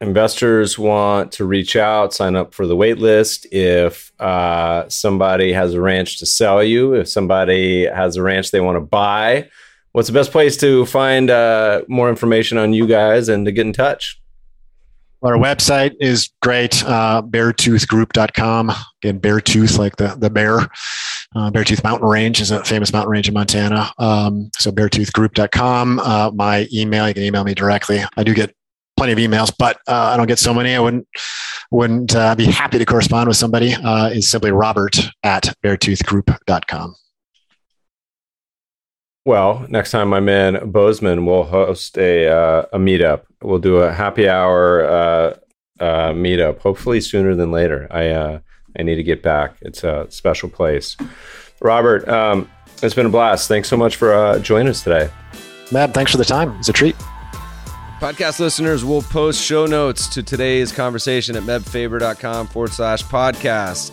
investors 0.00 0.78
want 0.78 1.32
to 1.32 1.44
reach 1.44 1.76
out, 1.76 2.14
sign 2.14 2.36
up 2.36 2.54
for 2.54 2.66
the 2.66 2.76
wait 2.76 2.98
list, 2.98 3.46
if 3.52 4.12
uh, 4.20 4.88
somebody 4.88 5.52
has 5.52 5.74
a 5.74 5.80
ranch 5.80 6.18
to 6.18 6.26
sell 6.26 6.62
you, 6.62 6.94
if 6.94 7.08
somebody 7.08 7.86
has 7.86 8.16
a 8.16 8.22
ranch 8.22 8.50
they 8.50 8.60
want 8.60 8.76
to 8.76 8.80
buy, 8.80 9.48
what's 9.92 10.08
the 10.08 10.14
best 10.14 10.30
place 10.30 10.56
to 10.58 10.86
find 10.86 11.30
uh, 11.30 11.82
more 11.88 12.08
information 12.08 12.56
on 12.56 12.72
you 12.72 12.86
guys 12.86 13.28
and 13.28 13.44
to 13.46 13.52
get 13.52 13.66
in 13.66 13.72
touch? 13.72 14.19
Our 15.22 15.34
website 15.34 15.94
is 16.00 16.30
great, 16.40 16.82
uh, 16.84 17.22
beartoothgroup.com. 17.22 18.70
Again, 19.02 19.20
beartooth, 19.20 19.78
like 19.78 19.96
the, 19.96 20.16
the 20.18 20.30
bear. 20.30 20.60
Uh, 21.36 21.50
Beartooth 21.50 21.84
Mountain 21.84 22.08
Range 22.08 22.40
is 22.40 22.50
a 22.50 22.64
famous 22.64 22.92
mountain 22.92 23.10
range 23.10 23.28
in 23.28 23.34
Montana. 23.34 23.92
Um, 23.98 24.50
so 24.58 24.72
beartoothgroup.com. 24.72 26.00
Uh, 26.00 26.30
my 26.34 26.66
email, 26.72 27.06
you 27.06 27.14
can 27.14 27.22
email 27.22 27.44
me 27.44 27.54
directly. 27.54 28.02
I 28.16 28.24
do 28.24 28.34
get 28.34 28.54
plenty 28.96 29.12
of 29.12 29.18
emails, 29.18 29.52
but 29.58 29.76
uh, 29.86 30.10
I 30.12 30.16
don't 30.16 30.26
get 30.26 30.38
so 30.38 30.52
many. 30.52 30.74
I 30.74 30.80
wouldn't 30.80 31.06
wouldn't 31.70 32.16
uh, 32.16 32.34
be 32.34 32.46
happy 32.46 32.78
to 32.78 32.84
correspond 32.84 33.28
with 33.28 33.36
somebody. 33.36 33.74
Uh, 33.74 34.08
is 34.08 34.30
simply 34.30 34.50
robert 34.50 34.98
at 35.22 35.54
beartoothgroup.com. 35.62 36.96
Well, 39.26 39.66
next 39.68 39.90
time 39.90 40.14
I'm 40.14 40.28
in 40.28 40.70
Bozeman, 40.70 41.26
we'll 41.26 41.44
host 41.44 41.98
a 41.98 42.28
uh, 42.28 42.66
a 42.72 42.78
meetup. 42.78 43.22
We'll 43.42 43.58
do 43.58 43.76
a 43.76 43.92
happy 43.92 44.28
hour 44.28 44.84
uh, 44.84 45.36
uh, 45.78 46.12
meetup. 46.12 46.60
Hopefully 46.60 47.00
sooner 47.00 47.34
than 47.34 47.50
later. 47.50 47.86
I 47.90 48.08
uh, 48.08 48.38
I 48.78 48.82
need 48.82 48.96
to 48.96 49.02
get 49.02 49.22
back. 49.22 49.56
It's 49.60 49.84
a 49.84 50.06
special 50.10 50.48
place. 50.48 50.96
Robert, 51.60 52.08
um, 52.08 52.50
it's 52.82 52.94
been 52.94 53.06
a 53.06 53.10
blast. 53.10 53.48
Thanks 53.48 53.68
so 53.68 53.76
much 53.76 53.96
for 53.96 54.14
uh, 54.14 54.38
joining 54.38 54.68
us 54.68 54.82
today. 54.82 55.10
Meb, 55.66 55.92
thanks 55.92 56.12
for 56.12 56.18
the 56.18 56.24
time. 56.24 56.56
It's 56.58 56.68
a 56.68 56.72
treat. 56.72 56.96
Podcast 58.00 58.40
listeners 58.40 58.82
will 58.82 59.02
post 59.02 59.42
show 59.42 59.66
notes 59.66 60.06
to 60.08 60.22
today's 60.22 60.72
conversation 60.72 61.36
at 61.36 61.42
mebfaber.com 61.42 62.46
forward 62.46 62.72
slash 62.72 63.02
podcast. 63.04 63.92